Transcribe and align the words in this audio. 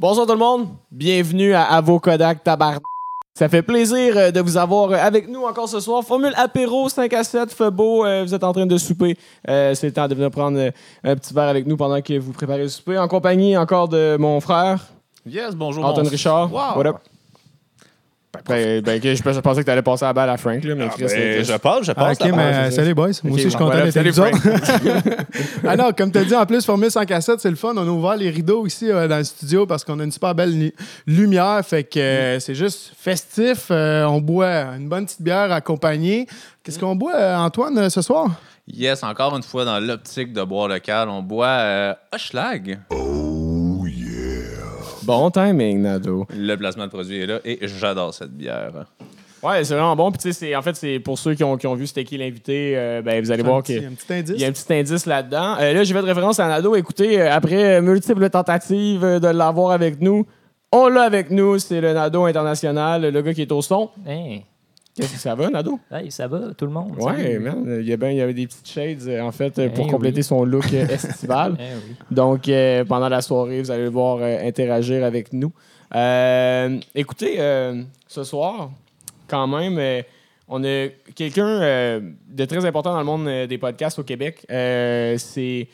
Bonjour 0.00 0.26
tout 0.26 0.32
le 0.32 0.38
monde, 0.38 0.68
bienvenue 0.90 1.52
à 1.54 1.64
Avo 1.64 2.00
Kodak 2.00 2.42
Tabard. 2.42 2.78
Ça 3.38 3.48
fait 3.48 3.62
plaisir 3.62 4.16
euh, 4.16 4.30
de 4.32 4.40
vous 4.40 4.56
avoir 4.56 4.90
euh, 4.90 4.96
avec 4.96 5.28
nous 5.28 5.44
encore 5.44 5.68
ce 5.68 5.78
soir. 5.78 6.02
Formule 6.02 6.32
apéro 6.36 6.88
5 6.88 7.12
à 7.12 7.22
7, 7.22 7.52
fait 7.52 7.70
beau, 7.70 8.04
euh, 8.04 8.24
vous 8.24 8.34
êtes 8.34 8.42
en 8.42 8.52
train 8.52 8.66
de 8.66 8.76
souper. 8.76 9.16
C'est 9.46 9.84
le 9.84 9.92
temps 9.92 10.08
de 10.08 10.14
venir 10.16 10.28
prendre 10.32 10.58
un 11.04 11.14
petit 11.14 11.32
verre 11.32 11.44
avec 11.46 11.64
nous 11.64 11.76
pendant 11.76 12.02
que 12.02 12.18
vous 12.18 12.32
préparez 12.32 12.62
le 12.62 12.68
souper. 12.68 12.98
En 12.98 13.06
compagnie 13.06 13.56
encore 13.56 13.88
de 13.88 14.16
mon 14.18 14.40
frère, 14.40 14.84
Yes, 15.24 15.54
bonjour. 15.54 15.84
Anton 15.84 16.02
bon- 16.02 16.08
Richard. 16.08 16.52
Wow. 16.52 16.78
What 16.78 16.86
up? 16.88 16.96
Ben, 18.46 18.80
ben, 18.82 19.00
je, 19.02 19.40
pensais 19.40 19.60
que 19.60 19.64
tu 19.66 19.70
allais 19.70 19.82
passer 19.82 20.04
la 20.04 20.12
balle 20.12 20.30
à 20.30 20.36
Frank, 20.36 20.62
là, 20.64 20.74
mais 20.74 20.84
Ah, 20.86 20.92
Chris, 20.94 21.04
ben, 21.04 21.12
euh, 21.16 21.44
je 21.44 21.56
passe, 21.56 21.84
je 21.86 21.90
Ah, 21.92 21.94
passe. 21.94 22.18
ok, 22.20 22.26
la 22.30 22.36
mais 22.36 22.52
c'est 22.52 22.70
ça. 22.70 22.76
salut 22.82 22.94
boys. 22.94 23.06
Moi 23.06 23.12
Ok, 23.24 23.32
aussi, 23.34 23.42
je 23.44 23.48
suis 23.48 23.58
content 23.58 23.74
d'être 23.76 23.92
salut, 23.92 24.08
avec 24.18 24.34
vous 24.34 24.48
autres. 24.48 25.16
ah 25.66 25.76
non, 25.76 25.90
comme 25.96 26.12
tu 26.12 26.18
as 26.18 26.24
dit, 26.24 26.34
en 26.34 26.46
plus, 26.46 26.64
Formule 26.64 26.90
100 26.90 27.04
cassettes, 27.06 27.40
c'est 27.40 27.50
le 27.50 27.56
fun. 27.56 27.72
On 27.76 27.86
a 27.86 27.90
ouvert 27.90 28.16
les 28.16 28.30
rideaux 28.30 28.66
ici 28.66 28.90
euh, 28.90 29.08
dans 29.08 29.18
le 29.18 29.24
studio 29.24 29.66
parce 29.66 29.84
qu'on 29.84 29.98
a 30.00 30.04
une 30.04 30.12
super 30.12 30.34
belle 30.34 30.58
lu- 30.58 30.74
lumière. 31.06 31.60
Fait 31.64 31.84
que 31.84 31.98
euh, 31.98 32.40
c'est 32.40 32.54
juste 32.54 32.92
festif. 32.98 33.68
Euh, 33.70 34.04
on 34.04 34.20
boit 34.20 34.62
une 34.78 34.88
bonne 34.88 35.04
petite 35.06 35.22
bière 35.22 35.52
accompagnée. 35.52 36.26
Qu'est-ce 36.62 36.78
qu'on 36.78 36.96
boit, 36.96 37.14
euh, 37.16 37.36
Antoine, 37.36 37.76
euh, 37.78 37.88
ce 37.90 38.02
soir? 38.02 38.28
Yes, 38.66 39.02
encore 39.02 39.34
une 39.36 39.42
fois, 39.42 39.64
dans 39.64 39.80
l'optique 39.80 40.32
de 40.32 40.42
boire 40.42 40.68
local, 40.68 41.08
on 41.08 41.22
boit 41.22 41.46
euh, 41.46 41.94
Hochelag. 42.14 42.78
Bon 45.08 45.30
timing, 45.30 45.80
Nado. 45.80 46.26
Le 46.36 46.54
placement 46.56 46.84
de 46.84 46.90
produit 46.90 47.22
est 47.22 47.26
là 47.26 47.38
et 47.42 47.58
j'adore 47.66 48.12
cette 48.12 48.30
bière. 48.32 48.84
Ouais, 49.42 49.64
c'est 49.64 49.72
vraiment 49.72 49.96
bon. 49.96 50.10
Puis, 50.10 50.18
tu 50.20 50.32
sais, 50.32 50.38
c'est- 50.38 50.54
en 50.54 50.60
fait, 50.60 50.76
c'est 50.76 50.98
pour 51.00 51.18
ceux 51.18 51.32
qui 51.34 51.42
ont, 51.44 51.56
qui 51.56 51.66
ont 51.66 51.74
vu 51.74 51.86
c'était 51.86 52.04
qui 52.04 52.18
l'invité, 52.18 52.74
euh, 52.76 53.00
ben, 53.02 53.22
vous 53.24 53.30
allez 53.30 53.42
Un 53.42 53.46
voir 53.46 53.62
petit, 53.62 53.80
que. 53.80 53.86
un 53.86 53.92
petit 53.92 54.12
indice. 54.12 54.34
Il 54.36 54.40
y 54.42 54.44
a 54.44 54.48
un 54.48 54.52
petit 54.52 54.70
indice 54.74 55.06
là-dedans. 55.06 55.56
Euh, 55.60 55.72
là, 55.72 55.82
j'ai 55.84 55.94
fait 55.94 56.02
de 56.02 56.06
référence 56.06 56.38
à 56.40 56.48
Nado. 56.48 56.74
Écoutez, 56.76 57.20
euh, 57.22 57.32
après 57.32 57.78
euh, 57.78 57.80
multiples 57.80 58.28
tentatives 58.28 59.00
de 59.00 59.28
l'avoir 59.28 59.70
avec 59.70 60.00
nous, 60.02 60.26
on 60.72 60.88
l'a 60.88 61.04
avec 61.04 61.30
nous. 61.30 61.58
C'est 61.58 61.80
le 61.80 61.94
Nado 61.94 62.24
international, 62.26 63.10
le 63.10 63.22
gars 63.22 63.32
qui 63.32 63.40
est 63.42 63.52
au 63.52 63.62
son. 63.62 63.88
Hey, 64.06 64.44
Qu'est-ce 64.98 65.12
que 65.14 65.18
ça 65.20 65.34
va, 65.34 65.48
Nado? 65.48 65.78
hey, 65.92 66.10
ça 66.10 66.26
va, 66.26 66.52
tout 66.56 66.64
le 66.66 66.72
monde? 66.72 66.92
Ouais, 66.98 67.38
man. 67.38 67.78
Il 67.80 67.86
y, 67.88 67.92
a 67.92 67.96
ben- 67.96 68.10
il 68.10 68.16
y 68.16 68.20
avait 68.20 68.34
des 68.34 68.46
petites 68.46 68.68
shades, 68.68 69.06
euh, 69.08 69.20
en 69.22 69.30
fait, 69.32 69.58
euh, 69.58 69.68
pour 69.70 69.86
Eh 69.86 69.90
compléter 69.90 70.18
oui. 70.18 70.24
son 70.24 70.44
look 70.44 70.72
euh, 70.74 70.86
estival. 70.88 71.56
Eh 71.60 71.62
oui. 71.74 71.94
Donc, 72.10 72.48
euh, 72.48 72.84
pendant 72.84 73.08
la 73.08 73.22
soirée, 73.22 73.62
vous 73.62 73.70
allez 73.70 73.84
le 73.84 73.90
voir 73.90 74.18
euh, 74.20 74.38
interagir 74.46 75.04
avec 75.04 75.32
nous. 75.32 75.52
Euh, 75.94 76.78
écoutez, 76.94 77.36
ce 78.06 78.24
soir, 78.24 78.70
quand 79.28 79.46
même, 79.46 80.02
on 80.48 80.62
a 80.64 80.88
quelqu'un 81.14 82.00
de 82.28 82.44
très 82.44 82.64
important 82.66 82.92
dans 82.92 82.98
le 82.98 83.04
monde 83.04 83.46
des 83.48 83.58
podcasts 83.58 83.98
au 83.98 84.04
Québec. 84.04 84.44
C'est 84.48 85.68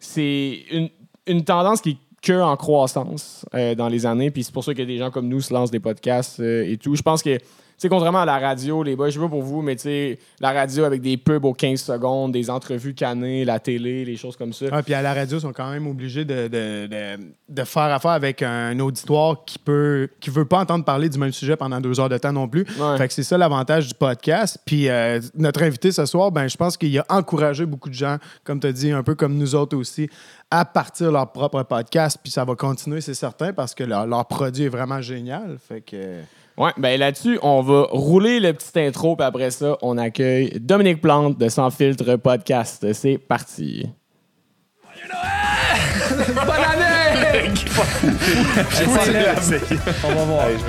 c'est 0.00 0.58
une, 0.72 0.88
une 1.28 1.44
tendance 1.44 1.80
qui 1.80 1.90
est 1.90 1.96
que 2.22 2.40
en 2.40 2.56
croissance 2.56 3.44
euh, 3.54 3.74
dans 3.74 3.88
les 3.88 4.06
années. 4.06 4.30
Puis 4.30 4.44
c'est 4.44 4.52
pour 4.52 4.62
ça 4.64 4.74
que 4.74 4.82
des 4.82 4.96
gens 4.98 5.10
comme 5.10 5.28
nous 5.28 5.40
se 5.40 5.52
lancent 5.52 5.70
des 5.72 5.80
podcasts 5.80 6.38
euh, 6.40 6.64
et 6.70 6.76
tout. 6.76 6.94
Je 6.94 7.02
pense 7.02 7.20
que, 7.22 7.36
sais, 7.82 7.88
contrairement 7.88 8.20
à 8.22 8.24
la 8.24 8.38
radio, 8.38 8.82
les 8.82 8.96
boys, 8.96 9.08
je 9.10 9.14
sais 9.14 9.20
pas 9.20 9.28
pour 9.28 9.42
vous, 9.42 9.62
mais 9.62 9.76
tu 9.76 9.82
sais, 9.82 10.18
la 10.40 10.52
radio 10.52 10.84
avec 10.84 11.00
des 11.02 11.16
pubs 11.16 11.44
aux 11.44 11.52
15 11.52 11.80
secondes, 11.80 12.32
des 12.32 12.48
entrevues 12.50 12.94
cannées, 12.94 13.44
la 13.44 13.58
télé, 13.60 14.04
les 14.04 14.16
choses 14.16 14.36
comme 14.36 14.52
ça. 14.52 14.66
Ah, 14.72 14.82
puis 14.82 14.94
à 14.94 15.02
la 15.02 15.12
radio, 15.14 15.38
ils 15.38 15.40
sont 15.42 15.52
quand 15.52 15.70
même 15.70 15.86
obligés 15.86 16.24
de, 16.24 16.48
de, 16.48 16.86
de- 16.86 17.18
de 17.48 17.64
faire 17.64 17.82
affaire 17.82 18.12
avec 18.12 18.42
un 18.42 18.78
auditoire 18.80 19.44
qui 19.44 19.58
peut 19.58 20.08
qui 20.20 20.30
veut 20.30 20.46
pas 20.46 20.60
entendre 20.60 20.84
parler 20.84 21.08
du 21.10 21.18
même 21.18 21.32
sujet 21.32 21.54
pendant 21.56 21.80
deux 21.80 22.00
heures 22.00 22.08
de 22.08 22.16
temps 22.16 22.32
non 22.32 22.48
plus. 22.48 22.64
Ouais. 22.80 22.96
Fait 22.96 23.08
que 23.08 23.12
c'est 23.14 23.22
ça 23.22 23.36
l'avantage 23.36 23.88
du 23.88 23.94
podcast. 23.94 24.58
Puis 24.64 24.88
euh, 24.88 25.20
notre 25.34 25.62
invité 25.62 25.92
ce 25.92 26.06
soir, 26.06 26.32
ben, 26.32 26.48
je 26.48 26.56
pense 26.56 26.76
qu'il 26.78 26.98
a 26.98 27.04
encouragé 27.10 27.66
beaucoup 27.66 27.90
de 27.90 27.94
gens, 27.94 28.16
comme 28.44 28.58
tu 28.58 28.66
as 28.68 28.72
dit, 28.72 28.90
un 28.90 29.02
peu 29.02 29.14
comme 29.14 29.36
nous 29.36 29.54
autres 29.54 29.76
aussi, 29.76 30.08
à 30.50 30.64
partir 30.64 31.12
leur 31.12 31.30
propre 31.32 31.62
podcast. 31.64 32.16
Puis 32.22 32.32
ça 32.32 32.44
va 32.44 32.54
continuer, 32.54 33.00
c'est 33.02 33.12
certain, 33.14 33.52
parce 33.52 33.74
que 33.74 33.84
leur, 33.84 34.06
leur 34.06 34.26
produit 34.26 34.64
est 34.64 34.68
vraiment 34.70 35.00
génial. 35.02 35.58
Fait 35.68 35.80
que. 35.82 36.20
Ouais, 36.58 36.70
ben 36.76 36.98
là-dessus, 37.00 37.38
on 37.42 37.62
va 37.62 37.86
rouler 37.90 38.38
le 38.40 38.52
petit 38.52 38.78
intro, 38.78 39.16
puis 39.16 39.24
après 39.26 39.50
ça, 39.50 39.76
on 39.82 39.96
accueille 39.98 40.52
Dominique 40.60 41.00
Plante 41.00 41.38
de 41.38 41.48
Sans 41.48 41.70
Filtre 41.70 42.16
Podcast. 42.16 42.86
C'est 42.92 43.16
parti. 43.18 43.86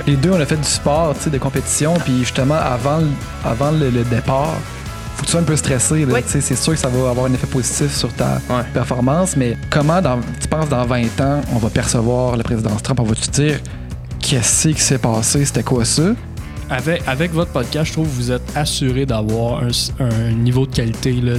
Les 0.07 0.15
deux, 0.17 0.31
on 0.31 0.39
a 0.39 0.45
fait 0.45 0.57
du 0.57 0.63
sport, 0.63 1.13
tu 1.15 1.21
sais, 1.23 1.29
de 1.29 1.37
compétition, 1.37 1.93
puis 2.03 2.19
justement, 2.19 2.55
avant, 2.55 2.97
le- 2.97 3.07
avant 3.45 3.71
le, 3.71 3.89
le 3.89 4.03
départ, 4.03 4.53
faut 5.15 5.21
que 5.21 5.25
tu 5.25 5.31
sois 5.31 5.39
un 5.41 5.43
peu 5.43 5.55
stressé. 5.55 6.05
là, 6.05 6.21
tu 6.21 6.27
sais, 6.29 6.41
C'est 6.41 6.55
sûr 6.55 6.73
que 6.73 6.79
ça 6.79 6.89
va 6.89 7.09
avoir 7.09 7.25
un 7.27 7.33
effet 7.33 7.47
positif 7.47 7.91
sur 7.95 8.11
ta 8.13 8.39
Ouais. 8.49 8.63
performance, 8.73 9.35
mais 9.37 9.55
comment, 9.69 10.01
dans, 10.01 10.19
tu 10.41 10.47
penses, 10.47 10.67
dans 10.69 10.85
20 10.85 11.21
ans, 11.21 11.41
on 11.53 11.57
va 11.57 11.69
percevoir 11.69 12.35
la 12.35 12.43
présidence 12.43 12.81
Trump? 12.83 12.99
On 12.99 13.03
va-tu 13.03 13.29
dire, 13.29 13.59
qu'est-ce 14.23 14.69
qui 14.69 14.81
s'est 14.81 14.97
passé? 14.97 15.45
C'était 15.45 15.63
quoi 15.63 15.83
ça? 15.85 16.13
Avec, 16.69 17.03
avec 17.07 17.31
votre 17.33 17.51
podcast, 17.51 17.87
je 17.87 17.93
trouve 17.93 18.07
que 18.07 18.13
vous 18.13 18.31
êtes 18.31 18.55
assuré 18.55 19.05
d'avoir 19.05 19.63
un, 19.63 19.69
un 19.99 20.31
niveau 20.31 20.65
de 20.65 20.73
qualité 20.73 21.11
là, 21.13 21.33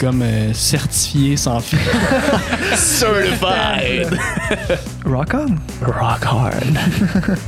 comme 0.00 0.22
euh, 0.22 0.52
certifié 0.54 1.36
sans 1.36 1.60
fil. 1.60 1.78
Certified! 2.76 4.18
Rock 5.04 5.34
on! 5.34 5.56
Rock 5.84 6.24
hard. 6.24 6.78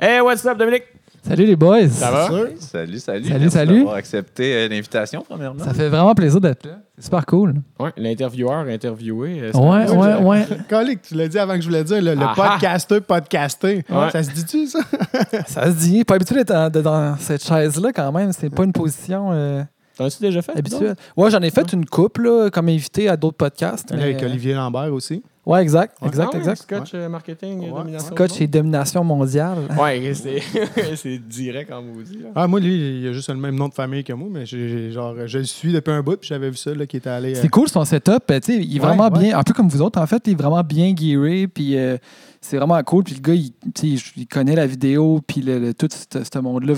Hey, 0.00 0.20
what's 0.20 0.46
up, 0.46 0.56
Dominique? 0.56 0.84
Salut 1.28 1.44
les 1.44 1.56
boys! 1.56 1.88
Ça 1.88 2.10
va? 2.10 2.26
Salut, 2.28 2.56
salut. 2.58 2.98
Salut, 2.98 3.24
Merci 3.28 3.50
salut. 3.50 3.78
d'avoir 3.80 3.96
accepté 3.96 4.54
euh, 4.54 4.68
l'invitation, 4.68 5.22
premièrement. 5.28 5.62
Ça 5.62 5.74
fait 5.74 5.88
vraiment 5.90 6.14
plaisir 6.14 6.40
d'être 6.40 6.64
là. 6.66 6.78
C'est 6.96 7.04
super 7.04 7.26
cool. 7.26 7.54
Ouais, 7.78 7.90
l'intervieweur 7.98 8.66
interviewé. 8.66 9.40
euh, 9.42 9.50
c'est 9.52 9.58
Ouais, 9.58 9.66
un- 9.86 10.22
ouais, 10.22 10.24
ouais. 10.26 10.46
Colique, 10.70 11.02
tu 11.02 11.14
l'as 11.14 11.28
dit 11.28 11.38
avant 11.38 11.54
que 11.54 11.60
je 11.60 11.66
voulais 11.66 11.84
dire, 11.84 12.00
le, 12.00 12.14
le 12.14 12.20
Ah 12.22 12.32
ah. 12.36 12.50
podcaster, 12.52 13.00
podcaster. 13.02 13.84
Ouais. 13.90 14.10
Ça 14.10 14.22
se 14.22 14.30
dit-tu, 14.30 14.66
ça? 14.68 14.78
Ça 15.46 15.66
se 15.66 15.76
dit. 15.78 16.02
Pas 16.04 16.14
habitué 16.14 16.36
d'être 16.36 16.48
dans, 16.52 16.70
de- 16.70 16.80
dans 16.80 17.16
cette 17.18 17.44
chaise-là 17.44 17.92
quand 17.92 18.10
même. 18.10 18.32
C'est 18.32 18.48
pas 18.50 18.64
une 18.64 18.72
position 18.72 19.28
euh, 19.32 19.62
T'en 19.98 20.06
as-tu 20.06 20.22
déjà 20.22 20.40
fait? 20.40 20.56
habituelle. 20.56 20.96
Ouais, 21.16 21.30
j'en 21.30 21.40
ai 21.42 21.50
fait 21.50 21.70
une 21.72 21.84
couple 21.84 22.22
là, 22.22 22.48
comme 22.50 22.68
invité 22.68 23.08
à 23.08 23.16
d'autres 23.18 23.36
podcasts. 23.36 23.92
mais- 23.94 24.02
Avec 24.02 24.22
Olivier 24.22 24.54
Lambert 24.54 24.92
aussi. 24.94 25.22
Ouais, 25.48 25.62
exact, 25.62 25.96
Ouais. 26.02 26.08
exact, 26.08 26.28
Ah 26.30 26.34
ouais, 26.34 26.38
exact. 26.40 26.62
Scotch 26.62 26.90
euh, 26.94 27.08
marketing, 27.08 27.60
Ouais. 27.60 27.70
domination. 27.70 28.14
Scotch 28.14 28.40
et 28.40 28.46
domination 28.46 29.02
mondiale. 29.02 29.58
Ouais, 29.80 30.12
c'est 30.14 30.42
c'est 30.96 31.18
direct 31.18 31.72
en 31.72 31.80
maudit. 31.82 32.18
Ah, 32.34 32.46
moi, 32.46 32.60
lui, 32.60 33.00
il 33.00 33.08
a 33.08 33.12
juste 33.14 33.30
le 33.30 33.36
même 33.36 33.54
nom 33.56 33.68
de 33.68 33.74
famille 33.74 34.04
que 34.04 34.12
moi, 34.12 34.28
mais 34.30 34.44
genre, 34.46 35.14
je 35.26 35.38
le 35.38 35.44
suis 35.44 35.72
depuis 35.72 35.90
un 35.92 36.02
bout, 36.02 36.16
puis 36.18 36.28
j'avais 36.28 36.50
vu 36.50 36.56
ça, 36.56 36.74
là, 36.74 36.86
qui 36.86 36.98
était 36.98 37.08
allé. 37.10 37.34
euh, 37.34 37.38
C'est 37.40 37.48
cool 37.48 37.68
son 37.68 37.84
setup. 37.84 38.30
euh, 38.30 38.40
tu 38.40 38.52
sais, 38.52 38.58
il 38.62 38.76
est 38.76 38.80
Ouais, 38.80 38.86
vraiment 38.86 39.08
ouais. 39.08 39.18
bien, 39.20 39.38
un 39.38 39.42
peu 39.42 39.54
comme 39.54 39.68
vous 39.68 39.80
autres 39.80 39.98
en 40.00 40.06
fait, 40.06 40.22
il 40.26 40.32
est 40.32 40.36
vraiment 40.36 40.62
bien 40.62 40.94
gearé. 40.94 41.48
Puis 41.48 41.78
euh, 41.78 41.96
c'est 42.42 42.58
vraiment 42.58 42.82
cool. 42.82 43.04
Puis 43.04 43.14
le 43.14 43.20
gars, 43.20 43.34
il, 43.34 43.50
tu 43.74 43.96
sais, 43.96 44.10
il 44.18 44.26
connaît 44.26 44.54
la 44.54 44.66
vidéo, 44.66 45.20
puis 45.26 45.40
le, 45.40 45.58
le- 45.58 45.72
tout 45.74 45.88
ce 45.90 46.38
monde-là 46.38 46.74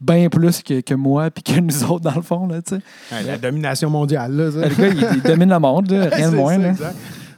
bien 0.00 0.28
plus 0.28 0.62
que, 0.62 0.80
que 0.82 0.94
moi, 0.94 1.30
puis 1.30 1.42
que 1.42 1.58
nous 1.58 1.82
autres 1.84 2.04
dans 2.04 2.14
le 2.14 2.22
fond. 2.22 2.46
Là, 2.46 2.60
tu 2.62 2.76
sais. 2.76 2.82
ouais, 3.16 3.22
la 3.24 3.38
domination 3.38 3.90
mondiale, 3.90 4.32
là. 4.32 4.50
ça. 4.52 4.68
le 4.68 4.74
gars, 4.74 4.88
il, 4.88 5.16
il 5.16 5.22
domine 5.22 5.48
le 5.50 5.58
monde, 5.58 5.90
là, 5.90 6.08
rien 6.12 6.30
de 6.30 6.36
moins. 6.36 6.74
ça, 6.74 6.84
là. 6.84 6.92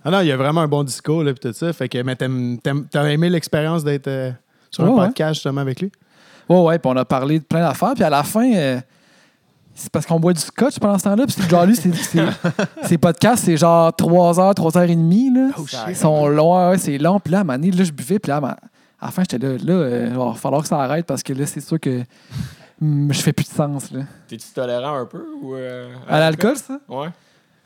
Ah 0.08 0.10
non, 0.10 0.20
il 0.22 0.32
a 0.32 0.36
vraiment 0.36 0.62
un 0.62 0.68
bon 0.68 0.84
discours, 0.84 1.22
là, 1.22 1.32
puis 1.34 1.40
tout 1.50 1.52
ça. 1.54 1.70
Fait 1.72 1.88
que, 1.88 2.02
mais 2.02 2.16
t'as 2.16 3.04
aimé 3.08 3.28
l'expérience 3.28 3.84
d'être 3.84 4.08
euh, 4.08 4.30
sur 4.70 4.84
un 4.84 4.88
Ouais, 4.88 5.06
podcast, 5.06 5.34
justement, 5.34 5.60
avec 5.60 5.80
lui? 5.80 5.92
Ouais, 6.48 6.60
ouais, 6.62 6.78
puis 6.78 6.90
on 6.90 6.96
a 6.96 7.04
parlé 7.04 7.38
de 7.40 7.44
plein 7.44 7.60
d'affaires. 7.60 7.92
Puis 7.94 8.04
à 8.04 8.08
la 8.10 8.22
fin, 8.22 8.50
euh, 8.54 8.80
c'est 9.74 9.90
parce 9.92 10.06
qu'on 10.06 10.18
boit 10.18 10.32
du 10.32 10.40
scotch 10.40 10.78
pendant 10.78 10.96
ce 10.98 11.04
temps-là. 11.04 11.24
Puis 11.26 11.48
genre, 11.48 11.66
lui, 11.66 11.76
ses 12.84 12.96
podcasts, 12.98 13.44
c'est 13.44 13.56
genre 13.58 13.94
3 13.94 14.40
heures, 14.40 14.54
3 14.54 14.78
heures 14.78 14.84
et 14.84 14.96
demie. 14.96 15.30
Là. 15.32 15.50
Oh, 15.58 15.66
shit. 15.66 15.78
Ils 15.88 15.96
sont 15.96 16.26
longs, 16.28 16.70
ouais, 16.70 16.78
c'est 16.78 16.96
long. 16.96 17.20
Puis 17.20 17.32
là, 17.32 17.38
à 17.38 17.40
un 17.42 17.44
moment 17.44 17.58
donné, 17.58 17.70
là, 17.72 17.84
je 17.84 17.92
buvais. 17.92 18.18
Puis 18.18 18.30
là, 18.30 18.38
à 18.38 18.56
la 19.06 19.10
fin, 19.12 19.22
j'étais 19.30 19.38
là, 19.46 19.56
là, 19.62 19.72
euh, 19.74 20.06
il 20.10 20.16
va 20.16 20.32
falloir 20.34 20.62
que 20.62 20.68
ça 20.68 20.80
arrête 20.80 21.04
parce 21.06 21.22
que 21.22 21.32
là, 21.34 21.44
c'est 21.44 21.60
sûr 21.60 21.78
que 21.78 22.02
hum, 22.80 23.12
je 23.12 23.20
fais 23.20 23.32
plus 23.34 23.44
de 23.48 23.54
sens. 23.54 23.90
Là. 23.92 24.00
T'es-tu 24.26 24.48
tolérant 24.54 24.96
un 25.00 25.04
peu 25.06 25.22
ou. 25.42 25.54
euh, 25.54 25.92
À 26.08 26.18
l'alcool, 26.18 26.56
ça? 26.56 26.78
Ouais. 26.88 27.08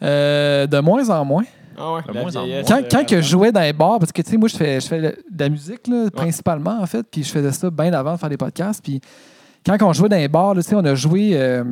Euh, 0.02 0.66
de 0.66 0.78
moins 0.80 1.08
en 1.10 1.24
moins. 1.24 1.44
Ah 1.78 1.94
ouais, 1.94 2.02
De 2.02 2.12
la 2.12 2.22
moins 2.22 2.36
en 2.36 2.44
vieillesse, 2.44 2.66
Quand, 2.68 2.82
quand 2.90 3.04
que 3.06 3.16
je 3.20 3.28
jouais 3.28 3.52
dans 3.52 3.60
les 3.60 3.72
bars, 3.72 3.98
parce 3.98 4.12
que 4.12 4.22
tu 4.22 4.30
sais, 4.30 4.36
moi, 4.36 4.48
je 4.48 4.56
fais, 4.56 4.80
je 4.80 4.86
fais 4.86 5.00
le- 5.00 5.16
de 5.30 5.42
la 5.44 5.48
musique, 5.48 5.86
là, 5.88 6.10
principalement, 6.10 6.80
en 6.80 6.86
fait, 6.86 7.04
puis 7.10 7.22
je 7.24 7.30
faisais 7.30 7.52
ça 7.52 7.70
bien 7.70 7.92
avant 7.92 8.14
de 8.14 8.18
faire 8.18 8.28
des 8.28 8.36
podcasts. 8.36 8.82
Puis 8.82 9.00
quand 9.64 9.76
on 9.82 9.92
jouait 9.92 10.08
dans 10.08 10.16
les 10.16 10.28
bars, 10.28 10.54
là, 10.54 10.62
tu 10.62 10.68
sais, 10.68 10.74
on 10.74 10.84
a 10.84 10.94
joué. 10.94 11.30
euh, 11.34 11.64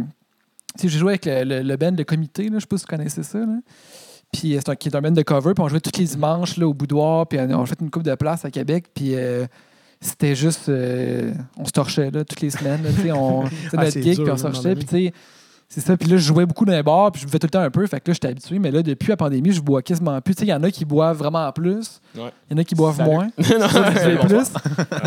tu 0.77 0.83
sais, 0.83 0.89
j'ai 0.89 0.99
joué 0.99 1.11
avec 1.13 1.27
le, 1.27 1.45
le, 1.45 1.63
le 1.63 1.77
band 1.77 1.93
de 1.93 2.03
comité, 2.03 2.45
là, 2.49 2.57
je 2.57 2.61
sais 2.61 2.67
pas 2.67 2.77
si 2.79 2.85
vous 2.89 2.97
connaissez 2.97 3.23
ça. 3.23 3.39
Là. 3.39 3.59
Puis 4.33 4.55
euh, 4.55 4.61
c'est 4.65 4.71
un, 4.71 4.77
qui 4.77 4.89
est 4.89 4.95
un 4.97 5.01
band 5.01 5.11
de 5.11 5.23
cover, 5.23 5.53
puis 5.55 5.65
on 5.65 5.69
jouait 5.69 5.81
tous 5.81 5.99
les 5.99 6.07
dimanches 6.07 6.57
là, 6.57 6.67
au 6.69 6.75
boudoir, 6.75 7.27
puis 7.27 7.39
on 7.41 7.63
a 7.63 7.67
fait 7.67 7.81
une 7.81 7.91
coupe 7.91 8.05
de 8.05 8.15
place 8.15 8.45
à 8.45 8.51
Québec, 8.51 8.87
puis. 8.95 9.15
euh, 9.15 9.47
c'était 10.03 10.35
juste. 10.35 10.71
euh, 10.71 11.31
on 11.59 11.67
se 11.67 11.73
torchait 11.73 12.11
là, 12.11 12.25
toutes 12.25 12.41
les 12.41 12.49
semaines. 12.49 12.83
là, 12.83 12.89
tu 12.97 13.03
sais, 13.03 13.13
on 13.13 13.45
c'était 13.65 13.77
Ah, 13.77 13.77
notre 13.83 13.91
c'est 13.91 14.03
gig, 14.03 14.15
dur, 14.15 14.25
puis 14.25 14.31
on 14.31 14.33
à 14.33 14.35
un 14.35 14.39
se 14.39 14.43
moment 14.45 14.55
torchait. 14.55 14.75
Puis, 14.75 14.85
tu 14.87 14.91
sais, 15.09 15.13
c'est 15.73 15.81
ça. 15.81 15.97
Puis 15.97 16.09
là, 16.11 16.17
je 16.17 16.23
jouais 16.23 16.45
beaucoup 16.45 16.65
dans 16.65 16.73
les 16.73 16.83
bars, 16.83 17.13
puis 17.13 17.23
je 17.23 17.27
buvais 17.27 17.39
tout 17.39 17.47
le 17.47 17.51
temps 17.51 17.61
un 17.61 17.71
peu. 17.71 17.87
Fait 17.87 18.01
que 18.01 18.11
là, 18.11 18.13
j'étais 18.15 18.29
habitué. 18.29 18.59
Mais 18.59 18.71
là, 18.73 18.83
depuis 18.83 19.09
la 19.09 19.17
pandémie, 19.17 19.53
je 19.53 19.61
bois 19.61 19.81
quasiment 19.83 20.21
plus. 20.21 20.35
Tu 20.35 20.41
sais, 20.41 20.47
il 20.47 20.51
y 20.51 20.53
en 20.53 20.63
a 20.65 20.71
qui 20.71 20.85
boivent 20.85 21.17
vraiment 21.17 21.51
plus. 21.53 22.01
Il 22.15 22.21
Ouais. 22.23 22.31
y 22.51 22.55
en 22.55 22.59
a 22.59 22.65
qui 22.65 22.75
boivent 22.75 22.97
Salut. 22.97 23.09
moins. 23.11 23.25
non, 23.39 23.69
Ça, 23.69 23.93
tu 23.93 23.99
fais 23.99 24.17
plus. 24.19 24.53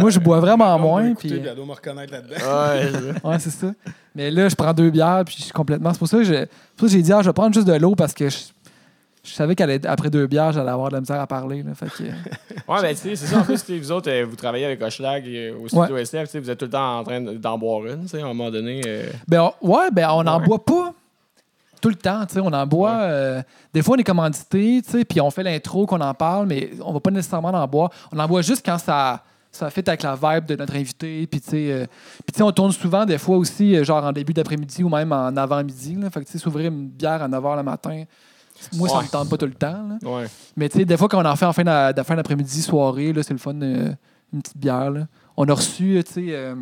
Moi, 0.01 0.09
je 0.09 0.19
bois 0.19 0.39
vraiment 0.39 0.79
moins. 0.79 1.13
Puis, 1.15 1.33
elle 1.33 1.53
doit 1.55 1.65
me 1.65 1.73
reconnaître 1.73 2.13
là-dedans. 2.13 2.35
Ouais, 2.35 2.91
c'est- 3.21 3.27
ouais, 3.27 3.39
c'est 3.39 3.49
ça. 3.51 3.67
Mais 4.15 4.31
là, 4.31 4.47
je 4.47 4.55
prends 4.55 4.73
deux 4.73 4.89
bières, 4.89 5.23
puis 5.25 5.35
je 5.37 5.43
suis 5.43 5.51
complètement. 5.51 5.91
C'est 5.91 5.99
pour 5.99 6.07
ça 6.07 6.17
que 6.17 6.23
je- 6.23 6.33
c'est 6.33 6.47
pour 6.77 6.87
ça 6.87 6.93
que 6.93 6.97
j'ai 6.97 7.01
dit, 7.01 7.11
ah, 7.13 7.21
je 7.21 7.27
vais 7.29 7.33
prendre 7.33 7.53
juste 7.53 7.67
de 7.67 7.73
l'eau 7.73 7.95
parce 7.95 8.13
que 8.13 8.29
je, 8.29 8.37
je 9.25 9.31
savais 9.31 9.55
qu'après 9.55 10.09
deux 10.09 10.27
bières, 10.27 10.51
j'allais 10.51 10.69
avoir 10.71 10.89
de 10.89 10.95
la 10.95 11.01
misère 11.01 11.19
à 11.21 11.27
parler. 11.27 11.63
Là, 11.63 11.73
fait 11.75 11.87
que, 11.89 12.03
Ouais, 12.67 12.81
ben, 12.81 12.89
tu 12.95 13.01
sais, 13.01 13.15
c'est 13.15 13.27
ça. 13.27 13.39
En 13.39 13.43
plus, 13.43 13.63
vous 13.69 13.91
autres, 13.91 14.09
euh, 14.11 14.25
vous 14.29 14.35
travaillez 14.35 14.65
avec 14.65 14.81
Hochelag 14.81 15.25
euh, 15.27 15.57
au 15.59 15.67
studio 15.67 15.97
SF, 15.97 16.25
tu 16.25 16.31
sais, 16.31 16.39
vous 16.39 16.49
êtes 16.49 16.57
tout 16.59 16.65
le 16.65 16.71
temps 16.71 16.99
en 16.99 17.03
train 17.03 17.21
de- 17.21 17.33
d'en 17.37 17.57
boire 17.57 17.85
une, 17.85 18.03
tu 18.03 18.09
sais, 18.09 18.21
à 18.21 18.25
un 18.25 18.33
moment 18.33 18.51
donné. 18.51 18.81
euh, 18.85 19.09
Ben, 19.27 19.49
on- 19.61 19.67
ouais, 19.69 19.91
ben, 19.91 20.09
on 20.11 20.23
n'en 20.23 20.39
Ouais. 20.39 20.45
boit 20.45 20.63
pas 20.63 20.93
tout 21.81 21.89
le 21.89 21.95
temps, 21.95 22.25
tu 22.25 22.33
sais. 22.35 22.39
On 22.41 22.47
en 22.53 22.65
boit. 22.67 22.91
euh, 23.01 23.41
des 23.73 23.81
fois, 23.81 23.95
on 23.95 23.99
est 23.99 24.03
commandité, 24.03 24.81
tu 24.83 24.91
sais, 24.91 25.05
puis 25.05 25.19
on 25.21 25.29
fait 25.31 25.43
l'intro 25.43 25.85
qu'on 25.85 26.01
en 26.01 26.13
parle, 26.13 26.47
mais 26.47 26.71
on 26.83 26.91
va 26.93 26.99
pas 26.99 27.11
nécessairement 27.11 27.49
en 27.49 27.67
boire. 27.67 27.91
On 28.11 28.19
en 28.19 28.27
boit 28.27 28.41
juste 28.41 28.65
quand 28.65 28.77
ça. 28.77 29.23
Ça 29.55 29.69
fit 29.69 29.83
avec 29.85 30.01
la 30.01 30.15
vibe 30.15 30.45
de 30.47 30.55
notre 30.55 30.75
invité. 30.75 31.27
Puis, 31.27 31.39
tu 31.39 31.49
sais, 31.51 31.71
euh, 31.71 31.85
on 32.43 32.51
tourne 32.51 32.71
souvent, 32.71 33.05
des 33.05 33.19
fois 33.19 33.37
aussi, 33.37 33.83
genre 33.85 34.03
en 34.03 34.11
début 34.11 34.33
d'après-midi 34.33 34.83
ou 34.83 34.89
même 34.89 35.11
en 35.11 35.27
avant-midi. 35.37 35.95
Fait 36.11 36.21
que, 36.21 36.25
tu 36.25 36.31
sais, 36.31 36.37
s'ouvrir 36.39 36.69
une 36.71 36.87
bière 36.87 37.21
à 37.21 37.27
9 37.27 37.43
h 37.43 37.57
le 37.57 37.61
matin, 37.61 38.03
moi, 38.73 38.89
ça 38.89 39.01
me 39.01 39.07
tente 39.07 39.29
pas 39.29 39.37
tout 39.37 39.45
le 39.45 39.53
temps. 39.53 39.87
là. 40.01 40.09
Ouais. 40.09 40.27
Mais 40.55 40.69
tu 40.69 40.79
sais, 40.79 40.85
des 40.85 40.97
fois, 40.97 41.07
quand 41.07 41.21
on 41.21 41.25
en 41.27 41.35
fait 41.35 41.45
en 41.45 41.53
fin 41.53 41.63
d'a- 41.63 41.93
de 41.93 42.03
fin 42.03 42.15
d'après-midi, 42.15 42.61
soirée, 42.61 43.13
là, 43.13 43.23
c'est 43.23 43.33
le 43.33 43.39
fun, 43.39 43.59
euh, 43.61 43.91
une 44.33 44.41
petite 44.41 44.57
bière. 44.57 44.89
là. 44.91 45.07
On 45.37 45.45
a 45.47 45.53
reçu, 45.53 45.97
euh, 45.97 46.03
tu 46.03 46.13
sais, 46.13 46.25
euh, 46.29 46.55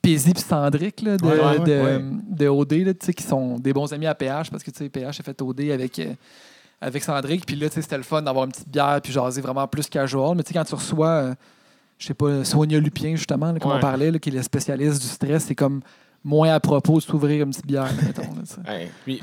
Paisy 0.00 0.30
et 0.30 0.38
Cendric 0.38 1.02
là, 1.02 1.16
de, 1.16 1.24
Ouais, 1.24 1.40
ouais, 1.40 1.58
de, 1.58 1.64
ouais. 1.82 2.04
de 2.30 2.48
OD, 2.48 2.72
là, 2.84 2.94
tu 2.94 3.06
sais, 3.06 3.12
qui 3.14 3.22
sont 3.24 3.58
des 3.58 3.72
bons 3.72 3.92
amis 3.92 4.06
à 4.06 4.14
PH, 4.14 4.50
parce 4.50 4.62
que 4.62 4.70
tu 4.70 4.78
sais, 4.78 4.88
PH 4.88 5.20
a 5.20 5.22
fait 5.22 5.40
OD 5.42 5.70
avec, 5.72 5.98
euh, 5.98 6.12
avec 6.80 7.02
Cendric. 7.02 7.44
Puis 7.44 7.56
là, 7.56 7.68
tu 7.68 7.74
sais, 7.74 7.82
c'était 7.82 7.96
le 7.96 8.04
fun 8.04 8.22
d'avoir 8.22 8.44
une 8.44 8.52
petite 8.52 8.68
bière, 8.68 9.00
puis 9.02 9.12
jaser 9.12 9.40
vraiment 9.40 9.66
plus 9.66 9.88
casual. 9.88 10.36
Mais 10.36 10.42
tu 10.44 10.48
sais, 10.48 10.54
quand 10.58 10.64
tu 10.64 10.74
reçois, 10.76 11.08
euh, 11.08 11.34
je 11.98 12.06
sais 12.06 12.14
pas, 12.14 12.44
Sonia 12.44 12.78
Lupien, 12.78 13.16
justement, 13.16 13.50
là, 13.52 13.58
comme 13.58 13.72
on 13.72 13.74
Ouais. 13.74 13.80
parlait, 13.80 14.10
là, 14.12 14.18
qui 14.20 14.28
est 14.28 14.32
le 14.32 14.42
spécialiste 14.42 15.02
du 15.02 15.08
stress, 15.08 15.44
c'est 15.46 15.54
comme 15.56 15.80
moins 16.28 16.52
à 16.54 16.60
propos 16.60 16.96
de 16.96 17.00
s'ouvrir 17.02 17.44
une 17.44 17.50
petite 17.50 17.66
bière, 17.66 17.88
mettons. 18.04 18.22
là, 18.22 18.28
tu. 18.46 18.88
Puis, 19.04 19.20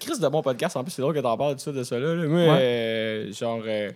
Chris- 0.00 0.18
de 0.20 0.28
bon 0.28 0.42
podcast, 0.42 0.76
en 0.76 0.82
plus, 0.82 0.90
c'est 0.90 1.02
drôle 1.02 1.14
que 1.14 1.20
t'en 1.20 1.36
parles 1.36 1.54
de 1.54 1.60
ça, 1.60 1.70
de 1.72 1.82
ça 1.84 1.98
là. 1.98 2.14
là. 2.14 2.26
Moi, 2.26 2.38
Ouais. 2.40 2.48
euh, 2.60 3.32
genre, 3.32 3.60
euh, 3.66 3.90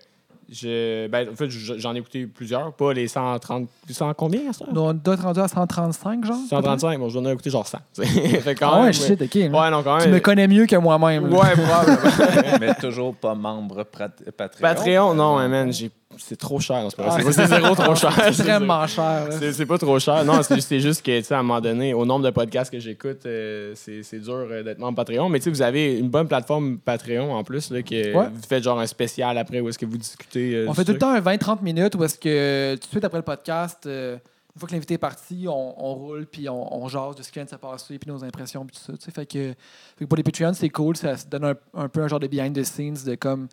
je, 0.48 1.08
ben, 1.08 1.28
en 1.32 1.34
fait, 1.34 1.50
je- 1.50 1.76
j'en 1.76 1.92
ai 1.94 1.98
écouté 1.98 2.24
plusieurs, 2.26 2.72
pas 2.72 2.92
les 2.92 3.08
130. 3.08 3.68
100 3.90 4.14
combien, 4.14 4.52
ça? 4.52 4.64
On 4.68 4.92
doit 4.94 5.14
être 5.14 5.22
rendu 5.24 5.40
à 5.40 5.48
135, 5.48 6.24
genre? 6.24 6.36
135, 6.48 6.98
bon, 7.00 7.08
j'en 7.08 7.24
ai 7.24 7.32
écouté 7.32 7.50
genre 7.50 7.66
100. 7.66 7.78
fait 8.04 8.54
quand 8.54 8.70
Ah 8.72 8.76
ouais, 8.78 8.84
même, 8.84 8.92
shit, 8.92 9.20
ok. 9.20 9.34
Ouais, 9.34 9.70
non, 9.70 9.82
quand 9.82 9.98
Tu 9.98 10.04
même. 10.04 10.14
me 10.14 10.20
connais 10.20 10.46
mieux 10.46 10.66
que 10.66 10.76
moi-même. 10.76 11.24
Ouais, 11.32 11.50
probablement. 11.56 12.58
Mais 12.60 12.74
toujours 12.74 13.14
pas 13.16 13.34
membre 13.34 13.82
Patreon. 13.82 14.60
Patreon, 14.60 15.14
non, 15.14 15.36
man, 15.48 15.72
j'ai- 15.72 15.90
c'est 16.18 16.36
trop 16.36 16.58
cher. 16.60 16.86
C'est 16.90 16.96
pas 16.96 17.08
vrai. 17.10 17.32
C'est- 17.32 17.46
zéro 17.46 17.74
trop 17.74 17.94
cher. 17.94 18.12
C'est 18.12 18.28
extrêmement 18.28 18.86
cher. 18.86 19.28
C'est 19.52 19.66
pas 19.66 19.78
trop 19.78 19.98
cher. 19.98 20.24
Non, 20.24 20.40
c'est 20.42 20.80
juste 20.80 21.04
que, 21.04 21.18
tu 21.18 21.24
sais, 21.24 21.34
à 21.34 21.38
un 21.38 21.42
moment 21.42 21.60
donné, 21.60 21.94
au 21.94 22.04
nombre 22.04 22.24
de 22.24 22.30
podcasts 22.30 22.70
que 22.70 22.78
j'écoute, 22.80 23.26
euh, 23.26 23.72
c'est 23.74 24.18
dur 24.20 24.34
euh, 24.50 24.62
d'être 24.62 24.78
membre 24.78 24.96
Patreon. 24.96 25.28
Mais 25.28 25.38
tu 25.38 25.44
sais, 25.44 25.50
vous 25.50 25.62
avez 25.62 25.98
une 25.98 26.08
bonne 26.08 26.28
plateforme 26.28 26.78
Patreon 26.78 27.32
en 27.34 27.44
plus, 27.44 27.70
là, 27.70 27.82
que 27.82 28.14
Ouais. 28.14 28.28
vous 28.32 28.42
faites 28.48 28.62
genre 28.62 28.78
un 28.80 28.86
spécial 28.86 29.36
après 29.38 29.60
où 29.60 29.68
est-ce 29.68 29.78
que 29.78 29.86
vous 29.86 29.98
discutez. 29.98 30.54
euh, 30.54 30.66
On 30.68 30.74
fait 30.74 30.84
tout 30.84 30.92
le 30.92 30.98
temps 30.98 31.10
un 31.10 31.20
20-30 31.20 31.62
minutes 31.62 31.94
où 31.96 32.04
est-ce 32.04 32.18
que 32.18 32.74
tout 32.76 32.86
de 32.86 32.90
suite 32.90 33.04
après 33.04 33.18
le 33.18 33.24
podcast, 33.24 33.84
euh, 33.86 34.16
une 34.54 34.60
fois 34.60 34.68
que 34.68 34.72
l'invité 34.72 34.94
est 34.94 34.98
parti, 34.98 35.44
on, 35.48 35.74
on 35.86 35.94
roule 35.94 36.24
puis 36.26 36.48
on, 36.48 36.82
on 36.82 36.88
jase 36.88 37.14
de 37.16 37.22
ce 37.22 37.28
qui 37.28 37.34
vient 37.34 37.44
de 37.44 37.50
se 37.50 37.56
passer 37.56 37.98
puis 37.98 38.10
nos 38.10 38.24
impressions 38.24 38.64
puis 38.64 38.74
tout 38.74 38.82
ça. 38.90 38.96
tu 38.96 39.04
sais. 39.04 39.10
Fait 39.10 39.26
que, 39.26 39.48
fait 39.98 40.04
que 40.04 40.04
pour 40.06 40.16
les 40.16 40.22
Patreons, 40.22 40.54
c'est 40.54 40.70
cool. 40.70 40.96
Ça 40.96 41.14
donne 41.30 41.44
un, 41.44 41.54
un 41.74 41.88
peu 41.88 42.00
un 42.02 42.08
genre 42.08 42.20
de 42.20 42.26
behind 42.26 42.56
the 42.58 42.64
scenes 42.64 42.96
de 43.04 43.14
comme 43.16 43.48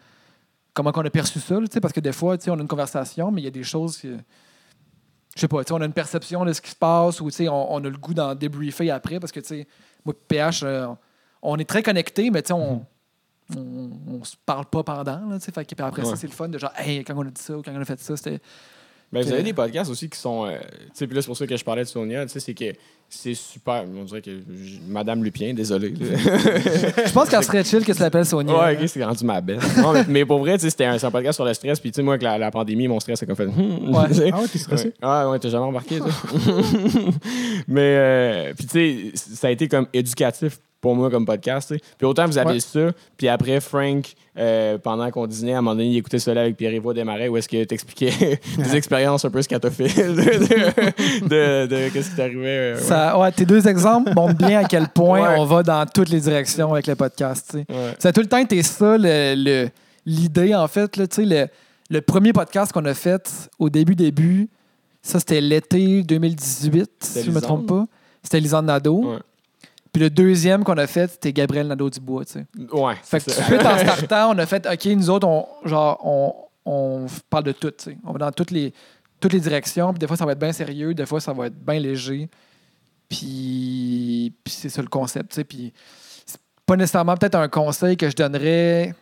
comment 0.74 0.92
on 0.96 1.06
a 1.06 1.10
perçu 1.10 1.40
ça. 1.40 1.56
parce 1.82 1.94
que 1.94 2.00
des 2.00 2.12
fois, 2.12 2.38
on 2.48 2.60
a 2.60 2.62
une 2.62 2.68
conversation, 2.68 3.32
mais 3.32 3.42
il 3.42 3.46
y 3.46 3.48
a 3.48 3.52
des 3.52 3.64
choses 3.64 3.98
que. 3.98 4.18
Je 5.36 5.42
sais 5.42 5.48
pas, 5.48 5.62
on 5.72 5.82
a 5.82 5.86
une 5.86 5.94
perception 5.94 6.46
de 6.46 6.54
ce 6.54 6.62
qui 6.62 6.70
se 6.70 6.76
passe 6.76 7.20
ou 7.20 7.30
on, 7.50 7.68
on 7.72 7.84
a 7.84 7.90
le 7.90 7.98
goût 7.98 8.14
d'en 8.14 8.36
débriefer 8.36 8.92
après 8.92 9.20
parce 9.20 9.32
que 9.32 9.40
moi, 10.06 10.14
PH, 10.28 10.62
euh, 10.62 10.88
on 11.42 11.58
est 11.58 11.68
très 11.68 11.82
connectés, 11.82 12.30
mais 12.30 12.42
tu 12.42 12.48
sais, 12.48 12.54
on. 12.54 12.86
On, 13.58 13.90
on 14.08 14.24
se 14.24 14.38
parle 14.46 14.66
pas 14.66 14.84
pendant, 14.84 15.04
là. 15.04 15.38
Fait 15.40 15.82
après 15.82 16.06
ça, 16.06 16.16
c'est 16.16 16.28
le 16.28 16.34
fun 16.34 16.48
de 16.48 16.58
genre, 16.58 16.72
hey, 16.78 17.04
quand 17.04 17.14
on 17.18 17.28
a 17.28 17.30
dit 17.30 17.42
ça 17.42 17.58
ou 17.58 17.62
quand 17.62 17.74
on 17.76 17.82
a 17.82 17.86
fait 17.86 18.00
ça, 18.00 18.16
c'était. 18.16 18.40
Ben, 19.14 19.24
vous 19.24 19.32
avez 19.32 19.44
des 19.44 19.54
podcasts 19.54 19.92
aussi 19.92 20.10
qui 20.10 20.18
sont. 20.20 20.46
euh, 20.46 20.58
tu 20.60 20.90
sais, 20.94 21.08
puis 21.08 21.16
là, 21.16 21.22
c'est 21.22 21.28
pour 21.28 21.38
ça 21.38 21.46
que 21.46 21.56
je 21.56 21.64
parlais 21.64 21.84
de 21.84 21.88
Sonia. 21.88 22.26
Tu 22.26 22.32
sais, 22.32 22.40
c'est 22.40 22.54
que 22.54 22.66
c'est 23.08 23.36
super. 23.36 23.86
On 23.96 24.04
dirait 24.06 24.22
que. 24.22 24.32
Madame 24.88 25.24
Lupien, 25.24 25.54
désolé. 25.54 25.94
Je 26.00 27.12
pense 27.14 27.30
qu'elle 27.30 27.44
serait 27.44 27.64
chill 27.64 27.86
que 27.86 27.94
ça 27.94 28.00
s'appelle 28.06 28.26
Sonia. 28.26 28.58
Ouais, 28.58 28.76
ok, 28.82 28.88
c'est 28.90 29.04
rendu 29.04 29.24
ma 29.24 29.40
belle. 29.40 29.60
Non, 29.78 29.94
mais, 29.94 30.04
mais 30.08 30.26
pour 30.26 30.40
vrai, 30.40 30.56
tu 30.56 30.62
sais, 30.62 30.72
c'était 30.72 30.86
un, 30.86 30.98
podcast 31.12 31.36
sur 31.36 31.46
le 31.46 31.54
stress. 31.54 31.80
Puis, 31.80 31.92
tu 31.92 31.98
sais, 31.98 32.02
moi, 32.02 32.14
avec 32.16 32.24
la, 32.24 32.40
la 32.40 32.50
pandémie, 32.50 32.88
mon 32.88 33.00
stress, 33.00 33.20
c'est 33.20 33.28
comme 33.28 33.36
fait. 33.36 33.46
hmm, 33.46 33.94
Ouais. 33.94 34.08
tu 34.08 34.14
sais. 34.16 34.32
Ah 34.34 34.40
ouais, 34.42 34.48
t'es 34.48 34.58
stressé? 34.58 34.86
Ouais. 34.88 34.94
Ah 35.04 35.30
ouais, 35.30 35.38
t'as 35.38 35.50
jamais 35.50 35.66
embarqué, 35.66 36.00
toi. 36.00 36.10
Mais, 37.68 37.96
euh, 37.98 38.54
puis 38.58 38.66
tu 38.66 39.12
sais, 39.14 39.36
ça 39.36 39.48
a 39.48 39.52
été 39.52 39.68
comme 39.68 39.88
éducatif 39.94 40.60
pour 40.84 40.96
moi 40.96 41.10
comme 41.10 41.26
podcast. 41.26 41.74
Puis 41.98 42.06
autant 42.06 42.26
vous 42.28 42.38
avez 42.38 42.52
Ouais. 42.54 42.60
ça, 42.60 42.92
puis 43.18 43.28
après, 43.30 43.60
Frank, 43.62 44.14
euh, 44.38 44.78
pendant 44.78 45.10
qu'on 45.12 45.26
dînait, 45.28 45.54
à 45.54 45.60
un 45.60 45.62
moment 45.62 45.76
donné, 45.76 45.88
il 45.88 45.98
écoutait 45.98 46.20
cela 46.20 46.42
avec 46.42 46.58
Pierre-Yves 46.58 46.94
Desmarais, 46.94 47.30
où 47.30 47.38
est-ce 47.38 47.48
que 47.48 47.64
t'expliquais 47.64 48.40
des 48.58 48.76
expériences 48.76 49.24
un 49.26 49.30
peu 49.32 49.42
scatophiles 49.42 49.88
de, 49.96 50.14
de, 50.14 51.28
de, 51.28 51.66
de 51.68 51.90
qu'est-ce 51.90 52.10
qui 52.12 52.16
t'arrivait. 52.18 52.48
euh, 52.48 52.76
ouais. 52.76 52.82
Ça, 52.82 53.18
ouais, 53.18 53.32
tes 53.32 53.46
deux 53.46 53.66
exemples 53.68 54.14
montrent 54.14 54.36
bien 54.38 54.60
à 54.60 54.66
quel 54.66 54.90
point 54.90 55.36
on 55.38 55.46
va 55.46 55.64
dans 55.64 55.86
toutes 55.86 56.10
les 56.10 56.20
directions 56.20 56.74
avec 56.74 56.88
le 56.88 56.96
podcast. 56.96 57.58
Ça 58.00 58.10
a 58.10 58.12
tout 58.12 58.22
le 58.22 58.28
temps 58.28 58.38
été 58.38 58.62
ça, 58.62 58.98
le- 58.98 59.36
le- 59.36 59.70
l'idée, 60.06 60.54
en 60.54 60.68
fait. 60.68 60.98
Là, 60.98 61.06
le, 61.18 61.48
le 61.90 62.02
premier 62.02 62.34
podcast 62.34 62.74
qu'on 62.74 62.84
a 62.86 62.94
fait 62.94 63.50
au 63.58 63.70
début, 63.70 63.96
début, 63.96 64.50
ça, 65.02 65.20
c'était 65.20 65.40
l'été 65.42 66.04
2018, 66.04 66.90
si 67.00 67.24
je 67.24 67.30
ne 67.30 67.36
me 67.36 67.40
trompe 67.42 67.68
pas. 67.68 67.86
C'était 68.22 68.40
Lisande 68.40 68.66
Nadeau. 68.66 69.16
Puis 69.94 70.02
le 70.02 70.10
deuxième 70.10 70.64
qu'on 70.64 70.78
a 70.78 70.88
fait, 70.88 71.10
c'était 71.12 71.32
Gabriel 71.32 71.68
Nadeau-Dubois. 71.68 72.26
tu 72.26 72.34
sais. 72.34 72.46
Ouais, 72.72 72.96
Fait 73.04 73.20
que 73.20 73.26
tout 73.32 73.40
de 73.40 73.46
suite, 73.46 73.64
en 73.66 73.78
startant, 73.78 74.32
on 74.36 74.38
a 74.40 74.46
fait 74.48 74.66
OK, 74.68 74.86
nous 74.98 75.10
autres, 75.12 75.28
on, 75.28 75.46
genre, 75.66 76.00
on, 76.04 76.34
on 76.66 77.06
parle 77.30 77.44
de 77.44 77.52
tout. 77.52 77.70
tu 77.72 77.92
sais. 77.92 77.98
On 78.04 78.12
va 78.12 78.18
dans 78.20 78.32
toutes 78.32 78.50
les, 78.52 78.74
toutes 79.20 79.34
les 79.34 79.40
directions. 79.40 79.94
Puis 79.94 80.00
des 80.00 80.08
fois, 80.08 80.18
ça 80.18 80.26
va 80.26 80.32
être 80.32 80.40
bien 80.40 80.52
sérieux. 80.52 80.96
Des 80.96 81.06
fois, 81.06 81.22
ça 81.22 81.32
va 81.32 81.46
être 81.46 81.56
bien 81.64 81.80
léger. 81.80 82.28
Puis, 83.08 84.34
puis 84.44 84.54
c'est 84.54 84.70
ça 84.70 84.82
le 84.82 84.88
concept. 84.88 85.30
tu 85.30 85.36
sais. 85.36 85.44
Puis 85.44 85.74
c'est 86.26 86.40
pas 86.66 86.76
nécessairement 86.76 87.16
peut-être 87.16 87.36
un 87.36 87.48
conseil 87.48 87.96
que 87.96 88.10
je 88.10 88.16
donnerais 88.16 88.96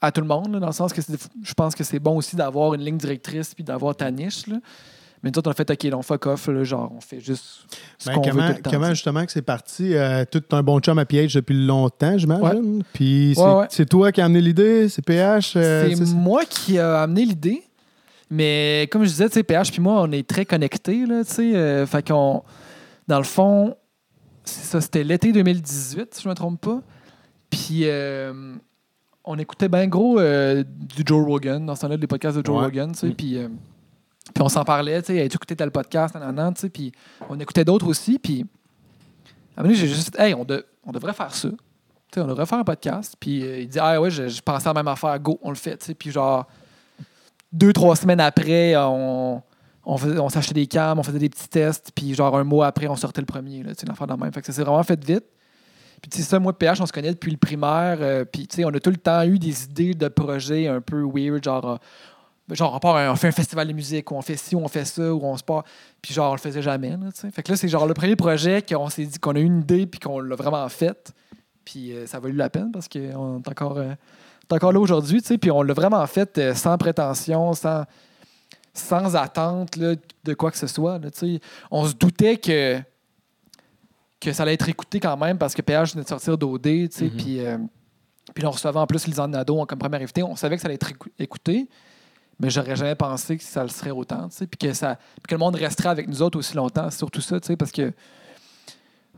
à 0.00 0.10
tout 0.12 0.20
le 0.20 0.26
monde, 0.26 0.52
là, 0.52 0.58
dans 0.60 0.66
le 0.66 0.72
sens 0.72 0.92
que 0.92 1.00
je 1.00 1.54
pense 1.54 1.74
que 1.74 1.82
c'est 1.84 1.98
bon 1.98 2.16
aussi 2.16 2.36
d'avoir 2.36 2.74
une 2.74 2.82
ligne 2.82 2.98
directrice 2.98 3.54
puis 3.54 3.64
d'avoir 3.64 3.96
ta 3.96 4.10
niche. 4.10 4.46
là. 4.46 4.56
Mais 5.26 5.32
nous 5.32 5.38
autres, 5.40 5.48
on 5.48 5.50
a 5.50 5.54
fait 5.54 5.68
OK, 5.68 5.82
là, 5.82 5.98
on 5.98 6.02
fuck 6.02 6.24
off. 6.26 6.46
là, 6.46 6.62
genre, 6.62 6.92
on 6.96 7.00
fait 7.00 7.18
juste 7.18 7.66
ce 7.98 8.08
Ben, 8.08 8.14
qu'on 8.14 8.22
veut 8.22 8.30
comment, 8.30 8.46
tout 8.48 8.54
le 8.56 8.62
temps. 8.62 8.70
comment 8.70 8.82
tu 8.84 8.88
sais. 8.90 8.94
justement 8.94 9.26
que 9.26 9.32
c'est 9.32 9.42
parti? 9.42 9.94
Euh, 9.96 10.24
tout 10.30 10.42
un 10.52 10.62
bon 10.62 10.78
chum 10.78 10.98
à 11.00 11.04
PH 11.04 11.34
depuis 11.34 11.66
longtemps, 11.66 12.16
j'imagine. 12.16 12.84
Puis 12.92 13.32
c'est 13.34 13.42
Ouais, 13.42 13.52
ouais. 13.54 13.66
c'est 13.70 13.88
toi 13.88 14.12
qui 14.12 14.20
as 14.20 14.24
amené 14.26 14.40
l'idée, 14.40 14.88
c'est 14.88 15.04
PH. 15.04 15.54
euh, 15.56 15.90
c'est 15.92 16.14
moi 16.14 16.44
qui 16.44 16.78
a 16.78 17.02
amené 17.02 17.24
l'idée. 17.24 17.64
Mais 18.30 18.88
comme 18.92 19.02
je 19.02 19.08
disais, 19.08 19.28
tu 19.28 19.42
PH 19.42 19.72
puis 19.72 19.80
moi, 19.82 20.00
on 20.02 20.12
est 20.12 20.24
très 20.28 20.44
connectés. 20.44 21.04
Là, 21.06 21.24
tu 21.24 21.32
sais, 21.32 21.56
euh, 21.56 21.86
fait 21.86 22.06
qu'on, 22.06 22.42
dans 23.08 23.18
le 23.18 23.24
fond, 23.24 23.74
c'est 24.44 24.64
ça, 24.64 24.80
c'était 24.80 25.02
l'été 25.02 25.32
2018, 25.32 26.14
si 26.14 26.22
je 26.22 26.28
me 26.28 26.34
trompe 26.34 26.60
pas. 26.60 26.80
Puis 27.50 27.84
on 29.24 29.38
écoutait 29.38 29.68
bien 29.68 29.88
gros 29.88 30.20
du 30.20 31.02
Joe 31.04 31.24
Rogan, 31.26 31.66
dans 31.66 31.74
ce 31.74 31.80
temps-là, 31.82 31.96
des 31.96 32.06
podcasts 32.06 32.36
de 32.38 32.44
Joe. 32.46 32.62
Rogan. 32.62 32.92
tu 32.92 32.98
sais, 32.98 33.06
Mm. 33.08 33.14
Puis, 33.14 33.38
puis 34.34 34.42
on 34.42 34.48
s'en 34.48 34.64
parlait, 34.64 35.00
tu 35.02 35.14
sais, 35.14 35.22
as-tu 35.22 35.36
écouté 35.36 35.56
tel 35.56 35.70
podcast, 35.70 36.14
nanana, 36.14 36.52
tu 36.52 36.62
sais, 36.62 36.68
puis 36.68 36.92
on 37.28 37.38
écoutait 37.38 37.64
d'autres 37.64 37.86
aussi. 37.86 38.18
Puis 38.18 38.44
à 39.56 39.60
un 39.60 39.62
moment 39.64 39.74
j'ai 39.74 39.86
juste 39.86 40.12
dit, 40.12 40.20
hey, 40.20 40.34
on, 40.34 40.44
de- 40.44 40.66
on 40.84 40.92
devrait 40.92 41.12
faire 41.12 41.34
ça. 41.34 41.48
Tu 41.48 41.56
sais, 42.14 42.20
on 42.20 42.26
devrait 42.26 42.46
faire 42.46 42.58
un 42.58 42.64
podcast. 42.64 43.14
Puis 43.18 43.44
euh, 43.44 43.60
il 43.60 43.68
dit, 43.68 43.78
ah 43.80 44.00
ouais, 44.00 44.10
je, 44.10 44.40
pensais 44.42 44.68
à 44.68 44.72
la 44.72 44.82
même 44.82 44.88
affaire, 44.88 45.18
go, 45.18 45.38
on 45.42 45.50
le 45.50 45.56
fait. 45.56 45.76
tu 45.78 45.86
sais. 45.86 45.94
Puis 45.94 46.10
genre, 46.10 46.46
deux, 47.52 47.72
trois 47.72 47.96
semaines 47.96 48.20
après, 48.20 48.76
on, 48.76 49.42
on, 49.84 50.28
s'achetait 50.28 50.54
des 50.54 50.66
cams, 50.66 50.98
on 50.98 51.02
faisait 51.02 51.18
des 51.18 51.28
petits 51.28 51.48
tests. 51.48 51.92
Puis 51.94 52.14
genre, 52.14 52.36
un 52.36 52.44
mois 52.44 52.66
après, 52.66 52.88
on 52.88 52.96
sortait 52.96 53.20
le 53.20 53.26
premier. 53.26 53.62
Tu 53.62 53.74
sais, 53.74 53.86
l'affaire 53.86 54.06
de 54.06 54.12
la 54.12 54.16
même. 54.16 54.32
Fait 54.32 54.40
que 54.40 54.46
ça 54.46 54.52
s'est 54.52 54.62
vraiment 54.62 54.82
fait 54.82 55.02
vite. 55.02 55.24
Puis 56.02 56.10
tu 56.10 56.18
sais, 56.18 56.24
ça, 56.24 56.38
moi, 56.38 56.56
PH, 56.56 56.80
on 56.80 56.86
se 56.86 56.92
connaît 56.92 57.12
depuis 57.12 57.30
le 57.30 57.38
primaire. 57.38 57.98
euh, 58.00 58.24
puis 58.24 58.46
tu 58.46 58.56
sais, 58.56 58.64
on 58.64 58.68
a 58.68 58.80
tout 58.80 58.90
le 58.90 58.96
temps 58.96 59.22
eu 59.22 59.38
des 59.38 59.64
idées 59.64 59.94
de 59.94 60.08
projets 60.08 60.66
un 60.68 60.80
peu 60.80 61.02
weird, 61.02 61.42
genre. 61.42 61.78
Euh, 62.50 62.54
Genre, 62.54 62.72
on, 62.74 62.78
part, 62.78 63.12
on 63.12 63.16
fait 63.16 63.28
un 63.28 63.32
festival 63.32 63.66
de 63.68 63.72
musique, 63.72 64.10
ou 64.10 64.14
on 64.16 64.22
fait 64.22 64.36
ci, 64.36 64.54
ou 64.54 64.60
on 64.60 64.68
fait 64.68 64.84
ça, 64.84 65.12
ou 65.14 65.20
on 65.24 65.36
se 65.36 65.42
part. 65.44 65.64
Puis 66.00 66.14
genre, 66.14 66.30
on 66.30 66.34
le 66.34 66.40
faisait 66.40 66.62
jamais. 66.62 66.90
Là, 66.90 67.08
fait 67.32 67.42
que 67.42 67.50
là, 67.52 67.56
c'est 67.56 67.68
genre 67.68 67.86
le 67.86 67.94
premier 67.94 68.16
projet 68.16 68.62
qu'on 68.62 68.88
s'est 68.88 69.04
dit 69.06 69.18
qu'on 69.18 69.34
a 69.34 69.38
eu 69.40 69.44
une 69.44 69.60
idée, 69.60 69.86
puis 69.86 69.98
qu'on 70.00 70.20
l'a 70.20 70.36
vraiment 70.36 70.68
fait. 70.68 71.12
Puis 71.64 71.92
euh, 71.92 72.06
ça 72.06 72.18
a 72.18 72.20
valu 72.20 72.34
la 72.36 72.48
peine 72.50 72.70
parce 72.70 72.88
qu'on 72.88 73.38
est 73.40 73.48
encore, 73.48 73.78
euh, 73.78 73.92
on 74.50 74.54
est 74.54 74.56
encore 74.56 74.72
là 74.72 74.78
aujourd'hui, 74.80 75.20
tu 75.20 75.28
sais. 75.28 75.38
Puis 75.38 75.50
on 75.50 75.62
l'a 75.62 75.74
vraiment 75.74 76.06
fait 76.06 76.38
euh, 76.38 76.54
sans 76.54 76.78
prétention, 76.78 77.52
sans, 77.54 77.82
sans 78.72 79.16
attente 79.16 79.74
là, 79.76 79.94
de 80.24 80.34
quoi 80.34 80.50
que 80.52 80.58
ce 80.58 80.68
soit. 80.68 80.98
là, 80.98 81.08
on 81.72 81.86
se 81.86 81.94
doutait 81.94 82.36
que, 82.36 82.78
que 84.20 84.32
ça 84.32 84.44
allait 84.44 84.54
être 84.54 84.68
écouté 84.68 85.00
quand 85.00 85.16
même 85.16 85.38
parce 85.38 85.54
que 85.54 85.62
PH 85.62 85.92
venait 85.92 86.04
de 86.04 86.08
sortir 86.08 86.38
d'OD. 86.38 86.62
tu 86.62 86.88
sais, 86.92 87.04
Mhm. 87.06 87.10
Puis 87.16 87.40
euh, 87.40 87.58
puis 88.34 88.42
là, 88.42 88.48
on 88.48 88.52
recevait 88.52 88.76
en 88.78 88.86
plus 88.86 89.06
Lisanne 89.06 89.30
Nadeau 89.30 89.64
comme 89.66 89.78
première 89.78 90.00
invitée. 90.02 90.22
On 90.22 90.34
savait 90.36 90.56
que 90.56 90.62
ça 90.62 90.66
allait 90.66 90.74
être 90.74 90.90
écou- 90.90 91.08
écouté, 91.18 91.68
mais 92.38 92.50
j'aurais 92.50 92.76
jamais 92.76 92.94
pensé 92.94 93.36
que 93.38 93.42
ça 93.44 93.62
le 93.62 93.68
serait 93.68 93.90
autant. 93.90 94.28
tu 94.28 94.36
sais, 94.36 94.46
Puis 94.46 94.58
que, 94.58 94.72
ça, 94.74 94.96
puis 94.96 95.28
que 95.28 95.34
le 95.34 95.38
monde 95.38 95.56
resterait 95.56 95.88
avec 95.88 96.08
nous 96.08 96.22
autres 96.22 96.38
aussi 96.38 96.54
longtemps. 96.56 96.88
C'est 96.90 96.98
surtout 96.98 97.20
ça, 97.20 97.40
tu 97.40 97.46
sais, 97.46 97.56
parce 97.56 97.72
que 97.72 97.92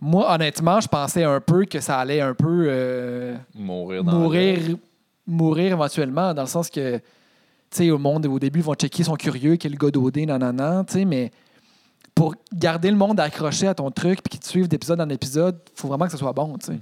moi, 0.01 0.33
honnêtement, 0.33 0.81
je 0.81 0.89
pensais 0.89 1.25
un 1.25 1.41
peu 1.41 1.65
que 1.65 1.81
ça 1.81 1.99
allait 1.99 2.21
un 2.21 2.35
peu. 2.35 2.67
euh, 2.69 3.37
Mourir 3.55 4.05
dans 4.05 4.13
mourir, 4.13 4.77
mourir 5.27 5.73
éventuellement, 5.73 6.33
dans 6.35 6.43
le 6.43 6.49
sens 6.49 6.71
que, 6.71 6.99
tu 6.99 7.03
sais, 7.71 7.91
au 7.91 7.99
monde, 7.99 8.27
au 8.27 8.39
début, 8.39 8.61
ils 8.61 8.65
vont 8.65 8.75
checker, 8.75 9.01
ils 9.03 9.07
sont 9.07 9.17
curieux, 9.17 9.57
quel 9.57 9.77
gars 9.77 9.91
d'OD, 9.91 10.19
nanana, 10.19 10.85
tu 10.87 10.95
sais, 10.95 11.05
mais 11.05 11.33
pour 12.15 12.35
garder 12.53 12.91
le 12.91 12.97
monde 12.97 13.19
accroché 13.21 13.67
à 13.69 13.75
ton 13.75 13.91
truc 13.91 14.23
puis 14.23 14.31
qu'ils 14.31 14.41
te 14.41 14.47
suivent 14.47 14.69
d'épisode 14.69 15.01
en 15.01 15.09
épisode, 15.09 15.59
il 15.75 15.81
faut 15.81 15.89
vraiment 15.89 16.05
que 16.07 16.13
ça 16.13 16.19
soit 16.19 16.33
bon, 16.33 16.57
tu 16.59 16.67
sais. 16.67 16.79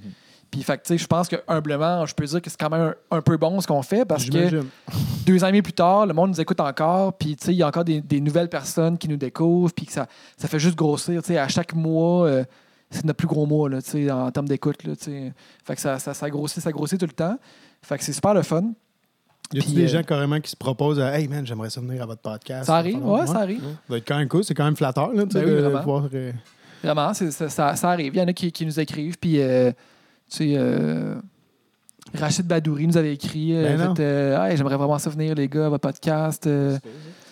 Puis, 0.50 0.62
fait 0.62 0.76
tu 0.78 0.80
sais, 0.84 0.98
je 0.98 1.06
pense 1.06 1.28
que 1.28 1.36
humblement, 1.48 2.06
je 2.06 2.14
peux 2.14 2.24
dire 2.24 2.40
que 2.40 2.48
c'est 2.48 2.58
quand 2.58 2.70
même 2.70 2.94
un, 3.10 3.16
un 3.16 3.20
peu 3.22 3.36
bon 3.36 3.60
ce 3.60 3.66
qu'on 3.66 3.82
fait 3.82 4.04
parce 4.04 4.24
que 4.24 4.30
deux 5.26 5.38
demi 5.38 5.60
plus 5.62 5.72
tard, 5.72 6.06
le 6.06 6.14
monde 6.14 6.30
nous 6.30 6.40
écoute 6.40 6.60
encore, 6.60 7.12
puis 7.14 7.36
tu 7.36 7.46
sais, 7.46 7.52
il 7.52 7.56
y 7.58 7.62
a 7.62 7.66
encore 7.68 7.84
des, 7.84 8.00
des 8.00 8.20
nouvelles 8.20 8.48
personnes 8.48 8.96
qui 8.96 9.08
nous 9.08 9.16
découvrent, 9.16 9.72
puis 9.74 9.86
ça, 9.90 10.06
ça 10.36 10.48
fait 10.48 10.58
juste 10.58 10.76
grossir. 10.76 11.20
tu 11.22 11.28
sais, 11.28 11.38
À 11.38 11.48
chaque 11.48 11.74
mois, 11.74 12.26
euh, 12.26 12.44
c'est 12.90 13.04
notre 13.04 13.16
plus 13.18 13.26
gros 13.26 13.44
mois 13.46 13.68
là, 13.68 13.82
tu 13.82 13.90
sais, 13.90 14.10
en 14.10 14.30
termes 14.30 14.48
d'écoute. 14.48 14.84
là, 14.84 14.94
tu 14.96 15.04
sais. 15.04 15.32
Fait 15.64 15.74
que 15.74 15.80
ça, 15.80 15.98
ça, 15.98 16.14
ça 16.14 16.30
grossit, 16.30 16.62
ça 16.62 16.70
grossit 16.72 16.98
tout 17.00 17.06
le 17.06 17.12
temps. 17.12 17.36
Fait 17.82 17.98
que 17.98 18.04
c'est 18.04 18.12
super 18.12 18.32
le 18.34 18.42
fun. 18.42 18.62
Y 19.52 19.58
a 19.58 19.62
Puis, 19.62 19.72
des 19.74 19.84
euh, 19.84 19.86
gens 19.88 20.02
carrément 20.02 20.40
qui 20.40 20.50
se 20.50 20.56
proposent 20.56 20.98
à 21.00 21.18
Hey 21.18 21.28
man, 21.28 21.46
j'aimerais 21.46 21.70
ça 21.70 21.80
venir 21.80 22.02
à 22.02 22.06
votre 22.06 22.22
podcast. 22.22 22.66
Ça 22.66 22.76
arrive, 22.76 23.04
ouais, 23.06 23.26
ça 23.26 23.38
arrive. 23.40 23.60
Ça 23.62 23.66
va 23.88 23.96
être 23.98 24.06
quand 24.08 24.18
même 24.18 24.28
cool, 24.28 24.42
c'est 24.44 24.54
quand 24.54 24.64
même 24.64 24.76
flatteur 24.76 25.12
là, 25.12 25.24
tu 25.24 25.30
sais, 25.32 25.40
Ben 25.44 25.48
oui, 25.50 25.56
de 25.56 25.60
vraiment. 25.68 25.82
voir. 25.82 26.04
euh, 26.14 26.32
Vraiment, 26.82 27.14
ça, 27.14 27.30
ça- 27.48 27.74
ça 27.76 27.90
arrive. 27.90 28.14
Il 28.14 28.18
y 28.18 28.22
en 28.22 28.26
a 28.28 28.32
qui, 28.32 28.50
qui 28.52 28.66
nous 28.66 28.78
écrivent, 28.80 29.16
puis 29.18 29.40
euh, 29.40 29.70
tu 30.30 30.37
sais. 30.38 30.54
euh, 30.56 31.14
Rachid 32.14 32.47
Badouri 32.47 32.87
nous 32.87 32.97
avait 32.97 33.12
écrit 33.14 33.54
euh, 33.56 33.76
Ben 33.76 33.95
fait, 33.95 34.02
euh, 34.02 34.45
Hey, 34.45 34.56
J'aimerais 34.56 34.76
vraiment 34.76 34.99
ça 34.99 35.11
venir, 35.11 35.35
les 35.35 35.49
gars, 35.49 35.66
à 35.66 35.68
votre 35.68 35.83
podcast. 35.88 36.47
euh. 36.47 36.78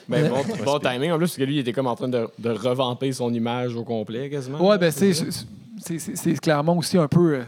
Ben, 0.09 0.29
bon, 0.29 0.43
bon 0.65 0.79
timing. 0.79 1.13
En 1.13 1.17
plus, 1.17 1.27
parce 1.29 1.37
que 1.37 1.45
lui, 1.45 1.55
il 1.57 1.59
était 1.61 1.73
comme 1.73 1.87
en 1.87 1.95
train 1.95 2.09
de, 2.09 2.27
de 2.39 2.51
revamper 2.51 3.11
son 3.13 3.33
image 3.33 3.75
au 3.77 3.85
complet, 3.85 4.29
quasiment. 4.29 4.67
Ouais, 4.69 4.77
ben, 4.77 4.91
c'est, 4.91 6.41
clairement 6.41 6.77
aussi 6.77 6.99
un 6.99 7.09
peu. 7.09 7.37
euh, 7.37 7.43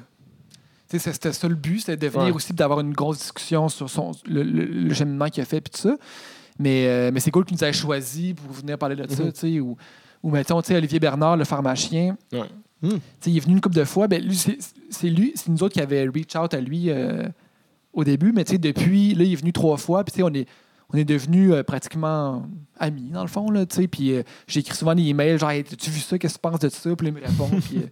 tu 0.88 0.98
sais, 0.98 1.12
c'était 1.12 1.32
ça 1.32 1.48
le 1.48 1.54
but, 1.56 1.80
c'était 1.80 1.96
de 1.96 2.06
venir 2.08 2.26
Ouais. 2.28 2.32
aussi 2.32 2.52
d'avoir 2.54 2.80
une 2.80 2.92
grosse 2.92 3.18
discussion 3.18 3.68
sur 3.68 3.90
son, 3.90 4.12
le, 4.26 4.42
le- 4.42 4.64
le 4.64 4.94
cheminement 4.94 5.26
qu'il 5.28 5.42
a 5.42 5.46
fait, 5.46 5.60
puis 5.60 5.72
tout 5.72 5.80
ça. 5.88 5.96
Mais, 6.58 6.86
euh, 6.86 7.10
mais 7.12 7.20
c'est 7.20 7.30
cool 7.30 7.44
qu'il 7.44 7.56
nous 7.56 7.64
ait 7.64 7.72
choisi 7.72 8.32
pour 8.34 8.50
venir 8.52 8.78
parler 8.78 8.96
de 8.96 9.06
ça, 9.12 9.24
Mhm. 9.24 9.32
tu 9.32 9.38
sais. 9.40 9.60
Ou, 9.60 9.76
ou 10.22 10.30
mettons, 10.30 10.62
tu 10.62 10.68
sais, 10.68 10.76
Olivier 10.76 11.00
Bernard, 11.00 11.36
le 11.36 11.44
pharmacien, 11.44 12.16
Ouais. 12.32 12.48
Sais, 13.20 13.30
il 13.30 13.36
est 13.36 13.40
venu 13.40 13.54
une 13.54 13.60
couple 13.60 13.76
de 13.76 13.84
fois. 13.84 14.08
Ben, 14.08 14.22
lui, 14.22 14.34
c'est, 14.36 14.58
c'est 14.90 15.08
lui, 15.08 15.32
c'est 15.34 15.48
nous 15.48 15.62
autres 15.62 15.74
qui 15.74 15.80
avait 15.80 16.04
reach 16.04 16.34
out 16.36 16.54
à 16.54 16.60
lui 16.60 16.90
euh, 16.90 17.26
au 17.92 18.04
début, 18.04 18.32
mais 18.32 18.44
depuis, 18.44 19.14
là, 19.14 19.24
il 19.24 19.32
est 19.32 19.36
venu 19.36 19.52
trois 19.52 19.76
fois, 19.76 20.04
puis 20.04 20.22
on 20.22 20.32
est. 20.32 20.46
On 20.94 20.96
est 20.96 21.04
devenus 21.04 21.50
euh, 21.52 21.64
pratiquement 21.64 22.48
amis, 22.78 23.10
dans 23.10 23.22
le 23.22 23.26
fond. 23.26 23.50
Là, 23.50 23.66
puis 23.66 24.12
euh, 24.12 24.22
j'écris 24.46 24.76
souvent 24.76 24.94
des 24.94 25.02
emails, 25.02 25.36
genre, 25.36 25.50
Hey, 25.50 25.62
as-tu 25.62 25.90
vu 25.90 25.98
ça? 25.98 26.16
Qu'est-ce 26.16 26.34
que 26.34 26.38
tu 26.38 26.48
penses 26.48 26.60
de 26.60 26.68
ça? 26.68 26.94
Puis 26.94 27.08
là, 27.08 27.12
il 27.12 27.20
me 27.20 27.26
répond, 27.26 27.48
puis, 27.60 27.78
euh, 27.78 27.86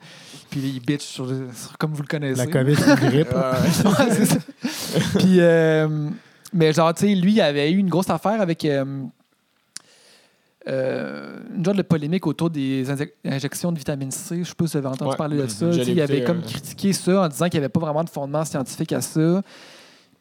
puis 0.48 0.60
il 0.60 0.80
bitch 0.80 1.00
sur, 1.02 1.26
sur- 1.26 1.76
comme 1.76 1.92
vous 1.92 2.02
le 2.02 2.06
connaissez. 2.06 2.36
La 2.36 2.46
COVID, 2.46 2.76
c'est 2.76 2.88
une 2.90 3.10
grippe. 3.10 3.32
Ouais, 3.34 4.10
c'est 4.12 4.26
ça. 4.26 4.38
Puis, 5.18 5.40
euh, 5.40 6.08
mais 6.52 6.72
genre, 6.72 6.94
tu 6.94 7.08
sais, 7.08 7.14
lui, 7.16 7.32
il 7.32 7.40
avait 7.40 7.72
eu 7.72 7.78
une 7.78 7.90
grosse 7.90 8.10
affaire 8.10 8.40
avec 8.40 8.64
euh, 10.66 11.38
une 11.54 11.64
genre 11.64 11.74
de 11.74 11.82
polémique 11.82 12.26
autour 12.26 12.50
des 12.50 12.84
injec- 12.90 13.12
injections 13.24 13.70
de 13.72 13.78
vitamine 13.78 14.10
C. 14.10 14.38
Je 14.42 14.48
sais 14.48 14.54
pas 14.54 14.66
si 14.66 14.72
vous 14.72 14.78
avez 14.78 14.88
entendu 14.88 15.10
Ouais. 15.10 15.16
parler 15.16 15.36
de 15.36 15.42
Mhm. 15.42 15.48
ça. 15.48 15.66
Il 15.70 16.00
avait 16.00 16.24
comme 16.24 16.38
euh. 16.38 16.42
critiqué 16.42 16.92
ça 16.92 17.22
en 17.22 17.28
disant 17.28 17.46
qu'il 17.48 17.60
n'y 17.60 17.64
avait 17.64 17.68
pas 17.72 17.80
vraiment 17.80 18.04
de 18.04 18.10
fondement 18.10 18.44
scientifique 18.44 18.92
à 18.92 19.00
ça. 19.00 19.42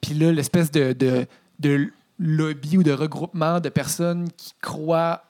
Puis 0.01 0.13
là, 0.15 0.31
l'espèce 0.31 0.69
de, 0.71 0.91
de, 0.93 1.25
de 1.59 1.87
lobby 2.19 2.77
ou 2.77 2.83
de 2.83 2.91
regroupement 2.91 3.59
de 3.59 3.69
personnes 3.69 4.27
qui 4.35 4.53
croient 4.61 5.23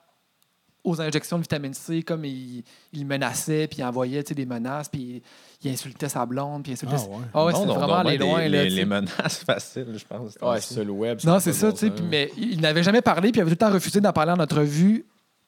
aux 0.83 0.99
injections 1.01 1.37
de 1.37 1.43
vitamine 1.43 1.73
C, 1.73 2.03
comme 2.03 2.25
il, 2.25 2.63
il 2.91 3.05
menaçait, 3.05 3.67
puis 3.67 3.79
il 3.79 3.83
envoyait 3.83 4.21
des 4.23 4.45
menaces, 4.45 4.89
puis 4.89 5.21
il 5.63 5.71
insultait 5.71 6.09
sa 6.09 6.25
blonde, 6.25 6.63
puis 6.63 6.71
il 6.71 6.73
insultait... 6.73 6.95
Ah 6.97 7.09
ouais. 7.09 7.17
Ah 7.33 7.45
ouais, 7.45 7.53
donc, 7.53 7.67
vraiment 7.77 7.95
aller 7.99 8.17
loin. 8.17 8.41
les, 8.41 8.49
là, 8.49 8.63
les- 8.63 8.69
tu 8.69 8.75
sais. 8.75 8.79
les 8.81 8.85
menaces 8.85 9.43
faciles, 9.45 9.95
je 9.97 10.05
pense. 10.05 10.37
Ouais, 10.41 10.59
c'est 10.59 10.73
ça, 10.73 10.83
le 10.83 10.91
web. 10.91 11.19
Non, 11.23 11.39
c'est 11.39 11.53
ça, 11.53 11.71
tu 11.71 11.77
sais. 11.79 11.89
puis- 11.89 12.03
Mais 12.09 12.31
il 12.37 12.59
n'avait 12.59 12.83
jamais 12.83 13.01
parlé, 13.01 13.31
puis 13.31 13.39
il 13.39 13.41
avait 13.41 13.51
tout 13.51 13.63
le 13.63 13.67
temps 13.69 13.73
refusé 13.73 14.01
d'en 14.01 14.11
parler 14.11 14.33
en 14.33 14.37
notre 14.37 14.57
revue. 14.57 15.05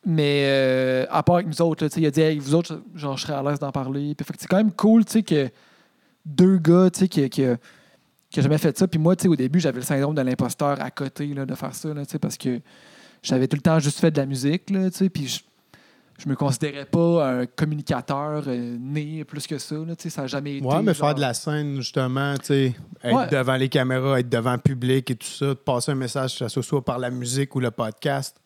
Mais 0.07 0.43
euh, 0.45 1.05
à 1.09 1.23
part 1.23 1.37
avec 1.37 1.47
nous 1.47 1.61
autres, 1.63 1.83
là, 1.83 1.89
il 1.97 2.05
a 2.05 2.11
dit, 2.11 2.21
hey, 2.21 2.37
vous 2.37 2.53
autres, 2.53 2.79
genre, 2.93 3.17
je 3.17 3.23
serais 3.23 3.33
à 3.33 3.41
l'aise 3.43 3.57
d'en 3.59 3.71
parler. 3.71 4.13
Puis, 4.15 4.25
c'est 4.37 4.47
quand 4.47 4.57
même 4.57 4.71
cool, 4.71 5.03
tu 5.03 5.13
sais, 5.13 5.23
que 5.23 5.49
deux 6.25 6.57
gars, 6.59 6.89
tu 6.91 6.99
sais, 6.99 7.07
qui, 7.07 7.27
qui, 7.29 7.43
jamais 8.41 8.57
fait 8.59 8.77
ça. 8.77 8.87
Puis 8.87 8.99
moi, 8.99 9.15
tu 9.15 9.23
sais, 9.23 9.27
au 9.27 9.35
début, 9.35 9.59
j'avais 9.59 9.79
le 9.79 9.85
syndrome 9.85 10.13
de 10.15 10.21
l'imposteur 10.21 10.79
à 10.79 10.91
côté, 10.91 11.25
là, 11.33 11.45
de 11.45 11.55
faire 11.55 11.73
ça, 11.73 11.91
là, 11.93 12.05
tu 12.05 12.11
sais, 12.11 12.19
parce 12.19 12.37
que 12.37 12.61
j'avais 13.25 13.47
tout 13.47 13.55
le 13.57 13.61
temps 13.61 13.79
juste 13.79 13.99
fait 13.99 14.11
de 14.11 14.17
la 14.17 14.25
musique, 14.25 14.69
là, 14.69 14.89
tu 14.89 14.97
sais, 14.97 15.09
puis 15.09 15.27
je, 15.27 15.39
je 16.23 16.29
me 16.29 16.35
considérais 16.35 16.85
pas 16.85 17.27
un 17.27 17.45
communicateur 17.45 18.43
euh, 18.47 18.77
né 18.79 19.23
plus 19.25 19.47
que 19.47 19.57
ça, 19.57 19.75
là, 19.75 19.95
tu 19.95 20.03
sais, 20.03 20.09
ça 20.09 20.21
n'a 20.21 20.27
jamais 20.27 20.57
été. 20.57 20.65
Ouais, 20.65 20.81
mais 20.81 20.93
genre- 20.93 21.07
faire 21.07 21.15
de 21.15 21.21
la 21.21 21.33
scène, 21.33 21.75
justement, 21.77 22.35
tu 22.37 22.45
sais, 22.45 22.75
être 23.03 23.13
Ouais. 23.15 23.27
devant 23.27 23.55
les 23.55 23.67
caméras, 23.69 24.19
être 24.19 24.29
devant 24.29 24.53
le 24.53 24.59
public 24.59 25.11
et 25.11 25.15
tout 25.15 25.27
ça, 25.27 25.47
de 25.47 25.53
passer 25.55 25.91
un 25.91 25.95
message, 25.95 26.39
que 26.39 26.47
ce 26.47 26.61
soit 26.61 26.83
par 26.85 26.99
la 26.99 27.09
musique 27.09 27.53
ou 27.55 27.59
le 27.59 27.71
podcast. 27.71 28.37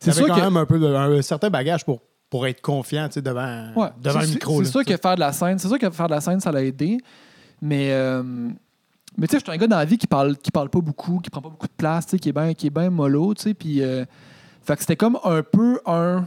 C'est 0.00 0.12
sûr 0.12 0.26
quand 0.28 0.36
que- 0.36 0.40
même 0.40 0.56
un 0.56 0.66
peu 0.66 0.78
de- 0.78 0.86
un, 0.86 1.22
certain 1.22 1.50
bagage 1.50 1.84
pour, 1.84 2.00
pour 2.30 2.46
être 2.46 2.60
confiant, 2.60 3.08
tu 3.08 3.14
sais, 3.14 3.22
devant, 3.22 3.72
Ouais, 3.74 3.88
devant 4.00 4.20
le 4.20 4.26
micro. 4.28 4.62
C'est 4.62 4.70
sûr 4.70 4.84
que 4.84 4.96
faire 4.96 5.14
de 5.16 5.20
la 5.20 5.32
scène, 5.32 5.58
c'est 5.58 5.68
sûr 5.68 5.78
que 5.78 5.90
faire 5.90 6.06
de 6.08 6.14
la 6.14 6.20
scène, 6.20 6.38
ça 6.40 6.52
l'a 6.52 6.62
aidé. 6.62 6.98
Mais, 7.62 7.88
euh, 7.92 8.22
mais 9.16 9.26
tu 9.26 9.32
sais, 9.32 9.38
je 9.38 9.44
suis 9.44 9.52
un 9.52 9.56
gars 9.56 9.66
dans 9.66 9.78
la 9.78 9.84
vie 9.84 9.98
qui 9.98 10.06
parle, 10.06 10.36
qui 10.36 10.50
parle 10.50 10.68
pas 10.68 10.80
beaucoup, 10.80 11.20
qui 11.20 11.30
prend 11.30 11.40
pas 11.40 11.48
beaucoup 11.48 11.66
de 11.66 11.72
place, 11.72 12.06
qui 12.06 12.28
est 12.28 12.32
bien, 12.32 12.52
bien 12.52 12.90
mollo, 12.90 13.34
tu 13.34 13.42
sais. 13.42 13.54
Puis, 13.54 13.82
euh, 13.82 14.04
fait 14.62 14.74
que 14.74 14.80
c'était 14.80 14.96
comme 14.96 15.18
un 15.24 15.42
peu 15.42 15.80
un 15.86 16.26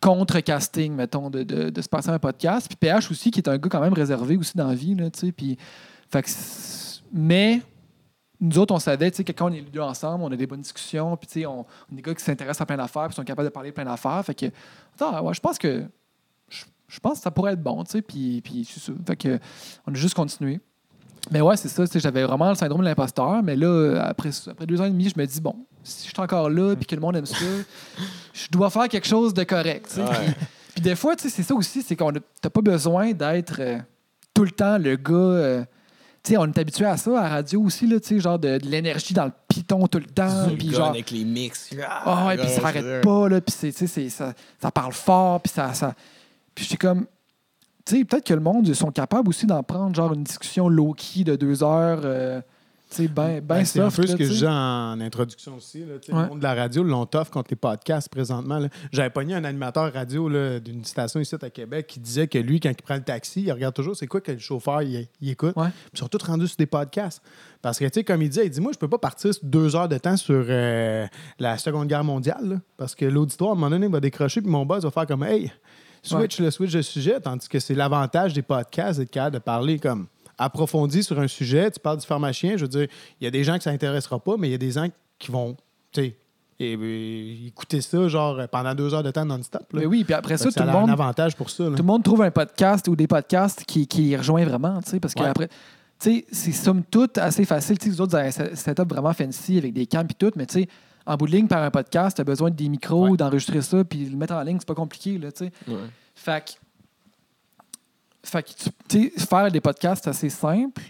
contre-casting, 0.00 0.94
mettons, 0.94 1.28
de, 1.28 1.42
de, 1.42 1.80
se 1.80 1.88
passer 1.88 2.08
un 2.10 2.18
podcast. 2.18 2.68
Puis 2.68 2.76
PH 2.76 3.10
aussi, 3.10 3.30
qui 3.30 3.40
est 3.40 3.48
un 3.48 3.58
gars 3.58 3.68
quand 3.68 3.80
même 3.80 3.92
réservé 3.92 4.36
aussi 4.36 4.56
dans 4.56 4.68
la 4.68 4.74
vie, 4.74 4.96
tu 4.96 5.04
sais. 5.14 5.32
Puis, 5.32 5.58
fait 6.08 6.22
que 6.22 6.30
mais 7.12 7.62
nous 8.40 8.58
autres, 8.58 8.74
on 8.74 8.78
savait, 8.78 9.10
que 9.10 9.32
quand 9.32 9.50
on 9.50 9.52
est 9.52 9.60
les 9.60 9.70
deux 9.70 9.80
ensemble, 9.80 10.24
on 10.24 10.32
a 10.32 10.36
des 10.36 10.46
bonnes 10.46 10.62
discussions, 10.62 11.16
puis 11.16 11.46
on, 11.46 11.66
est 11.92 11.96
des 11.96 12.02
gars 12.02 12.14
qui 12.14 12.24
s'intéressent 12.24 12.62
à 12.62 12.66
plein 12.66 12.76
d'affaires, 12.76 13.06
puis 13.06 13.14
sont 13.14 13.24
capables 13.24 13.48
de 13.48 13.52
parler 13.52 13.70
de 13.70 13.74
plein 13.74 13.84
d'affaires. 13.84 14.24
Fait 14.24 14.34
que, 14.34 14.46
ouais, 14.46 15.34
je 15.34 15.40
pense 15.40 15.58
que 15.58 15.84
je, 16.48 16.98
pense 17.00 17.18
que 17.18 17.22
ça 17.22 17.30
pourrait 17.30 17.52
être 17.52 17.62
bon, 17.62 17.84
puis. 18.06 18.42
Fait 19.06 19.16
que 19.16 19.38
on 19.86 19.92
a 19.92 19.94
juste 19.94 20.14
continué. 20.14 20.60
Mais 21.30 21.40
ouais, 21.40 21.56
c'est 21.56 21.68
ça, 21.68 21.86
tu 21.86 21.92
sais, 21.92 22.00
j'avais 22.00 22.24
vraiment 22.24 22.48
le 22.48 22.54
syndrome 22.54 22.80
de 22.80 22.86
l'imposteur, 22.86 23.42
mais 23.42 23.56
là, 23.56 24.02
après, 24.04 24.30
après 24.48 24.66
deux 24.66 24.80
ans 24.80 24.84
et 24.84 24.90
demi, 24.90 25.08
je 25.14 25.20
me 25.20 25.26
dis, 25.26 25.40
bon, 25.40 25.54
si 25.82 26.08
je 26.08 26.12
suis 26.12 26.20
encore 26.20 26.50
là, 26.50 26.74
puis 26.76 26.86
que 26.86 26.94
le 26.94 27.00
monde 27.00 27.16
aime 27.16 27.26
ça, 27.26 27.36
je 28.32 28.48
dois 28.50 28.70
faire 28.70 28.88
quelque 28.88 29.06
chose 29.06 29.34
de 29.34 29.44
correct. 29.44 29.94
Ouais. 29.96 30.04
Puis, 30.04 30.34
puis 30.74 30.82
des 30.82 30.96
fois, 30.96 31.16
tu 31.16 31.24
sais, 31.24 31.28
c'est 31.28 31.42
ça 31.42 31.54
aussi, 31.54 31.82
c'est 31.82 31.96
qu'on 31.96 32.12
n'a 32.12 32.20
pas 32.20 32.60
besoin 32.60 33.12
d'être 33.12 33.56
euh, 33.60 33.78
tout 34.34 34.44
le 34.44 34.50
temps 34.50 34.78
le 34.78 34.96
gars. 34.96 35.14
euh, 35.14 35.64
on 36.36 36.46
est 36.48 36.58
habitué 36.58 36.84
à 36.84 36.96
ça 36.96 37.18
à 37.18 37.22
la 37.22 37.28
radio 37.28 37.62
aussi, 37.62 37.86
là, 37.86 37.96
genre 38.18 38.38
de, 38.38 38.58
de 38.58 38.66
l'énergie 38.66 39.14
dans 39.14 39.24
le 39.24 39.32
piton 39.48 39.86
tout 39.86 39.98
le 39.98 40.04
temps. 40.06 40.48
Puis 40.58 40.70
genre, 40.72 40.88
avec 40.90 41.10
les 41.10 41.24
mix. 41.24 41.70
ah 41.88 42.26
ouais, 42.28 42.36
puis 42.36 42.48
ça 42.48 42.66
arrête 42.66 43.02
pas, 43.02 43.28
là, 43.28 43.40
puis 43.40 43.54
ça, 44.10 44.32
ça 44.60 44.70
parle 44.70 44.92
fort, 44.92 45.40
puis 45.40 45.52
ça, 45.52 45.72
ça... 45.74 45.94
Puis 46.54 46.64
j'étais 46.64 46.76
comme... 46.76 47.06
Tu 47.84 47.98
sais, 47.98 48.04
peut-être 48.04 48.26
que 48.26 48.34
le 48.34 48.40
monde, 48.40 48.68
ils 48.68 48.76
sont 48.76 48.90
capables 48.90 49.28
aussi 49.28 49.46
d'en 49.46 49.62
prendre, 49.62 49.94
genre, 49.94 50.12
une 50.12 50.24
discussion 50.24 50.68
low-key 50.68 51.24
de 51.24 51.36
deux 51.36 51.62
heures, 51.62 52.00
euh, 52.04 52.40
ben, 52.98 53.08
ben 53.14 53.40
Ben, 53.40 53.64
c'est 53.64 53.80
un 53.80 53.90
peu 53.90 54.06
ce 54.06 54.16
que 54.16 54.24
disais 54.24 54.48
en 54.48 55.00
introduction 55.00 55.56
aussi. 55.56 55.80
Là, 55.80 55.94
Ouais. 55.94 56.22
Le 56.22 56.28
monde 56.28 56.38
de 56.38 56.42
la 56.42 56.54
radio 56.54 56.82
l'ont 56.82 57.06
tough 57.06 57.28
contre 57.30 57.50
les 57.50 57.56
podcasts 57.56 58.08
présentement. 58.08 58.60
J'avais 58.90 59.10
pogné 59.10 59.34
un 59.34 59.44
animateur 59.44 59.92
radio 59.92 60.28
d'une 60.58 60.84
station 60.84 61.20
ici 61.20 61.36
à 61.40 61.50
Québec 61.50 61.86
qui 61.86 62.00
disait 62.00 62.26
que 62.26 62.38
lui, 62.38 62.58
quand 62.58 62.70
il 62.70 62.82
prend 62.82 62.96
le 62.96 63.02
taxi, 63.02 63.42
il 63.42 63.52
regarde 63.52 63.74
toujours 63.74 63.96
c'est 63.96 64.06
quoi 64.08 64.20
que 64.20 64.32
le 64.32 64.38
chauffeur 64.38 64.82
il, 64.82 65.06
il 65.20 65.30
écoute. 65.30 65.56
Ouais. 65.56 65.68
Ils 65.92 65.98
sont 65.98 66.08
tous 66.08 66.22
rendus 66.24 66.48
sur 66.48 66.56
des 66.56 66.66
podcasts. 66.66 67.22
Parce 67.62 67.78
que, 67.78 67.84
tu 67.84 67.90
sais, 67.94 68.04
comme 68.04 68.22
il 68.22 68.28
dit, 68.28 68.40
il 68.42 68.50
dit 68.50 68.60
Moi, 68.60 68.72
je 68.72 68.78
peux 68.78 68.88
pas 68.88 68.98
partir 68.98 69.30
deux 69.42 69.76
heures 69.76 69.88
de 69.88 69.98
temps 69.98 70.16
sur 70.16 70.44
euh, 70.48 71.06
la 71.38 71.58
Seconde 71.58 71.86
Guerre 71.88 72.04
mondiale. 72.04 72.48
là, 72.48 72.56
parce 72.76 72.94
que 72.94 73.04
l'auditoire, 73.04 73.50
à 73.50 73.52
un 73.52 73.56
moment 73.56 73.70
donné, 73.70 73.86
va 73.86 74.00
décrocher, 74.00 74.40
puis 74.40 74.50
mon 74.50 74.66
boss 74.66 74.82
va 74.82 74.90
faire 74.90 75.06
comme 75.06 75.22
Hey, 75.22 75.52
switch 76.02 76.38
le 76.40 76.50
switch 76.50 76.72
de 76.72 76.82
sujet. 76.82 77.20
Tandis 77.20 77.48
que 77.48 77.58
c'est 77.58 77.74
l'avantage 77.74 78.32
des 78.32 78.42
podcasts 78.42 78.98
d'être 78.98 79.10
capable 79.10 79.34
de 79.34 79.38
parler 79.40 79.78
comme 79.78 80.06
approfondi 80.38 81.02
sur 81.02 81.18
un 81.20 81.28
sujet. 81.28 81.70
Tu 81.70 81.80
parles 81.80 81.98
du 81.98 82.06
pharmacien, 82.06 82.56
je 82.56 82.62
veux 82.62 82.68
dire, 82.68 82.86
il 83.20 83.24
y 83.24 83.26
a 83.26 83.30
des 83.30 83.44
gens 83.44 83.56
que 83.58 83.62
ça 83.64 83.70
intéressera 83.70 84.18
pas, 84.18 84.36
mais 84.38 84.48
il 84.48 84.52
y 84.52 84.54
a 84.54 84.58
des 84.58 84.70
gens 84.72 84.86
qui 85.18 85.30
vont, 85.30 85.56
tu 85.92 86.00
sais, 86.00 86.16
et- 86.58 86.72
et- 86.72 87.46
écouter 87.46 87.80
ça 87.80 88.08
genre 88.08 88.40
pendant 88.50 88.74
deux 88.74 88.92
heures 88.94 89.02
de 89.02 89.10
temps 89.10 89.24
non-stop. 89.24 89.62
Mais 89.72 89.86
oui, 89.86 90.04
puis 90.04 90.14
après 90.14 90.36
ça, 90.38 90.50
tout 90.50 90.58
le 90.58 90.68
a 90.68 90.70
un 90.76 90.80
monde... 90.80 90.90
avantage 90.90 91.34
pour 91.36 91.50
ça. 91.50 91.64
là. 91.64 91.70
Tout 91.70 91.76
le 91.76 91.82
monde 91.82 92.02
trouve 92.02 92.22
un 92.22 92.30
podcast 92.30 92.86
ou 92.88 92.96
des 92.96 93.06
podcasts 93.06 93.64
qui, 93.64 93.86
qui 93.86 94.02
les 94.02 94.16
rejoint 94.16 94.44
vraiment, 94.44 94.80
tu 94.82 94.90
sais, 94.90 95.00
parce 95.00 95.14
que 95.14 95.22
Ouais. 95.22 95.28
après, 95.28 95.48
tu 95.48 95.54
sais, 95.98 96.26
c'est 96.32 96.52
somme 96.52 96.82
toute 96.90 97.18
assez 97.18 97.44
facile. 97.44 97.78
Tu 97.78 97.86
sais, 97.86 97.90
vous 97.90 98.00
autres, 98.00 98.10
vous 98.12 98.16
avez 98.16 98.28
un 98.28 98.30
set- 98.30 98.56
setup 98.56 98.88
vraiment 98.88 99.12
fancy 99.12 99.58
avec 99.58 99.72
des 99.74 99.86
cams 99.86 100.06
et 100.10 100.14
tout, 100.14 100.30
mais 100.36 100.46
tu 100.46 100.60
sais, 100.60 100.68
en 101.12 101.16
bout 101.16 101.26
de 101.26 101.32
ligne, 101.32 101.46
par 101.48 101.62
un 101.62 101.70
podcast, 101.70 102.16
tu 102.16 102.20
as 102.20 102.24
besoin 102.24 102.50
des 102.50 102.68
micros, 102.68 103.10
Ouais. 103.10 103.16
d'enregistrer 103.16 103.62
ça, 103.62 103.84
puis 103.84 104.04
le 104.06 104.16
mettre 104.16 104.34
en 104.34 104.42
ligne, 104.42 104.58
c'est 104.58 104.68
pas 104.68 104.74
compliqué, 104.74 105.18
là, 105.18 105.32
tu 105.32 105.44
sais. 105.46 105.52
Ouais. 105.68 105.76
Fait 106.14 106.44
que, 106.44 106.52
fait 108.22 108.42
que 108.42 109.20
faire 109.24 109.50
des 109.50 109.60
podcasts, 109.60 110.04
c'est 110.04 110.10
assez 110.10 110.30
simple. 110.30 110.82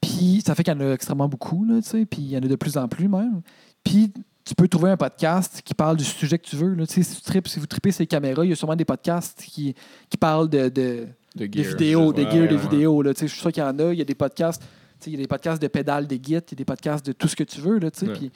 Puis 0.00 0.42
ça 0.44 0.54
fait 0.54 0.64
qu'il 0.64 0.74
y 0.74 0.76
en 0.76 0.80
a 0.80 0.92
extrêmement 0.92 1.28
beaucoup, 1.28 1.64
là, 1.64 1.80
tu 1.82 1.88
sais, 1.88 2.04
puis 2.06 2.20
il 2.22 2.28
y 2.30 2.36
en 2.36 2.42
a 2.42 2.46
de 2.46 2.56
plus 2.56 2.76
en 2.76 2.88
plus 2.88 3.08
même. 3.08 3.40
Puis 3.82 4.12
tu 4.44 4.54
peux 4.54 4.68
trouver 4.68 4.90
un 4.90 4.96
podcast 4.96 5.62
qui 5.64 5.72
parle 5.72 5.96
du 5.96 6.04
sujet 6.04 6.38
que 6.38 6.46
tu 6.46 6.56
veux. 6.56 6.74
Là. 6.74 6.86
Tu 6.86 6.94
sais, 6.94 7.02
Si, 7.02 7.16
tu 7.16 7.22
tripes- 7.22 7.48
si 7.48 7.58
vous 7.60 7.66
tripez 7.66 7.92
ces 7.92 8.06
caméras, 8.06 8.44
il 8.44 8.50
y 8.50 8.52
a 8.52 8.56
sûrement 8.56 8.76
des 8.76 8.84
podcasts 8.84 9.42
qui, 9.42 9.74
qui 10.10 10.16
parlent 10.18 10.50
de, 10.50 10.68
de, 10.68 11.08
De 11.36 11.46
de 11.46 11.62
vidéos, 11.62 12.12
de 12.12 12.22
Ouais, 12.24 12.30
gear, 12.30 12.48
de 12.48 12.54
ouais. 12.54 12.60
vidéos. 12.60 13.00
Là. 13.02 13.14
Tu 13.14 13.20
sais, 13.20 13.26
Je 13.28 13.32
suis 13.32 13.40
sûr 13.40 13.52
qu'il 13.52 13.62
y 13.62 13.66
en 13.66 13.78
a. 13.78 13.92
Il 13.92 13.98
y 13.98 14.02
a 14.02 14.04
des 14.04 14.14
podcasts. 14.14 14.60
tu 14.60 14.66
sais, 15.00 15.10
Il 15.10 15.12
y 15.14 15.16
a 15.16 15.22
des 15.22 15.26
podcasts 15.28 15.62
de 15.62 15.68
pédales, 15.68 16.06
des 16.06 16.18
guides, 16.18 16.44
il 16.48 16.52
y 16.52 16.54
a 16.54 16.56
des 16.56 16.64
podcasts 16.66 17.04
de 17.06 17.12
tout 17.12 17.28
ce 17.28 17.36
que 17.36 17.44
tu 17.44 17.60
veux. 17.62 17.78
Là, 17.78 17.90
tu 17.90 18.00
sais, 18.00 18.06
Ouais. 18.08 18.12
puis- 18.18 18.32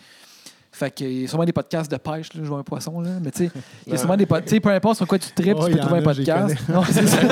fait 0.78 0.90
que, 0.90 1.04
il 1.04 1.23
y 1.23 1.25
a 1.25 1.28
sûrement 1.28 1.44
des 1.44 1.52
podcasts 1.52 1.90
de 1.90 1.97
pêche, 1.97 2.32
là, 2.35 2.40
je 2.42 2.49
vois 2.49 2.58
un 2.58 2.62
poisson. 2.62 3.00
Là. 3.00 3.11
Mais 3.23 3.30
tu 3.30 3.47
sais, 3.47 3.50
il 3.87 3.92
y 3.92 3.94
a 3.94 3.99
sûrement 3.99 4.16
des 4.16 4.26
podcasts. 4.26 4.61
Peu 4.61 4.70
importe 4.70 4.97
sur 4.97 5.06
quoi 5.06 5.18
tu 5.18 5.30
tripes, 5.32 5.56
Oh, 5.61 5.66
tu 5.66 5.73
peux 5.73 5.78
trouver 5.80 6.00
un 6.00 6.02
podcast. 6.02 6.56
Non, 6.68 6.82
c'est 6.85 7.06
ça. 7.06 7.18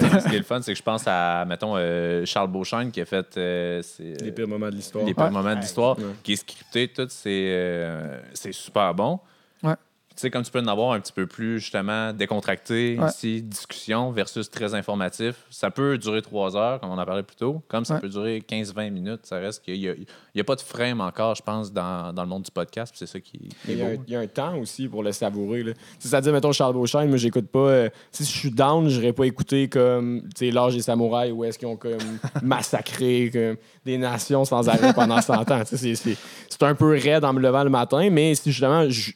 Euh, 0.00 0.20
ce 0.20 0.28
qui 0.28 0.36
est 0.36 0.38
le 0.38 0.44
fun, 0.44 0.60
c'est 0.62 0.72
que 0.72 0.78
je 0.78 0.82
pense 0.82 1.02
à, 1.06 1.44
mettons, 1.44 1.74
euh, 1.76 2.24
Charles 2.24 2.48
Beauchamp 2.50 2.90
qui 2.90 3.00
a 3.00 3.04
fait 3.04 3.36
euh, 3.36 3.82
Les 3.98 4.30
pires 4.30 4.46
moments 4.46 4.70
de 4.70 4.76
l'histoire. 4.76 5.04
les 5.04 5.12
pires 5.12 5.24
Ouais. 5.24 5.30
moments 5.30 5.54
de 5.56 5.60
l'histoire, 5.60 5.98
Ouais. 5.98 6.04
qui 6.22 6.34
est 6.34 6.36
scripté, 6.36 6.86
tout, 6.88 7.06
c'est, 7.10 7.28
euh, 7.50 8.18
c'est 8.32 8.52
super 8.52 8.94
bon. 8.94 9.18
Ouais. 9.64 9.74
Tu 10.18 10.22
sais, 10.22 10.30
comme 10.32 10.42
tu 10.42 10.50
peux 10.50 10.58
en 10.58 10.66
avoir 10.66 10.94
un 10.94 10.98
petit 11.00 11.12
peu 11.12 11.28
plus, 11.28 11.60
justement, 11.60 12.12
décontracté, 12.12 12.98
Ouais. 12.98 13.06
ici, 13.08 13.40
discussion 13.40 14.10
versus 14.10 14.50
très 14.50 14.74
informatif. 14.74 15.36
Ça 15.48 15.70
peut 15.70 15.96
durer 15.96 16.22
trois 16.22 16.56
heures, 16.56 16.80
comme 16.80 16.90
on 16.90 16.98
en 16.98 17.04
parlait 17.06 17.22
plus 17.22 17.36
tôt, 17.36 17.62
comme 17.68 17.84
ça 17.84 17.94
Ouais. 17.94 18.00
peut 18.00 18.08
durer 18.08 18.42
15-20 18.44 18.90
minutes. 18.90 19.20
Ça 19.26 19.36
reste 19.38 19.62
qu'il 19.64 19.78
n'y 19.78 19.86
a, 19.88 19.92
il 19.94 20.06
y 20.34 20.40
a 20.40 20.44
pas 20.44 20.56
de 20.56 20.60
frame 20.60 21.00
encore, 21.00 21.36
je 21.36 21.42
pense, 21.42 21.72
dans, 21.72 22.12
dans 22.12 22.22
le 22.24 22.28
monde 22.28 22.42
du 22.42 22.50
podcast. 22.50 22.92
C'est 22.98 23.06
ça 23.06 23.20
qui, 23.20 23.48
est 23.68 23.74
y, 23.74 23.80
a 23.80 23.86
un, 23.86 23.94
beau. 23.94 24.02
il 24.08 24.12
y 24.12 24.16
a 24.16 24.18
un 24.18 24.26
temps 24.26 24.58
aussi 24.58 24.88
pour 24.88 25.04
le 25.04 25.12
savourer. 25.12 25.64
C'est-à-dire, 26.00 26.32
mettons, 26.32 26.50
Charles 26.50 26.74
Beauchamp, 26.74 27.06
moi, 27.06 27.16
j'écoute 27.16 27.46
pas. 27.46 27.58
euh, 27.60 27.88
si 28.10 28.24
je 28.24 28.28
suis 28.28 28.50
down, 28.50 28.88
je 28.88 29.08
pas 29.12 29.24
écouter 29.24 29.68
comme 29.68 30.22
tu 30.34 30.46
sais, 30.46 30.50
L'Âge 30.50 30.74
des 30.74 30.82
Samouraïs 30.82 31.32
où 31.32 31.44
est-ce 31.44 31.56
qu'ils 31.60 31.68
ont 31.68 31.76
comme 31.76 31.92
massacré 32.42 33.30
comme, 33.32 33.56
des 33.84 33.98
nations 33.98 34.44
sans 34.44 34.68
arrêt 34.68 34.92
pendant 34.92 35.20
100 35.20 35.48
ans. 35.50 35.62
C'est 35.64 35.76
c'est- 35.94 36.16
c'est 36.48 36.62
un 36.64 36.74
peu 36.74 36.90
raide 36.90 37.24
en 37.24 37.32
me 37.32 37.40
levant 37.40 37.62
le 37.62 37.70
matin, 37.70 38.08
mais 38.10 38.34
si 38.34 38.50
justement, 38.50 38.88
je- 38.90 39.12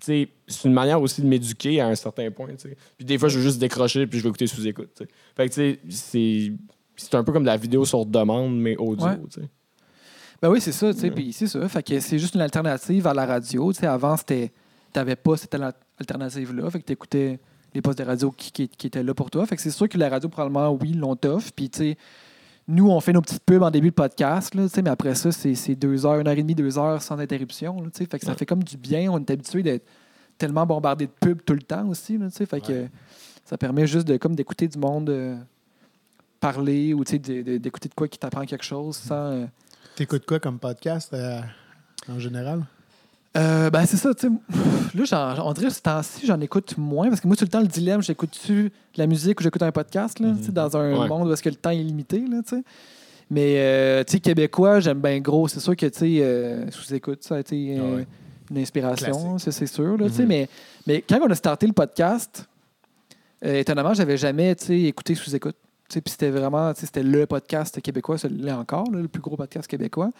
c'est 0.00 0.28
une 0.64 0.72
manière 0.72 1.00
aussi 1.00 1.22
de 1.22 1.26
m'éduquer 1.26 1.80
à 1.80 1.88
un 1.88 1.94
certain 1.94 2.30
point. 2.30 2.48
Puis 2.96 3.04
des 3.06 3.18
fois, 3.18 3.28
je 3.28 3.38
veux 3.38 3.44
juste 3.44 3.58
décrocher 3.58 4.06
puis 4.06 4.18
je 4.18 4.22
vais 4.24 4.28
écouter 4.28 4.46
sous-écoute. 4.46 4.90
tu 4.96 5.04
sais. 5.04 5.10
Fait 5.36 5.48
que 5.48 5.54
c'est. 5.90 6.52
C'est 6.94 7.14
un 7.16 7.24
peu 7.24 7.32
comme 7.32 7.42
de 7.42 7.48
la 7.48 7.56
vidéo 7.56 7.84
sur 7.86 8.04
demande, 8.04 8.54
mais 8.60 8.76
audio. 8.76 9.06
Ouais. 9.06 9.18
Ben 10.42 10.50
oui, 10.50 10.60
c'est 10.60 10.72
ça, 10.72 10.90
Ouais. 10.90 11.10
puis 11.10 11.32
c'est 11.32 11.46
ça. 11.46 11.66
Fait 11.68 11.82
que 11.82 11.98
c'est 12.00 12.18
juste 12.18 12.34
une 12.34 12.40
alternative 12.42 13.06
à 13.06 13.14
la 13.14 13.24
radio. 13.24 13.72
Avant, 13.82 14.16
c'était, 14.16 14.52
t'avais 14.92 15.16
pas 15.16 15.36
cette 15.36 15.54
al- 15.54 15.72
alternative-là. 15.98 16.70
Fait 16.70 16.80
que 16.80 16.84
t'écoutais 16.84 17.38
les 17.74 17.80
postes 17.80 17.98
de 17.98 18.04
radio 18.04 18.30
qui, 18.30 18.52
qui- 18.52 18.68
qui 18.68 18.86
étaient 18.88 19.02
là 19.02 19.14
pour 19.14 19.30
toi. 19.30 19.46
Fait 19.46 19.56
que 19.56 19.62
c'est 19.62 19.70
sûr 19.70 19.88
que 19.88 19.96
la 19.96 20.10
radio, 20.10 20.28
probablement, 20.28 20.70
oui, 20.72 20.92
l'ont 20.92 21.16
tough. 21.16 21.44
Puis, 21.56 21.70
tu 21.70 21.78
sais, 21.78 21.96
nous, 22.68 22.88
on 22.88 23.00
fait 23.00 23.12
nos 23.12 23.20
petites 23.20 23.42
pubs 23.44 23.62
en 23.62 23.70
début 23.70 23.90
de 23.90 23.94
podcast, 23.94 24.54
là, 24.54 24.62
tu 24.64 24.68
sais, 24.68 24.82
mais 24.82 24.90
après 24.90 25.14
ça, 25.14 25.32
c'est, 25.32 25.74
deux 25.74 26.06
heures, 26.06 26.20
une 26.20 26.28
heure 26.28 26.34
et 26.38 26.42
demie, 26.42 26.54
deux 26.54 26.78
heures 26.78 27.02
sans 27.02 27.18
interruption. 27.18 27.76
là, 27.76 27.90
tu 27.92 27.98
sais. 27.98 28.06
fait 28.06 28.18
que 28.18 28.24
ça 28.24 28.32
Ouais. 28.32 28.38
fait 28.38 28.46
comme 28.46 28.62
du 28.62 28.76
bien. 28.76 29.10
On 29.12 29.18
est 29.18 29.30
habitué 29.30 29.62
d'être 29.62 29.84
tellement 30.38 30.64
bombardé 30.66 31.06
de 31.06 31.12
pubs 31.20 31.42
tout 31.44 31.54
le 31.54 31.62
temps 31.62 31.86
aussi. 31.88 32.16
Là, 32.18 32.26
tu 32.30 32.36
sais. 32.36 32.46
fait 32.46 32.60
que 32.60 32.86
ça 33.44 33.58
permet 33.58 33.86
juste 33.86 34.06
de, 34.06 34.16
comme, 34.16 34.34
d'écouter 34.36 34.68
du 34.68 34.78
monde 34.78 35.10
euh, 35.10 35.36
parler 36.40 36.94
ou 36.94 37.04
d'écouter 37.04 37.88
de 37.88 37.94
quoi 37.94 38.08
qui 38.08 38.18
t'apprend 38.18 38.44
quelque 38.44 38.64
chose 38.64 38.96
sans. 38.96 39.14
euh, 39.32 39.46
T'écoutes 39.96 40.24
quoi 40.24 40.40
comme 40.40 40.58
podcast 40.58 41.12
euh, 41.12 41.40
en 42.08 42.18
général? 42.18 42.64
Euh, 43.36 43.70
ben, 43.70 43.86
c'est 43.86 43.96
ça, 43.96 44.12
tu 44.14 44.28
sais. 44.28 44.32
Là, 44.94 45.42
on 45.44 45.52
dirait 45.54 45.68
que 45.68 45.72
ce 45.72 45.80
temps-ci, 45.80 46.26
j'en 46.26 46.38
écoute 46.40 46.76
moins 46.76 47.08
parce 47.08 47.20
que 47.20 47.26
moi, 47.26 47.34
tout 47.36 47.44
le 47.44 47.50
temps, 47.50 47.60
le 47.60 47.66
dilemme, 47.66 48.02
j'écoute-tu 48.02 48.64
de 48.64 48.70
la 48.98 49.06
musique 49.06 49.40
ou 49.40 49.42
j'écoute 49.42 49.62
un 49.62 49.72
podcast, 49.72 50.20
là, 50.20 50.34
tu 50.38 50.44
sais, 50.46 50.52
dans 50.52 50.76
un 50.76 50.98
Ouais. 51.00 51.08
monde 51.08 51.28
où 51.28 51.32
est-ce 51.32 51.42
que 51.42 51.48
le 51.48 51.54
temps 51.56 51.70
est 51.70 51.76
limité, 51.76 52.18
là, 52.18 52.42
tu 52.46 52.56
sais. 52.56 52.62
Mais, 53.30 53.54
euh, 53.56 54.04
tu 54.04 54.12
sais, 54.12 54.20
québécois, 54.20 54.80
j'aime 54.80 55.00
bien 55.00 55.18
gros. 55.20 55.48
C'est 55.48 55.60
sûr 55.60 55.74
que, 55.74 55.86
tu 55.86 55.98
sais, 55.98 56.18
euh, 56.20 56.70
sous-écoute, 56.70 57.24
ça 57.24 57.36
a 57.36 57.40
été 57.40 57.78
euh, 57.78 57.96
ouais. 57.96 58.06
une 58.50 58.58
inspiration, 58.58 59.38
c'est 59.38 59.66
sûr, 59.66 59.96
là, 59.96 60.08
tu 60.08 60.14
sais. 60.16 60.22
Mhm. 60.22 60.28
mais, 60.28 60.48
mais 60.86 61.00
quand 61.08 61.18
on 61.22 61.30
a 61.30 61.34
starté 61.34 61.66
le 61.66 61.72
podcast, 61.72 62.46
euh, 63.46 63.60
étonnamment, 63.60 63.94
j'avais 63.94 64.18
jamais, 64.18 64.54
tu 64.56 64.66
sais, 64.66 64.80
écouté 64.82 65.14
sous-écoute. 65.14 65.56
Puis 65.88 66.02
c'était 66.06 66.30
vraiment, 66.30 66.72
tu 66.74 66.80
sais, 66.80 66.86
c'était 66.86 67.02
le 67.02 67.26
podcast 67.26 67.80
québécois, 67.80 68.18
celui-là 68.18 68.58
encore, 68.58 68.90
là, 68.90 69.00
le 69.00 69.08
plus 69.08 69.20
gros 69.22 69.36
podcast 69.36 69.66
québécois. 69.66 70.10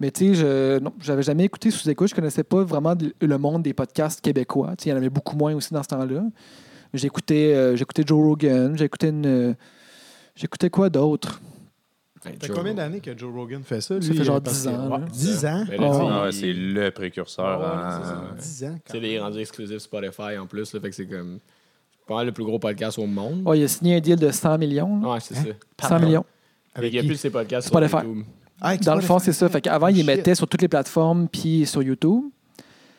Mais 0.00 0.10
tu 0.10 0.28
sais, 0.28 0.34
je 0.34 0.78
non, 0.80 0.92
j'avais 1.00 1.22
jamais 1.22 1.44
écouté 1.44 1.70
sous 1.70 1.88
écoute. 1.88 2.08
Je 2.08 2.14
connaissais 2.14 2.42
pas 2.44 2.62
vraiment 2.64 2.94
le 3.20 3.38
monde 3.38 3.62
des 3.62 3.72
podcasts 3.74 4.20
québécois. 4.20 4.74
Tu 4.76 4.84
sais, 4.84 4.90
il 4.90 4.92
y 4.92 4.94
en 4.94 4.96
avait 4.98 5.10
beaucoup 5.10 5.36
moins 5.36 5.54
aussi 5.54 5.72
dans 5.72 5.82
ce 5.82 5.88
temps-là. 5.88 6.22
J'écoutais, 6.94 7.54
euh, 7.54 7.76
j'écoutais 7.76 8.02
Joe 8.06 8.22
Rogan, 8.22 8.76
j'écoutais 8.76 9.08
une, 9.08 9.26
euh, 9.26 9.54
j'écoutais 10.34 10.68
quoi 10.70 10.90
d'autre? 10.90 11.40
Ça 12.22 12.30
fait 12.38 12.48
combien 12.52 12.74
d'années 12.74 13.00
que 13.00 13.16
Joe 13.18 13.32
Rogan 13.34 13.62
fait 13.64 13.80
ça? 13.80 14.00
Ça 14.00 14.08
lui, 14.08 14.16
fait 14.16 14.24
genre 14.24 14.36
euh, 14.36 14.40
parce 14.40 14.58
10 14.62 14.64
que- 14.68 14.70
ans, 14.74 14.90
Ouais, 14.90 14.98
là. 15.00 15.06
10 15.10 15.46
ans? 15.46 15.64
Oh. 15.64 15.70
sais, 15.70 15.76
Ah 15.80 16.22
ouais, 16.22 16.28
il- 16.28 16.32
c'est 16.34 16.52
le 16.52 16.90
précurseur. 16.90 17.58
Ouais, 17.60 17.66
en- 17.66 18.02
c'est 18.02 18.08
ça, 18.08 18.24
10 18.38 18.64
ans. 18.64 18.68
quand 18.68 18.74
Tu 18.84 18.92
sais, 18.92 19.00
même. 19.00 19.02
les 19.10 19.18
rendus 19.20 19.38
exclusifs 19.40 19.78
Spotify 19.78 20.38
en 20.38 20.46
plus, 20.46 20.72
là, 20.72 20.80
fait 20.80 20.90
que 20.90 20.94
c'est 20.94 21.06
comme 21.06 21.38
pas 22.06 22.16
mal 22.16 22.26
le 22.26 22.32
plus 22.32 22.44
gros 22.44 22.58
podcast 22.58 22.98
au 22.98 23.06
monde. 23.06 23.42
Oh, 23.46 23.54
il 23.54 23.64
a 23.64 23.68
signé 23.68 23.96
un 23.96 24.00
deal 24.00 24.16
de 24.16 24.30
100 24.30 24.56
millions. 24.58 25.00
là. 25.00 25.08
Ouais, 25.14 25.20
c'est 25.20 25.34
ça. 25.34 25.42
100 25.88 25.98
millions. 26.00 26.24
Fait 26.76 26.82
qu'il 26.82 26.94
y 26.94 26.98
a 26.98 27.00
qui? 27.02 27.06
plus 27.08 27.16
de 27.16 27.20
ces 27.20 27.30
podcasts 27.30 27.68
Spotify. 27.68 27.90
sur 27.90 28.02
YouTube. 28.04 28.24
Ah, 28.64 28.76
Dans 28.76 28.94
le 28.94 29.00
fond, 29.00 29.18
c'est 29.18 29.32
ça. 29.32 29.48
Fait 29.48 29.60
qu'avant, 29.60 29.88
ils 29.88 29.96
Shit. 29.96 30.06
mettaient 30.06 30.34
sur 30.34 30.46
toutes 30.46 30.62
les 30.62 30.68
plateformes 30.68 31.28
puis 31.28 31.66
sur 31.66 31.82
YouTube. 31.82 32.24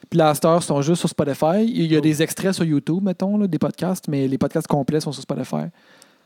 Puis 0.09 0.17
là, 0.19 0.29
à 0.29 0.61
sont 0.61 0.81
juste 0.81 0.99
sur 0.99 1.09
Spotify. 1.09 1.63
Il 1.65 1.91
y 1.91 1.95
a 1.95 1.99
Oh. 1.99 2.01
des 2.01 2.21
extraits 2.21 2.53
sur 2.53 2.65
YouTube, 2.65 3.01
mettons, 3.01 3.37
là, 3.37 3.47
des 3.47 3.57
podcasts, 3.57 4.07
mais 4.07 4.27
les 4.27 4.37
podcasts 4.37 4.67
complets 4.67 4.99
sont 4.99 5.11
sur 5.11 5.23
Spotify 5.23 5.67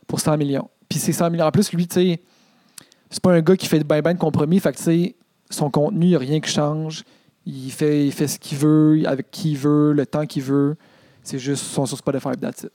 pour 0.08 0.19
100 0.19 0.38
millions. 0.38 0.67
Puis 0.89 1.00
c'est 1.00 1.13
100 1.13 1.30
millions. 1.30 1.45
En 1.45 1.52
plus, 1.52 1.71
lui, 1.71 1.88
tu 1.88 1.93
sais, 1.95 2.21
c'est 3.10 3.21
pas 3.21 3.32
un 3.32 3.41
gars 3.41 3.56
qui 3.56 3.67
fait 3.67 3.84
ben 3.84 4.02
ben 4.02 4.13
de 4.13 4.19
compromis. 4.19 4.60
Fait 4.60 4.71
que, 4.71 4.78
tu 4.78 4.84
sais, 4.84 5.15
son 5.50 5.69
contenu, 5.69 6.08
il 6.08 6.10
n'y 6.10 6.15
a 6.15 6.19
rien 6.19 6.39
qui 6.39 6.50
change. 6.52 7.04
Il 7.45 7.71
fait, 7.71 8.06
il 8.08 8.12
fait 8.12 8.28
ce 8.28 8.39
qu'il 8.39 8.58
veut, 8.58 9.04
avec 9.06 9.32
qui 9.32 9.52
il 9.52 9.58
veut, 9.58 9.93
le 9.93 10.06
temps 10.06 10.26
qu'il 10.26 10.43
veut. 10.43 10.76
C'est 11.23 11.39
juste, 11.39 11.63
ils 11.63 11.73
sont 11.73 11.86
sur 11.86 11.97
Spotify, 11.97 12.32
that's 12.41 12.63
it. 12.63 12.71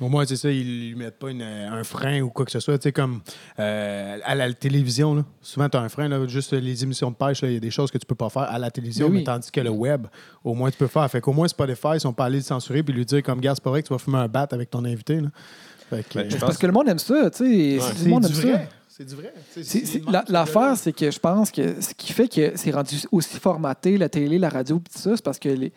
Au 0.00 0.08
moins, 0.08 0.24
c'est 0.24 0.36
ça, 0.36 0.50
ils 0.50 0.90
lui 0.90 0.94
mettent 0.94 1.18
pas 1.18 1.30
une- 1.30 1.42
un 1.42 1.82
frein 1.82 2.20
ou 2.20 2.30
quoi 2.30 2.44
que 2.44 2.52
ce 2.52 2.60
soit. 2.60 2.78
Tu 2.78 2.84
sais, 2.84 2.92
comme 2.92 3.20
euh, 3.58 4.18
à 4.24 4.34
la 4.34 4.52
télévision, 4.52 5.14
là, 5.14 5.24
souvent, 5.42 5.68
tu 5.68 5.76
as 5.76 5.80
un 5.80 5.88
frein. 5.88 6.08
Là, 6.08 6.24
juste 6.26 6.52
les 6.52 6.82
émissions 6.84 7.10
de 7.10 7.16
pêche, 7.16 7.40
il 7.42 7.52
y 7.52 7.56
a 7.56 7.60
des 7.60 7.70
choses 7.70 7.90
que 7.90 7.98
tu 7.98 8.06
peux 8.06 8.14
pas 8.14 8.28
faire 8.30 8.42
à 8.42 8.58
la 8.58 8.70
télévision, 8.70 9.06
Mais 9.08 9.12
oui. 9.12 9.18
mais 9.18 9.24
tandis 9.24 9.50
que 9.50 9.60
le 9.60 9.70
web, 9.70 10.06
au 10.44 10.54
moins, 10.54 10.70
tu 10.70 10.76
peux 10.78 10.86
faire. 10.86 11.10
Fait 11.10 11.20
qu'au 11.20 11.32
moins, 11.32 11.48
Spotify, 11.48 11.88
ils 11.94 12.00
sont 12.00 12.12
pas 12.12 12.26
allés 12.26 12.38
le 12.38 12.44
censurer 12.44 12.82
puis 12.82 12.94
lui 12.94 13.04
dire, 13.04 13.22
comme, 13.22 13.40
gars, 13.40 13.54
c'est 13.54 13.64
pas 13.64 13.70
vrai 13.70 13.82
que 13.82 13.88
tu 13.88 13.92
vas 13.94 13.98
fumer 13.98 14.18
un 14.18 14.28
bat 14.28 14.46
avec 14.50 14.70
ton 14.70 14.84
invité. 14.84 15.20
Là. 15.20 15.28
Fait 15.90 16.06
que, 16.08 16.14
Ben, 16.14 16.20
euh, 16.20 16.24
je 16.26 16.30
C'est 16.32 16.38
pense- 16.38 16.46
parce 16.48 16.58
que 16.58 16.66
le 16.66 16.72
monde 16.72 16.88
aime 16.88 16.98
ça, 16.98 17.30
tu 17.30 17.38
sais. 17.38 17.44
Ouais. 17.44 17.78
tout 17.96 18.04
le 18.04 18.10
monde 18.10 18.24
aime 18.26 18.30
du 18.30 18.36
ça. 18.36 18.42
vrai. 18.48 18.68
C'est 18.88 19.04
du 19.04 19.14
vrai. 19.14 19.32
C'est- 19.52 19.62
c'est- 19.64 20.02
L'affaire, 20.28 20.76
c'est 20.76 20.92
que 20.92 21.10
je 21.10 21.18
pense 21.20 21.50
que 21.52 21.80
ce 21.80 21.94
qui 21.94 22.12
fait 22.12 22.26
que 22.28 22.52
c'est 22.56 22.70
rendu 22.72 22.96
aussi 23.12 23.38
formaté, 23.38 23.96
la 23.96 24.08
télé, 24.08 24.38
la 24.38 24.48
radio, 24.48 24.78
pis 24.80 24.92
tout 24.92 24.98
ça, 25.00 25.14
c'est 25.16 25.24
parce 25.24 25.38
que 25.38 25.48
les- 25.48 25.72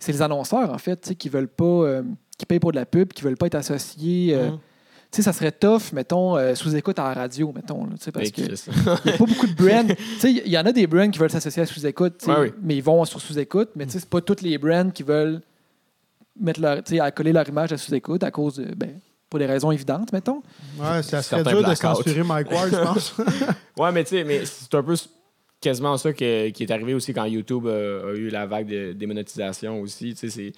c'est 0.00 0.12
les 0.12 0.20
annonceurs, 0.20 0.72
en 0.72 0.78
fait, 0.78 1.00
tu 1.00 1.08
sais, 1.10 1.14
qui 1.14 1.28
veulent 1.28 1.46
pas, 1.48 1.64
euh, 1.64 2.02
qui 2.38 2.46
payent 2.46 2.60
pour 2.60 2.72
de 2.72 2.76
la 2.76 2.86
pub, 2.86 3.12
qui 3.12 3.22
veulent 3.22 3.36
pas 3.36 3.46
être 3.46 3.54
associés. 3.54 4.34
euh, 4.34 4.50
Mhm. 4.50 4.58
Tu 5.12 5.18
sais, 5.18 5.22
ça 5.22 5.32
serait 5.32 5.52
tough, 5.52 5.92
mettons, 5.92 6.36
euh, 6.36 6.54
sous-écoute 6.56 6.98
à 6.98 7.04
la 7.04 7.14
radio, 7.14 7.52
mettons, 7.54 7.84
là, 7.84 7.92
tu 7.96 8.02
sais, 8.04 8.12
parce 8.12 8.24
Mais 8.26 8.30
que 8.32 8.42
Chris. 8.42 8.64
y 9.06 9.08
a 9.10 9.16
pas 9.16 9.24
beaucoup 9.24 9.46
de 9.46 9.54
brands. 9.54 9.86
Tu 9.94 10.18
sais, 10.18 10.32
il 10.32 10.48
y 10.48 10.58
en 10.58 10.66
a 10.66 10.72
des 10.72 10.86
brands 10.88 11.08
qui 11.08 11.18
veulent 11.18 11.30
s'associer 11.30 11.62
à 11.62 11.66
sous-écoute, 11.66 12.14
tu 12.18 12.26
sais, 12.26 12.32
Ouais, 12.32 12.38
oui. 12.40 12.52
mais 12.60 12.76
ils 12.76 12.82
vont 12.82 13.04
sur 13.04 13.20
sous-écoute, 13.20 13.70
mais 13.76 13.86
tu 13.86 13.92
sais, 13.92 14.00
c'est 14.00 14.08
pas 14.10 14.20
tous 14.20 14.42
les 14.42 14.58
brands 14.58 14.90
qui 14.90 15.04
veulent 15.04 15.40
mettre 16.38 16.60
leur, 16.60 16.82
tu 16.82 16.94
sais, 16.96 17.00
à 17.00 17.10
coller 17.12 17.32
leur 17.32 17.48
image 17.48 17.72
à 17.72 17.78
sous-écoute 17.78 18.24
à 18.24 18.30
cause 18.32 18.56
de, 18.56 18.74
ben, 18.74 18.98
pour 19.30 19.38
des 19.38 19.46
raisons 19.46 19.70
évidentes, 19.70 20.12
mettons. 20.12 20.42
Ouais, 20.78 21.02
ça 21.04 21.22
serait 21.22 21.44
dur 21.44 21.66
de 21.66 21.74
censurer 21.74 22.22
Mike 22.24 22.50
Ward, 22.50 22.68
je 22.70 22.76
pense. 22.76 23.14
Ouais, 23.78 23.92
mais 23.92 24.04
tu 24.04 24.10
sais, 24.10 24.24
mais 24.24 24.44
c'est 24.44 24.74
un 24.74 24.82
peu 24.82 24.94
quasiment 25.68 25.96
ça 25.96 26.12
que- 26.12 26.48
qui 26.50 26.62
est 26.62 26.70
arrivé 26.70 26.94
aussi 26.94 27.12
quand 27.12 27.24
YouTube 27.24 27.66
euh, 27.66 28.12
a 28.12 28.16
eu 28.16 28.28
la 28.28 28.46
vague 28.46 28.66
de 28.68 28.92
démonétisation 28.92 29.80
aussi. 29.80 30.14
C'est- 30.16 30.52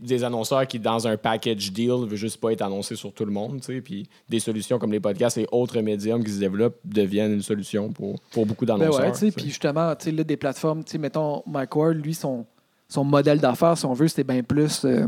des 0.00 0.24
annonceurs 0.24 0.66
qui, 0.66 0.78
dans 0.78 1.06
un 1.06 1.16
package 1.16 1.72
deal, 1.72 1.88
ne 2.02 2.06
veulent 2.06 2.14
juste 2.16 2.40
pas 2.40 2.52
être 2.52 2.62
annoncés 2.62 2.96
sur 2.96 3.12
tout 3.12 3.24
le 3.24 3.32
monde. 3.32 3.60
Puis 3.84 4.06
des 4.28 4.40
solutions 4.40 4.78
comme 4.78 4.92
les 4.92 5.00
podcasts 5.00 5.38
et 5.38 5.46
autres 5.52 5.80
médiums 5.80 6.22
qui 6.24 6.30
se 6.30 6.38
développent 6.40 6.78
deviennent 6.84 7.32
une 7.34 7.42
solution 7.42 7.90
pour, 7.90 8.18
pour 8.30 8.46
beaucoup 8.46 8.64
Ben 8.64 8.78
d'annonceurs. 8.78 9.04
ouais, 9.06 9.14
sais. 9.14 9.30
puis 9.30 9.46
justement, 9.46 9.94
là, 10.12 10.24
des 10.24 10.36
plateformes, 10.36 10.82
mettons, 10.98 11.42
Mike 11.46 11.74
Ward, 11.76 11.96
lui, 11.96 12.14
son, 12.14 12.46
son 12.88 13.04
modèle 13.04 13.38
d'affaires, 13.40 13.76
si 13.76 13.84
on 13.86 13.92
veut, 13.94 14.08
c'était 14.08 14.24
bien 14.24 14.42
plus 14.42 14.84
euh, 14.84 15.06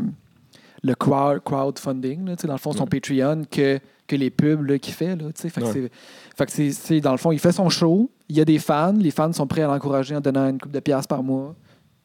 le 0.83 0.95
crowd, 0.95 1.41
crowdfunding, 1.45 2.27
là, 2.27 2.35
dans 2.37 2.53
le 2.53 2.59
fond, 2.59 2.73
son 2.73 2.85
Ouais. 2.85 3.01
Patreon 3.01 3.45
que, 3.51 3.79
que 4.07 4.17
les 4.17 4.31
pubs 4.31 4.79
qu'il 4.79 4.93
fait, 4.95 5.17
là, 5.17 5.25
Ouais. 5.25 5.91
Fait 6.37 6.47
que 6.47 6.73
c'est, 6.73 7.01
dans 7.01 7.13
le 7.13 7.19
fond, 7.19 7.33
il 7.33 7.39
fait 7.39 7.53
son 7.53 7.69
show, 7.69 8.11
il 8.29 8.37
y 8.37 8.41
a 8.41 8.45
des 8.45 8.59
fans, 8.59 8.93
les 8.93 9.11
fans 9.11 9.33
sont 9.33 9.47
prêts 9.47 9.63
à 9.63 9.67
l'encourager 9.67 10.17
en 10.17 10.21
donnant 10.21 10.49
une 10.49 10.59
coupe 10.61 10.73
de 10.73 10.81
piastres 10.81 11.09
par 11.09 11.23
mois, 11.23 11.55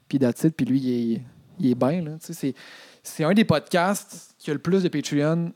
puis 0.07 0.19
it, 0.21 0.49
puis 0.55 0.65
lui, 0.65 0.79
il 0.79 1.13
est, 1.13 1.21
il 1.59 1.71
est 1.71 1.75
bien, 1.75 2.17
c'est, 2.19 2.53
c'est 3.03 3.23
un 3.23 3.33
des 3.33 3.45
podcasts 3.45 4.35
qui 4.37 4.51
a 4.51 4.53
le 4.53 4.59
plus 4.59 4.83
de 4.83 4.89
Patreon 4.89 5.51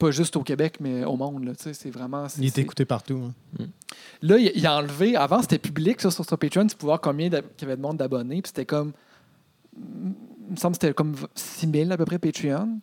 pas 0.00 0.10
juste 0.10 0.34
au 0.34 0.42
Québec, 0.42 0.78
mais 0.80 1.04
au 1.04 1.14
monde. 1.14 1.54
C'est 1.58 1.90
vraiment. 1.90 2.26
Il 2.38 2.46
est 2.46 2.58
écouté 2.58 2.84
partout. 2.86 3.20
hein. 3.60 3.66
Là, 4.22 4.38
il, 4.38 4.50
il 4.54 4.66
a 4.66 4.76
enlevé. 4.78 5.14
Avant, 5.14 5.42
c'était 5.42 5.58
public 5.58 6.00
ça, 6.00 6.10
sur 6.10 6.24
son 6.24 6.36
Patreon. 6.36 6.66
Tu 6.66 6.74
pouvais 6.74 6.88
voir 6.88 7.00
combien 7.00 7.28
qu'il 7.28 7.42
y 7.60 7.64
avait 7.64 7.76
de 7.76 7.82
monde 7.82 7.98
d'abonnés. 7.98 8.40
Puis 8.40 8.48
c'était 8.48 8.64
comme. 8.64 8.92
Il 9.76 10.52
me 10.52 10.56
semble 10.56 10.76
que 10.76 10.82
c'était 10.82 10.94
comme 10.94 11.14
6 11.34 11.70
000 11.70 11.90
à 11.92 11.96
peu 11.96 12.06
près 12.06 12.18
Patreon. 12.18 12.80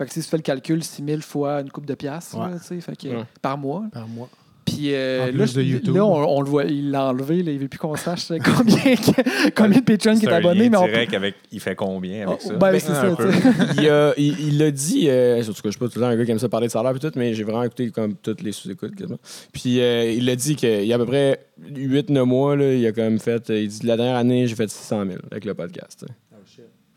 Fait 0.00 0.06
que 0.06 0.12
si 0.14 0.22
tu 0.22 0.28
fais 0.28 0.38
le 0.38 0.42
calcul, 0.42 0.82
6 0.82 1.04
000 1.06 1.20
fois 1.20 1.60
une 1.60 1.70
coupe 1.70 1.84
de 1.84 1.94
piastres, 1.94 2.38
Ouais. 2.38 2.50
là, 2.52 2.56
tu 2.58 2.64
sais, 2.66 2.80
fait 2.80 2.96
que, 2.96 3.08
Ouais. 3.08 3.24
par 3.42 3.58
mois. 3.58 3.84
Par 3.92 4.08
mois. 4.08 4.30
Puis 4.64 4.94
euh, 4.94 5.32
là, 5.32 5.46
je- 5.46 5.54
de 5.54 5.62
YouTube. 5.62 5.96
là, 5.96 6.04
on, 6.04 6.36
on 6.38 6.40
le 6.42 6.48
voit, 6.48 6.64
il 6.64 6.90
l'a 6.92 7.06
enlevé. 7.06 7.42
Là, 7.42 7.50
il 7.50 7.58
veut 7.58 7.66
plus 7.66 7.78
qu'on 7.78 7.96
sache 7.96 8.28
combien, 8.44 8.94
que- 8.94 9.50
combien 9.50 9.80
de 9.80 9.84
Patreon 9.84 10.14
qui 10.14 10.20
C'est 10.20 10.26
est 10.26 10.32
abonné. 10.32 10.70
Mais 10.70 10.76
on 10.76 10.86
direct 10.86 11.12
avec 11.12 11.34
il 11.50 11.58
fait 11.60 11.74
combien 11.74 12.28
avec 12.28 12.38
Oh, 12.44 12.48
ça? 12.48 12.54
ben, 12.54 12.78
c'est 12.78 12.90
Un 12.92 13.16
ça, 13.16 13.16
il 13.82 13.88
a- 13.88 14.14
il 14.16 14.72
dit, 14.72 15.08
euh, 15.10 15.42
surtout 15.42 15.62
que 15.62 15.68
je 15.68 15.72
suis 15.72 15.78
pas 15.80 15.88
tout 15.88 15.98
le 15.98 16.02
temps 16.04 16.10
un 16.10 16.16
gars 16.16 16.24
qui 16.24 16.30
aime 16.30 16.38
ça 16.38 16.48
parler 16.48 16.68
de 16.68 16.72
salaire 16.72 16.94
et 16.94 16.98
tout, 16.98 17.10
mais 17.16 17.34
j'ai 17.34 17.42
vraiment 17.42 17.64
écouté 17.64 17.90
comme 17.90 18.14
toutes 18.14 18.42
les 18.42 18.52
sous-écoutes. 18.52 18.94
quasiment. 18.94 19.18
Puis 19.52 19.80
euh, 19.80 20.12
il 20.12 20.28
a 20.30 20.36
dit 20.36 20.54
qu'il 20.54 20.84
y 20.84 20.92
a 20.92 20.96
à 20.96 20.98
peu 20.98 21.06
près 21.06 21.40
8-9 21.74 22.24
mois, 22.24 22.54
là, 22.54 22.72
il 22.72 22.86
a 22.86 22.92
quand 22.92 23.02
même 23.02 23.18
fait, 23.18 23.50
euh, 23.50 23.60
il 23.60 23.68
dit 23.68 23.84
la 23.86 23.96
dernière 23.96 24.16
année, 24.16 24.46
j'ai 24.46 24.54
fait 24.54 24.70
600 24.70 25.04
000 25.04 25.18
avec 25.32 25.44
le 25.46 25.54
podcast. 25.54 26.04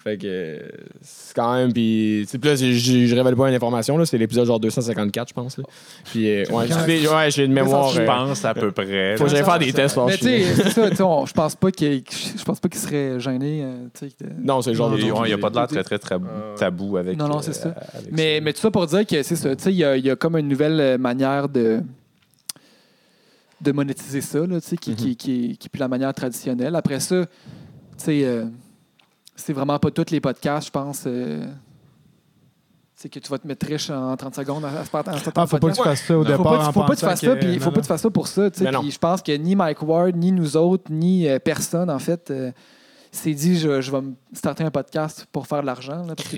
Fait 0.04 0.18
que 0.18 0.60
c'est 1.02 1.34
quand 1.34 1.54
même, 1.56 1.72
puis 1.72 2.24
tu 2.26 2.32
sais, 2.32 2.38
puis 2.38 2.50
là, 2.50 2.58
c'est- 2.58 2.74
je 2.74 3.06
je 3.06 3.16
révèle 3.16 3.38
pas 3.38 3.48
une 3.48 3.56
information, 3.56 3.98
là, 3.98 4.06
c'est 4.06 4.18
l'épisode 4.18 4.46
genre 4.46 4.60
254, 4.60 5.30
je 5.30 5.34
pense. 5.34 5.58
là. 5.58 5.64
Puis 6.12 6.28
euh, 6.30 6.44
ouais, 6.52 6.66
j'ai- 6.68 7.08
ouais, 7.08 7.30
une 7.46 7.54
mémoire. 7.54 7.88
Je 7.90 8.02
euh, 8.02 8.06
pense 8.06 8.44
à 8.44 8.54
peu 8.54 8.72
près. 8.72 9.16
faut 9.18 9.24
que 9.24 9.30
j'aille 9.30 9.46
faire 9.46 9.60
des 9.60 9.72
tests. 9.72 9.98
Mais 10.06 10.12
je 10.14 10.18
tu 10.18 10.24
sais, 10.26 10.44
c'est 10.56 10.70
ça. 10.72 10.90
tu 10.90 10.96
sais, 10.98 11.04
on- 11.04 11.26
Je 11.26 11.32
pense 11.32 11.56
pas 11.56 11.72
qu'il 11.72 12.04
je 12.38 12.44
pense 12.44 12.60
pas 12.60 12.68
qu'il 12.68 12.82
serait 12.82 13.18
gêné. 13.20 13.64
euh, 13.64 13.88
Non, 14.44 14.62
c'est 14.62 14.72
le 14.72 14.76
genre 14.76 14.92
de 14.92 14.98
Il 14.98 15.06
n'y 15.06 15.12
a 15.12 15.36
qui- 15.36 15.38
pas 15.42 15.50
de 15.50 15.56
l'air 15.56 15.68
très, 15.68 15.84
très 15.86 16.00
tabou, 16.00 16.28
tabou 16.58 16.98
avec 16.98 17.18
Non, 17.18 17.30
non, 17.30 17.38
euh, 17.38 17.42
c'est 17.42 17.54
ça. 17.54 17.74
Mais, 18.12 18.42
mais 18.42 18.52
tout 18.52 18.60
ça 18.60 18.72
pour 18.72 18.86
dire 18.86 19.06
que 19.06 19.24
c'est 19.24 19.38
ça. 19.38 19.56
Tu 19.56 19.64
sais, 19.64 19.72
il 19.72 19.78
y 19.78 19.86
a, 19.86 19.96
il 19.96 20.06
y 20.06 20.10
a 20.10 20.18
comme 20.18 20.36
une 20.38 20.50
nouvelle 20.50 20.98
manière 20.98 21.48
de 21.48 21.80
de 23.62 23.72
monétiser 23.72 24.20
ça, 24.20 24.40
là, 24.46 24.60
tu 24.60 24.68
sais, 24.68 24.76
qui, 24.78 24.94
qui, 24.96 25.16
qui, 25.16 25.58
qui 25.58 25.68
est 25.68 25.70
plus 25.70 25.80
la 25.80 25.88
manière 25.88 26.14
traditionnelle. 26.14 26.76
Après 26.76 27.00
ça, 27.00 27.26
tu 27.26 27.32
sais, 27.96 28.22
euh, 28.26 28.44
c'est 29.36 29.54
vraiment 29.54 29.80
pas 29.80 29.92
tous 29.92 30.12
les 30.12 30.20
podcasts, 30.22 30.68
je 30.68 30.72
pense. 30.72 31.04
euh, 31.08 31.46
c'est 32.96 33.10
que 33.10 33.20
tu 33.20 33.30
vas 33.30 33.38
te 33.38 33.48
mettre 33.48 33.66
riche 33.66 33.90
en 33.90 34.16
30 34.16 34.36
secondes 34.36 34.64
à, 34.64 34.70
à, 34.70 34.72
à, 34.82 35.00
à 35.12 35.18
Ah, 35.36 35.48
faut 35.48 35.58
pas 35.58 35.70
que 35.72 35.76
tu 35.76 35.84
fasses 35.84 36.04
ça 36.04 36.18
au 36.18 36.24
faut 36.24 36.30
départ. 36.32 36.44
pas, 36.44 36.58
que- 36.58 36.64
en 36.64 36.72
faut 36.72 36.84
pas 36.84 36.94
que 36.94 37.00
tu 37.00 37.06
fasses 37.06 37.20
ça, 37.22 37.36
que- 37.36 37.40
puis 37.40 37.60
faut 37.60 37.72
pas 37.72 37.78
que 37.78 37.82
tu 37.82 37.88
fasses 37.88 38.02
ça 38.02 38.10
pour 38.10 38.28
ça. 38.28 38.50
je 38.92 38.98
pense 38.98 39.22
que 39.22 39.32
ni 39.36 39.56
Mike 39.56 39.82
Ward, 39.82 40.16
ni 40.16 40.32
nous 40.32 40.56
autres, 40.56 40.86
ni 40.92 41.28
euh, 41.28 41.40
personne, 41.40 41.90
en 41.90 42.00
fait, 42.00 42.30
euh, 42.32 42.52
s'est 43.12 43.34
dit 43.34 43.58
je, 43.60 43.82
je 43.82 43.92
vais 43.92 44.02
me 44.02 44.14
starter 44.34 44.64
un 44.64 44.72
podcast 44.72 45.28
pour 45.32 45.48
faire 45.48 45.62
de 45.62 45.66
l'argent. 45.66 46.06
là, 46.06 46.16
Parce 46.16 46.30
que, 46.30 46.36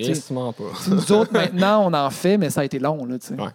pas. 0.54 0.64
nous 0.90 1.12
autres, 1.12 1.32
maintenant, 1.34 1.86
on 1.86 1.94
en 1.94 2.10
fait, 2.10 2.38
mais 2.38 2.50
ça 2.50 2.62
a 2.62 2.64
été 2.64 2.80
long. 2.80 3.06
Là, 3.06 3.20
tu 3.20 3.28
sais. 3.28 3.36
Ouais. 3.36 3.50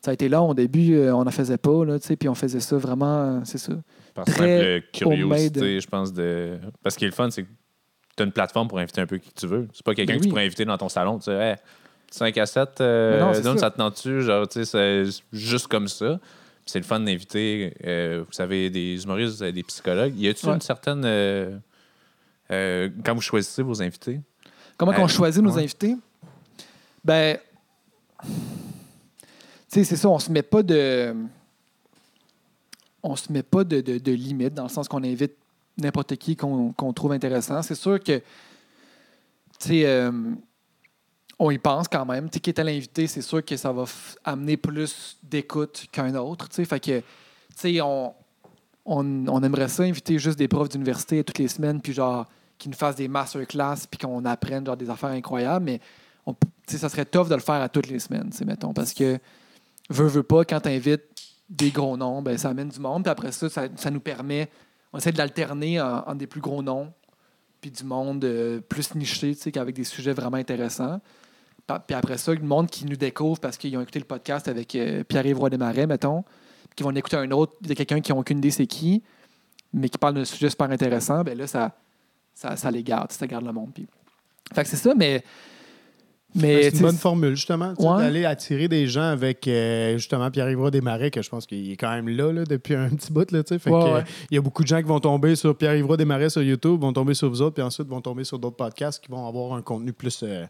Ça 0.00 0.12
a 0.12 0.14
été 0.14 0.28
long. 0.28 0.50
Au 0.50 0.54
début, 0.54 0.96
on 1.10 1.24
n'en 1.24 1.30
faisait 1.32 1.58
pas, 1.58 1.84
là, 1.84 1.98
tu 1.98 2.06
sais, 2.06 2.16
puis 2.16 2.28
on 2.28 2.34
faisait 2.34 2.60
ça 2.60 2.76
vraiment, 2.76 3.40
c'est 3.44 3.58
ça. 3.58 3.72
Par 4.14 4.24
très 4.24 4.80
simple 4.80 4.86
curiosité, 4.92 5.80
je 5.80 5.86
pense. 5.88 6.12
de 6.12 6.58
Parce 6.82 6.96
est 6.96 7.04
le 7.06 7.12
fun, 7.12 7.28
c'est 7.30 7.42
que 7.42 7.48
tu 8.16 8.22
as 8.22 8.26
une 8.26 8.32
plateforme 8.32 8.68
pour 8.68 8.78
inviter 8.78 9.00
un 9.00 9.06
peu 9.06 9.18
qui 9.18 9.30
tu 9.32 9.46
veux. 9.46 9.68
C'est 9.74 9.84
pas 9.84 9.94
quelqu'un 9.94 10.14
Ben 10.14 10.18
que 10.20 10.24
tu 10.24 10.28
pourrais 10.30 10.46
inviter 10.46 10.64
dans 10.64 10.78
ton 10.78 10.88
salon. 10.88 11.18
Tu 11.18 11.24
sais, 11.26 11.32
hey, 11.34 11.56
5 12.10 12.38
à 12.38 12.46
7, 12.46 12.80
euh, 12.80 13.20
non, 13.20 13.40
donne, 13.40 13.58
ça. 13.58 13.70
te 13.70 13.76
tente-tu? 13.76 14.22
Genre, 14.22 14.48
tu 14.48 14.64
sais, 14.64 15.04
c'est 15.04 15.22
juste 15.32 15.66
comme 15.68 15.88
ça. 15.88 16.18
C'est 16.64 16.78
le 16.78 16.84
fun 16.84 16.98
d'inviter, 17.00 17.74
euh, 17.84 18.24
vous 18.26 18.32
savez, 18.32 18.70
des 18.70 19.02
humoristes, 19.04 19.42
des 19.42 19.62
psychologues. 19.62 20.18
Y 20.18 20.28
a-t-il 20.28 20.48
Ouais. 20.48 20.54
une 20.56 20.60
certaine. 20.60 21.02
euh, 21.04 21.56
euh, 22.50 22.88
quand 23.04 23.14
vous 23.14 23.20
choisissez 23.20 23.62
vos 23.62 23.80
invités? 23.82 24.20
Comment 24.76 24.92
qu'on 24.92 25.08
choisit 25.08 25.42
nos 25.42 25.52
ouais. 25.54 25.62
invités? 25.62 25.94
Ben, 27.04 27.38
tu 28.22 28.28
sais, 29.68 29.84
c'est 29.84 29.96
ça, 29.96 30.08
on 30.08 30.18
se 30.18 30.30
met 30.30 30.42
pas 30.42 30.62
de. 30.62 31.14
On 33.02 33.14
se 33.14 33.32
met 33.32 33.42
pas 33.44 33.62
de, 33.62 33.80
de, 33.80 33.98
de 33.98 34.12
limite 34.12 34.54
dans 34.54 34.64
le 34.64 34.68
sens 34.68 34.88
qu'on 34.88 35.04
invite 35.04 35.34
n'importe 35.78 36.16
qui 36.16 36.36
qu'on 36.36 36.92
trouve 36.94 37.12
intéressant. 37.12 37.62
C'est 37.62 37.74
sûr 37.74 38.00
que, 38.00 38.18
tu 38.18 38.22
sais, 39.58 39.86
euh, 39.86 40.10
on 41.38 41.50
y 41.50 41.58
pense 41.58 41.88
quand 41.88 42.04
même. 42.06 42.28
Tu 42.28 42.34
sais, 42.34 42.40
qui 42.40 42.50
est 42.50 42.58
à 42.58 42.64
l'invité, 42.64 43.06
c'est 43.06 43.22
sûr 43.22 43.44
que 43.44 43.56
ça 43.56 43.72
va 43.72 43.84
amener 44.24 44.56
plus 44.56 45.18
d'écoute 45.22 45.86
qu'un 45.92 46.14
autre. 46.14 46.48
Tu 46.48 46.56
sais, 46.56 46.64
fait 46.64 46.80
que, 46.80 46.98
tu 47.00 47.04
sais, 47.56 47.80
on, 47.80 48.14
on, 48.84 49.28
on 49.28 49.42
aimerait 49.42 49.68
ça 49.68 49.82
inviter 49.82 50.18
juste 50.18 50.38
des 50.38 50.48
profs 50.48 50.68
d'université 50.68 51.22
toutes 51.24 51.38
les 51.38 51.48
semaines, 51.48 51.80
puis 51.80 51.92
genre, 51.92 52.26
qui 52.58 52.68
nous 52.68 52.76
fassent 52.76 52.96
des 52.96 53.08
masterclass, 53.08 53.86
puis 53.90 53.98
qu'on 53.98 54.24
apprenne 54.24 54.64
genre, 54.64 54.76
des 54.76 54.88
affaires 54.88 55.10
incroyables, 55.10 55.64
mais 55.64 55.80
tu 56.26 56.34
sais, 56.66 56.78
ça 56.78 56.88
serait 56.88 57.04
tough 57.04 57.28
de 57.28 57.34
le 57.34 57.40
faire 57.40 57.62
à 57.62 57.68
toutes 57.68 57.88
les 57.88 57.98
semaines, 57.98 58.30
mettons, 58.44 58.72
parce 58.72 58.92
que, 58.92 59.18
veux, 59.90 60.06
veux 60.06 60.22
pas, 60.22 60.44
quand 60.44 60.60
tu 60.60 60.68
invites 60.68 61.02
des 61.48 61.70
gros 61.70 61.96
noms, 61.96 62.22
ben, 62.22 62.36
ça 62.36 62.48
amène 62.48 62.68
du 62.68 62.80
monde, 62.80 63.04
puis 63.04 63.10
après 63.10 63.30
ça, 63.30 63.48
ça 63.48 63.90
nous 63.90 64.00
permet, 64.00 64.48
on 64.96 64.98
essaie 64.98 65.12
de 65.12 65.18
l'alterner 65.18 65.78
en, 65.78 66.14
des 66.14 66.26
plus 66.26 66.40
gros 66.40 66.62
noms, 66.62 66.90
puis 67.60 67.70
du 67.70 67.84
monde 67.84 68.24
euh, 68.24 68.62
plus 68.62 68.94
niché, 68.94 69.34
tu 69.34 69.42
sais, 69.42 69.58
avec 69.58 69.74
des 69.74 69.84
sujets 69.84 70.14
vraiment 70.14 70.38
intéressants. 70.38 71.02
Puis 71.66 71.94
après 71.94 72.16
ça, 72.16 72.32
le 72.32 72.40
monde 72.40 72.70
qui 72.70 72.86
nous 72.86 72.96
découvre 72.96 73.38
parce 73.38 73.58
qu'ils 73.58 73.76
ont 73.76 73.82
écouté 73.82 73.98
le 73.98 74.06
podcast 74.06 74.48
avec 74.48 74.74
euh, 74.74 75.04
Pierre-Yves 75.04 75.38
Roy 75.38 75.50
Desmarais, 75.50 75.86
mettons, 75.86 76.22
puis 76.22 76.76
qui 76.76 76.82
vont 76.82 76.92
écouter 76.92 77.18
un 77.18 77.30
autre 77.32 77.52
de 77.60 77.74
quelqu'un 77.74 78.00
qui 78.00 78.10
n'a 78.10 78.18
aucune 78.18 78.38
idée 78.38 78.50
c'est 78.50 78.66
qui, 78.66 79.02
mais 79.70 79.90
qui 79.90 79.98
parle 79.98 80.14
d'un 80.14 80.24
sujet 80.24 80.48
super 80.48 80.70
intéressant, 80.70 81.22
ben 81.22 81.36
là, 81.36 81.46
ça, 81.46 81.76
ça, 82.32 82.56
ça 82.56 82.70
les 82.70 82.82
garde, 82.82 83.12
ça 83.12 83.26
garde 83.26 83.44
le 83.44 83.52
monde. 83.52 83.72
Puis... 83.74 83.86
Fait 84.54 84.62
que 84.62 84.68
c'est 84.70 84.76
ça, 84.76 84.94
mais. 84.94 85.22
Mais 86.36 86.62
C'est 86.70 86.76
une 86.76 86.82
bonne 86.82 86.96
formule, 86.96 87.34
justement, 87.34 87.72
Ouais. 87.78 88.02
d'aller 88.02 88.24
attirer 88.24 88.68
des 88.68 88.86
gens 88.86 89.02
avec, 89.02 89.46
euh, 89.48 89.94
justement, 89.98 90.30
Pierre-Yves 90.30 90.70
Desmarais, 90.70 91.10
que 91.10 91.22
je 91.22 91.28
pense 91.28 91.46
qu'il 91.46 91.70
est 91.72 91.76
quand 91.76 91.90
même 91.90 92.08
là, 92.08 92.32
là, 92.32 92.44
depuis 92.44 92.74
un 92.74 92.88
petit 92.90 93.12
bout. 93.12 93.30
Là, 93.32 93.42
tu 93.42 93.54
sais. 93.54 93.58
fait 93.58 93.70
Ouais, 93.70 93.82
que, 93.84 93.94
ouais. 93.94 94.04
Il 94.30 94.34
y 94.34 94.38
a 94.38 94.40
beaucoup 94.40 94.62
de 94.62 94.68
gens 94.68 94.78
qui 94.78 94.88
vont 94.88 95.00
tomber 95.00 95.34
sur 95.36 95.56
Pierre-Yves 95.56 95.96
Desmarais 95.96 96.30
sur 96.30 96.42
YouTube, 96.42 96.80
vont 96.80 96.92
tomber 96.92 97.14
sur 97.14 97.28
vous 97.28 97.42
autres, 97.42 97.54
puis 97.54 97.62
ensuite 97.62 97.88
vont 97.88 98.00
tomber 98.00 98.24
sur 98.24 98.38
d'autres 98.38 98.56
podcasts 98.56 99.02
qui 99.02 99.10
vont 99.10 99.26
avoir 99.26 99.54
un 99.54 99.62
contenu 99.62 99.92
plus. 99.92 100.20
euh, 100.22 100.44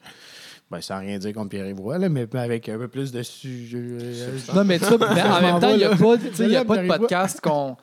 ben, 0.71 0.81
sans 0.81 0.99
rien 0.99 1.17
dire 1.19 1.33
contre 1.33 1.51
Pierre-Yves 1.51 1.79
Roy, 1.81 1.99
là, 1.99 2.09
mais 2.09 2.27
avec 2.35 2.69
un 2.69 2.77
peu 2.77 2.89
plus 2.89 3.13
de 3.13 3.23
sujets. 3.23 3.79
euh, 3.79 4.39
Non, 4.55 4.65
mais, 4.65 4.81
tu 4.81 4.85
sais, 4.87 4.95
en 4.95 5.41
même 5.41 5.61
temps, 5.61 5.71
il 5.71 5.77
n'y 5.79 5.85
a, 5.85 5.91
pas, 5.95 6.17
y 6.45 6.57
a 6.57 6.65
pas 6.65 6.77
de 6.83 6.89
podcast 6.89 7.41
qu'on 7.41 7.77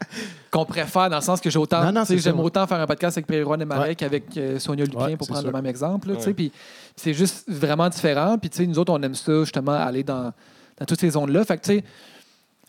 qu'on 0.52 0.66
préfère, 0.66 1.10
dans 1.10 1.16
le 1.16 1.22
sens 1.22 1.40
que 1.40 1.50
j'ai 1.50 1.58
autant. 1.60 1.82
J'aime 2.10 2.40
autant 2.42 2.68
faire 2.68 2.80
un 2.80 2.86
podcast 2.86 3.18
avec 3.18 3.28
Pierre-Roy 3.28 3.56
Desmarais 3.58 3.90
Ouais. 3.90 3.96
qu'avec 3.96 4.26
euh, 4.38 4.60
Sonia 4.60 4.84
Lupien, 4.86 5.06
Ouais, 5.06 5.16
pour 5.18 5.28
prendre 5.28 5.42
sûr. 5.42 5.50
le 5.52 5.56
même 5.56 5.66
exemple. 5.66 6.10
là, 6.10 6.16
tu 6.18 6.22
sais, 6.22 6.28
Ouais. 6.28 6.34
Puis 6.34 6.52
c'est 6.96 7.14
juste 7.14 7.46
vraiment 7.50 7.88
différent. 7.90 8.38
Puis 8.38 8.50
tu 8.50 8.58
sais, 8.58 8.68
nous 8.68 8.78
autres, 8.78 8.92
on 8.94 9.02
aime 9.02 9.16
ça, 9.16 9.40
justement, 9.40 9.72
aller 9.72 10.04
dans, 10.04 10.34
dans 10.78 10.86
toutes 10.86 11.00
ces 11.00 11.12
zones-là. 11.12 11.44
Fait 11.46 11.58
que, 11.58 11.64
tu 11.64 11.78
sais, 11.78 11.84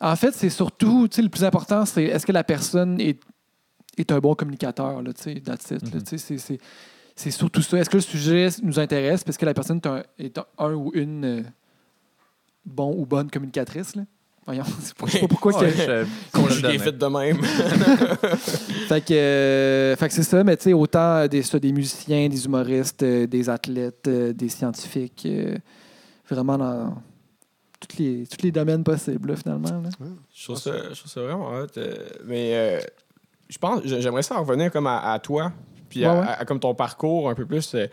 en 0.01 0.15
fait, 0.17 0.33
c'est 0.33 0.49
surtout, 0.51 1.09
tu 1.09 1.17
sais, 1.17 1.23
le 1.23 1.29
plus 1.29 1.45
important, 1.45 1.85
c'est 1.85 2.05
est-ce 2.05 2.25
que 2.25 2.33
la 2.33 2.45
personne 2.45 3.01
est, 3.01 3.19
est 3.99 4.13
un 4.13 4.19
bon 4.21 4.35
communicateur, 4.35 5.03
là, 5.03 5.13
tu 5.13 5.23
sais, 5.23 5.33
it, 5.33 5.45
c'est- 7.15 7.31
surtout 7.31 7.63
ça. 7.63 7.79
Est-ce 7.79 7.91
que 7.91 7.97
le 7.97 8.03
sujet 8.03 8.49
nous 8.63 8.79
intéresse? 8.79 9.25
Parce 9.25 9.37
que 9.37 9.47
la 9.47 9.55
personne 9.55 9.79
est 9.79 9.87
un, 9.87 10.03
est 10.19 10.39
un, 10.39 10.45
un 10.59 10.73
ou 10.75 10.91
une 10.95 11.25
euh, 11.25 11.43
bon 12.65 12.95
ou 12.97 13.07
bonne 13.07 13.31
communicatrice, 13.31 13.95
là. 13.97 14.03
Voyons, 14.47 14.65
c'est 14.83 14.95
pas- 14.95 15.07
je 15.07 15.13
sais 15.13 15.21
pas 15.21 15.29
pourquoi. 15.29 15.59
Ouais, 15.59 15.71
que- 15.73 16.07
Conjugué 16.33 16.79
fait 16.79 16.93
de 16.93 17.07
même. 17.07 17.43
fait 18.89 19.01
que, 19.05 19.15
euh, 19.15 19.97
fait 19.97 20.09
que 20.09 20.15
c'est 20.15 20.23
ça, 20.23 20.45
mais 20.45 20.57
tu 20.57 20.65
sais, 20.65 20.73
autant 20.73 21.27
des, 21.27 21.43
ça, 21.43 21.59
des 21.59 21.73
musiciens, 21.73 22.29
des 22.29 22.45
humoristes, 22.45 23.03
euh, 23.03 23.27
des 23.27 23.49
athlètes, 23.49 24.07
euh, 24.07 24.33
des 24.33 24.49
scientifiques, 24.49 25.23
euh, 25.27 25.57
vraiment 26.29 26.59
dans 26.59 26.95
tous 27.81 27.99
les, 27.99 28.27
tous 28.27 28.43
les 28.43 28.51
domaines 28.53 28.85
possibles, 28.85 29.31
là, 29.31 29.37
finalement. 29.37 29.81
là. 29.83 29.89
Je 30.35 30.45
trouve 30.45 30.57
ça, 30.59 30.73
je 30.93 30.99
trouve 30.99 31.11
ça 31.11 31.21
vraiment 31.23 31.49
hot. 31.51 31.67
euh, 31.77 31.95
mais 32.27 32.51
euh, 32.55 32.81
je 33.49 33.59
pense, 33.59 33.81
j'ai- 33.85 34.01
j'aimerais 34.03 34.23
ça 34.23 34.37
en 34.39 34.45
revenir 34.45 34.71
comme 34.71 34.87
à, 34.87 35.13
à 35.13 35.19
toi, 35.19 35.53
puis 35.95 36.05
à, 36.05 36.13
Ouais, 36.13 36.21
ouais. 36.21 36.27
à- 36.27 36.41
à 36.41 36.45
comme 36.45 36.61
ton 36.61 36.75
parcours 36.75 37.29
un 37.31 37.35
peu 37.35 37.47
plus, 37.47 37.75
euh, 37.75 37.87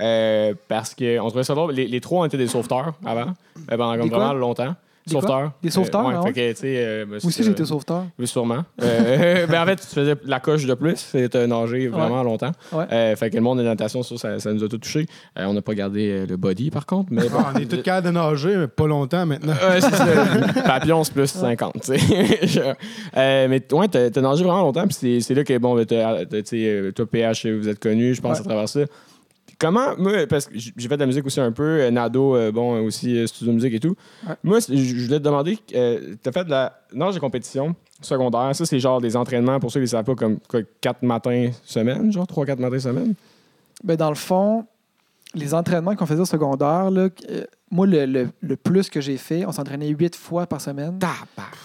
euh, 0.00 0.54
parce 0.68 0.94
qu'on 0.94 1.28
trouvait 1.28 1.44
ça 1.44 1.54
drôle. 1.54 1.72
Les, 1.72 1.86
les 1.86 2.00
trois 2.00 2.20
ont 2.20 2.24
été 2.24 2.36
des 2.38 2.46
sauveteurs 2.48 2.94
avant, 3.04 3.32
euh, 3.70 3.76
pendant 3.76 3.96
comme 3.98 4.08
vraiment 4.10 4.32
longtemps. 4.34 4.74
Des 5.08 5.12
quoi? 5.14 5.20
sauveteurs. 5.22 5.52
Des 5.62 5.70
sauveteurs, 5.70 6.06
ouais, 6.06 6.32
fait 6.32 6.54
que, 6.54 6.66
euh, 6.66 7.04
ben, 7.04 7.08
Moi 7.10 7.18
aussi, 7.24 7.42
j'ai 7.42 7.50
été 7.50 7.64
sauveteur. 7.64 8.04
Oui, 8.18 8.26
sûrement. 8.26 8.64
Euh, 8.82 9.46
ben, 9.50 9.62
en 9.62 9.66
fait, 9.66 9.76
tu 9.76 9.86
faisais 9.86 10.14
la 10.24 10.40
coche 10.40 10.64
de 10.66 10.74
plus. 10.74 10.96
C'était 10.96 11.46
nager 11.46 11.88
vraiment 11.88 12.22
longtemps. 12.22 12.52
Ouais. 12.72 12.84
Euh, 12.92 13.16
fait 13.16 13.30
que 13.30 13.36
le 13.36 13.42
monde 13.42 13.58
de 13.58 13.62
la 13.64 13.70
natation, 13.70 14.02
ça, 14.02 14.16
ça, 14.18 14.38
ça 14.38 14.52
nous 14.52 14.62
a 14.64 14.68
tout 14.68 14.78
touché. 14.78 15.06
Euh, 15.38 15.44
on 15.46 15.52
n'a 15.54 15.62
pas 15.62 15.74
gardé 15.74 16.08
euh, 16.10 16.26
le 16.26 16.36
body, 16.36 16.70
par 16.70 16.86
contre. 16.86 17.08
Mais 17.10 17.28
bon. 17.28 17.38
on 17.54 17.58
est 17.58 17.66
tous 17.66 17.82
capables 17.82 18.06
de 18.06 18.12
nager, 18.12 18.56
mais 18.56 18.68
pas 18.68 18.86
longtemps 18.86 19.26
maintenant. 19.26 19.54
C'est. 19.80 20.62
Papillon, 20.64 21.04
c'est 21.04 21.12
plus 21.14 21.26
50, 21.26 21.74
tu 21.82 21.98
sais. 21.98 22.46
Genre, 22.46 22.74
euh, 23.16 23.46
mais 23.48 23.62
ouais, 23.72 23.88
t'as 23.88 24.20
nagé 24.20 24.44
vraiment 24.44 24.62
longtemps, 24.62 24.84
puis 24.84 24.94
c'est- 24.94 25.20
c'est 25.20 25.34
là 25.34 25.44
que, 25.44 25.56
bon, 25.58 25.74
ben, 25.74 25.84
t'as- 25.86 26.24
t'as- 26.26 26.42
tu 26.42 26.48
sais, 26.48 26.64
euh, 26.66 26.92
toi, 26.92 27.06
PH, 27.06 27.46
vous 27.46 27.68
êtes 27.68 27.78
connu, 27.78 28.14
je 28.14 28.20
pense, 28.20 28.38
Ouais. 28.38 28.44
à 28.44 28.44
travers 28.44 28.68
ça. 28.68 28.80
Comment, 29.58 29.96
moi, 29.98 30.26
parce 30.28 30.46
que 30.46 30.52
j'ai 30.56 30.88
fait 30.88 30.94
de 30.96 31.00
la 31.00 31.06
musique 31.06 31.26
aussi 31.26 31.40
un 31.40 31.50
peu, 31.50 31.80
euh, 31.80 31.90
Nado, 31.90 32.36
euh, 32.36 32.52
bon, 32.52 32.80
aussi 32.84 33.16
euh, 33.18 33.26
studio 33.26 33.50
de 33.52 33.56
musique 33.56 33.74
et 33.74 33.80
tout. 33.80 33.96
Ouais. 34.26 34.34
Moi, 34.44 34.58
je 34.60 34.74
je 34.76 35.04
voulais 35.04 35.18
te 35.18 35.24
demander, 35.24 35.58
euh, 35.74 36.14
t'as 36.22 36.30
fait 36.30 36.44
de 36.44 36.50
la 36.50 36.80
nage 36.92 37.14
de 37.14 37.18
compétition 37.20 37.74
secondaire, 38.00 38.54
ça, 38.54 38.64
c'est 38.64 38.78
genre 38.78 39.00
des 39.00 39.16
entraînements, 39.16 39.58
pour 39.58 39.72
ceux 39.72 39.80
qui 39.80 39.84
ne 39.84 39.88
savent 39.88 40.04
pas, 40.04 40.14
comme 40.14 40.38
quoi, 40.48 40.60
4 40.80 41.02
matins 41.02 41.50
semaine, 41.64 42.12
genre 42.12 42.26
3-4 42.26 42.60
matins 42.60 42.78
semaine? 42.78 43.14
Ben, 43.82 43.96
dans 43.96 44.10
le 44.10 44.14
fond, 44.14 44.64
les 45.34 45.52
entraînements 45.54 45.96
qu'on 45.96 46.06
faisait 46.06 46.20
au 46.20 46.24
secondaire, 46.24 46.90
là, 46.92 47.08
euh, 47.28 47.44
moi, 47.70 47.86
le, 47.88 48.06
le- 48.06 48.28
le 48.40 48.56
plus 48.56 48.88
que 48.88 49.00
j'ai 49.00 49.16
fait, 49.16 49.44
on 49.44 49.50
s'entraînait 49.52 49.88
huit 49.88 50.14
fois 50.14 50.46
par 50.46 50.60
semaine. 50.60 50.98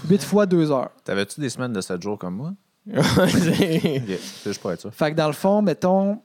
Huit 0.10 0.23
fois 0.23 0.47
deux 0.47 0.71
heures. 0.71 0.89
T'avais-tu 1.03 1.39
des 1.39 1.49
semaines 1.49 1.73
de 1.73 1.79
7 1.82 2.01
jours 2.01 2.17
comme 2.17 2.36
moi? 2.38 2.53
C'est- 3.27 3.97
Ok, 3.97 4.03
C'est 4.08 4.49
juste 4.49 4.62
pour 4.62 4.71
être 4.71 4.82
sûr. 4.82 4.93
Fait 4.93 5.12
que 5.12 5.15
dans 5.15 5.27
le 5.27 5.34
fond, 5.34 5.62
mettons, 5.62 6.19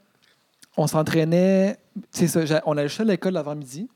on 0.78 0.86
s'entraînait. 0.86 1.76
Sais, 2.12 2.28
ça, 2.28 2.62
on 2.64 2.76
allait 2.76 2.88
juste 2.88 3.00
à 3.00 3.04
l'école 3.04 3.32
l'avant-midi. 3.34 3.88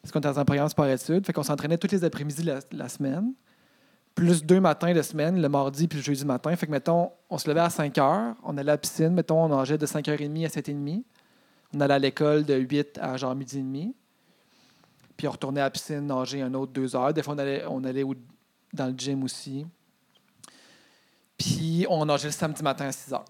Parce 0.00 0.12
qu'on 0.12 0.20
était 0.20 0.28
dans 0.28 0.38
un 0.38 0.44
programme 0.44 0.68
sport-études. 0.68 1.26
Fait 1.26 1.32
qu'on 1.32 1.42
s'entraînait 1.42 1.76
tous 1.76 1.90
les 1.90 2.04
après-midi 2.04 2.44
la, 2.44 2.60
la 2.70 2.88
semaine. 2.88 3.34
Plus 4.14 4.44
deux 4.44 4.60
matins 4.60 4.94
de 4.94 5.02
semaine, 5.02 5.42
le 5.42 5.48
mardi 5.48 5.88
puis 5.88 5.98
le 5.98 6.04
jeudi 6.04 6.24
matin. 6.24 6.54
Fait 6.54 6.66
que, 6.66 6.70
mettons, 6.70 7.10
on 7.28 7.38
se 7.38 7.48
levait 7.48 7.60
à 7.60 7.70
5 7.70 7.98
heures. 7.98 8.36
On 8.44 8.56
allait 8.56 8.70
à 8.70 8.74
la 8.74 8.78
piscine. 8.78 9.10
Mettons, 9.10 9.42
on 9.42 9.48
nageait 9.48 9.76
de 9.76 9.84
5h30 9.84 10.44
à 10.44 10.48
7h30. 10.48 11.02
On 11.74 11.80
allait 11.80 11.94
à 11.94 11.98
l'école 11.98 12.44
de 12.44 12.54
8 12.54 12.98
à 13.02 13.16
genre 13.16 13.34
midi 13.34 13.58
et 13.58 13.62
demi. 13.62 13.96
Puis 15.16 15.26
on 15.26 15.32
retournait 15.32 15.60
à 15.60 15.64
la 15.64 15.70
piscine 15.70 16.06
nager 16.06 16.40
un 16.40 16.54
autre 16.54 16.72
deux 16.72 16.94
heures. 16.94 17.12
Des 17.12 17.24
fois, 17.24 17.34
on 17.34 17.38
allait, 17.38 17.64
on 17.68 17.82
allait 17.82 18.04
dans 18.72 18.86
le 18.86 18.94
gym 18.96 19.24
aussi. 19.24 19.66
Puis 21.36 21.84
on 21.90 22.04
nageait 22.06 22.28
le 22.28 22.32
samedi 22.32 22.62
matin 22.62 22.86
à 22.86 22.92
6 22.92 23.12
heures. 23.12 23.24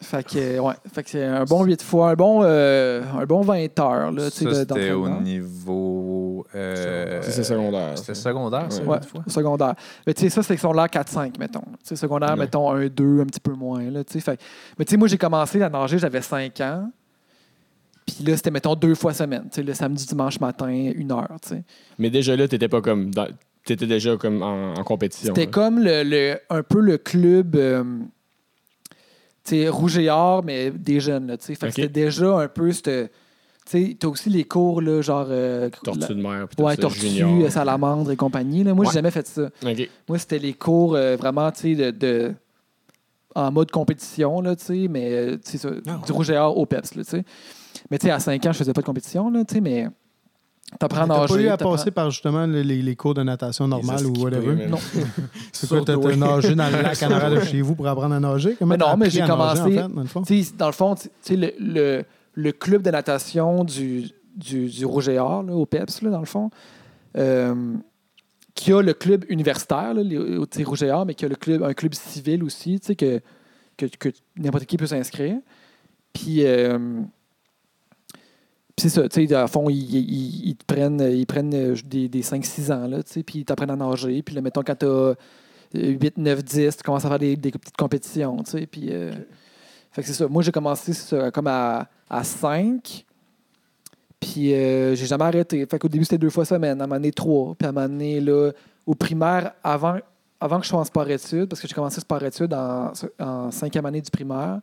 Fait 0.00 0.22
que, 0.22 0.60
ouais, 0.60 0.74
fait 0.94 1.02
que 1.02 1.10
c'est 1.10 1.24
un 1.24 1.44
bon 1.44 1.64
8 1.64 1.82
fois, 1.82 2.10
un 2.10 2.14
bon, 2.14 2.40
euh, 2.44 3.02
un 3.18 3.24
bon 3.26 3.40
20 3.40 3.78
heures. 3.80 4.12
Là, 4.12 4.30
tu 4.30 4.38
sais, 4.38 4.44
Ça, 4.44 4.54
c'était 4.60 4.92
au 4.92 5.08
niveau. 5.08 6.46
euh, 6.54 7.20
C'est 7.22 7.42
secondaire. 7.42 7.98
C'était 7.98 8.14
secondaire, 8.14 8.66
ça, 8.70 8.82
Ouais. 8.84 8.98
Fois? 9.02 9.24
secondaire. 9.26 9.74
Mais 10.06 10.14
tu 10.14 10.22
sais, 10.22 10.30
ça, 10.30 10.42
c'est 10.44 10.56
secondaire 10.56 10.86
4-5, 10.88 11.36
mettons. 11.38 11.62
Tu 11.62 11.78
sais, 11.82 11.96
secondaire, 11.96 12.30
Ouais. 12.30 12.36
mettons 12.36 12.70
1-2, 12.72 13.20
un 13.22 13.26
petit 13.26 13.40
peu 13.40 13.52
moins. 13.54 13.82
Là, 13.90 14.04
tu 14.04 14.12
sais. 14.12 14.20
fait, 14.20 14.40
mais 14.78 14.84
tu 14.84 14.92
sais, 14.92 14.96
moi, 14.96 15.08
j'ai 15.08 15.18
commencé 15.18 15.60
à 15.62 15.68
nager, 15.68 15.98
j'avais 15.98 16.22
5 16.22 16.60
ans. 16.60 16.88
Puis 18.06 18.24
là, 18.24 18.36
c'était, 18.36 18.50
mettons, 18.52 18.74
deux 18.76 18.94
fois 18.94 19.12
semaine. 19.12 19.44
Tu 19.50 19.56
sais, 19.56 19.62
le 19.62 19.74
samedi, 19.74 20.06
dimanche 20.06 20.38
matin, 20.40 20.68
une 20.68 21.10
heure. 21.12 21.28
tu 21.42 21.48
sais. 21.48 21.64
Mais 21.98 22.08
déjà 22.08 22.36
là, 22.36 22.46
t'étais 22.48 22.68
pas 22.68 22.80
comme. 22.80 23.10
dans- 23.12 23.26
T'étais 23.64 23.86
déjà 23.86 24.16
comme 24.16 24.42
en, 24.42 24.72
en 24.74 24.82
compétition. 24.84 25.34
C'était 25.34 25.50
comme 25.50 25.78
le, 25.80 26.02
le- 26.02 26.38
un 26.48 26.62
peu 26.62 26.80
le 26.80 26.96
club 26.96 27.54
euh, 27.54 27.84
rouge 29.68 29.98
et 29.98 30.10
or, 30.10 30.42
mais 30.44 30.70
des 30.70 31.00
jeunes. 31.00 31.26
Là, 31.26 31.36
que. 31.36 31.44
C'était 31.44 31.88
déjà 31.88 32.38
un 32.38 32.48
peu. 32.48 32.70
cette- 32.72 33.12
Tu 33.70 33.98
as 34.02 34.08
aussi 34.08 34.30
les 34.30 34.44
cours, 34.44 34.80
là, 34.80 35.02
genre. 35.02 35.26
euh, 35.28 35.68
Tortue 35.84 36.00
la- 36.00 36.06
de 36.08 36.14
mer. 36.14 36.48
puis 36.48 36.64
Ouais, 36.64 36.76
tortue, 36.76 37.00
junior. 37.00 37.44
euh, 37.44 37.50
salamandre 37.50 38.10
et 38.10 38.16
compagnie. 38.16 38.64
Là. 38.64 38.72
Moi, 38.72 38.86
Ouais. 38.86 38.90
j'ai 38.90 38.94
jamais 38.98 39.10
fait 39.10 39.26
ça. 39.26 39.50
Moi, 40.08 40.18
c'était 40.18 40.38
les 40.38 40.54
cours 40.54 40.94
euh, 40.94 41.16
vraiment, 41.16 41.50
tu 41.52 41.60
sais, 41.60 41.74
de, 41.74 41.90
de- 41.90 42.34
en 43.34 43.52
mode 43.52 43.70
compétition, 43.70 44.40
là, 44.40 44.56
tu 44.56 44.64
sais, 44.64 44.86
mais 44.88 45.12
euh, 45.12 45.36
tu 45.36 45.52
sais, 45.52 45.58
ça, 45.58 45.68
Ah, 45.86 46.00
du 46.04 46.12
rouge 46.12 46.30
et 46.30 46.36
or 46.38 46.56
au 46.56 46.64
PEPS, 46.64 46.94
là, 46.94 47.04
tu 47.04 47.10
sais. 47.10 47.24
Mais 47.90 47.98
tu 47.98 48.06
sais, 48.06 48.10
à 48.10 48.18
5 48.20 48.44
ans, 48.46 48.52
je 48.52 48.58
faisais 48.58 48.72
pas 48.72 48.80
de 48.80 48.86
compétition, 48.86 49.30
là, 49.30 49.44
tu 49.44 49.54
sais, 49.56 49.60
mais 49.60 49.86
t'apprends 50.78 51.02
à 51.02 51.06
T'as 51.08 51.20
nager. 51.20 51.34
pas 51.34 51.40
eu 51.40 51.48
à 51.48 51.56
passer 51.56 51.90
par 51.90 52.10
justement 52.10 52.46
le- 52.46 52.62
les, 52.62 52.82
les 52.82 52.96
cours 52.96 53.14
de 53.14 53.22
natation 53.22 53.66
normale 53.68 54.06
ou 54.06 54.12
whatever? 54.22 54.66
Non. 54.68 54.78
C'est 55.52 55.68
quoi, 55.68 55.82
t'as 55.84 55.96
nagé 55.96 56.54
dans 56.54 56.70
le 56.70 56.82
lac 56.82 57.02
en 57.02 57.10
arrière 57.10 57.30
de 57.40 57.40
chez 57.46 57.60
vous 57.62 57.74
pour 57.74 57.86
apprendre 57.88 58.14
à 58.14 58.20
nager? 58.20 58.56
Comment 58.58 58.70
Mais 58.72 58.76
non, 58.76 58.96
mais 58.96 59.10
j'ai 59.10 59.22
à 59.22 59.26
nager, 59.28 59.38
commencé- 59.38 59.60
en 59.60 59.88
fait, 59.88 59.94
dans 59.94 60.00
le 60.02 60.06
fond? 60.08 60.22
Tu 60.22 60.42
sais, 60.44 60.52
dans 60.56 60.66
le 60.66 60.72
fond, 60.72 60.94
tu 60.94 61.08
sais, 61.22 61.36
le, 61.36 61.52
le, 61.58 62.04
le 62.34 62.52
club 62.52 62.82
de 62.82 62.90
natation 62.90 63.64
du, 63.64 64.10
du, 64.36 64.66
du 64.66 64.84
Rouge 64.84 65.08
et 65.08 65.18
Or, 65.18 65.42
là, 65.42 65.54
au 65.54 65.66
PEPS, 65.66 66.02
là, 66.02 66.10
dans 66.10 66.20
le 66.20 66.26
fond, 66.26 66.50
euh, 67.16 67.74
qui 68.54 68.72
a 68.72 68.82
le 68.82 68.92
club 68.92 69.24
universitaire, 69.28 69.94
là, 69.94 70.02
les- 70.02 70.64
Rouge 70.64 70.82
et 70.82 70.90
Or, 70.90 71.06
mais 71.06 71.14
qui 71.14 71.24
a 71.24 71.28
le 71.28 71.36
club, 71.36 71.62
un 71.62 71.72
club 71.74 71.94
civil 71.94 72.42
aussi, 72.44 72.78
tu 72.80 72.88
sais, 72.88 72.96
que, 72.96 73.20
que, 73.76 73.86
que 73.86 74.08
n'importe 74.36 74.66
qui 74.66 74.76
peut 74.76 74.86
s'inscrire. 74.86 75.36
Puis, 76.12 76.44
euh, 76.44 76.78
puis 76.78 77.06
c'est 78.78 78.88
ça, 78.88 79.08
tu 79.08 79.26
sais, 79.26 79.34
à 79.34 79.46
fond, 79.46 79.68
ils, 79.68 79.76
ils- 79.94 80.48
ils 80.50 80.56
te 80.56 80.64
prennent, 80.64 81.00
ils 81.00 81.26
prennent 81.26 81.54
euh, 81.54 81.74
des, 81.84 82.08
des 82.08 82.22
5-6 82.22 82.72
ans, 82.72 82.86
là, 82.86 83.02
tu 83.02 83.12
sais, 83.12 83.22
puis 83.22 83.40
ils 83.40 83.44
t'apprennent 83.44 83.70
à 83.70 83.76
nager. 83.76 84.22
Puis 84.22 84.34
là, 84.34 84.40
mettons, 84.40 84.62
quand 84.62 84.74
t'as 84.76 85.14
8, 85.74 86.16
9, 86.18 86.44
10, 86.44 86.76
tu 86.76 86.82
commences 86.82 87.04
à 87.04 87.08
faire 87.08 87.18
des, 87.18 87.36
des 87.36 87.50
petites 87.50 87.76
compétitions, 87.76 88.36
tu 88.44 88.50
sais, 88.52 88.66
puis... 88.66 88.88
euh, 88.90 89.12
fait 89.90 90.02
que 90.02 90.08
c'est 90.08 90.14
ça. 90.14 90.28
Moi, 90.28 90.42
j'ai 90.42 90.52
commencé 90.52 90.92
ça, 90.92 91.30
comme 91.30 91.46
à, 91.46 91.88
à 92.10 92.22
5. 92.22 93.04
Puis 94.20 94.52
euh, 94.54 94.94
j'ai 94.94 95.06
jamais 95.06 95.24
arrêté. 95.24 95.64
Fait 95.66 95.78
qu'au 95.78 95.88
début, 95.88 96.04
c'était 96.04 96.18
deux 96.18 96.30
fois 96.30 96.44
semaine. 96.44 96.80
À 96.80 96.84
un 96.84 96.86
moment 96.86 96.96
donné, 97.00 97.10
trois. 97.10 97.54
Puis 97.54 97.66
à 97.66 97.70
un 97.70 97.72
moment 97.72 97.88
donné, 97.88 98.20
là, 98.20 98.50
au 98.86 98.94
primaire, 98.94 99.52
avant, 99.64 99.96
avant 100.40 100.58
que 100.58 100.64
je 100.64 100.68
sois 100.68 100.80
en 100.80 100.84
sport-études, 100.84 101.46
parce 101.48 101.60
que 101.60 101.66
j'ai 101.66 101.74
commencé 101.74 102.00
sport-études 102.00 102.52
en, 102.52 102.92
en 103.18 103.50
cinquième 103.50 103.86
année 103.86 104.00
du 104.02 104.10
primaire. 104.10 104.60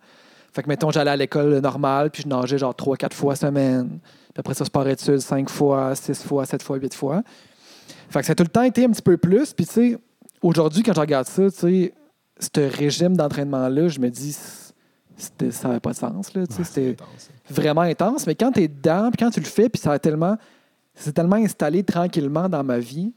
Fait 0.56 0.63
que, 0.63 0.70
mettons, 0.70 0.89
j'allais 0.89 1.12
à 1.12 1.18
l'école 1.18 1.60
normale, 1.60 2.10
puis 2.10 2.24
je 2.24 2.30
nageais 2.30 2.58
genre 2.58 2.74
trois, 2.74 2.96
quatre 2.96 3.13
fois 3.13 3.36
semaine. 3.36 4.00
Puis 4.00 4.39
après 4.39 4.54
ça, 4.54 4.63
sport-études, 4.63 5.20
cinq 5.20 5.50
fois, 5.50 5.94
six 5.96 6.24
fois, 6.24 6.46
sept 6.46 6.63
fois, 6.63 6.78
huit 6.78 6.94
fois. 6.94 7.24
Fait 8.10 8.22
que 8.22 8.26
ça 8.26 8.32
a 8.32 8.36
tout 8.36 8.44
le 8.44 8.50
temps 8.50 8.62
été 8.62 8.86
un 8.86 8.89
petit 8.89 9.02
peu 9.02 9.18
plus. 9.18 9.52
Puis, 9.52 9.65
tu 9.65 9.74
sais, 9.74 9.98
aujourd'hui, 10.41 10.82
quand 10.82 10.94
je 10.94 11.02
regarde 11.02 11.28
ça, 11.28 11.52
tu 11.52 11.58
sais, 11.58 11.94
ce 12.39 12.78
régime 12.78 13.18
d'entraînement-là, 13.18 13.89
je 13.89 14.00
me 14.00 14.10
dis, 14.10 14.32
ça 14.32 15.68
n'avait 15.68 15.82
pas 15.82 15.91
de 15.91 15.98
sens. 15.98 16.34
Là, 16.34 16.48
tu 16.48 16.54
sais, 16.54 16.63
c'était 16.63 16.96
vraiment 17.50 17.82
intense. 17.82 18.26
Mais 18.26 18.36
quand 18.36 18.54
tu 18.54 18.62
es 18.62 18.70
dedans, 18.70 19.10
puis 19.12 19.26
quand 19.26 19.32
tu 19.32 19.41
le 19.41 19.46
fais, 19.46 19.68
puis 19.68 19.82
ça 19.82 19.91
a 19.91 20.00
tellement, 20.00 20.38
c'est 20.94 21.12
tellement 21.12 21.36
installé 21.36 21.84
tranquillement 21.84 22.48
dans 22.48 22.63
ma 22.63 22.80
vie 22.80 23.12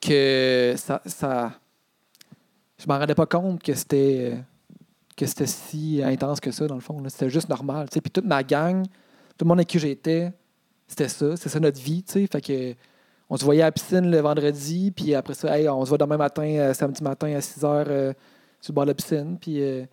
que 0.00 0.74
ça, 0.76 1.00
ça 1.06 1.52
je 2.78 2.86
m'en 2.88 2.98
rendais 2.98 3.14
pas 3.14 3.26
compte 3.26 3.62
que 3.62 3.74
c'était 3.74 4.42
que 5.20 5.26
c'était 5.26 5.46
si 5.46 6.00
intense 6.02 6.40
que 6.40 6.50
ça 6.50 6.66
dans 6.66 6.74
le 6.74 6.80
fond. 6.80 7.02
C'était 7.08 7.28
juste 7.28 7.48
normal. 7.50 7.88
Puis 7.90 8.00
toute 8.10 8.24
ma 8.24 8.42
gang, 8.42 8.82
tout 9.36 9.44
le 9.44 9.48
monde 9.48 9.58
avec 9.58 9.68
qui 9.68 9.78
j'étais, 9.78 10.32
c'était 10.88 11.08
ça, 11.08 11.36
c'était 11.36 11.50
ça 11.50 11.60
notre 11.60 11.80
vie. 11.80 12.02
Fait 12.06 12.40
que 12.40 12.74
on 13.28 13.36
se 13.36 13.44
voyait 13.44 13.62
à 13.62 13.66
la 13.66 13.72
piscine 13.72 14.10
le 14.10 14.18
vendredi, 14.18 14.90
puis 14.90 15.14
après 15.14 15.34
ça, 15.34 15.56
hey, 15.56 15.68
on 15.68 15.84
se 15.84 15.90
voit 15.90 15.98
demain 15.98 16.16
matin, 16.16 16.42
euh, 16.42 16.74
samedi 16.74 17.02
matin 17.02 17.32
à 17.34 17.40
6 17.40 17.60
h 17.60 18.14
sur 18.60 18.72
le 18.72 18.74
bord 18.74 18.84
de 18.84 18.90
la 18.90 18.94
piscine. 18.94 19.38
Puis 19.38 19.62
euh, 19.62 19.84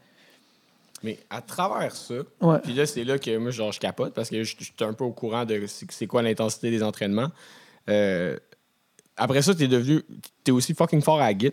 Mais 1.03 1.19
à 1.29 1.41
travers 1.41 1.93
ça, 1.95 2.15
ouais. 2.41 2.59
puis 2.63 2.73
là, 2.73 2.85
c'est 2.85 3.03
là 3.03 3.19
que 3.19 3.37
moi, 3.37 3.51
genre, 3.51 3.71
je 3.71 3.79
capote 3.79 4.13
parce 4.13 4.29
que 4.29 4.43
je 4.43 4.55
suis 4.55 4.73
un 4.79 4.93
peu 4.93 5.03
au 5.03 5.11
courant 5.11 5.45
de 5.45 5.65
c'est 5.67 5.91
c'est 5.91 6.07
quoi 6.07 6.21
l'intensité 6.21 6.71
des 6.71 6.81
entraînements. 6.81 7.29
Euh, 7.89 8.37
après 9.17 9.41
ça, 9.41 9.53
t'es 9.56 9.67
devenu. 9.67 10.01
T'es 10.43 10.51
aussi 10.51 10.73
fucking 10.73 11.01
fort 11.01 11.19
à 11.19 11.32
la 11.32 11.38
git. 11.38 11.51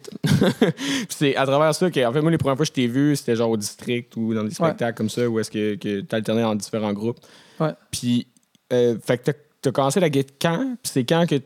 C'est 1.09 1.35
à 1.37 1.45
travers 1.47 1.75
ça 1.75 1.91
que, 1.91 2.07
en 2.07 2.13
fait, 2.13 2.21
moi, 2.21 2.31
les 2.31 2.39
premières 2.39 2.57
fois 2.57 2.65
que 2.65 2.69
je 2.71 2.73
t'ai 2.75 2.87
vu, 2.87 3.17
c'était 3.17 3.37
genre 3.37 3.51
au 3.51 3.57
district 3.57 4.17
ou 4.17 4.35
dans 4.35 4.45
des 4.45 4.51
spectacles 4.55 4.97
comme 4.97 5.09
ça 5.11 5.29
où 5.29 5.39
est-ce 5.41 5.51
que, 5.51 5.75
que 5.77 6.01
t'alternais 6.03 6.45
en 6.45 6.55
différents 6.55 6.93
groupes. 6.93 7.19
Ouais. 7.59 7.73
Puis, 7.91 8.27
euh, 8.73 8.97
fait 9.05 9.19
que 9.19 9.25
t'as- 9.31 9.39
t'as 9.63 9.71
commencé 9.73 9.99
la 10.01 10.11
git 10.11 10.27
quand? 10.41 10.77
Puis 10.83 10.93
c'est 10.93 11.05
quand 11.05 11.27
que 11.29 11.37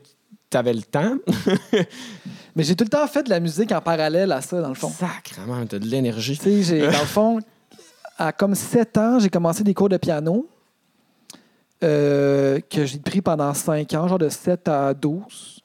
t'avais 0.49 0.73
le 0.73 0.81
temps? 0.81 1.15
Mais 2.55 2.63
j'ai 2.63 2.75
tout 2.75 2.83
le 2.83 2.89
temps 2.89 3.05
fait 3.07 3.23
de 3.23 3.29
la 3.29 3.39
musique 3.39 3.71
en 3.71 3.81
parallèle 3.81 4.31
à 4.31 4.41
ça, 4.41 4.59
dans 4.61 4.69
le 4.69 4.73
fond. 4.75 4.89
Sacrement, 4.89 5.65
t'as 5.65 5.79
de 5.79 5.85
l'énergie. 5.85 6.37
Tu 6.37 6.63
sais, 6.63 6.79
dans 6.79 6.87
le 6.87 6.93
fond, 7.05 7.39
à 8.17 8.31
comme 8.33 8.55
7 8.55 8.97
ans, 8.97 9.19
j'ai 9.19 9.29
commencé 9.29 9.63
des 9.63 9.73
cours 9.73 9.87
de 9.89 9.97
piano 9.97 10.49
euh, 11.83 12.59
que 12.69 12.85
j'ai 12.85 12.97
pris 12.99 13.21
pendant 13.21 13.53
5 13.53 13.93
ans, 13.93 14.07
genre 14.07 14.17
de 14.17 14.27
7 14.29 14.67
à 14.67 14.93
12. 14.93 15.58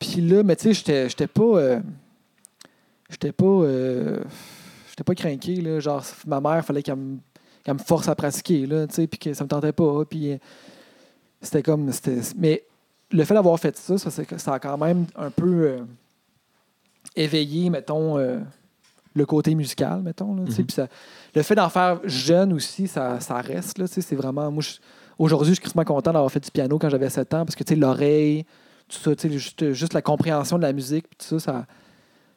Puis 0.00 0.20
là, 0.22 0.42
mais 0.42 0.56
tu 0.56 0.74
sais, 0.74 1.06
j'étais- 1.08 1.26
pas. 1.28 1.42
euh, 1.42 1.80
j'étais 3.10 3.30
pas. 3.32 3.44
euh, 3.44 4.18
j'étais 4.88 5.04
pas 5.04 5.14
craqué, 5.14 5.56
là. 5.60 5.78
Genre, 5.78 6.02
ma 6.26 6.40
mère, 6.40 6.64
fallait 6.64 6.82
qu'elle 6.82 6.96
me, 6.96 7.18
me 7.68 7.78
force 7.78 8.08
à 8.08 8.14
pratiquer, 8.16 8.66
là, 8.66 8.86
tu 8.88 8.94
sais, 8.94 9.06
puis 9.06 9.18
que 9.18 9.32
ça 9.34 9.44
me 9.44 9.48
tentait 9.48 9.72
pas. 9.72 10.04
Puis 10.06 10.32
euh, 10.32 10.36
c'était 11.42 11.62
comme. 11.62 11.90
Mais 12.38 12.64
le 13.12 13.24
fait 13.24 13.34
d'avoir 13.34 13.58
fait 13.60 13.76
ça, 13.76 13.98
ça, 13.98 14.54
a 14.54 14.58
quand 14.58 14.78
même 14.78 15.04
un 15.16 15.30
peu 15.30 15.64
euh, 15.68 15.80
éveillé, 17.16 17.70
mettons, 17.70 18.18
euh, 18.18 18.38
le 19.14 19.26
côté 19.26 19.54
musical, 19.54 20.00
mettons. 20.02 20.34
Là. 20.34 20.42
Mhm. 20.42 20.54
Puis 20.54 20.72
ça- 20.72 20.88
le 21.34 21.42
fait 21.42 21.54
d'en 21.54 21.68
faire 21.68 22.00
jeune 22.04 22.52
aussi, 22.52 22.86
ça, 22.88 23.20
ça 23.20 23.36
reste. 23.40 23.78
Là, 23.78 23.86
tu 23.88 23.94
sais, 23.94 24.00
c'est 24.00 24.16
vraiment. 24.16 24.50
Moi, 24.50 24.62
aujourd'hui, 25.18 25.50
je 25.50 25.54
suis 25.60 25.64
extrêmement 25.64 25.84
content 25.84 26.12
d'avoir 26.12 26.30
fait 26.30 26.40
du 26.40 26.50
piano 26.50 26.78
quand 26.78 26.88
j'avais 26.88 27.10
7 27.10 27.34
ans 27.34 27.44
parce 27.44 27.54
que 27.56 27.64
tu 27.64 27.74
sais, 27.74 27.78
l'oreille, 27.80 28.46
tout 28.90 28.98
ça, 28.98 29.14
tu 29.16 29.28
sais, 29.28 29.38
juste, 29.38 29.72
juste 29.72 29.94
la 29.94 30.02
compréhension 30.02 30.56
de 30.58 30.62
la 30.62 30.72
musique, 30.72 31.06
puis 31.08 31.16
tout 31.28 31.38
ça, 31.38 31.66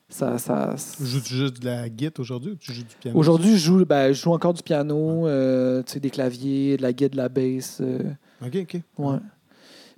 ça. 0.09 0.37
ça, 0.37 0.75
ça 0.77 1.03
Joues-tu 1.03 1.33
juste 1.35 1.59
de 1.61 1.65
la 1.65 1.89
guitare 1.89 2.21
aujourd'hui 2.21 2.51
ou 2.51 2.55
tu 2.55 2.71
joues 2.73 2.83
du 2.83 2.95
piano? 2.99 3.17
Aujourd'hui, 3.17 3.53
je 3.53 3.57
joue, 3.65 3.85
ben, 3.85 4.13
je 4.13 4.21
joue 4.21 4.31
encore 4.33 4.53
du 4.53 4.61
piano, 4.63 5.27
euh, 5.27 5.81
tu 5.83 5.93
sais, 5.93 5.99
des 5.99 6.09
claviers, 6.09 6.77
de 6.77 6.81
la 6.83 6.93
guitare, 6.93 7.09
de 7.11 7.17
la 7.17 7.29
bass. 7.29 7.79
euh, 7.81 7.99
OK, 8.45 8.55
OK. 8.61 8.81
Ouais. 8.97 9.17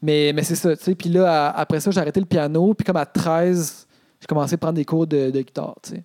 Mais, 0.02 0.32
mais 0.34 0.44
c'est 0.44 0.56
ça, 0.56 0.76
tu 0.78 0.84
sais. 0.84 0.96
Puis 0.96 1.10
là, 1.10 1.48
à- 1.50 1.60
après 1.60 1.80
ça, 1.80 1.90
j'ai 1.92 2.00
arrêté 2.00 2.20
le 2.20 2.26
piano. 2.26 2.74
Puis 2.74 2.86
comme 2.86 2.98
à 2.98 3.06
13, 3.06 3.88
j'ai 4.22 4.28
commencé 4.28 4.54
à 4.54 4.58
prendre 4.58 4.76
des 4.76 4.86
cours 4.86 5.08
de, 5.08 5.32
de 5.32 5.42
guitare, 5.42 5.76
tu 5.82 5.92
sais. 5.92 6.04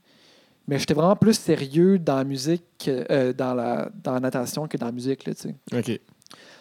Mais 0.66 0.78
j'étais 0.78 0.94
vraiment 0.94 1.16
plus 1.16 1.34
sérieux 1.34 1.98
dans 1.98 2.16
la 2.16 2.24
musique, 2.24 2.62
que- 2.78 3.04
euh, 3.10 3.32
dans, 3.32 3.54
la, 3.54 3.90
dans 4.02 4.14
la 4.14 4.20
natation 4.20 4.66
que 4.68 4.76
dans 4.76 4.86
la 4.86 4.92
musique, 4.92 5.24
là, 5.26 5.34
tu 5.34 5.42
sais. 5.42 5.54
OK. 5.76 6.00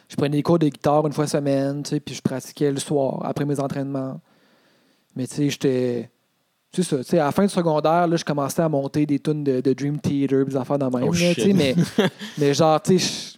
Je 0.09 0.15
prenais 0.15 0.37
des 0.37 0.43
cours 0.43 0.59
de 0.59 0.67
guitare 0.67 1.05
une 1.07 1.13
fois 1.13 1.27
semaine, 1.27 1.83
tu 1.83 1.91
sais, 1.91 1.99
puis 1.99 2.15
je 2.15 2.21
pratiquais 2.21 2.71
le 2.71 2.79
soir, 2.79 3.21
après 3.23 3.45
mes 3.45 3.59
entraînements. 3.59 4.19
Mais 5.15 5.27
tu 5.27 5.35
sais, 5.35 5.49
j'étais... 5.49 6.09
C'est 6.71 6.83
ça, 6.83 6.97
tu 6.97 7.03
sais, 7.03 7.19
à 7.19 7.25
la 7.25 7.31
fin 7.31 7.43
du 7.43 7.49
secondaire, 7.49 8.07
là, 8.07 8.15
je 8.15 8.23
commençais 8.25 8.61
à 8.61 8.69
monter 8.69 9.05
des 9.05 9.19
tunes 9.19 9.43
de, 9.43 9.59
de 9.61 9.73
Dream 9.73 9.99
Theater, 9.99 10.45
des 10.45 10.55
affaires 10.55 10.77
dans 10.77 10.89
même, 10.91 11.07
Oh, 11.09 11.13
tu 11.13 11.33
sais, 11.33 11.53
mais, 11.53 11.75
mais 12.37 12.53
genre, 12.53 12.79
tu 12.81 12.99
sais, 12.99 13.37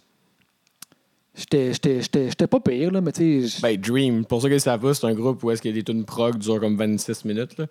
j'étais- 1.34 2.46
pas 2.46 2.60
pire, 2.60 2.90
là, 2.90 3.00
mais 3.00 3.12
tu 3.12 3.48
sais. 3.48 3.60
Ben, 3.62 3.76
Dream, 3.80 4.24
pour 4.24 4.42
ceux 4.42 4.50
qui 4.50 4.60
savent 4.60 4.80
pas, 4.80 4.92
c'est 4.94 5.06
un 5.06 5.14
groupe 5.14 5.42
où 5.44 5.50
est-ce 5.50 5.62
qu'il 5.62 5.70
y 5.70 5.74
a 5.74 5.76
des 5.76 5.84
tunes 5.84 6.04
prog 6.04 6.34
qui 6.34 6.40
durent 6.40 6.60
comme 6.60 6.76
26 6.76 7.24
minutes. 7.24 7.56
Là. 7.58 7.66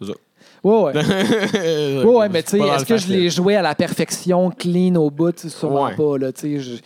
Ouais, 0.00 0.82
ouais. 0.82 0.92
ouais, 0.96 2.04
Ouais, 2.04 2.28
mais 2.28 2.42
tu 2.42 2.50
sais, 2.50 2.58
est-ce 2.58 2.84
que 2.84 2.96
je 2.96 3.08
les 3.08 3.30
jouais 3.30 3.56
à 3.56 3.62
la 3.62 3.74
perfection, 3.74 4.50
clean 4.50 4.96
au 4.96 5.10
bout? 5.10 5.36
Sûrement 5.48 5.84
Ouais. 5.86 5.94
pas, 5.96 6.18
là, 6.18 6.32
tu 6.32 6.60
sais. 6.60 6.80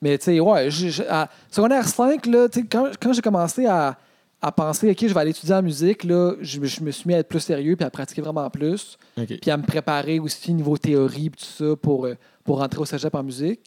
Mais 0.00 0.16
tu 0.18 0.24
sais, 0.26 0.40
ouais, 0.40 0.70
je- 0.70 0.88
je- 0.88 1.02
à 1.02 1.28
secondaire 1.50 1.86
5, 1.88 2.24
là, 2.26 2.48
tu 2.48 2.60
sais, 2.60 2.66
quand, 2.66 2.90
quand 3.00 3.12
j'ai 3.12 3.22
commencé 3.22 3.66
à, 3.66 3.96
à 4.40 4.52
penser, 4.52 4.90
OK, 4.90 4.98
je 5.00 5.12
vais 5.12 5.20
aller 5.20 5.30
étudier 5.30 5.54
en 5.56 5.62
musique, 5.62 6.04
là, 6.04 6.34
je, 6.40 6.60
me- 6.60 6.66
je 6.66 6.80
me 6.82 6.90
suis 6.92 7.08
mis 7.08 7.14
à 7.14 7.18
être 7.18 7.28
plus 7.28 7.40
sérieux 7.40 7.74
puis 7.74 7.84
à 7.84 7.90
pratiquer 7.90 8.22
vraiment 8.22 8.48
plus. 8.50 8.96
Puis 9.40 9.50
à 9.50 9.56
me 9.56 9.64
préparer 9.64 10.20
aussi 10.20 10.54
niveau 10.54 10.78
théorie 10.78 11.30
puis 11.30 11.40
tout 11.44 11.64
ça 11.70 11.74
pour, 11.76 12.06
euh, 12.06 12.14
pour 12.44 12.58
rentrer 12.58 12.80
au 12.80 12.84
cégep 12.84 13.12
en 13.14 13.22
musique. 13.24 13.60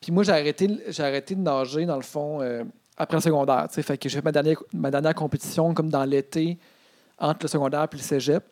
Puis 0.00 0.12
moi, 0.12 0.22
j'ai 0.22 0.32
arrêté, 0.32 0.68
j'ai 0.88 1.02
arrêté 1.02 1.34
de 1.34 1.40
nager, 1.40 1.86
dans 1.86 1.96
le 1.96 2.02
fond, 2.02 2.40
euh, 2.42 2.64
après 2.98 3.16
le 3.16 3.22
secondaire. 3.22 3.66
Fait 3.70 3.96
que 3.96 4.08
j'ai 4.08 4.16
fait 4.18 4.24
ma 4.24 4.32
dernière, 4.32 4.58
ma 4.74 4.90
dernière 4.90 5.14
compétition 5.14 5.72
comme 5.72 5.88
dans 5.88 6.04
l'été 6.04 6.58
entre 7.18 7.40
le 7.42 7.48
secondaire 7.48 7.86
et 7.90 7.96
le 7.96 8.02
cégep. 8.02 8.44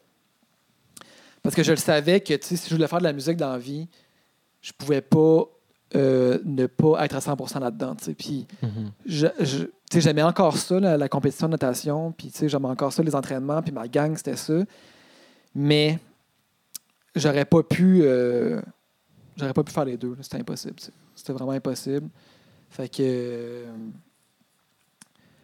Parce 1.42 1.54
que 1.54 1.62
je 1.62 1.70
le 1.70 1.76
savais 1.76 2.20
que 2.20 2.34
tu 2.34 2.46
sais, 2.46 2.56
si 2.56 2.68
je 2.68 2.74
voulais 2.74 2.88
faire 2.88 2.98
de 2.98 3.04
la 3.04 3.12
musique 3.12 3.36
dans 3.36 3.52
la 3.52 3.58
vie, 3.58 3.88
je 4.60 4.72
pouvais 4.72 5.00
pas 5.00 5.44
euh, 5.94 6.38
ne 6.44 6.66
pas 6.66 7.04
être 7.04 7.16
à 7.16 7.18
100% 7.20 7.60
là-dedans. 7.60 7.96
Puis 8.18 8.46
sais, 9.06 10.00
j'aimais 10.00 10.22
encore 10.22 10.56
ça, 10.56 10.78
la, 10.78 10.96
la 10.96 11.08
compétition 11.08 11.46
de 11.46 11.52
natation, 11.52 12.12
puis 12.12 12.30
j'aimais 12.42 12.68
encore 12.68 12.92
ça, 12.92 13.02
les 13.02 13.14
entraînements, 13.14 13.62
puis 13.62 13.72
ma 13.72 13.88
gang, 13.88 14.16
c'était 14.16 14.36
ça. 14.36 14.64
Mais 15.54 15.98
j'aurais 17.14 17.44
pas 17.44 17.62
pu 17.62 18.00
euh, 18.02 18.60
j'aurais 19.36 19.54
pas 19.54 19.64
pu 19.64 19.72
faire 19.72 19.84
les 19.84 19.96
deux. 19.96 20.16
C'était 20.20 20.38
impossible. 20.38 20.76
C'était 21.14 21.32
vraiment 21.32 21.52
impossible. 21.52 22.08
Fait 22.70 22.88
que. 22.88 23.64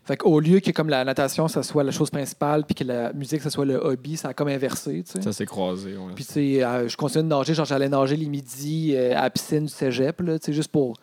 Fait 0.04 0.16
qu'au 0.18 0.38
lieu 0.40 0.60
que 0.60 0.70
comme 0.70 0.88
la 0.88 1.04
natation, 1.04 1.48
ça 1.48 1.62
soit 1.62 1.82
la 1.82 1.90
chose 1.90 2.10
principale, 2.10 2.64
puis 2.64 2.74
que 2.74 2.84
la 2.84 3.12
musique, 3.14 3.40
ça 3.40 3.50
soit 3.50 3.64
le 3.64 3.76
hobby, 3.76 4.16
ça 4.16 4.28
a 4.28 4.34
comme 4.34 4.48
inversé. 4.48 5.02
tu 5.04 5.12
sais. 5.12 5.22
Ça 5.22 5.32
s'est 5.32 5.46
croisé. 5.46 5.96
Ouais. 5.96 6.12
Puis, 6.14 6.24
tu 6.24 6.32
sais, 6.32 6.62
euh, 6.64 6.88
je 6.88 6.96
continuais 6.96 7.22
de 7.24 7.28
nager. 7.28 7.54
Genre, 7.54 7.64
j'allais 7.64 7.88
nager 7.88 8.16
les 8.16 8.26
midis 8.26 8.92
euh, 8.94 9.16
à 9.16 9.22
la 9.22 9.30
piscine 9.30 9.62
du 9.64 9.72
cégep, 9.72 10.20
là, 10.20 10.38
tu 10.38 10.46
sais, 10.46 10.52
juste 10.52 10.70
pour, 10.70 10.96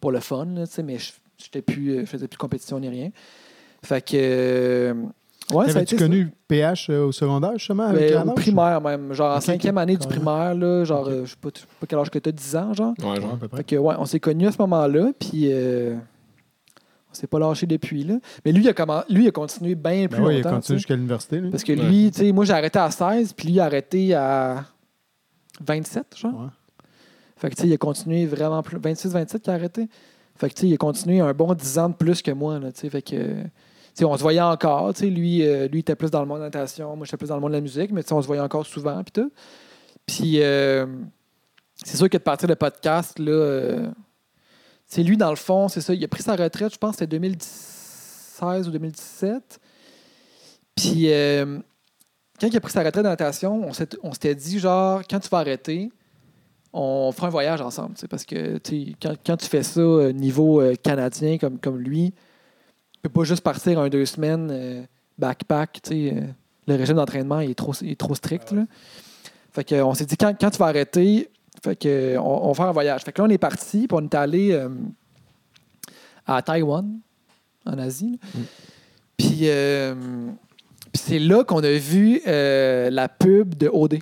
pour 0.00 0.12
le 0.12 0.20
fun, 0.20 0.46
là, 0.54 0.66
tu 0.66 0.72
sais, 0.74 0.82
mais 0.82 0.98
je 0.98 1.12
j'étais 1.38 1.62
plus, 1.62 1.96
euh, 1.98 2.06
faisais 2.06 2.28
plus 2.28 2.36
de 2.36 2.40
compétition 2.40 2.78
ni 2.78 2.88
rien. 2.88 3.10
Fait 3.84 4.00
que. 4.00 4.12
euh, 4.16 4.94
ouais, 5.52 5.68
ça 5.70 5.78
a 5.80 5.82
été 5.82 5.96
ça. 5.96 6.04
connu 6.04 6.28
PH 6.46 6.90
au 6.90 7.10
secondaire, 7.10 7.54
justement, 7.56 7.84
avec 7.84 8.10
la 8.10 8.24
au 8.24 8.32
primaire, 8.32 8.80
même. 8.80 9.12
Genre, 9.12 9.34
en 9.36 9.40
cinquième 9.40 9.78
année 9.78 9.96
du 9.96 10.06
primaire, 10.06 10.54
là, 10.54 10.84
genre, 10.84 11.02
Ok. 11.06 11.08
euh, 11.08 11.24
je 11.24 11.30
sais 11.30 11.36
pas, 11.40 11.48
je 11.54 11.60
sais 11.62 11.66
pas 11.80 11.86
quel 11.88 11.98
âge 11.98 12.10
que 12.10 12.18
t'as, 12.18 12.30
10 12.30 12.56
ans, 12.56 12.74
genre. 12.74 12.94
Ouais, 13.00 13.06
Ouais, 13.10 13.20
genre. 13.20 13.32
à 13.32 13.36
peu 13.38 13.48
près. 13.48 13.56
Fait 13.58 13.64
que, 13.64 13.76
ouais, 13.76 13.94
on 13.98 14.04
s'est 14.04 14.20
connus 14.20 14.46
à 14.46 14.52
ce 14.52 14.58
moment-là, 14.58 15.10
puis 15.18 15.48
euh, 15.52 15.96
on 17.12 17.14
s'est 17.14 17.26
pas 17.26 17.38
lâché 17.38 17.66
depuis, 17.66 18.04
là. 18.04 18.14
Mais 18.44 18.52
lui, 18.52 18.62
il 18.64 18.68
a, 18.68 19.04
lui, 19.08 19.24
il 19.24 19.28
a 19.28 19.30
continué 19.32 19.74
bien 19.74 20.08
plus 20.08 20.18
Ben 20.18 20.26
oui, 20.26 20.34
il 20.34 20.38
a 20.38 20.42
longtemps. 20.42 20.56
continué 20.56 20.78
jusqu'à 20.78 20.94
l'université. 20.96 21.38
lui. 21.40 21.50
Parce 21.50 21.62
que 21.64 21.72
lui, 21.72 22.10
tu 22.10 22.18
sais, 22.20 22.32
moi, 22.32 22.44
j'ai 22.44 22.52
arrêté 22.54 22.78
à 22.78 22.90
16, 22.90 23.32
puis 23.34 23.48
lui, 23.48 23.54
il 23.54 23.60
a 23.60 23.64
arrêté 23.66 24.14
à 24.14 24.64
27, 25.64 26.16
genre. 26.16 26.32
Ouais. 26.32 26.48
Fait 27.36 27.50
que, 27.50 27.54
tu 27.56 27.62
sais, 27.62 27.68
il 27.68 27.72
a 27.74 27.76
continué 27.76 28.24
vraiment 28.26 28.62
plus. 28.62 28.78
26, 28.78 29.12
27 29.12 29.42
qu'il 29.42 29.50
a 29.52 29.54
arrêté. 29.54 29.88
Fait 30.36 30.48
que, 30.48 30.54
tu 30.54 30.60
sais, 30.62 30.68
il 30.68 30.74
a 30.74 30.76
continué 30.78 31.20
un 31.20 31.32
bon 31.34 31.52
10 31.54 31.78
ans 31.78 31.88
de 31.90 31.94
plus 31.94 32.22
que 32.22 32.30
moi, 32.30 32.58
là, 32.58 32.72
tu 32.72 32.80
sais. 32.80 32.90
Fait 32.90 33.02
que, 33.02 33.10
tu 33.42 33.50
sais, 33.94 34.04
on 34.04 34.16
se 34.16 34.22
voyait 34.22 34.40
encore, 34.40 34.94
tu 34.94 35.00
sais. 35.00 35.06
Lui, 35.06 35.46
euh, 35.46 35.66
lui, 35.68 35.78
il 35.78 35.80
était 35.80 35.94
plus 35.96 36.10
dans 36.10 36.20
le 36.20 36.26
monde 36.26 36.38
de 36.38 36.42
la 36.44 36.46
natation, 36.48 36.96
moi, 36.96 37.04
j'étais 37.04 37.16
plus 37.18 37.28
dans 37.28 37.34
le 37.34 37.40
monde 37.42 37.50
de 37.50 37.56
la 37.56 37.60
musique, 37.60 37.90
mais, 37.92 38.02
on 38.12 38.22
se 38.22 38.26
voyait 38.26 38.42
encore 38.42 38.64
souvent, 38.64 39.02
puis 39.02 39.12
tout. 39.12 39.30
Puis, 40.06 40.42
euh, 40.42 40.86
c'est 41.76 41.96
sûr 41.96 42.08
que 42.08 42.16
de 42.16 42.22
partir 42.22 42.48
de 42.48 42.54
podcast, 42.54 43.18
là. 43.18 43.30
euh, 43.30 43.90
c'est 44.92 45.02
lui, 45.02 45.16
dans 45.16 45.30
le 45.30 45.36
fond, 45.36 45.68
c'est 45.68 45.80
ça. 45.80 45.94
Il 45.94 46.04
a 46.04 46.08
pris 46.08 46.22
sa 46.22 46.36
retraite, 46.36 46.70
je 46.70 46.76
pense, 46.76 46.96
c'était 46.96 47.18
2016 47.18 48.68
ou 48.68 48.70
2017. 48.72 49.58
Puis, 50.76 51.10
euh, 51.10 51.58
quand 52.38 52.46
il 52.46 52.54
a 52.54 52.60
pris 52.60 52.72
sa 52.72 52.80
retraite 52.82 53.02
de 53.02 53.08
natation, 53.08 53.70
on 54.02 54.12
s'était 54.12 54.34
dit, 54.34 54.58
genre, 54.58 55.00
quand 55.08 55.18
tu 55.18 55.30
vas 55.30 55.38
arrêter, 55.38 55.90
on 56.74 57.10
fera 57.10 57.28
un 57.28 57.30
voyage 57.30 57.62
ensemble. 57.62 57.94
Parce 58.10 58.26
que 58.26 58.60
quand, 59.00 59.14
quand 59.24 59.38
tu 59.38 59.46
fais 59.46 59.62
ça 59.62 59.80
euh, 59.80 60.12
niveau 60.12 60.60
euh, 60.60 60.74
canadien 60.74 61.38
comme, 61.38 61.58
comme 61.58 61.78
lui, 61.78 62.12
tu 62.92 63.00
peux 63.00 63.08
pas 63.08 63.24
juste 63.24 63.42
partir 63.42 63.80
un 63.80 63.88
deux 63.88 64.04
semaines 64.04 64.50
euh, 64.52 64.82
backpack. 65.16 65.80
tu 65.84 66.10
sais, 66.10 66.22
le 66.66 66.74
régime 66.74 66.96
d'entraînement 66.96 67.40
est 67.40 67.54
trop, 67.54 67.72
il 67.80 67.92
est 67.92 67.98
trop 67.98 68.14
strict. 68.14 68.52
là. 68.52 68.66
Fait 69.52 69.64
que, 69.64 69.76
on 69.76 69.94
s'est 69.94 70.04
dit, 70.04 70.18
quand, 70.18 70.34
quand 70.38 70.50
tu 70.50 70.58
vas 70.58 70.66
arrêter, 70.66 71.30
fait 71.62 71.76
que, 71.76 72.16
on, 72.18 72.52
faire 72.54 72.66
un 72.66 72.72
voyage. 72.72 73.02
Fait 73.02 73.12
que 73.12 73.22
là, 73.22 73.28
on 73.28 73.30
est 73.30 73.38
parti, 73.38 73.86
puis 73.86 73.96
on 73.98 74.02
est 74.02 74.14
allé 74.14 74.52
euh, 74.52 74.68
à 76.26 76.42
Taïwan, 76.42 76.98
en 77.64 77.78
Asie. 77.78 78.18
là. 78.34 78.40
Puis, 79.16 79.42
euh, 79.42 79.94
puis 80.92 81.02
c'est 81.04 81.18
là 81.20 81.44
qu'on 81.44 81.62
a 81.62 81.72
vu 81.72 82.20
euh, 82.26 82.90
la 82.90 83.08
pub 83.08 83.54
de 83.54 83.68
OD. 83.68 83.98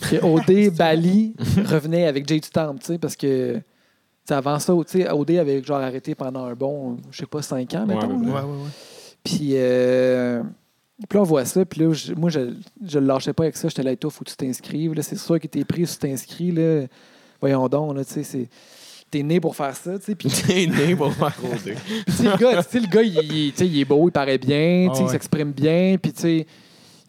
Que 0.00 0.16
OD 0.24 0.74
Bali 0.74 1.34
revenait 1.66 2.06
avec 2.06 2.26
Jay 2.26 2.40
Stamp, 2.42 2.76
tu 2.78 2.86
sais, 2.86 2.98
parce 2.98 3.16
que 3.16 3.60
avant 4.30 4.58
ça, 4.58 4.72
tu 4.88 5.02
sais, 5.02 5.10
OD 5.10 5.32
avait 5.32 5.62
genre 5.62 5.80
arrêté 5.80 6.14
pendant 6.14 6.44
un 6.46 6.54
bon, 6.54 6.96
je 7.10 7.18
sais 7.18 7.26
pas, 7.26 7.42
cinq 7.42 7.74
ans, 7.74 7.84
mettons. 7.86 8.18
ouais. 8.18 8.32
Ouais, 8.32 8.40
ouais. 8.40 8.70
Puis, 9.22 9.50
euh, 9.54 10.42
puis 11.08 11.16
là, 11.16 11.20
on 11.20 11.24
voit 11.24 11.44
ça. 11.44 11.64
Puis 11.64 11.80
là, 11.80 11.92
je- 11.92 12.14
moi, 12.14 12.30
je 12.30 12.40
ne 12.40 12.54
le 13.00 13.00
lâchais 13.06 13.32
pas 13.32 13.44
avec 13.44 13.56
ça. 13.56 13.68
J'étais 13.68 13.82
là, 13.82 13.94
toi, 13.96 14.10
faut 14.10 14.24
que 14.24 14.30
tu 14.30 14.36
t'inscrives. 14.36 14.94
C'est 15.02 15.18
sûr 15.18 15.38
que 15.40 15.46
t'es 15.46 15.64
pris 15.64 15.86
si 15.86 15.98
tu 15.98 16.08
t'inscris. 16.08 16.52
Là. 16.52 16.86
Voyons 17.40 17.68
donc, 17.68 17.96
là, 17.96 18.04
tu 18.04 18.12
sais, 18.12 18.22
c'est... 18.22 18.48
T'es 19.10 19.22
né 19.22 19.38
pour 19.38 19.54
faire 19.54 19.76
ça, 19.76 19.96
tu 19.98 20.06
sais. 20.06 20.14
Puis, 20.16 20.28
T'es 20.46 20.66
né 20.66 20.96
pour 20.96 21.12
faire 21.12 21.36
rôder. 21.40 21.74
puis, 21.84 22.04
tu 22.16 22.22
le 22.24 22.36
gars, 22.36 22.60
le 22.60 22.86
gars 22.90 23.02
il, 23.02 23.16
il- 23.32 23.64
il 23.66 23.80
est 23.80 23.84
beau, 23.84 24.08
il 24.08 24.12
paraît 24.12 24.38
bien, 24.38 24.88
tu 24.88 24.94
sais, 24.94 24.98
Ah 24.98 25.00
il 25.00 25.04
ouais. 25.04 25.10
s'exprime 25.12 25.52
bien. 25.52 25.96
Puis, 26.02 26.12
tu 26.12 26.20
sais, 26.22 26.46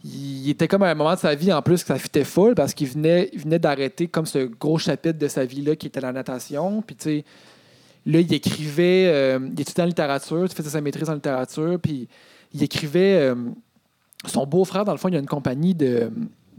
il 0.03 0.49
était 0.51 0.67
comme 0.67 0.83
à 0.83 0.89
un 0.91 0.93
moment 0.93 1.15
de 1.15 1.19
sa 1.19 1.33
vie, 1.33 1.51
en 1.51 1.63
plus, 1.63 1.81
que 1.81 1.87
ça 1.87 1.97
fitait 1.97 2.23
full 2.23 2.53
parce 2.53 2.73
qu'il 2.75 2.87
venait, 2.89 3.29
il 3.33 3.39
venait 3.39 3.57
d'arrêter 3.57 4.07
comme 4.07 4.27
ce 4.27 4.39
gros 4.45 4.77
chapitre 4.77 5.17
de 5.17 5.27
sa 5.27 5.45
vie-là 5.45 5.75
qui 5.75 5.87
était 5.87 6.01
la 6.01 6.11
natation. 6.11 6.83
Puis, 6.83 6.95
tu 6.95 7.03
sais, 7.03 7.25
là, 8.05 8.19
il 8.19 8.31
écrivait, 8.33 9.07
euh, 9.07 9.39
il 9.55 9.59
étudiait 9.61 9.83
en 9.83 9.87
littérature, 9.87 10.43
il 10.45 10.49
faisait 10.53 10.69
sa 10.69 10.81
maîtrise 10.81 11.09
en 11.09 11.15
littérature, 11.15 11.79
puis 11.81 12.07
il 12.53 12.61
écrivait. 12.61 13.17
euh, 13.31 13.35
son 14.25 14.45
beau-frère, 14.45 14.85
dans 14.85 14.91
le 14.91 14.97
fond, 14.97 15.09
il 15.09 15.15
a 15.15 15.19
une 15.19 15.25
compagnie 15.25 15.75
de, 15.75 16.11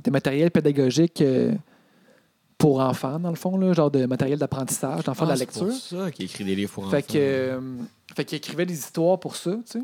de 0.05 0.11
matériel 0.11 0.51
pédagogique 0.51 1.21
euh, 1.21 1.53
pour 2.59 2.81
enfants, 2.81 3.19
dans 3.19 3.31
le 3.31 3.37
fond, 3.37 3.57
là, 3.59 3.73
genre 3.73 3.91
de 3.91 4.07
matériel 4.07 4.39
d'apprentissage, 4.39 5.05
d'enfants 5.05 5.25
de 5.25 5.31
la 5.31 5.37
lecture. 5.37 5.71
C'est 5.73 5.97
ça 5.97 6.11
qu'il 6.11 6.25
écrit 6.27 6.45
des 6.45 6.55
livres 6.55 6.73
pour 6.73 6.89
Fait 6.91 6.99
enfants. 6.99 7.07
que, 7.13 7.19
euh, 7.19 7.61
fait 8.15 8.25
qu'il 8.25 8.39
écrivait 8.39 8.67
des 8.67 8.75
histoires 8.79 9.19
pour 9.19 9.37
ça, 9.37 9.53
tu 9.53 9.61
sais. 9.81 9.83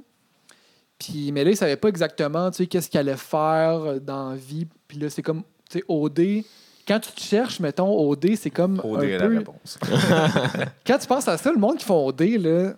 Puis, 0.99 1.33
mais 1.33 1.43
là, 1.43 1.51
il 1.51 1.57
savait 1.57 1.77
pas 1.77 1.89
exactement, 1.89 2.51
tu 2.51 2.59
sais, 2.59 2.67
qu'est-ce 2.67 2.89
qu'il 2.89 3.01
allait 3.01 3.17
faire 3.17 4.01
dans 4.01 4.31
la 4.31 4.37
vie. 4.37 4.67
Puis 4.87 4.99
là, 4.99 5.11
c'est 5.11 5.23
comme, 5.23 5.43
tu 5.69 5.79
sais, 5.79 5.85
OD. 5.89 6.45
Quand 6.87 7.01
tu 7.01 7.13
te 7.13 7.21
cherches, 7.21 7.59
mettons, 7.61 7.93
OD, 8.09 8.37
c'est 8.37 8.51
comme 8.51 8.81
OD 8.85 9.01
un 9.01 9.03
est 9.03 9.19
la 9.19 9.29
réponse. 9.29 9.79
Quand 10.87 10.99
tu 10.99 11.07
penses 11.07 11.29
à 11.29 11.37
ça, 11.39 11.53
le 11.53 11.59
monde 11.59 11.77
qui 11.77 11.85
font 11.85 12.07
OD, 12.07 12.21
là, 12.41 12.75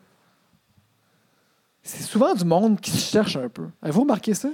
c'est 1.83 2.02
souvent 2.02 2.35
du 2.35 2.44
monde 2.44 2.80
qui 2.80 2.90
se 2.90 3.11
cherche 3.12 3.37
un 3.37 3.48
peu. 3.48 3.66
Avez-vous 3.83 4.02
remarqué 4.02 4.33
ça? 4.35 4.48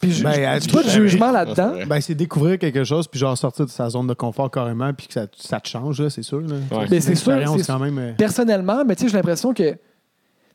Puis 0.00 0.12
je, 0.12 0.24
Ben, 0.24 0.58
je- 0.60 0.72
pas 0.72 0.82
de 0.82 0.88
jugement 0.88 1.30
là-dedans? 1.30 1.74
Ben, 1.86 2.00
c'est 2.00 2.14
découvrir 2.14 2.58
quelque 2.58 2.84
chose, 2.84 3.06
puis 3.06 3.20
genre 3.20 3.36
sortir 3.36 3.66
de 3.66 3.70
sa 3.70 3.88
zone 3.90 4.06
de 4.06 4.14
confort 4.14 4.50
carrément, 4.50 4.92
puis 4.94 5.06
que 5.06 5.12
ça, 5.12 5.26
ça 5.36 5.60
te 5.60 5.68
change, 5.68 6.00
là, 6.00 6.08
c'est 6.08 6.22
sûr. 6.22 6.40
Là. 6.40 6.56
Ouais. 6.70 6.86
Mais 6.90 7.00
c'est 7.00 7.14
sûr, 7.14 7.32
quand 7.66 7.78
même. 7.78 7.98
euh, 7.98 8.12
personnellement, 8.14 8.84
mais 8.84 8.96
tu 8.96 9.02
sais, 9.04 9.08
j'ai 9.10 9.16
l'impression 9.16 9.52
que. 9.52 9.72
Tu 9.72 9.76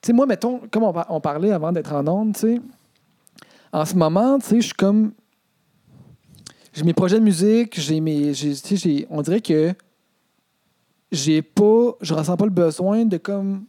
sais, 0.02 0.14
moi, 0.14 0.26
mettons, 0.26 0.62
comme 0.72 0.84
on, 0.84 0.94
par- 0.94 1.06
on 1.10 1.20
parlait 1.22 1.52
avant 1.52 1.72
d'être 1.72 1.94
en 1.94 2.08
onde, 2.08 2.34
tu 2.34 2.40
sais, 2.42 2.62
en 3.72 3.86
ce 3.86 3.96
moment, 3.96 4.40
tu 4.40 4.46
sais, 4.48 4.56
je 4.62 4.66
suis 4.68 4.74
comme. 4.74 5.12
J'ai 6.74 6.84
mes 6.84 6.94
projets 6.94 7.20
de 7.20 7.24
musique, 7.24 7.80
j'ai 7.80 8.00
mes. 8.02 8.34
j'ai- 8.34 8.54
Tu 8.56 8.56
sais, 8.56 8.76
j'ai- 8.78 9.08
on 9.10 9.22
dirait 9.22 9.42
que. 9.42 9.74
J'ai 11.12 11.42
pas. 11.42 11.92
Je 12.02 12.14
ressens 12.14 12.36
pas 12.36 12.46
le 12.46 12.52
besoin 12.52 13.06
de 13.06 13.18
comme. 13.18 13.66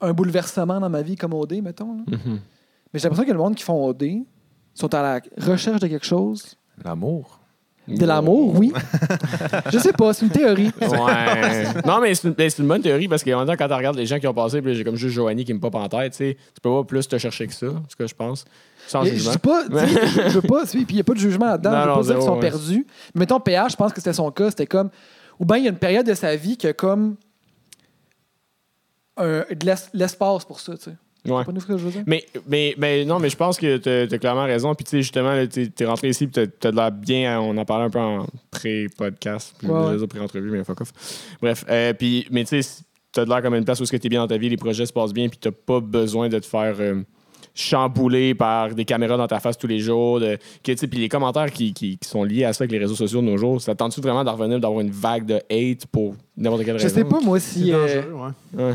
Un 0.00 0.12
bouleversement 0.12 0.78
dans 0.80 0.90
ma 0.90 1.00
vie 1.02 1.16
comme 1.16 1.32
OD, 1.32 1.62
mettons. 1.62 1.94
là. 1.96 2.02
Mhm. 2.08 2.38
Mais 2.92 3.00
j'ai 3.00 3.04
l'impression 3.08 3.24
que 3.26 3.32
le 3.32 3.38
monde 3.38 3.54
qui 3.54 3.62
font 3.64 3.86
OD 3.88 4.24
sont 4.74 4.92
à 4.94 5.02
la 5.02 5.20
recherche 5.38 5.80
de 5.80 5.86
quelque 5.86 6.06
chose. 6.06 6.56
L'amour. 6.84 7.40
De 7.86 8.06
l'amour, 8.06 8.58
oui. 8.58 8.72
je 9.72 9.78
sais 9.78 9.92
pas, 9.92 10.14
c'est 10.14 10.24
une 10.24 10.32
théorie. 10.32 10.70
Ouais. 10.80 11.66
non, 11.84 12.00
mais 12.00 12.14
c'est 12.14 12.58
une, 12.58 12.66
bonne 12.66 12.80
théorie 12.80 13.08
parce 13.08 13.22
qu'en 13.22 13.38
même 13.38 13.46
temps, 13.46 13.56
quand 13.58 13.68
tu 13.68 13.74
regardes 13.74 13.96
les 13.96 14.06
gens 14.06 14.18
qui 14.18 14.26
ont 14.26 14.32
passé, 14.32 14.62
puis 14.62 14.74
j'ai 14.74 14.84
comme 14.84 14.96
juste 14.96 15.14
Joanie 15.14 15.44
qui 15.44 15.52
me 15.52 15.60
pop 15.60 15.74
en 15.74 15.86
tête, 15.86 16.12
tu 16.12 16.16
sais, 16.18 16.36
tu 16.54 16.60
peux 16.62 16.70
pas 16.70 16.82
plus 16.84 17.06
te 17.06 17.18
chercher 17.18 17.46
que 17.46 17.52
ça, 17.52 17.66
c'est 17.84 17.90
ce 17.92 17.96
que 17.96 18.06
je 18.06 18.14
pense. 18.14 18.46
Sans 18.86 19.04
Et 19.04 19.10
Je 19.10 19.14
jugement. 19.16 19.32
dis 19.32 19.38
pas, 19.38 19.64
je 19.70 20.28
je 20.30 20.38
veux 20.38 20.40
pas, 20.42 20.64
puis 20.64 20.86
il 20.88 20.94
n'y 20.94 21.00
a 21.00 21.04
pas 21.04 21.12
de 21.12 21.18
jugement 21.18 21.46
là-dedans. 21.46 21.72
Je 21.72 21.76
veux 21.76 21.86
non, 21.88 21.96
pas 21.96 22.02
dire 22.02 22.14
qu'ils 22.14 22.24
sont 22.24 22.34
ouais. 22.34 22.40
perdus. 22.40 22.86
Mais 23.14 23.20
mettons, 23.20 23.40
PH, 23.40 23.72
je 23.72 23.76
pense 23.76 23.92
que 23.92 24.00
c'était 24.00 24.14
son 24.14 24.30
cas. 24.30 24.48
C'était 24.48 24.66
comme. 24.66 24.88
Ou 25.38 25.44
bien 25.44 25.58
il 25.58 25.64
y 25.64 25.66
a 25.66 25.70
une 25.70 25.78
période 25.78 26.06
de 26.06 26.14
sa 26.14 26.34
vie 26.36 26.56
qui 26.56 26.66
a 26.66 26.72
comme. 26.72 27.16
un- 29.18 29.44
de 29.50 29.66
l'es- 29.66 29.90
l'espace 29.92 30.44
pour 30.46 30.58
ça, 30.60 30.76
tu 30.76 30.84
sais. 30.84 30.96
Ouais. 31.26 31.44
Pas 31.44 31.52
ce 31.58 31.64
que 31.66 31.76
je 31.78 31.84
veux 31.84 31.90
dire? 31.90 32.02
Mais, 32.06 32.24
mais, 32.46 32.74
mais 32.76 33.04
non, 33.04 33.18
mais 33.18 33.30
je 33.30 33.36
pense 33.36 33.56
que 33.58 33.78
tu 33.78 34.14
as, 34.14 34.18
clairement 34.18 34.44
raison. 34.44 34.74
Puis, 34.74 34.84
tu 34.84 34.90
sais, 34.90 35.02
justement, 35.02 35.32
tu 35.46 35.70
es 35.78 35.84
rentré 35.86 36.08
ici, 36.10 36.26
puis 36.26 36.46
tu 36.60 36.66
as, 36.68 36.70
de 36.70 36.76
l'air 36.76 36.92
bien. 36.92 37.40
On 37.40 37.56
en 37.56 37.64
parlait 37.64 37.84
un 37.86 37.90
peu 37.90 37.98
en 37.98 38.26
pré-podcast. 38.50 39.54
Puis, 39.58 39.68
Ouais, 39.68 39.92
je 39.92 39.98
dire 39.98 40.08
pré-entrevue, 40.08 40.50
mais 40.50 40.64
fuck 40.64 40.80
off. 40.82 40.92
Bref. 41.40 41.64
euh, 41.68 41.92
puis, 41.94 42.26
mais 42.30 42.44
tu 42.44 42.62
sais, 42.62 42.82
t'as 43.12 43.24
l'air 43.24 43.42
comme 43.42 43.54
une 43.54 43.64
place 43.64 43.80
où 43.80 43.84
tu 43.86 43.94
es 43.96 44.08
bien 44.08 44.20
dans 44.20 44.26
ta 44.28 44.36
vie, 44.36 44.48
les 44.48 44.56
projets 44.56 44.86
se 44.86 44.92
passent 44.92 45.12
bien, 45.12 45.28
puis 45.28 45.38
t'as 45.40 45.50
pas 45.50 45.80
besoin 45.80 46.28
de 46.28 46.38
te 46.38 46.46
faire 46.46 46.74
euh, 46.80 47.02
chambouler 47.54 48.34
par 48.34 48.74
des 48.74 48.84
caméras 48.84 49.16
dans 49.16 49.26
ta 49.28 49.40
face 49.40 49.56
tous 49.56 49.66
les 49.66 49.78
jours. 49.78 50.20
De, 50.20 50.36
que, 50.62 50.72
tu 50.72 50.76
sais, 50.78 50.86
puis 50.88 50.98
les 50.98 51.08
commentaires 51.08 51.50
qui, 51.52 51.72
qui- 51.72 51.96
qui 51.98 52.08
sont 52.08 52.24
liés 52.24 52.44
à 52.44 52.52
ça 52.52 52.64
avec 52.64 52.72
les 52.72 52.78
réseaux 52.78 52.96
sociaux 52.96 53.20
de 53.20 53.26
nos 53.26 53.36
jours, 53.36 53.60
ça 53.60 53.74
tente-tu 53.74 54.00
vraiment 54.00 54.24
d'en 54.24 54.32
revenir, 54.34 54.58
d'avoir 54.60 54.80
une 54.80 54.90
vague 54.90 55.24
de 55.26 55.36
hate 55.50 55.86
pour 55.90 56.16
n'importe 56.36 56.64
quelle 56.64 56.78
Je 56.78 56.82
raison? 56.84 56.94
sais 56.96 57.04
pas, 57.04 57.20
moi, 57.20 57.38
si. 57.40 57.72
euh, 57.72 58.02
dangereux, 58.02 58.12
ouais. 58.56 58.64
Ouais. 58.64 58.74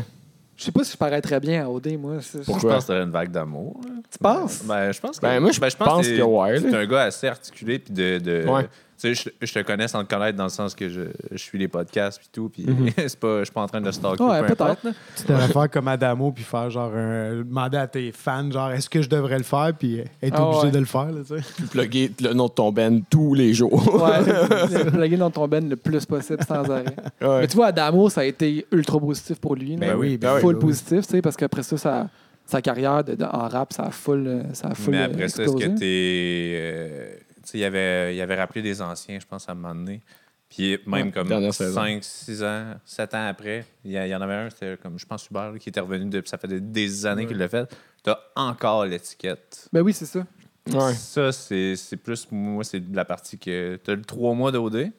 Je 0.60 0.64
sais 0.66 0.72
pas 0.72 0.84
si 0.84 0.92
je 0.92 0.96
paraîtrais 0.98 1.40
bien 1.40 1.64
à 1.64 1.68
OD, 1.70 1.96
moi. 1.98 2.16
C'est- 2.20 2.40
Je 2.40 2.44
Pourquoi? 2.44 2.74
pense 2.74 2.82
que 2.84 2.88
t'aurais 2.88 3.02
une 3.04 3.10
vague 3.10 3.30
d'amour. 3.30 3.80
Tu 4.10 4.18
penses? 4.18 4.62
Ben, 4.64 4.92
je 4.92 5.00
pense 5.00 5.18
que. 5.18 5.22
Ben, 5.26 5.40
moi, 5.40 5.50
je 5.52 5.60
ben, 5.60 5.68
pense 5.78 6.04
c'est- 6.06 6.16
que 6.18 6.22
ouais, 6.22 6.60
C'est 6.60 6.74
un 6.74 6.86
gars 6.86 7.02
assez 7.04 7.26
articulé, 7.26 7.78
puis 7.78 7.94
de. 7.94 8.18
de 8.18 8.46
Ouais. 8.46 8.68
Tu 9.00 9.14
sais, 9.14 9.30
je, 9.40 9.46
je 9.46 9.52
te 9.54 9.60
connais 9.60 9.88
sans 9.88 10.04
te 10.04 10.12
connaître 10.12 10.36
dans 10.36 10.44
le 10.44 10.50
sens 10.50 10.74
que 10.74 10.88
je, 10.88 11.02
je 11.30 11.36
suis 11.38 11.58
les 11.58 11.68
podcasts, 11.68 12.18
puis 12.18 12.28
tout, 12.30 12.48
puis 12.50 12.64
Mhm. 12.66 12.90
c'est 12.98 13.18
pas, 13.18 13.38
je 13.38 13.44
suis 13.44 13.52
pas 13.54 13.62
en 13.62 13.66
train 13.66 13.80
de 13.80 13.90
stalker. 13.90 14.22
Ouais, 14.22 14.42
peu 14.46 14.54
peut-être. 14.54 14.82
Tu 15.16 15.26
devrais 15.26 15.48
faire 15.48 15.70
comme 15.70 15.88
Adamo 15.88 16.32
puis 16.32 16.44
faire 16.44 16.68
genre 16.70 16.92
un- 16.94 17.36
demander 17.36 17.78
à 17.78 17.86
tes 17.86 18.12
fans 18.12 18.50
genre 18.50 18.70
est-ce 18.72 18.90
que 18.90 19.00
je 19.00 19.08
devrais 19.08 19.38
le 19.38 19.44
faire? 19.44 19.70
Puis 19.78 20.00
être 20.22 20.34
Ah 20.36 20.46
obligé 20.46 20.66
ouais. 20.66 20.70
de 20.72 20.78
le 20.80 20.84
faire 20.84 21.06
là, 21.12 21.20
tu 21.26 21.38
sais. 21.38 21.44
Puis 21.56 21.64
plugger 21.66 22.12
le 22.20 22.32
nom 22.34 22.46
de 22.48 22.52
ton 22.52 22.70
band 22.72 23.00
tous 23.08 23.34
les 23.34 23.54
jours. 23.54 24.02
Ouais, 24.02 24.90
plugger 24.92 25.16
dans 25.16 25.30
ton 25.30 25.48
ben 25.48 25.66
le 25.68 25.76
plus 25.76 26.04
possible 26.04 26.42
sans 26.46 26.68
arrêt. 26.70 26.84
Ouais. 27.22 27.40
Mais 27.40 27.46
tu 27.48 27.56
vois, 27.56 27.66
Adamo, 27.68 28.10
ça 28.10 28.20
a 28.20 28.24
été 28.24 28.66
ultra 28.70 28.98
positif 29.00 29.38
pour 29.40 29.56
lui. 29.56 29.76
Ben 29.76 29.96
oui, 29.96 30.18
ben 30.18 30.38
full 30.40 30.54
ben 30.54 30.58
oui. 30.60 30.66
positif, 30.66 31.06
tu 31.06 31.12
sais, 31.12 31.22
parce 31.22 31.36
qu'après 31.36 31.62
ça, 31.62 31.78
sa, 31.78 32.08
sa 32.44 32.60
carrière 32.60 33.02
de- 33.02 33.14
de- 33.14 33.24
en 33.24 33.48
rap, 33.48 33.72
ça 33.72 33.84
a 33.84 33.90
full, 33.90 34.26
euh, 34.26 34.42
ça 34.52 34.68
a 34.68 34.74
full 34.74 34.92
Mais 34.92 34.98
euh, 35.02 35.04
après 35.06 35.28
ça, 35.28 35.42
est-ce 35.44 35.56
que 35.56 35.78
t'es. 35.78 37.20
Il 37.54 37.64
avait, 37.64 38.14
il 38.16 38.20
avait 38.20 38.36
rappelé 38.36 38.62
des 38.62 38.80
anciens, 38.82 39.18
je 39.20 39.26
pense, 39.26 39.48
à 39.48 39.52
un 39.52 39.54
moment 39.54 39.74
donné. 39.74 40.00
Puis 40.48 40.78
même 40.86 41.06
Ouais, 41.06 41.12
comme 41.12 41.28
dernière 41.28 41.54
saison. 41.54 41.74
5, 41.80 42.02
6 42.02 42.42
ans, 42.42 42.74
7 42.84 43.14
ans 43.14 43.26
après, 43.28 43.64
il 43.84 43.92
y, 43.92 44.14
en 44.14 44.20
avait 44.20 44.34
un, 44.34 44.50
c'était 44.50 44.76
comme, 44.82 44.98
je 44.98 45.06
pense, 45.06 45.28
Hubert, 45.30 45.52
qui 45.60 45.68
était 45.68 45.78
revenu 45.80 46.10
depuis. 46.10 46.28
Ça 46.28 46.38
fait 46.38 46.48
des, 46.48 46.60
des 46.60 47.06
années 47.06 47.26
qu'il 47.26 47.36
l'a 47.38 47.48
fait. 47.48 47.72
T'as 48.02 48.18
encore 48.34 48.84
l'étiquette. 48.86 49.68
Ben 49.72 49.80
oui, 49.82 49.92
c'est 49.92 50.06
ça. 50.06 50.26
Ouais. 50.72 50.92
Ça, 50.94 51.30
c'est 51.32 51.76
c'est 51.76 51.96
plus, 51.96 52.26
moi, 52.32 52.64
c'est 52.64 52.82
la 52.92 53.04
partie 53.04 53.38
que. 53.38 53.78
T'as 53.82 53.94
le 53.94 54.02
3 54.02 54.34
mois 54.34 54.50
d'OD, 54.50 54.90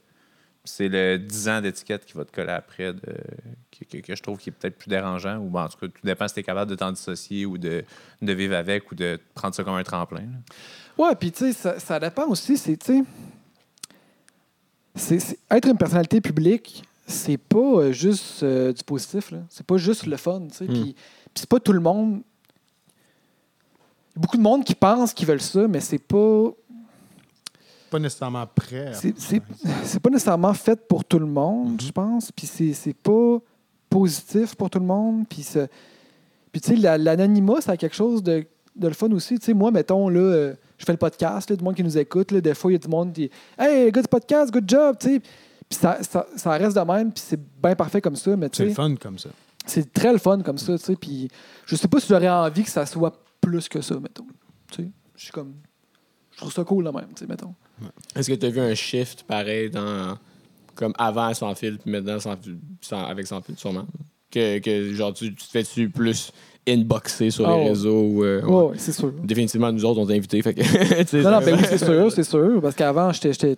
c'est 0.63 0.87
le 0.87 1.17
10 1.17 1.49
ans 1.49 1.59
d'étiquette 1.61 2.05
qui 2.05 2.13
va 2.13 2.23
te 2.23 2.31
coller 2.31 2.51
après, 2.51 2.93
de, 2.93 3.01
que, 3.71 3.83
que- 3.85 3.97
que 4.05 4.15
je 4.15 4.21
trouve 4.23 4.37
qui 4.37 4.49
est 4.49 4.53
peut-être 4.53 4.77
plus 4.77 4.89
dérangeant. 4.89 5.37
Ou 5.37 5.49
ben, 5.49 5.63
en 5.63 5.67
tout 5.69 5.77
cas, 5.79 5.87
tout 5.87 6.01
dépend 6.05 6.27
si 6.29 6.35
t'es 6.35 6.43
capable 6.43 6.69
de 6.71 6.75
t'en 6.75 6.91
dissocier 6.93 7.45
ou 7.45 7.57
de, 7.57 7.83
de 8.21 8.33
vivre 8.33 8.55
avec 8.55 8.89
ou 8.91 8.95
de 8.95 9.19
prendre 9.33 9.53
ça 9.53 9.63
comme 9.65 9.75
un 9.75 9.83
tremplin. 9.83 10.21
là. 10.21 10.37
Ouais, 10.97 11.15
puis 11.15 11.31
tu 11.31 11.39
sais, 11.39 11.53
ça, 11.53 11.79
ça 11.79 11.99
dépend 11.99 12.27
aussi, 12.27 12.57
c'est, 12.57 12.77
tu 12.77 13.03
sais, 14.95 15.37
être 15.49 15.67
une 15.67 15.77
personnalité 15.77 16.21
publique, 16.21 16.83
c'est 17.07 17.37
pas 17.37 17.57
euh, 17.57 17.91
juste 17.91 18.43
euh, 18.43 18.71
du 18.73 18.83
positif, 18.83 19.31
là. 19.31 19.39
C'est 19.49 19.65
pas 19.65 19.77
juste 19.77 20.05
le 20.05 20.17
fun, 20.17 20.41
tu 20.49 20.57
sais. 20.57 20.65
Puis 20.65 20.95
puis 21.33 21.41
c'est 21.41 21.49
pas 21.49 21.59
tout 21.61 21.71
le 21.73 21.79
monde. 21.79 22.21
Il 24.13 24.15
y 24.15 24.19
a 24.19 24.21
beaucoup 24.21 24.35
de 24.37 24.41
monde 24.41 24.65
qui 24.65 24.75
pense 24.75 25.13
qu'ils 25.13 25.25
veulent 25.27 25.41
ça, 25.41 25.65
mais 25.67 25.79
c'est 25.79 25.97
pas. 25.97 26.49
Pas 27.89 27.99
nécessairement 27.99 28.45
prêt. 28.47 28.87
à 28.87 28.93
C'est, 28.93 29.99
pas 29.99 30.09
nécessairement 30.09 30.53
fait 30.53 30.87
pour 30.87 31.05
tout 31.05 31.19
le 31.19 31.25
monde, 31.25 31.81
je 31.81 31.91
pense. 31.91 32.31
Puis 32.31 32.47
c'est, 32.47 32.93
pas 32.93 33.37
positif 33.89 34.55
pour 34.55 34.69
tout 34.69 34.79
le 34.79 34.85
monde. 34.85 35.25
Puis, 35.29 35.45
puis 36.51 36.61
tu 36.61 36.69
sais, 36.69 36.75
la- 36.75 36.97
l'anonymat, 36.97 37.61
ça 37.61 37.73
a 37.73 37.77
quelque 37.77 37.95
chose 37.95 38.21
de, 38.23 38.45
de 38.75 38.87
le 38.87 38.93
fun 38.93 39.09
aussi. 39.11 39.39
Tu 39.39 39.45
sais, 39.47 39.53
moi, 39.53 39.71
mettons, 39.71 40.07
là, 40.09 40.19
euh, 40.19 40.53
je 40.81 40.85
fais 40.85 40.91
le 40.93 40.97
podcast, 40.97 41.49
là, 41.49 41.55
du 41.55 41.63
monde 41.63 41.75
qui 41.75 41.83
nous 41.83 41.97
écoute. 41.97 42.31
Là, 42.31 42.41
des 42.41 42.53
fois, 42.55 42.71
il 42.71 42.73
y 42.73 42.75
a 42.75 42.79
du 42.79 42.87
monde 42.87 43.13
qui 43.13 43.21
dit 43.27 43.29
Hey, 43.57 43.91
du 43.91 44.01
podcast, 44.09 44.51
good 44.51 44.67
job. 44.67 44.97
Tu 44.99 45.07
sais, 45.15 45.19
puis 45.19 45.79
ça, 45.79 45.99
ça, 46.03 46.25
ça 46.35 46.51
reste 46.51 46.75
de 46.75 46.81
même, 46.81 47.11
puis 47.13 47.23
c'est 47.25 47.39
bien 47.61 47.75
parfait 47.75 48.01
comme 48.01 48.15
ça. 48.15 48.31
C'est 48.51 48.65
le 48.65 48.73
fun 48.73 48.95
comme 48.95 49.17
ça. 49.19 49.29
c'est 49.65 49.93
très 49.93 50.11
le 50.11 50.17
fun 50.17 50.41
comme 50.41 50.57
ça. 50.57 50.77
Tu 50.77 50.83
sais, 50.83 50.95
puis 50.95 51.29
je 51.65 51.75
sais 51.75 51.87
pas 51.87 51.99
si 51.99 52.07
j'aurais 52.09 52.27
envie 52.29 52.63
que 52.63 52.69
ça 52.71 52.85
soit 52.85 53.13
plus 53.39 53.69
que 53.69 53.79
ça, 53.81 53.95
mettons. 53.99 54.25
Tu 54.71 54.83
sais, 54.83 54.89
je 55.15 55.23
suis 55.23 55.31
comme. 55.31 55.53
Je 56.31 56.37
trouve 56.37 56.51
ça 56.51 56.63
cool, 56.63 56.83
là 56.85 56.91
même, 56.91 57.07
tu 57.15 57.19
sais, 57.19 57.27
mettons. 57.27 57.53
Est-ce 58.15 58.29
que 58.29 58.35
tu 58.35 58.45
as 58.45 58.49
vu 58.49 58.59
un 58.59 58.73
shift 58.73 59.23
pareil 59.23 59.69
dans 59.69 60.17
comme 60.75 60.93
avant 60.97 61.33
sans 61.33 61.53
fil 61.55 61.77
puis 61.77 61.91
maintenant 61.91 62.19
sans, 62.19 62.35
sans- 62.81 63.05
avec 63.05 63.27
sans 63.27 63.41
fil 63.41 63.57
sûrement? 63.57 63.85
Que, 64.31 64.59
que 64.59 64.93
genre 64.93 65.13
tu, 65.13 65.35
tu 65.35 65.45
te 65.45 65.51
fais-tu 65.51 65.89
plus 65.89 66.31
inboxer 66.67 67.31
sur 67.31 67.47
les 67.47 67.53
ouais. 67.55 67.69
réseaux 67.69 68.23
euh, 68.23 68.41
ouais. 68.43 68.75
c'est 68.77 68.91
sûr. 68.91 69.11
définitivement 69.23 69.71
nous 69.71 69.83
autres 69.83 69.99
on 69.99 70.05
t'a 70.05 70.13
invité 70.13 70.41
fait 70.43 70.53
que 70.53 70.61
Non, 71.23 71.31
non, 71.31 71.39
ben 71.39 71.55
oui, 71.55 71.65
c'est 71.67 71.77
sûr, 71.83 72.11
c'est 72.11 72.23
sûr. 72.23 72.61
Parce 72.61 72.75
qu'avant, 72.75 73.11
j'étais. 73.11 73.57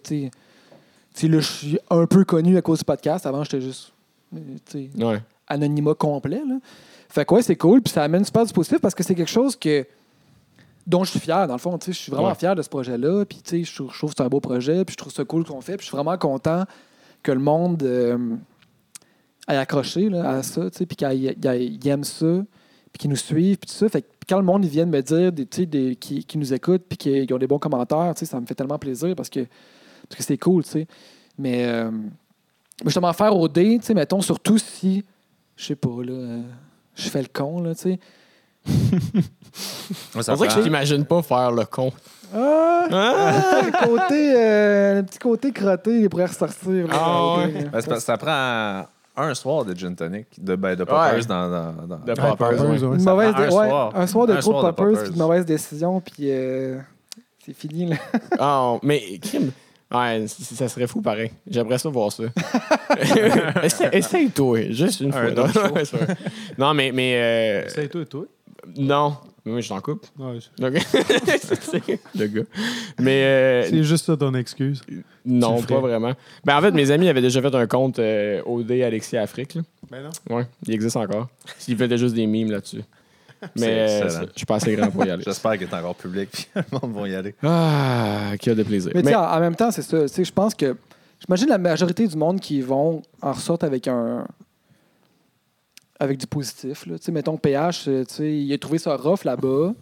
je 1.16 1.39
suis 1.39 1.78
un 1.89 2.06
peu 2.06 2.24
connu 2.24 2.56
à 2.58 2.62
cause 2.62 2.80
du 2.80 2.86
podcast. 2.86 3.26
Avant, 3.26 3.43
j'étais 3.43 3.62
juste. 3.62 3.91
euh, 4.34 4.88
ouais 4.97 5.22
anonymat 5.47 5.93
complet. 5.95 6.41
Là. 6.47 6.56
Fait 7.10 7.26
que 7.26 7.34
ouais, 7.36 7.41
c'est 7.41 7.56
cool. 7.56 7.82
Puis 7.82 7.93
ça 7.93 8.04
amène 8.04 8.26
super 8.26 8.45
du 8.45 8.54
positif 8.54 8.80
parce 8.80 8.95
que 8.95 9.04
c'est 9.04 9.16
quelque 9.16 9.30
chose 9.30 9.56
que 9.56 9.86
dont 10.86 11.04
je 11.04 11.12
suis 11.12 11.20
fier, 11.20 11.47
dans 11.47 11.54
le 11.54 11.60
fond. 11.60 11.78
Tu 11.78 11.88
sais, 11.88 11.91
Je 11.93 11.97
suis 11.99 12.12
vraiment 12.12 12.30
Ouais. 12.30 12.36
fier 12.36 12.56
de 12.56 12.62
ce 12.62 12.70
projet-là. 12.70 13.26
Puis 13.26 13.39
tu 13.43 13.64
sais, 13.64 13.64
je 13.64 13.76
trouve, 13.76 13.89
que 14.12 14.16
c'est 14.18 14.24
un 14.24 14.28
beau 14.30 14.39
projet. 14.39 14.84
Puis 14.86 14.93
je 14.93 14.97
trouve 14.97 15.14
ça 15.14 15.24
cool 15.24 15.43
qu'on 15.45 15.62
fait. 15.62 15.78
Puis 15.78 15.86
je 15.86 15.89
suis 15.89 15.95
vraiment 15.95 16.18
content 16.18 16.64
que 17.22 17.32
le 17.32 17.39
monde 17.39 17.84
euh, 17.84 18.18
ait 19.47 19.58
accroché 19.58 20.10
là, 20.10 20.30
à 20.30 20.43
ça. 20.43 20.70
Puis 20.72 20.95
qu'il 20.95 21.36
il 21.43 21.88
aime 21.88 22.04
ça. 22.04 22.43
Puis 22.93 22.99
qu'ils 22.99 23.09
nous 23.09 23.15
suivent. 23.15 23.57
Puis 23.57 23.69
tout 23.69 23.75
ça. 23.75 23.89
Fait 23.89 24.01
que 24.03 24.07
quand 24.29 24.37
le 24.37 24.43
monde 24.45 24.63
ils 24.63 24.71
viennent 24.71 24.89
me 24.89 25.01
dire 25.01 25.31
des, 25.31 25.45
tu 25.45 25.61
sais, 25.61 25.65
des, 25.65 25.95
qui, 25.95 26.23
qui 26.23 26.37
nous 26.37 26.53
écoutent. 26.53 26.85
Puis 26.87 26.97
qu'ils 26.97 27.33
ont 27.33 27.37
des 27.37 27.47
bons 27.47 27.59
commentaires, 27.59 28.13
tu 28.15 28.19
sais, 28.19 28.25
ça 28.31 28.39
me 28.39 28.45
fait 28.45 28.55
tellement 28.55 28.79
plaisir 28.79 29.15
parce 29.15 29.29
que 29.29 29.41
parce 30.07 30.17
que 30.17 30.23
c'est 30.23 30.37
cool. 30.37 30.63
tu 30.63 30.69
sais. 30.69 30.87
Mais 31.37 31.65
euh, 31.65 31.89
justement, 32.85 33.11
faire 33.13 33.35
au 33.35 33.47
dé, 33.47 33.77
tu 33.79 33.85
sais, 33.87 33.93
mettons, 33.93 34.21
surtout 34.21 34.57
si 34.57 35.03
je 35.55 35.65
sais 35.65 35.75
pas, 35.75 36.03
là, 36.03 36.11
euh, 36.13 36.41
je 36.95 37.09
fais 37.09 37.21
le 37.21 37.27
con, 37.31 37.61
là, 37.61 37.75
tu 37.75 37.81
sais. 37.81 37.99
On 40.15 40.19
dirait 40.21 40.47
que 40.47 40.53
je 40.53 40.59
t'imagine 40.61 41.05
pas 41.05 41.21
faire 41.21 41.51
le 41.51 41.65
con 41.65 41.91
Ah! 42.33 42.87
le, 42.89 43.85
côté, 43.85 44.33
euh, 44.35 44.95
le 44.95 45.03
petit 45.03 45.19
côté 45.19 45.51
crotté, 45.51 45.99
il 46.01 46.09
pourrait 46.09 46.25
ressortir. 46.25 46.87
là, 46.87 46.93
Ah, 46.93 47.37
ouais. 47.37 47.69
Ben, 47.71 47.99
ça 47.99 48.17
prend 48.17 48.85
un 49.16 49.34
soir 49.36 49.64
de 49.66 49.76
gin 49.76 49.95
tonic, 49.95 50.28
de, 50.43 50.55
ben, 50.55 50.76
de 50.76 50.84
poppers 50.84 51.14
Ouais. 51.16 51.26
dans, 51.26 51.49
dans, 51.49 51.72
dans- 51.88 51.97
de 51.99 52.14
poppers, 52.14 52.36
Poppers, 52.38 52.61
ouais. 52.61 52.80
ouais. 52.84 52.95
Une 52.95 52.99
ça 52.99 53.11
mauvaise 53.11 53.34
prend 53.34 53.43
un 53.43 53.49
soir. 53.51 53.91
un 53.95 54.07
soir 54.07 54.28
de 54.28 54.34
Un 54.34 54.39
trop 54.39 54.51
de 54.53 54.57
soir 54.59 54.64
de 54.64 54.70
poppers, 54.72 54.86
poppers. 54.88 55.03
puis 55.03 55.11
une 55.14 55.18
mauvaise 55.20 55.45
décision, 55.45 56.01
puis 56.01 56.16
euh, 56.32 56.80
c'est 57.45 57.53
fini. 57.55 57.88
Là. 57.88 57.95
Ah, 58.39 58.78
mais 58.82 59.20
crime. 59.20 59.51
Ouais, 59.93 60.26
ça 60.28 60.68
serait 60.68 60.88
fou 60.88 61.01
pareil. 61.03 61.32
J'aimerais 61.47 61.78
ça 61.78 61.88
voir 61.89 62.11
ça. 62.11 62.24
Essaye- 63.64 63.89
Essaye-toi, 63.91 64.72
juste 64.72 65.01
une 65.01 65.14
Un 65.14 65.34
fois. 65.34 65.47
double 65.47 65.84
Non, 66.57 66.74
mais. 66.74 66.91
mais 66.91 67.16
euh, 67.18 67.70
C'est 67.70 67.88
toi 67.89 68.01
et 68.01 68.05
toi. 68.07 68.26
non. 68.78 69.18
Mais 69.45 69.51
moi, 69.51 69.61
je 69.61 69.67
t'en 69.69 69.81
coupe. 69.81 70.05
Ouais, 70.17 70.39
Donc, 70.57 70.73
c'est 70.89 71.99
le 72.15 72.27
gars. 72.27 72.41
Mais. 72.99 73.23
euh, 73.23 73.67
c'est 73.69 73.83
juste 73.83 74.05
ça 74.05 74.15
ton 74.15 74.33
excuse. 74.35 74.81
non, 75.25 75.57
le 75.57 75.61
ferais. 75.63 75.73
pas 75.75 75.81
vraiment. 75.81 76.13
Ben, 76.45 76.57
en 76.57 76.61
fait, 76.61 76.71
mes 76.71 76.91
amis 76.91 77.09
avaient 77.09 77.21
déjà 77.21 77.41
fait 77.41 77.53
un 77.53 77.67
compte 77.67 77.99
euh, 77.99 78.41
OD 78.45 78.71
Alexis 78.71 79.17
Afrique. 79.17 79.55
Là. 79.55 79.61
Ben 79.91 80.03
non. 80.03 80.35
Ouais, 80.37 80.45
il 80.65 80.73
existe 80.73 80.95
encore. 80.95 81.27
Ils 81.67 81.75
faisaient 81.77 81.97
juste 81.97 82.15
des 82.15 82.25
mimes 82.25 82.51
là-dessus. 82.51 82.83
Mais 83.57 83.79
euh, 84.03 84.09
je 84.09 84.37
suis 84.37 84.45
pas 84.45 84.55
assez 84.55 84.73
grand 84.73 84.89
pour 84.89 85.05
y 85.05 85.09
aller. 85.09 85.23
J'espère 85.27 85.53
qu'il 85.57 85.63
est 85.67 85.73
encore 85.73 85.95
public, 85.95 86.29
puis 86.31 86.47
le 86.55 86.63
monde 86.81 86.93
va 86.95 87.09
y 87.09 87.15
aller. 87.15 87.35
Ah, 87.43 88.31
qu'il 88.39 88.51
y 88.51 88.53
a 88.53 88.55
de 88.55 88.63
plaisir. 88.63 88.91
Mais, 88.95 89.01
tu 89.01 89.05
Mais- 89.07 89.11
sais, 89.11 89.17
en 89.17 89.23
en 89.25 89.39
même 89.41 89.55
temps, 89.57 89.69
c'est 89.71 89.81
ça. 89.81 90.01
Tu 90.03 90.07
sais, 90.07 90.23
Je 90.23 90.31
pense 90.31 90.55
que. 90.55 90.75
J'imagine 91.25 91.47
la 91.49 91.57
majorité 91.57 92.05
du 92.07 92.15
monde 92.17 92.39
qui 92.41 92.61
vont 92.61 93.01
en 93.21 93.31
ressortent 93.33 93.63
avec 93.65 93.87
un. 93.89 94.25
Avec 96.04 96.18
du 96.18 96.28
positif. 96.28 96.86
Là. 96.86 96.95
Mettons, 97.12 97.38
PH, 97.38 97.88
euh, 97.88 98.04
il 98.20 98.51
a 98.54 98.58
trouvé 98.58 98.78
ça 98.78 98.95
rough 98.95 99.24
là-bas. 99.24 99.74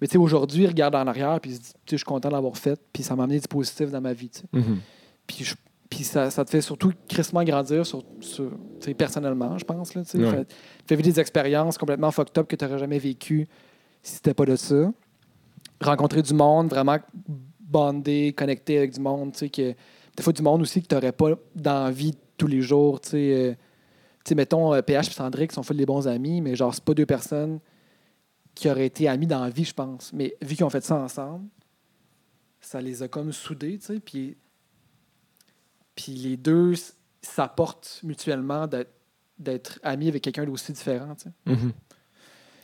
Mais 0.00 0.16
aujourd'hui, 0.16 0.64
il 0.64 0.66
regarde 0.68 0.94
en 0.96 1.06
arrière 1.06 1.40
puis 1.40 1.52
il 1.52 1.56
se 1.56 1.60
dit 1.60 1.72
Je 1.90 1.96
suis 1.96 2.04
content 2.04 2.28
de 2.28 2.34
l'avoir 2.34 2.56
fait, 2.56 2.78
puis 2.92 3.02
ça 3.02 3.14
m'a 3.16 3.24
amené 3.24 3.40
du 3.40 3.48
positif 3.48 3.90
dans 3.90 4.00
ma 4.00 4.12
vie. 4.12 4.30
Mhm. 4.52 4.78
Puis, 5.26 5.44
je- 5.44 5.54
puis 5.88 6.04
ça, 6.04 6.30
ça 6.30 6.44
te 6.44 6.50
fait 6.50 6.60
surtout 6.60 6.92
crissement 7.08 7.42
grandir 7.44 7.86
sur, 7.86 8.02
sur- 8.20 8.50
personnellement, 8.98 9.56
je 9.56 9.64
pense. 9.64 9.94
Là. 9.94 10.02
Ouais. 10.14 10.30
Fait- 10.30 10.44
tu 10.44 10.54
fais 10.86 10.96
vivre 10.96 11.08
des 11.14 11.20
expériences 11.20 11.78
complètement 11.78 12.10
fucked 12.10 12.36
up 12.38 12.46
que 12.48 12.56
tu 12.56 12.64
n'aurais 12.64 12.78
jamais 12.78 12.98
vécues 12.98 13.46
si 14.02 14.14
c'était 14.16 14.34
pas 14.34 14.44
de 14.44 14.56
ça. 14.56 14.92
Rencontrer 15.80 16.22
du 16.22 16.34
monde, 16.34 16.68
vraiment 16.68 16.98
bonder, 17.60 18.32
connecter 18.36 18.78
avec 18.78 18.92
du 18.92 19.00
monde. 19.00 19.32
des 20.16 20.22
fois, 20.22 20.32
du 20.32 20.42
monde 20.42 20.60
aussi 20.62 20.82
que 20.82 20.86
tu 20.86 20.94
n'aurais 20.94 21.12
pas 21.12 21.30
d'envie 21.56 22.14
tous 22.36 22.46
les 22.46 22.60
jours. 22.62 23.00
sais, 23.02 23.32
euh, 23.32 23.54
sais, 24.30 24.34
mettons, 24.34 24.72
euh, 24.74 24.82
PH 24.82 25.08
et 25.08 25.12
Sandrick 25.12 25.52
sont 25.52 25.62
full 25.62 25.76
des 25.76 25.86
bons 25.86 26.06
amis, 26.08 26.40
mais 26.40 26.56
genre, 26.56 26.74
c'est 26.74 26.84
pas 26.84 26.94
deux 26.94 27.06
personnes 27.06 27.60
qui 28.54 28.68
auraient 28.70 28.86
été 28.86 29.08
amis 29.08 29.26
dans 29.26 29.42
la 29.42 29.50
vie, 29.50 29.64
je 29.64 29.74
pense. 29.74 30.12
Mais 30.12 30.36
vu 30.42 30.54
qu'ils 30.54 30.64
ont 30.64 30.70
fait 30.70 30.84
ça 30.84 30.96
ensemble, 30.96 31.46
ça 32.60 32.80
les 32.80 33.02
a 33.02 33.08
comme 33.08 33.32
soudés, 33.32 33.78
tu 33.78 33.86
sais, 33.86 34.00
puis 34.00 34.36
puis 35.94 36.12
les 36.12 36.36
deux 36.36 36.74
s'apportent 37.22 38.00
mutuellement 38.02 38.66
d'être 38.66 38.90
d'être 39.38 39.80
amis 39.82 40.08
avec 40.08 40.22
quelqu'un 40.22 40.44
d'aussi 40.44 40.72
différent. 40.72 41.14
tu 41.16 41.24
sais. 41.24 41.30
Mhm. 41.46 41.72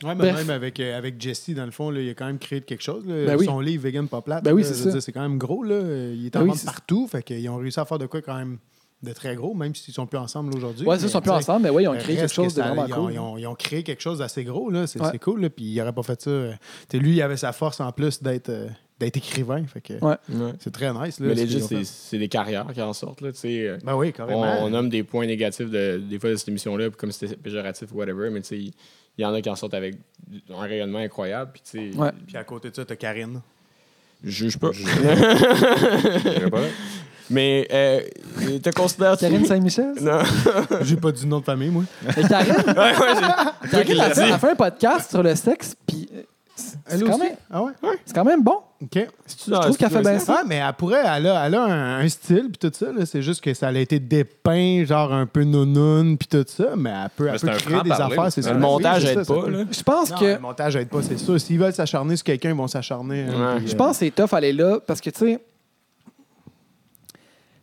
Ouais, 0.03 0.15
mais 0.15 0.31
Bref. 0.31 0.35
même 0.37 0.49
avec, 0.49 0.79
euh, 0.79 0.97
avec 0.97 1.21
Jesse, 1.21 1.51
dans 1.51 1.65
le 1.65 1.71
fond, 1.71 1.91
là, 1.91 2.01
il 2.01 2.09
a 2.09 2.13
quand 2.13 2.25
même 2.25 2.39
créé 2.39 2.61
quelque 2.61 2.81
chose. 2.81 3.05
là. 3.05 3.25
Ben 3.25 3.37
oui. 3.37 3.45
Son 3.45 3.59
livre 3.59 3.83
Vegan 3.83 4.07
pas 4.07 4.21
plate. 4.21 4.43
Ben 4.43 4.51
oui, 4.53 4.63
c'est 4.63 5.11
quand 5.11 5.21
même 5.21 5.37
gros. 5.37 5.63
Là. 5.63 5.79
Il 6.13 6.25
est 6.25 6.35
en 6.35 6.39
Ben 6.39 6.45
oui, 6.45 6.51
vente 6.51 6.65
partout. 6.65 7.07
Fait 7.07 7.21
qu'ils 7.21 7.47
ont 7.49 7.57
réussi 7.57 7.79
à 7.79 7.85
faire 7.85 7.99
de 7.99 8.05
quoi 8.07 8.21
quand 8.21 8.35
même 8.35 8.57
de 9.03 9.13
très 9.13 9.35
gros, 9.35 9.53
même 9.55 9.73
s'ils 9.73 9.93
sont 9.93 10.05
plus 10.05 10.19
ensemble 10.19 10.55
aujourd'hui. 10.55 10.85
Ouais, 10.85 10.97
ça, 10.99 11.07
ils 11.07 11.09
sont 11.09 11.21
plus 11.21 11.31
ensemble, 11.31 11.63
mais 11.63 11.69
oui, 11.71 11.83
ils 11.83 11.87
ont 11.87 11.93
euh, 11.93 11.97
créé 11.97 12.15
quelque 12.17 12.33
chose 12.33 12.53
que 12.53 12.59
de 12.61 12.65
vraiment 12.65 12.85
ils 12.85 12.93
ont, 12.93 13.03
cool. 13.05 13.13
ils 13.13 13.19
ont- 13.19 13.37
ils 13.37 13.47
ont 13.47 13.55
créé 13.55 13.81
quelque 13.83 14.01
chose 14.01 14.19
d'assez 14.19 14.43
gros, 14.43 14.69
là. 14.69 14.85
C'est 14.85 15.01
Ouais. 15.01 15.17
cool, 15.19 15.41
là. 15.41 15.49
Puis 15.49 15.65
il 15.65 15.75
n'aurait 15.77 15.91
pas 15.93 16.03
fait 16.03 16.21
ça. 16.21 16.29
euh, 16.29 16.51
tu 16.89 16.97
sais, 16.97 17.03
lui, 17.03 17.13
il 17.15 17.21
avait 17.23 17.37
sa 17.37 17.51
force 17.51 17.79
en 17.79 17.91
plus 17.91 18.21
d'être 18.21 18.49
euh, 18.49 18.67
d'être 18.99 19.17
écrivain. 19.17 19.63
Fait 19.65 19.81
que 19.81 19.93
Ouais. 20.05 20.15
C'est 20.59 20.71
très 20.71 20.93
nice, 20.93 21.19
là. 21.19 21.27
Mais 21.33 21.47
ce 21.47 21.83
c'est 21.83 22.19
des 22.19 22.27
carrières 22.27 22.67
qui 22.71 22.81
en 22.83 22.93
sortent. 22.93 23.21
Là, 23.21 23.31
tu 23.31 23.39
sais, 23.39 23.75
Ben 23.83 23.95
oui, 23.95 24.09
on, 24.09 24.11
carrément. 24.11 24.63
on 24.63 24.69
nomme 24.69 24.89
des 24.89 25.01
points 25.01 25.25
négatifs 25.25 25.71
de, 25.71 25.97
des 25.97 26.19
fois 26.19 26.29
de 26.29 26.35
cette 26.35 26.49
émission-là, 26.49 26.89
puis 26.91 26.97
comme 26.97 27.11
c'était 27.11 27.35
péjoratif 27.35 27.91
ou 27.91 27.97
whatever, 27.97 28.29
mais 28.29 28.41
tu 28.41 28.47
sais, 28.49 28.57
il 28.59 28.73
y 29.17 29.25
en 29.25 29.33
a 29.33 29.41
qui 29.41 29.49
en 29.49 29.55
sortent 29.55 29.73
avec 29.73 29.95
un 30.51 30.59
rayonnement 30.61 30.99
incroyable. 30.99 31.49
Puis 31.53 31.63
tu 31.63 31.91
sais, 31.91 31.97
Ouais. 31.97 32.11
Puis 32.27 32.37
à 32.37 32.43
côté 32.43 32.69
de 32.69 32.75
ça, 32.75 32.85
t'as 32.85 32.95
Karine. 32.95 33.41
je 34.23 34.29
juge 34.29 34.59
pas. 34.59 34.69
J'irai 34.71 36.49
pas 36.51 36.59
là. 36.61 36.67
Mais 37.31 37.67
euh, 37.71 37.99
te 38.61 38.69
considères-tu. 38.69 39.21
Karine 39.25 39.45
Saint-Michel? 39.45 39.93
Non. 40.01 40.19
J'ai 40.81 40.97
pas 40.97 41.11
du 41.11 41.25
nom 41.25 41.39
de 41.39 41.45
famille, 41.45 41.69
moi. 41.69 41.83
Mais 42.17 42.23
Karine, 42.27 42.53
ouais, 42.67 42.73
ouais, 42.75 42.93
j'ai- 43.71 43.83
qui 43.85 43.93
l'as 43.93 44.09
fait, 44.11 44.25
dit. 44.25 44.31
a 44.31 44.37
fait 44.37 44.51
un 44.51 44.55
podcast 44.55 45.09
sur 45.09 45.23
le 45.23 45.33
sexe, 45.35 45.75
puis 45.87 46.07
euh, 46.13 46.21
c'est 46.55 46.77
Elle 46.89 46.97
c'est 46.99 47.03
aussi? 47.03 47.11
quand, 47.11 47.17
même- 47.19 47.35
Ah 47.49 47.63
ouais? 47.63 47.71
c'est 48.05 48.13
quand 48.15 48.25
même 48.25 48.43
bon. 48.43 48.57
OK. 48.83 49.07
Je 49.47 49.51
trouve 49.53 49.77
qu'elle 49.77 49.89
fait 49.91 50.01
bien 50.01 50.17
ça. 50.19 50.37
Ah, 50.39 50.43
mais 50.47 50.55
elle 50.55 50.73
pourrait, 50.73 51.01
elle 51.05 51.27
a, 51.27 51.45
elle 51.45 51.53
a 51.55 51.63
un, 51.63 51.99
un 51.99 52.09
style, 52.09 52.49
puis 52.51 52.57
tout 52.69 52.71
ça. 52.75 52.87
là. 52.91 53.05
C'est 53.05 53.21
juste 53.21 53.41
que 53.43 53.53
ça 53.53 53.67
a 53.67 53.73
été 53.73 53.99
dépeint, 53.99 54.83
genre 54.85 55.13
un 55.13 55.27
peu 55.27 55.43
nounoun, 55.43 56.17
puis 56.17 56.27
tout 56.27 56.43
ça. 56.47 56.69
Mais 56.75 56.89
elle 56.89 57.09
peut, 57.15 57.25
elle 57.27 57.33
Mais 57.33 57.37
c'est 57.37 57.47
peut 57.47 57.53
un 57.53 57.57
créer 57.57 57.81
des 57.83 57.89
franc-parler 57.91 58.13
affaires, 58.17 58.31
c'est 58.31 58.41
Le 58.41 58.45
ça. 58.47 58.49
Le 58.53 58.55
Oui, 58.57 58.61
montage 58.63 59.01
c'est 59.03 59.11
aide 59.13 59.23
ça 59.23 59.33
pas. 59.35 59.49
Là. 59.49 59.57
Je 59.71 59.83
pense 59.83 60.09
Non, 60.11 60.17
que 60.17 60.25
le 60.25 60.39
montage 60.39 60.75
aide 60.75 60.89
pas, 60.89 61.01
c'est 61.03 61.17
sûr. 61.19 61.39
S'ils 61.39 61.59
veulent 61.59 61.73
s'acharner 61.73 62.15
sur 62.15 62.23
quelqu'un, 62.25 62.49
ils 62.49 62.55
vont 62.55 62.67
s'acharner. 62.67 63.21
hein, 63.29 63.53
Ouais. 63.53 63.57
puis, 63.59 63.67
Je 63.67 63.73
euh, 63.73 63.77
pense 63.77 63.99
que 63.99 64.05
c'est 64.05 64.11
tough 64.15 64.33
aller 64.33 64.53
là 64.53 64.79
parce 64.85 64.99
que, 64.99 65.11
tu 65.11 65.19
sais, 65.19 65.39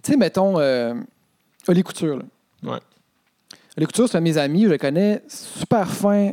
tu 0.08 0.14
sais, 0.14 0.18
mettons, 0.18 0.58
euh, 0.58 0.94
Oli 1.66 1.82
Couture. 1.82 2.16
Là. 2.16 2.24
Ouais. 2.62 2.80
Oli 3.76 3.84
Couture, 3.84 4.08
c'est 4.08 4.16
un 4.16 4.20
de 4.20 4.24
mes 4.24 4.38
amis, 4.38 4.64
je 4.64 4.70
le 4.70 4.78
connais, 4.78 5.22
super 5.28 5.86
fin, 5.90 6.32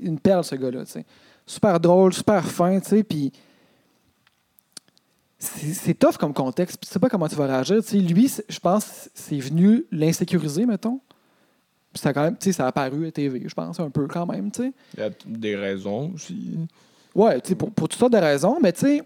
une 0.00 0.18
perle, 0.18 0.42
ce 0.42 0.54
gars-là, 0.54 0.86
tu 0.86 0.92
sais. 0.92 1.04
Super 1.46 1.78
drôle, 1.78 2.14
super 2.14 2.42
fin, 2.42 2.80
tu 2.80 2.88
sais, 2.88 3.04
puis 3.04 3.30
c'est 5.38 5.98
tough 5.98 6.16
comme 6.18 6.32
contexte, 6.32 6.80
tu 6.80 6.88
sais 6.88 6.98
pas 6.98 7.10
comment 7.10 7.28
tu 7.28 7.34
vas 7.34 7.44
réagir. 7.44 7.82
Tu 7.82 7.88
sais, 7.90 7.98
lui, 7.98 8.32
je 8.48 8.58
pense, 8.58 9.10
c'est 9.12 9.38
venu 9.38 9.84
l'insécuriser, 9.92 10.64
mettons. 10.64 11.00
Puis 11.92 12.00
ça 12.00 12.08
a 12.08 12.12
quand 12.14 12.22
même, 12.22 12.38
tu 12.38 12.46
sais, 12.46 12.52
ça 12.52 12.64
a 12.64 12.68
apparu 12.68 13.06
à 13.06 13.12
TV, 13.12 13.42
je 13.46 13.54
pense, 13.54 13.78
un 13.80 13.90
peu 13.90 14.06
quand 14.06 14.24
même, 14.24 14.50
tu 14.50 14.62
sais. 14.62 14.72
Il 14.96 15.00
y 15.00 15.02
a 15.02 15.10
des 15.26 15.56
raisons 15.56 16.12
aussi. 16.14 16.56
Ouais, 17.14 17.38
tu 17.42 17.50
sais, 17.50 17.54
pour, 17.54 17.70
pour 17.70 17.86
toutes 17.86 17.98
sortes 17.98 18.14
de 18.14 18.18
raisons, 18.18 18.58
mais 18.62 18.72
tu 18.72 18.80
sais, 18.80 19.02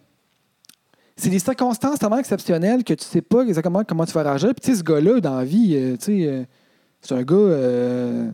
c'est 1.19 1.31
des 1.31 1.39
circonstances 1.41 1.99
tellement 1.99 2.19
exceptionnelles 2.19 2.85
que 2.85 2.95
tu 2.95 3.05
sais 3.05 3.21
pas 3.23 3.43
exactement 3.43 3.83
comment 3.85 4.07
tu 4.07 4.13
vas 4.13 4.23
réagir. 4.23 4.55
Puis 4.55 4.61
tu 4.63 4.71
sais, 4.71 4.79
ce 4.79 4.85
gars-là, 4.85 5.21
dans 5.21 5.37
la 5.37 5.45
vie, 5.45 5.75
euh, 5.75 5.97
tu 5.97 6.05
sais, 6.05 6.27
euh, 6.27 6.45
c'est 7.01 7.15
un 7.15 7.23
gars 7.23 7.35
euh, 7.35 8.31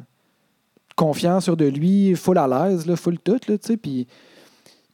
confiant 0.94 1.40
sur 1.40 1.56
de 1.56 1.64
lui, 1.64 2.14
full 2.14 2.36
à 2.36 2.46
l'aise, 2.46 2.94
full 2.96 3.18
tout, 3.18 3.38
tu 3.38 3.58
sais. 3.60 3.76
Puis, 3.78 4.06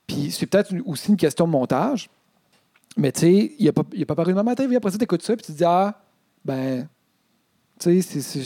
puis 0.06 0.30
c'est 0.30 0.46
peut-être 0.46 0.72
aussi 0.86 1.08
une 1.10 1.16
question 1.16 1.46
de 1.46 1.50
montage. 1.50 2.08
Mais 2.96 3.10
tu 3.12 3.20
sais, 3.20 3.52
il 3.58 3.66
n'a 3.66 3.72
pas, 3.72 3.82
il 3.92 4.02
a 4.02 4.06
pas 4.06 4.14
paru 4.14 4.32
de 4.32 4.40
matin, 4.40 4.68
après 4.76 4.90
ça, 4.90 4.98
tu 4.98 5.04
écoutes 5.04 5.22
ça, 5.22 5.34
puis 5.36 5.44
tu 5.44 5.52
te 5.52 5.58
dis, 5.58 5.64
ah, 5.64 6.00
ben, 6.44 6.88
tu 7.78 8.00
sais, 8.02 8.20
c'est- 8.20 8.42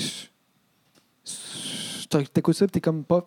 c'est- 1.25 2.29
T'écoutes 2.33 2.55
ça, 2.55 2.67
puis 2.67 2.73
t'es 2.73 2.81
comme 2.81 3.03
pas, 3.05 3.25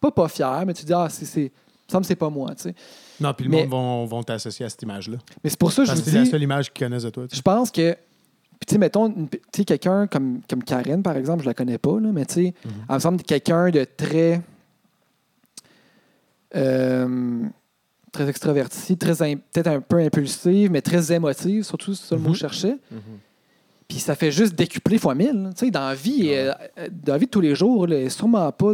pas, 0.00 0.10
pas 0.10 0.28
fier, 0.28 0.64
mais 0.66 0.72
tu 0.72 0.82
te 0.82 0.86
dis, 0.86 0.92
ah, 0.94 1.08
c'est. 1.10 1.40
il 1.42 1.44
me 1.44 1.50
semble 1.92 2.04
c'est 2.06 2.16
pas 2.16 2.30
moi, 2.30 2.54
tu 2.54 2.62
sais. 2.62 2.74
Non, 3.20 3.34
puis 3.34 3.44
le 3.44 3.50
Mais- 3.50 3.60
monde 3.62 3.70
vont, 3.70 4.04
vont 4.06 4.22
t'associer 4.22 4.64
à 4.66 4.68
cette 4.68 4.82
image-là. 4.82 5.18
Mais 5.44 5.50
c'est 5.50 5.58
pour 5.58 5.72
ça 5.72 5.82
que 5.82 5.88
je 5.88 5.94
vous 5.94 5.98
que 6.00 6.04
c'est 6.10 6.16
la 6.16 6.22
dis, 6.24 6.30
seule 6.30 6.42
image 6.42 6.72
qu'ils 6.72 6.84
connaissent 6.86 7.02
de 7.04 7.10
toi. 7.10 7.26
je 7.32 7.40
pense 7.42 7.70
que, 7.70 7.92
puis 7.92 8.66
tu 8.66 8.72
sais, 8.74 8.78
mettons, 8.78 9.10
tu 9.12 9.38
sais, 9.54 9.64
quelqu'un 9.64 10.06
comme, 10.06 10.40
comme 10.48 10.62
Karen, 10.64 11.02
par 11.02 11.16
exemple, 11.16 11.42
je 11.42 11.46
la 11.48 11.54
connais 11.54 11.78
pas, 11.78 11.98
là, 12.00 12.10
mais 12.12 12.24
tu 12.26 12.34
sais, 12.34 12.54
elle 12.88 12.94
me 12.94 13.00
semble 13.00 13.22
quelqu'un 13.22 13.70
de 13.70 13.84
très, 13.84 14.40
euh, 16.56 17.44
très 18.12 18.28
extraverti, 18.28 18.96
très 18.96 19.14
peut-être 19.36 19.68
un 19.68 19.80
peu 19.80 19.98
impulsive, 19.98 20.70
mais 20.70 20.82
très 20.82 21.12
émotive, 21.12 21.62
surtout, 21.62 21.94
c'est 21.94 22.08
ça 22.08 22.16
le 22.16 22.22
mot 22.22 22.28
que 22.30 22.34
je 22.34 22.40
cherchais. 22.40 22.76
Puis 23.88 23.98
ça 23.98 24.14
fait 24.14 24.30
juste 24.30 24.54
décupler 24.54 24.98
fois 24.98 25.14
mille. 25.14 25.50
Tu 25.56 25.66
sais, 25.66 25.70
dans 25.70 25.88
la 25.88 25.94
vie, 25.94 26.28
euh, 26.30 26.52
euh, 26.78 26.88
dans 26.92 27.14
la 27.14 27.18
vie 27.18 27.26
de 27.26 27.30
tous 27.30 27.40
les 27.40 27.54
jours, 27.56 27.86
là, 27.88 27.96
elle 27.96 28.06
est 28.06 28.08
sûrement 28.10 28.50
pas 28.52 28.72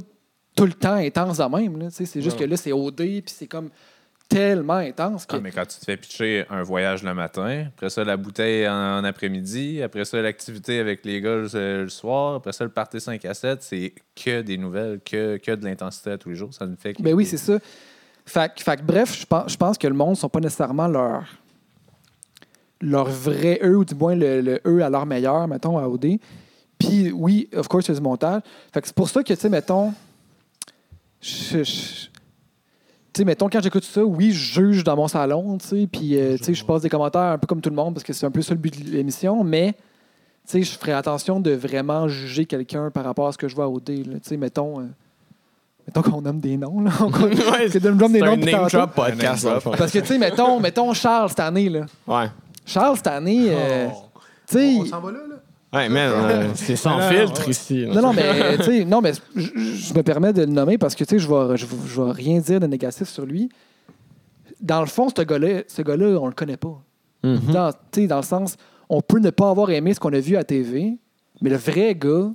tout 0.54 0.66
le 0.66 0.72
temps 0.74 0.94
intense 0.94 1.38
de 1.38 1.44
même. 1.56 1.78
là. 1.78 1.86
Tu 1.88 1.96
sais, 1.96 2.06
C'est 2.06 2.20
juste 2.22 2.38
Ouais. 2.38 2.44
que 2.44 2.50
là, 2.50 2.56
c'est 2.56 2.72
OD, 2.72 2.96
puis 2.96 3.22
c'est 3.26 3.46
comme 3.46 3.70
tellement 4.28 4.74
intense 4.74 5.24
que... 5.26 5.36
Ah, 5.36 5.40
mais 5.40 5.50
quand 5.52 5.66
tu 5.66 5.78
te 5.78 5.84
fais 5.84 5.96
pitcher 5.96 6.44
un 6.50 6.62
voyage 6.62 7.02
le 7.02 7.14
matin, 7.14 7.66
après 7.68 7.90
ça, 7.90 8.02
la 8.04 8.16
bouteille 8.16 8.68
en, 8.68 8.98
en 8.98 9.04
après-midi, 9.04 9.82
après 9.82 10.04
ça, 10.04 10.20
l'activité 10.20 10.78
avec 10.80 11.04
les 11.04 11.20
gars 11.20 11.36
le, 11.36 11.82
le 11.84 11.88
soir, 11.88 12.34
après 12.36 12.52
ça, 12.52 12.64
le 12.64 12.70
party 12.70 13.00
5 13.00 13.24
à 13.24 13.34
7, 13.34 13.62
c'est 13.62 13.94
que 14.14 14.42
des 14.42 14.58
nouvelles, 14.58 15.00
que, 15.04 15.36
que 15.36 15.52
de 15.52 15.64
l'intensité 15.64 16.10
à 16.10 16.18
tous 16.18 16.30
les 16.30 16.34
jours. 16.36 16.52
Ça 16.52 16.66
ne 16.66 16.74
fait 16.76 16.94
que. 16.94 17.02
Ben 17.02 17.14
oui, 17.14 17.24
c'est 17.24 17.36
ça. 17.36 17.58
Fait, 18.24 18.52
fait 18.60 18.82
bref, 18.84 19.18
je 19.20 19.26
pense, 19.26 19.52
je 19.52 19.56
pense 19.56 19.78
que 19.78 19.86
le 19.86 19.94
monde 19.94 20.10
ne 20.10 20.14
sont 20.16 20.28
pas 20.28 20.40
nécessairement 20.40 20.88
leur, 20.88 21.24
leur 22.80 23.08
vrai 23.08 23.60
eux, 23.62 23.76
ou 23.78 23.84
du 23.84 23.94
moins 23.94 24.14
le, 24.16 24.40
le 24.40 24.60
eux 24.66 24.82
à 24.82 24.90
leur 24.90 25.06
meilleur, 25.06 25.46
mettons, 25.48 25.78
à 25.78 25.88
OD. 25.88 26.18
Puis 26.78 27.10
oui, 27.12 27.48
of 27.54 27.68
course, 27.68 27.86
il 27.86 27.92
y 27.92 27.92
a 27.92 27.94
du 27.98 28.02
montage. 28.02 28.42
Fait 28.74 28.80
que 28.80 28.86
c'est 28.88 28.96
pour 28.96 29.08
ça 29.08 29.22
que, 29.22 29.32
tu 29.32 29.40
sais, 29.40 29.48
mettons, 29.48 29.94
je- 31.20 31.62
je- 31.62 32.06
tu 32.06 32.10
sais, 33.16 33.24
mettons, 33.24 33.48
quand 33.48 33.60
j'écoute 33.62 33.84
ça, 33.84 34.04
oui, 34.04 34.32
je 34.32 34.60
juge 34.60 34.84
dans 34.84 34.96
mon 34.96 35.08
salon, 35.08 35.58
tu 35.58 35.66
sais, 35.66 35.88
puis, 35.90 36.18
euh, 36.18 36.36
tu 36.36 36.44
sais, 36.44 36.54
je 36.54 36.64
passe 36.64 36.82
des 36.82 36.88
commentaires 36.88 37.20
un 37.22 37.38
peu 37.38 37.46
comme 37.46 37.60
tout 37.60 37.70
le 37.70 37.76
monde 37.76 37.94
parce 37.94 38.04
que 38.04 38.12
c'est 38.12 38.26
un 38.26 38.30
peu 38.30 38.42
ça 38.42 38.54
le 38.54 38.60
but 38.60 38.84
de 38.84 38.90
l'émission, 38.90 39.42
mais, 39.44 39.72
tu 39.72 39.78
sais, 40.46 40.62
je 40.62 40.78
ferai 40.78 40.92
attention 40.92 41.40
de 41.40 41.50
vraiment 41.52 42.08
juger 42.08 42.44
quelqu'un 42.46 42.90
par 42.90 43.04
rapport 43.04 43.28
à 43.28 43.32
ce 43.32 43.38
que 43.38 43.48
je 43.48 43.54
vois 43.54 43.64
à 43.64 43.68
OD, 43.68 43.88
là. 43.88 44.14
Tu 44.14 44.28
sais, 44.28 44.36
mettons, 44.36 44.80
euh, 44.80 44.84
mettons 45.86 46.02
qu'on 46.02 46.20
nomme 46.22 46.40
des 46.40 46.56
noms, 46.56 46.80
là. 46.80 46.90
Ouais, 47.20 47.68
c'est 47.70 47.80
de 47.82 47.90
me 47.90 48.08
des 48.08 48.20
noms 48.20 48.32
un 48.32 48.36
name 48.36 48.68
drop 48.68 48.94
podcast. 48.94 49.46
Parce 49.76 49.92
que, 49.92 49.98
tu 50.00 50.06
sais, 50.06 50.18
mettons, 50.18 50.60
mettons 50.60 50.92
Charles 50.92 51.30
cette 51.30 51.40
année, 51.40 51.68
là. 51.68 51.86
Ouais. 52.06 52.26
Charles 52.64 52.96
cette 52.96 53.06
année, 53.08 53.46
euh, 53.50 53.88
Oh. 53.92 54.20
tu 54.48 54.58
sais... 54.58 54.76
On 54.80 54.84
s'en 54.86 55.00
va 55.00 55.12
là, 55.12 55.18
là? 55.28 55.35
Ouais, 55.76 55.88
man, 55.88 56.10
euh, 56.14 56.48
c'est 56.54 56.76
sans 56.76 56.98
Non, 56.98 57.08
filtre 57.08 57.44
ouais. 57.44 57.50
ici. 57.50 57.86
Non, 57.86 58.00
non, 58.02 58.12
mais, 58.12 58.56
tu 58.58 58.64
sais, 58.64 58.84
non, 58.84 59.00
mais 59.00 59.12
je, 59.34 59.40
je 59.56 59.94
me 59.94 60.02
permets 60.02 60.32
de 60.32 60.40
le 60.42 60.46
nommer 60.46 60.78
parce 60.78 60.94
que, 60.94 61.04
tu 61.04 61.10
sais, 61.10 61.18
je 61.18 61.28
vais, 61.28 61.56
je, 61.56 61.66
vais- 61.66 61.76
je 61.86 62.00
vais 62.02 62.10
rien 62.12 62.40
dire 62.40 62.60
de 62.60 62.66
négatif 62.66 63.08
sur 63.08 63.26
lui. 63.26 63.48
Dans 64.60 64.80
le 64.80 64.86
fond, 64.86 65.08
ce 65.14 65.22
gars-là, 65.22 65.62
ce 65.68 65.82
gars-là, 65.82 66.18
on 66.20 66.26
le 66.26 66.32
connaît 66.32 66.56
pas. 66.56 66.80
Mhm. 67.22 67.52
Dans, 67.52 67.72
tu 67.72 68.02
sais, 68.02 68.06
dans 68.06 68.16
le 68.16 68.22
sens, 68.22 68.56
on 68.88 69.00
peut 69.00 69.18
ne 69.18 69.30
pas 69.30 69.50
avoir 69.50 69.70
aimé 69.70 69.92
ce 69.94 70.00
qu'on 70.00 70.12
a 70.12 70.20
vu 70.20 70.36
à 70.36 70.44
TV, 70.44 70.96
mais 71.42 71.50
le 71.50 71.56
vrai 71.56 71.94
gars, 71.94 72.30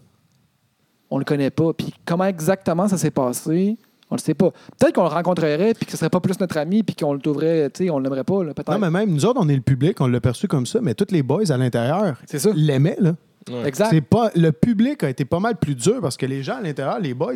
on 1.10 1.18
le 1.18 1.26
connaît 1.26 1.50
pas. 1.50 1.74
Puis 1.74 1.94
comment 2.06 2.26
exactement 2.26 2.88
ça 2.88 2.98
s'est 2.98 3.12
passé, 3.12 3.78
on 4.10 4.16
le 4.16 4.20
sait 4.22 4.34
pas. 4.34 4.52
Peut-être 4.80 4.94
qu'on 4.96 5.04
le 5.04 5.08
rencontrerait, 5.10 5.74
puis 5.74 5.86
que 5.86 5.92
ce 5.92 5.98
serait 5.98 6.10
pas 6.10 6.20
plus 6.20 6.40
notre 6.40 6.58
ami, 6.58 6.84
puis 6.84 6.96
qu'on 6.96 7.14
le 7.14 7.20
trouverait, 7.20 7.70
tu 7.70 7.86
sais, 7.86 7.90
on 7.90 7.98
l'aimerait 8.00 8.24
pas, 8.26 8.40
peut-être. 8.44 8.70
Non, 8.72 8.78
mais 8.80 8.92
même 8.92 9.12
nous 9.12 9.26
autres, 9.26 9.40
on 9.42 9.48
est 9.50 9.56
le 9.56 9.62
public, 9.62 10.00
on 10.02 10.08
l'a 10.08 10.20
perçu 10.22 10.48
comme 10.48 10.66
ça, 10.66 10.80
mais 10.82 10.94
tous 10.94 11.12
les 11.12 11.24
boys 11.24 11.50
à 11.52 11.58
l'intérieur 11.58 12.18
C'est 12.26 12.40
ça. 12.40 12.52
l'aimaient, 12.54 12.98
là. 13.00 13.16
Ouais. 13.50 13.68
Exact. 13.68 13.90
C'est 13.90 14.02
pas, 14.02 14.32
le 14.36 14.52
public 14.52 15.04
a 15.04 15.10
été 15.10 15.26
pas 15.26 15.40
mal 15.40 15.58
plus 15.58 15.76
dur 15.76 16.00
parce 16.02 16.18
que 16.18 16.26
les 16.26 16.44
gens 16.44 16.58
à 16.58 16.62
l'intérieur, 16.62 17.00
les 17.00 17.14
boys, 17.14 17.34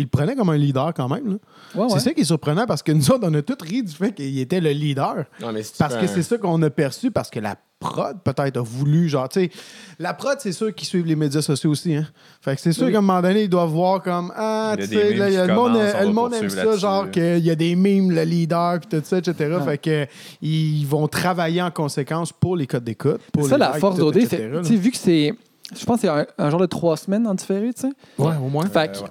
ils 0.00 0.04
le 0.04 0.08
prenaient 0.08 0.34
comme 0.34 0.50
un 0.50 0.56
leader 0.56 0.92
quand 0.94 1.08
même. 1.08 1.38
Ouais, 1.74 1.86
C'est 1.88 1.94
ouais. 1.94 2.00
ça 2.00 2.12
qui 2.12 2.22
est 2.22 2.24
surprenant 2.24 2.66
parce 2.66 2.82
que 2.82 2.92
nous 2.92 3.10
autres, 3.10 3.26
on 3.28 3.34
a 3.34 3.42
tous 3.42 3.56
ri 3.64 3.82
du 3.82 3.92
fait 3.92 4.12
qu'il 4.12 4.38
était 4.38 4.60
le 4.60 4.70
leader. 4.70 5.24
Non, 5.40 5.52
mais 5.52 5.62
si 5.62 5.72
tu 5.72 5.78
Parce 5.78 5.94
que 5.94 6.04
un- 6.04 6.06
c'est 6.08 6.22
ça 6.22 6.38
qu'on 6.38 6.60
a 6.62 6.70
perçu, 6.70 7.10
parce 7.10 7.30
que 7.30 7.38
la 7.40 7.56
prod, 7.78 8.18
peut-être, 8.22 8.58
a 8.58 8.60
voulu, 8.60 9.08
genre, 9.08 9.26
tu 9.28 9.40
sais, 9.40 9.50
la 9.98 10.12
prod, 10.12 10.36
c'est 10.38 10.52
sûr 10.52 10.74
qu'ils 10.74 10.86
suivent 10.86 11.06
les 11.06 11.16
médias 11.16 11.40
sociaux 11.40 11.70
aussi, 11.70 11.94
hein. 11.94 12.06
Fait 12.42 12.54
que 12.54 12.60
c'est 12.60 12.72
sûr 12.72 12.86
Oui. 12.86 12.92
qu'à 12.92 12.98
un 12.98 13.00
moment 13.00 13.22
donné, 13.22 13.44
ils 13.44 13.48
doivent 13.48 13.70
voir 13.70 14.02
comme, 14.02 14.30
ah, 14.36 14.74
Il 14.78 14.86
tu 14.86 14.94
sais, 14.94 15.12
il 15.12 15.18
le 15.18 15.54
monde, 15.54 15.72
le 15.74 16.12
monde 16.12 16.34
aime 16.34 16.50
ça, 16.50 16.76
genre, 16.76 17.10
qu'il 17.10 17.38
y 17.38 17.50
a 17.50 17.54
des 17.54 17.74
mimes, 17.76 18.10
le 18.10 18.22
leader, 18.24 18.80
puis 18.80 18.98
tout 18.98 19.04
ça, 19.06 19.18
etc. 19.18 19.34
Ouais. 19.58 19.64
Fait 19.64 19.78
que, 19.78 20.06
ils 20.42 20.84
vont 20.86 21.08
travailler 21.08 21.62
en 21.62 21.70
conséquence 21.70 22.32
pour 22.32 22.54
les 22.56 22.66
codes 22.66 22.84
d'écoute. 22.84 23.20
C'est 23.34 23.44
ça 23.44 23.56
les 23.56 23.60
la 23.60 23.68
likes, 23.70 23.80
force 23.80 23.96
tout, 23.98 24.02
d'OD. 24.04 24.16
etc., 24.16 24.28
c'est- 24.36 24.48
là. 24.48 24.60
tu 24.60 24.68
sais, 24.68 24.74
Vu 24.76 24.90
que 24.90 24.98
c'est. 24.98 25.34
Je 25.78 25.84
pense 25.86 25.96
que 25.96 26.00
c'est 26.02 26.08
un, 26.08 26.26
un 26.36 26.50
genre 26.50 26.58
de 26.60 26.66
trois 26.66 26.96
semaines 26.96 27.26
en 27.28 27.34
différé, 27.34 27.72
tu 27.72 27.82
sais. 27.82 27.92
Ouais, 28.18 28.34
au 28.44 28.48
moins. 28.48 28.66
Fait 28.66 28.92
que- 28.92 28.98
ouais. 29.04 29.08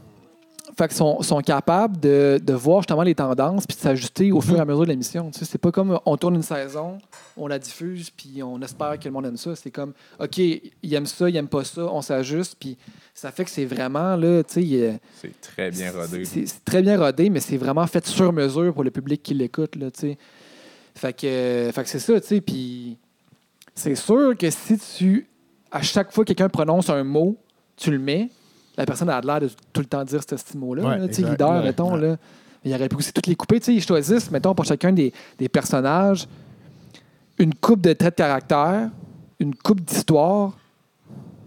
Fait 0.79 0.87
qu'ils 0.87 0.95
sont, 0.95 1.21
sont 1.21 1.41
capables 1.41 1.99
de, 1.99 2.39
de 2.41 2.53
voir 2.53 2.79
justement 2.79 3.03
les 3.03 3.13
tendances 3.13 3.67
puis 3.67 3.75
de 3.75 3.81
s'ajuster 3.81 4.31
au 4.31 4.39
fur 4.39 4.55
et 4.55 4.61
à 4.61 4.63
mesure 4.63 4.83
de 4.85 4.89
l'émission. 4.91 5.29
Tu 5.29 5.39
sais, 5.39 5.43
c'est 5.43 5.57
pas 5.57 5.73
comme 5.73 5.99
on 6.05 6.15
tourne 6.15 6.35
une 6.35 6.41
saison, 6.41 6.99
on 7.35 7.47
la 7.47 7.59
diffuse 7.59 8.09
puis 8.09 8.41
on 8.41 8.61
espère 8.61 8.97
que 8.97 9.03
le 9.03 9.11
monde 9.11 9.25
aime 9.25 9.35
ça. 9.35 9.57
C'est 9.57 9.71
comme, 9.71 9.91
OK, 10.21 10.37
il 10.37 10.93
aime 10.93 11.05
ça, 11.05 11.29
il 11.29 11.35
aime 11.35 11.49
pas 11.49 11.65
ça, 11.65 11.81
on 11.81 12.01
s'ajuste 12.01 12.55
puis 12.57 12.77
ça 13.13 13.29
fait 13.29 13.43
que 13.43 13.49
c'est 13.49 13.65
vraiment, 13.65 14.15
là, 14.15 14.41
tu 14.41 14.61
sais, 14.61 15.01
C'est 15.21 15.41
très 15.41 15.69
bien 15.69 15.91
rodé. 15.91 16.23
c'est 16.23 16.45
c'est 16.45 16.63
très 16.63 16.81
bien 16.81 16.97
rodé, 16.97 17.29
mais 17.29 17.41
c'est 17.41 17.57
vraiment 17.57 17.85
fait 17.85 18.07
sur 18.07 18.31
mesure 18.31 18.73
pour 18.73 18.85
le 18.85 18.91
public 18.91 19.21
qui 19.21 19.33
l'écoute, 19.33 19.75
là, 19.75 19.91
tu 19.91 19.99
sais. 19.99 20.17
Fait 20.95 21.11
que, 21.11 21.27
euh, 21.27 21.71
fait 21.73 21.83
que 21.83 21.89
c'est 21.89 21.99
ça, 21.99 22.21
tu 22.21 22.27
sais, 22.27 22.39
puis 22.39 22.97
c'est 23.75 23.95
sûr 23.95 24.37
que 24.37 24.49
si 24.49 24.77
tu, 24.77 25.27
à 25.71 25.81
chaque 25.81 26.13
fois 26.13 26.23
que 26.23 26.29
quelqu'un 26.29 26.47
prononce 26.47 26.89
un 26.89 27.03
mot, 27.03 27.35
tu 27.75 27.91
le 27.91 27.99
mets, 27.99 28.29
la 28.79 28.85
personne 28.85 29.09
a 29.09 29.19
l'air 29.21 29.39
de 29.41 29.49
tout 29.73 29.81
le 29.81 29.85
temps 29.87 30.03
dire 30.03 30.21
ce 30.21 30.35
petit 30.35 30.57
mot-là, 30.57 30.83
Ouais, 30.83 30.97
là, 30.97 31.05
exact. 31.05 31.29
leader, 31.29 31.51
Ouais, 31.51 31.63
mettons, 31.63 31.93
ouais. 31.95 32.01
là. 32.01 32.17
Mais 32.63 32.71
il 32.71 32.73
aurait 32.73 32.89
pu 32.89 32.95
aussi 32.95 33.13
toutes 33.13 33.27
les 33.27 33.35
couper, 33.35 33.57
ils 33.67 33.81
choisissent, 33.83 34.31
mettons, 34.31 34.53
pour 34.55 34.65
chacun 34.65 34.91
des, 34.91 35.13
des 35.37 35.49
personnages, 35.49 36.27
une 37.37 37.53
coupe 37.53 37.81
de 37.81 37.93
traits 37.93 38.13
de 38.17 38.23
caractère, 38.23 38.89
une 39.39 39.53
coupe 39.55 39.81
d'histoire, 39.81 40.57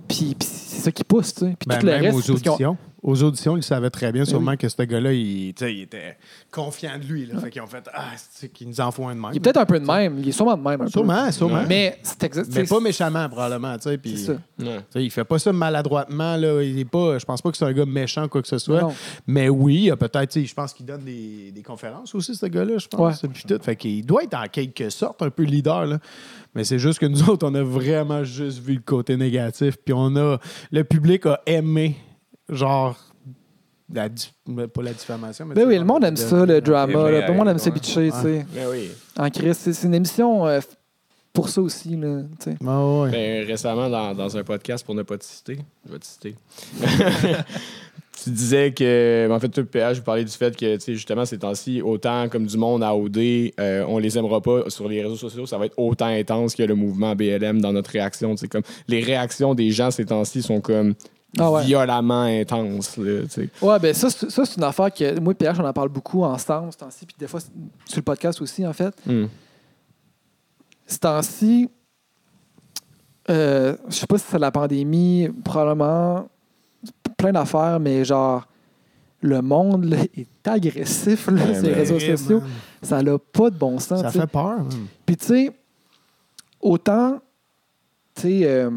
Puis, 0.08 0.36
c'est 0.40 0.82
ça 0.82 0.92
qui 0.92 1.04
pousse. 1.04 1.32
Puis 1.32 1.54
Ben, 1.66 1.78
tout 1.78 1.86
le 1.86 1.92
même 1.92 2.02
reste, 2.14 2.28
aux 2.28 2.32
auditions. 2.32 2.76
Aux 3.02 3.20
auditions, 3.24 3.56
ils 3.56 3.64
savaient 3.64 3.90
très 3.90 4.12
bien 4.12 4.22
Ben 4.22 4.28
sûrement 4.28 4.56
que 4.56 4.68
ce 4.68 4.80
gars-là, 4.80 5.12
il, 5.12 5.52
tu 5.54 5.64
sais, 5.64 5.74
il 5.74 5.80
était 5.82 6.16
confiant 6.52 6.96
de 7.00 7.04
lui. 7.04 7.26
Là. 7.26 7.40
Fait 7.40 7.50
qu'ils 7.50 7.60
ont 7.60 7.66
fait 7.66 7.82
Ah, 7.92 8.10
c'est 8.16 8.48
qu'ils 8.48 8.68
nous 8.68 8.80
en 8.80 8.92
font 8.92 9.08
un 9.08 9.16
de 9.16 9.20
même. 9.20 9.30
il 9.32 9.38
est 9.38 9.40
peut-être 9.40 9.56
un 9.56 9.66
peu 9.66 9.80
de 9.80 9.84
même. 9.84 10.20
Il 10.20 10.28
est 10.28 10.32
sûrement 10.32 10.56
de 10.56 10.62
même. 10.62 10.80
Un 10.80 10.84
peu. 10.84 10.90
Sûrement, 10.90 11.32
sûrement. 11.32 11.62
Mais, 11.62 11.66
Mais 11.68 11.98
c'est 12.04 12.22
exact. 12.22 12.68
pas 12.68 12.78
méchamment, 12.78 13.28
probablement. 13.28 13.76
tu 13.76 13.82
sais, 13.90 13.98
puis- 13.98 14.16
C'est 14.16 14.36
ça. 14.36 15.00
Il 15.00 15.10
fait 15.10 15.24
pas 15.24 15.40
ça 15.40 15.52
maladroitement. 15.52 16.36
Là. 16.36 16.62
Il 16.62 16.78
est 16.78 16.84
pas, 16.84 17.18
je 17.18 17.24
pense 17.24 17.42
pas 17.42 17.50
que 17.50 17.56
c'est 17.56 17.64
un 17.64 17.72
gars 17.72 17.84
méchant 17.86 18.26
ou 18.26 18.28
quoi 18.28 18.40
que 18.40 18.46
ce 18.46 18.58
soit. 18.58 18.82
Non. 18.82 18.94
Mais 19.26 19.48
oui, 19.48 19.74
il 19.74 19.84
y 19.86 19.90
a 19.90 19.96
peut-être, 19.96 20.30
tu 20.30 20.40
sais, 20.42 20.46
je 20.46 20.54
pense 20.54 20.72
qu'il 20.72 20.86
donne 20.86 21.02
des, 21.02 21.50
des 21.52 21.62
conférences 21.62 22.14
aussi, 22.14 22.36
ce 22.36 22.46
gars-là, 22.46 22.78
je 22.78 22.86
pense. 22.86 23.20
Ouais. 23.24 23.28
Puis 23.34 23.42
tout. 23.48 23.58
Fait 23.62 23.74
qu'il 23.74 24.06
doit 24.06 24.22
être 24.22 24.34
en 24.34 24.46
quelque 24.46 24.90
sorte 24.90 25.22
un 25.22 25.30
peu 25.30 25.42
leader. 25.42 25.86
Là. 25.86 25.98
Mais 26.54 26.62
c'est 26.62 26.78
juste 26.78 27.00
que 27.00 27.06
nous 27.06 27.28
autres, 27.28 27.44
on 27.48 27.54
a 27.56 27.62
vraiment 27.64 28.22
juste 28.22 28.60
vu 28.60 28.74
le 28.74 28.80
côté 28.80 29.16
négatif. 29.16 29.76
Puis 29.84 29.92
on 29.92 30.14
a. 30.14 30.38
Le 30.70 30.84
public 30.84 31.26
a 31.26 31.40
aimé, 31.46 31.96
genre. 32.54 32.96
La, 33.94 34.08
pas 34.08 34.82
la 34.82 34.92
diffamation, 34.92 35.44
mais. 35.44 35.54
Ben 35.54 35.66
oui, 35.68 35.76
le 35.76 35.84
monde 35.84 36.02
aime 36.04 36.14
de- 36.14 36.18
ça, 36.18 36.46
le 36.46 36.60
drama. 36.62 37.10
Là. 37.10 37.22
Tout 37.22 37.32
le 37.32 37.38
monde 37.38 37.48
aime 37.48 37.58
se 37.58 37.68
bitcher, 37.68 38.10
tu 38.10 38.22
sais. 38.22 38.46
Ben 38.54 38.66
oui. 38.70 38.90
En 39.18 39.28
crise, 39.28 39.58
c'est 39.58 39.86
une 39.86 39.94
émission 39.94 40.46
euh, 40.46 40.60
pour 41.34 41.50
ça 41.50 41.60
aussi, 41.60 41.94
là, 41.96 42.22
tu 42.42 42.50
sais. 42.52 42.56
Ah 42.66 42.86
ouais. 43.00 43.10
Ben, 43.10 43.46
récemment, 43.46 43.90
dans, 43.90 44.14
dans 44.14 44.34
un 44.36 44.44
podcast, 44.44 44.84
pour 44.86 44.94
ne 44.94 45.02
pas 45.02 45.18
te 45.18 45.24
citer, 45.24 45.58
je 45.86 45.92
vais 45.92 45.98
te 45.98 46.06
citer. 46.06 46.34
tu 48.24 48.30
disais 48.30 48.72
que, 48.72 49.28
en 49.30 49.38
fait, 49.40 49.48
tout 49.48 49.60
le 49.60 49.66
PH, 49.66 49.98
vous 49.98 50.04
parlez 50.04 50.24
du 50.24 50.30
fait 50.32 50.56
que, 50.56 50.76
tu 50.76 50.80
sais, 50.80 50.94
justement, 50.94 51.24
ces 51.24 51.38
temps-ci, 51.38 51.82
autant 51.82 52.28
comme 52.28 52.46
du 52.46 52.56
monde 52.56 52.82
à 52.82 52.94
OD, 52.94 53.18
euh, 53.18 53.84
on 53.88 53.98
les 53.98 54.16
aimera 54.16 54.40
pas 54.40 54.70
sur 54.70 54.88
les 54.88 55.02
réseaux 55.02 55.16
sociaux, 55.16 55.44
ça 55.44 55.58
va 55.58 55.66
être 55.66 55.78
autant 55.78 56.06
intense 56.06 56.54
que 56.54 56.62
le 56.62 56.74
mouvement 56.74 57.14
BLM 57.14 57.60
dans 57.60 57.72
notre 57.72 57.90
réaction. 57.90 58.30
Tu 58.34 58.38
sais, 58.42 58.48
comme 58.48 58.62
les 58.88 59.00
réactions 59.02 59.54
des 59.54 59.70
gens 59.70 59.90
ces 59.90 60.06
temps-ci 60.06 60.40
sont 60.42 60.60
comme 60.60 60.94
Ah 61.38 61.50
ouais. 61.50 61.64
violemment. 61.64 62.24
Là, 62.24 62.44
sais. 63.28 63.48
Ouais, 63.60 63.78
ben 63.78 63.94
ça, 63.94 64.10
c'est 64.10 64.30
ça, 64.30 64.44
c'est 64.44 64.56
une 64.56 64.64
affaire 64.64 64.92
que 64.92 65.18
moi 65.18 65.32
et 65.32 65.34
PH, 65.34 65.58
on 65.60 65.64
en 65.64 65.72
parle 65.72 65.88
beaucoup 65.88 66.22
ensemble, 66.24 66.72
ce 66.72 66.78
temps-ci, 66.78 67.06
puis 67.06 67.16
des 67.18 67.26
fois 67.26 67.40
sur 67.40 67.96
le 67.96 68.02
podcast 68.02 68.40
aussi, 68.42 68.66
en 68.66 68.72
fait. 68.72 68.94
Hmm. 69.06 69.26
Ce 70.86 70.98
temps-ci, 70.98 71.70
euh, 73.30 73.76
je 73.88 73.94
sais 73.94 74.06
pas 74.06 74.18
si 74.18 74.24
c'est 74.28 74.38
la 74.38 74.50
pandémie, 74.50 75.28
probablement 75.44 76.28
plein 77.16 77.32
d'affaires, 77.32 77.78
mais 77.80 78.04
genre, 78.04 78.46
le 79.20 79.40
monde 79.40 79.84
là, 79.84 79.98
est 80.16 80.48
agressif 80.48 81.28
là, 81.28 81.34
Ouais, 81.34 81.54
sur 81.54 81.62
les 81.62 81.70
ben, 81.70 81.74
réseaux 81.74 82.00
sociaux. 82.00 82.40
man. 82.40 82.50
Ça 82.82 83.02
n'a 83.02 83.16
pas 83.18 83.48
de 83.50 83.56
bon 83.56 83.78
sens. 83.78 84.02
Ça 84.02 84.10
fait 84.10 84.26
peur. 84.26 84.58
Puis, 85.06 85.16
tu 85.16 85.26
sais, 85.26 85.52
autant, 86.60 87.20
tu 88.16 88.22
sais, 88.22 88.40
euh, 88.44 88.70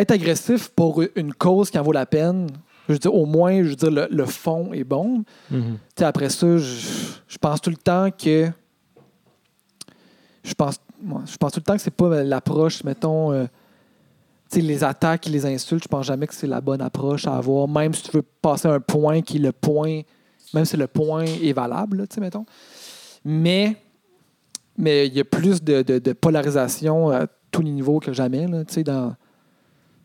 être 0.00 0.10
agressif 0.10 0.68
pour 0.70 1.02
une 1.16 1.32
cause 1.34 1.70
qui 1.70 1.78
en 1.78 1.82
vaut 1.82 1.92
la 1.92 2.06
peine, 2.06 2.48
je 2.88 2.94
veux 2.94 2.98
dire, 2.98 3.14
au 3.14 3.26
moins, 3.26 3.62
je 3.62 3.68
veux 3.70 3.76
dire, 3.76 3.90
le, 3.90 4.08
le 4.10 4.26
fond 4.26 4.72
est 4.72 4.84
bon. 4.84 5.24
Tu 5.50 5.56
sais, 5.98 6.04
après 6.04 6.28
ça, 6.30 6.56
je, 6.58 6.86
je 7.28 7.38
pense 7.38 7.60
tout 7.60 7.70
le 7.70 7.76
temps 7.76 8.10
que. 8.10 8.50
Je 10.42 10.54
pense, 10.54 10.76
moi, 11.02 11.22
je 11.30 11.36
pense 11.36 11.52
tout 11.52 11.60
le 11.60 11.64
temps 11.64 11.76
que 11.76 11.82
c'est 11.82 11.90
pas 11.90 12.22
l'approche, 12.22 12.82
mettons. 12.84 13.32
euh, 13.32 13.46
les 14.54 14.82
attaques 14.82 15.28
et 15.28 15.30
les 15.30 15.46
insultes, 15.46 15.84
je 15.84 15.88
pense 15.88 16.06
jamais 16.06 16.26
que 16.26 16.34
c'est 16.34 16.46
la 16.48 16.60
bonne 16.60 16.80
approche 16.80 17.26
à 17.26 17.36
avoir, 17.36 17.68
même 17.68 17.94
si 17.94 18.02
tu 18.02 18.10
veux 18.16 18.22
passer 18.22 18.66
un 18.66 18.80
point 18.80 19.20
qui 19.22 19.36
est 19.36 19.40
le 19.40 19.52
point, 19.52 20.00
même 20.54 20.64
si 20.64 20.76
le 20.76 20.88
point 20.88 21.24
est 21.24 21.52
valable, 21.52 21.98
là, 21.98 22.06
tu 22.08 22.14
sais, 22.16 22.20
mettons. 22.20 22.44
Mais 23.24 23.76
mais 24.76 25.06
il 25.06 25.14
y 25.14 25.20
a 25.20 25.24
plus 25.24 25.62
de, 25.62 25.82
de- 25.82 25.98
de 25.98 26.12
polarisation 26.14 27.10
à 27.10 27.26
tous 27.52 27.60
les 27.62 27.70
niveaux 27.70 28.00
que 28.00 28.12
jamais, 28.12 28.46
tu 28.66 28.74
sais, 28.74 28.82
dans, 28.82 29.14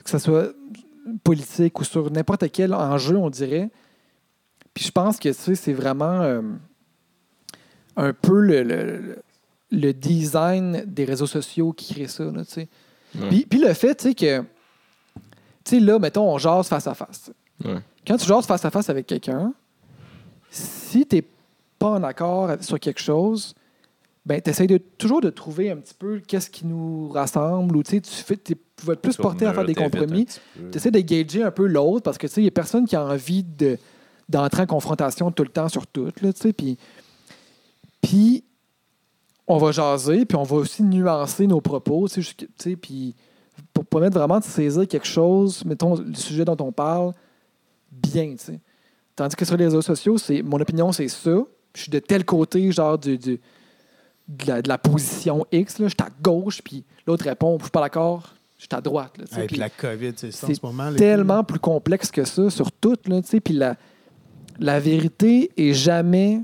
que 0.06 0.12
ce 0.12 0.18
soit 0.20 0.54
politique 1.24 1.78
ou 1.80 1.84
sur 1.84 2.10
n'importe 2.12 2.50
quel 2.52 2.74
enjeu, 2.74 3.18
on 3.18 3.30
dirait. 3.30 3.70
Puis 4.74 4.86
je 4.86 4.92
pense 4.92 5.20
que 5.20 5.34
c'est 5.34 5.74
vraiment 5.74 6.22
euh, 6.22 6.42
un 7.98 8.14
peu 8.14 8.40
le, 8.40 8.64
le- 8.64 9.18
le 9.72 9.94
design 9.94 10.84
des 10.86 11.06
réseaux 11.06 11.26
sociaux 11.28 11.74
qui 11.74 11.94
crée 11.94 12.08
ça. 12.08 12.24
Là. 12.26 12.44
Ouais. 12.56 12.68
puis, 13.30 13.46
puis 13.50 13.60
le 13.60 13.74
fait 13.74 13.96
tu 13.96 14.10
sais, 14.10 14.16
que, 14.16 14.42
tu 14.42 14.46
sais, 15.66 15.80
là, 15.80 15.98
mettons, 16.00 16.32
on 16.34 16.38
jase 16.38 16.68
face 16.68 16.88
à 16.88 16.94
face. 16.94 17.32
Ouais. 17.64 17.80
Quand 18.06 18.18
tu 18.18 18.26
jases 18.28 18.46
face 18.46 18.64
à 18.64 18.70
face 18.70 18.90
avec 18.90 19.08
quelqu'un, 19.08 19.54
si 20.52 21.06
tu 21.06 21.16
n'es 21.18 21.28
pas 21.80 21.90
en 21.90 22.04
accord 22.04 22.52
sur 22.62 22.80
quelque 22.80 23.02
chose, 23.02 23.56
ben, 24.26 24.42
tu 24.42 24.50
essaies 24.50 24.68
de, 24.68 24.78
toujours 24.78 25.22
de 25.22 25.30
trouver 25.30 25.70
un 25.72 25.78
petit 25.78 25.94
peu 25.94 26.20
qu'est-ce 26.20 26.50
qui 26.50 26.66
nous 26.66 27.10
rassemble 27.10 27.78
ou 27.78 27.84
tu 27.84 28.00
fais, 28.02 28.36
t'es- 28.38 28.56
tu 28.56 28.86
vas 28.86 28.94
être 28.94 29.02
plus 29.02 29.16
porté 29.24 29.46
à 29.46 29.54
faire 29.54 29.66
des 29.66 29.74
compromis. 30.00 30.26
Tu 30.72 30.78
essaies 30.78 30.92
de 30.92 31.00
gager 31.00 31.44
un 31.44 31.52
peu 31.52 31.68
l'autre 31.68 32.02
parce 32.04 32.18
que 32.18 32.26
tu 32.28 32.34
sais, 32.34 32.42
il 32.42 32.46
n'y 32.46 32.48
a 32.48 32.52
personne 32.52 32.86
qui 32.88 32.96
a 32.96 33.06
envie 33.06 33.44
de, 33.44 33.78
d'entrer 34.28 34.64
en 34.64 34.66
confrontation 34.66 35.32
tout 35.32 35.44
le 35.44 35.50
temps 35.50 35.70
sur 35.70 35.86
tout. 35.88 36.06
Là, 36.22 36.34
tu 36.34 36.42
sais, 36.42 36.54
puis, 36.54 36.78
puis 38.02 38.44
on 39.48 39.58
va 39.58 39.72
jaser, 39.72 40.26
puis 40.26 40.36
on 40.38 40.44
va 40.44 40.56
aussi 40.58 40.84
nuancer 40.84 41.46
nos 41.48 41.62
propos, 41.62 42.08
puis 42.82 43.16
pour 43.74 43.86
permettre 43.86 44.18
vraiment 44.18 44.40
de 44.40 44.44
saisir 44.44 44.88
quelque 44.88 45.08
chose, 45.08 45.64
mettons 45.66 45.96
le 45.96 46.16
sujet 46.16 46.44
dont 46.46 46.58
on 46.60 46.72
parle, 46.72 47.14
bien, 47.92 48.32
tu 48.32 48.38
sais. 48.46 48.60
Tandis 49.16 49.36
que 49.36 49.46
sur 49.46 49.56
les 49.56 49.66
réseaux 49.66 49.82
sociaux, 49.82 50.18
c'est 50.18 50.42
mon 50.42 50.60
opinion, 50.60 50.92
c'est 50.92 51.08
ça. 51.08 51.38
Je 51.74 51.82
suis 51.84 51.90
de 51.92 52.00
tel 52.00 52.26
côté, 52.26 52.70
genre 52.72 52.98
du, 52.98 53.18
du- 53.18 53.40
de, 54.28 54.48
la, 54.48 54.62
de 54.62 54.68
la 54.68 54.78
position 54.78 55.46
X, 55.52 55.80
là. 55.80 55.88
je 55.88 55.94
suis 55.98 56.04
à 56.08 56.10
gauche, 56.22 56.62
puis 56.62 56.84
l'autre 57.06 57.26
répond, 57.26 57.58
je 57.60 57.64
suis 57.66 57.72
pas 57.72 57.82
d'accord, 57.82 58.34
je 58.58 58.64
suis 58.64 58.70
à 58.72 58.82
droite. 58.82 59.18
Là. 59.18 59.26
Avec 59.34 59.50
Puis 59.50 59.58
la 59.58 59.70
COVID, 59.70 60.14
c'est 60.16 60.32
ça 60.32 60.46
en 60.46 60.50
c'est 60.50 60.56
ce 60.56 60.66
moment. 60.66 60.90
les 60.90 60.96
tellement 60.98 61.44
plus 61.44 61.60
complexe 61.60 62.10
que 62.12 62.24
ça 62.24 62.50
sur 62.50 62.72
tout. 62.72 62.96
Là, 63.06 63.22
tu 63.22 63.28
sais. 63.28 63.40
Puis 63.40 63.54
la, 63.54 63.76
la 64.60 64.80
vérité 64.80 65.52
est 65.58 65.74
jamais 65.74 66.42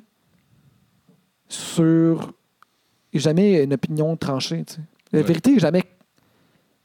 sur. 1.48 2.34
est 3.14 3.20
jamais 3.20 3.64
une 3.64 3.74
opinion 3.74 4.16
tranchée. 4.16 4.64
tu 4.66 4.74
sais. 4.76 4.82
La 5.12 5.20
Ouais. 5.20 5.26
vérité 5.26 5.56
est 5.56 5.60
jamais, 5.60 5.84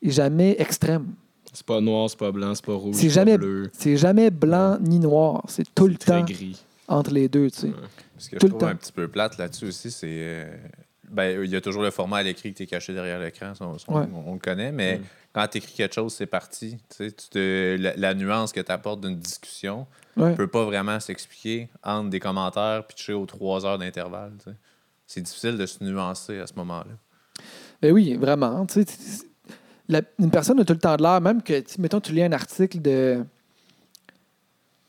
est 0.03 0.11
jamais 0.11 0.57
extrême. 0.59 1.15
C'est 1.53 1.65
pas 1.65 1.81
noir, 1.81 2.11
c'est 2.11 2.19
pas 2.19 2.33
blanc, 2.33 2.55
c'est 2.55 2.65
pas 2.65 2.75
rouge, 2.75 2.95
C'est 2.97 3.03
c'est 3.03 3.09
jamais, 3.11 3.39
bleu. 3.39 3.71
c'est 3.73 3.97
jamais 3.97 4.31
blanc 4.31 4.77
ni 4.81 4.99
noir. 4.99 5.43
C'est 5.49 5.65
tout 5.75 5.87
le 5.87 5.93
C'est 5.95 5.99
très 6.01 6.19
temps 6.21 6.25
gris. 6.25 6.61
entre 6.89 7.11
les 7.13 7.29
deux. 7.29 7.51
tu 7.51 7.61
sais. 7.61 7.73
Ce 8.19 8.29
que 8.31 8.37
Tout 8.37 8.47
je 8.47 8.47
le 8.47 8.51
trouve 8.51 8.61
temps. 8.61 8.67
un 8.69 8.75
petit 8.77 8.93
peu 8.93 9.09
plate 9.09 9.39
là-dessus 9.39 9.67
aussi, 9.67 9.91
c'est. 9.91 10.07
euh, 10.09 10.57
ben, 11.11 11.43
il 11.45 11.51
y 11.51 11.57
a 11.57 11.61
toujours 11.61 11.83
le 11.83 11.91
format 11.91 12.19
à 12.19 12.23
l'écrit 12.23 12.53
que 12.53 12.59
tu 12.59 12.63
es 12.65 12.67
caché 12.67 12.93
derrière 12.95 13.19
l'écran, 13.21 13.53
on, 13.61 13.73
Ouais. 13.73 14.07
on- 14.13 14.31
on 14.31 14.33
le 14.35 14.39
connaît, 14.41 14.73
mais 14.73 14.99
Mm. 14.99 15.03
quand 15.35 15.49
tu 15.49 15.59
écris 15.59 15.73
quelque 15.75 15.95
chose, 15.95 16.15
c'est 16.15 16.27
parti. 16.27 16.79
Tu 16.97 17.13
te- 17.13 17.77
la, 17.79 17.95
la 17.97 18.15
nuance 18.15 18.53
que 18.53 18.61
tu 18.61 18.73
apportes 18.73 19.01
d'une 19.01 19.17
discussion 19.19 19.87
Ouais. 20.17 20.31
ne 20.31 20.35
peut 20.37 20.47
pas 20.49 20.65
vraiment 20.65 20.99
s'expliquer 21.01 21.69
entre 21.85 22.11
des 22.11 22.21
commentaires 22.21 22.87
pitchés 22.87 23.13
aux 23.13 23.27
trois 23.27 23.65
heures 23.67 23.79
d'intervalle. 23.79 24.33
C'est 25.07 25.21
difficile 25.21 25.57
de 25.59 25.67
se 25.67 25.85
nuancer 25.85 26.39
à 26.41 26.47
ce 26.47 26.55
moment-là. 26.57 26.93
Ben 27.83 27.93
oui, 27.93 28.15
vraiment. 28.17 28.67
la- 29.89 30.03
une 30.19 30.31
personne 30.31 30.59
a 30.59 30.65
tout 30.65 30.73
le 30.73 30.79
temps 30.81 30.97
de 30.97 31.03
l'air, 31.03 31.21
même 31.21 31.43
que, 31.43 31.63
mettons, 31.79 32.01
tu 32.01 32.13
lis 32.13 32.23
un 32.25 32.33
article 32.33 32.81
de. 32.83 33.25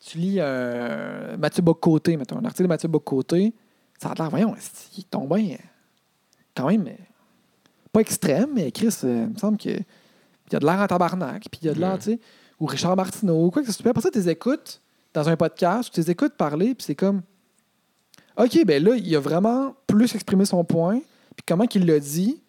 Tu 0.04 0.18
lis 0.18 0.40
un 0.40 1.36
Mathieu 1.36 1.62
Bocoté, 1.62 2.16
mettons, 2.16 2.38
un 2.38 2.44
article 2.44 2.62
de 2.64 2.68
Mathieu 2.68 2.88
Bocoté, 2.88 3.52
ça 4.00 4.10
a 4.10 4.14
l'air, 4.14 4.30
voyons, 4.30 4.54
il 4.96 5.04
tombe 5.04 5.34
bien? 5.36 5.56
Quand 6.58 6.66
même, 6.66 6.88
euh, 6.88 6.92
pas 7.92 8.00
extrême, 8.00 8.50
mais 8.52 8.72
Chris, 8.72 8.92
euh, 9.04 9.26
il 9.28 9.34
me 9.34 9.38
semble 9.38 9.56
qu'il 9.56 9.84
y 10.52 10.56
a 10.56 10.58
de 10.58 10.66
l'air 10.66 10.80
en 10.80 10.88
tabarnak, 10.88 11.44
puis 11.48 11.60
il 11.62 11.66
y 11.66 11.68
a 11.68 11.74
de 11.74 11.78
l'air, 11.78 11.98
tu 11.98 12.10
sais, 12.10 12.20
ou 12.58 12.66
Richard 12.66 12.96
Martineau, 12.96 13.46
ou 13.46 13.50
quoi 13.52 13.62
que 13.62 13.70
ce 13.70 13.80
soit. 13.80 13.88
Après 13.88 14.02
ça, 14.02 14.10
tu 14.10 14.18
les 14.18 14.28
écoutes 14.28 14.80
dans 15.14 15.28
un 15.28 15.36
podcast, 15.36 15.88
tu 15.94 16.00
les 16.00 16.10
écoutes 16.10 16.34
parler, 16.34 16.74
puis 16.74 16.84
c'est 16.84 16.96
comme. 16.96 17.22
OK, 18.36 18.64
ben 18.64 18.82
là, 18.82 18.96
il 18.96 19.14
a 19.14 19.20
vraiment 19.20 19.76
plus 19.86 20.12
exprimé 20.16 20.44
son 20.46 20.64
point, 20.64 20.98
puis 21.36 21.44
comment 21.46 21.64
qu'il 21.66 21.86
l'a 21.86 22.00
dit, 22.00 22.42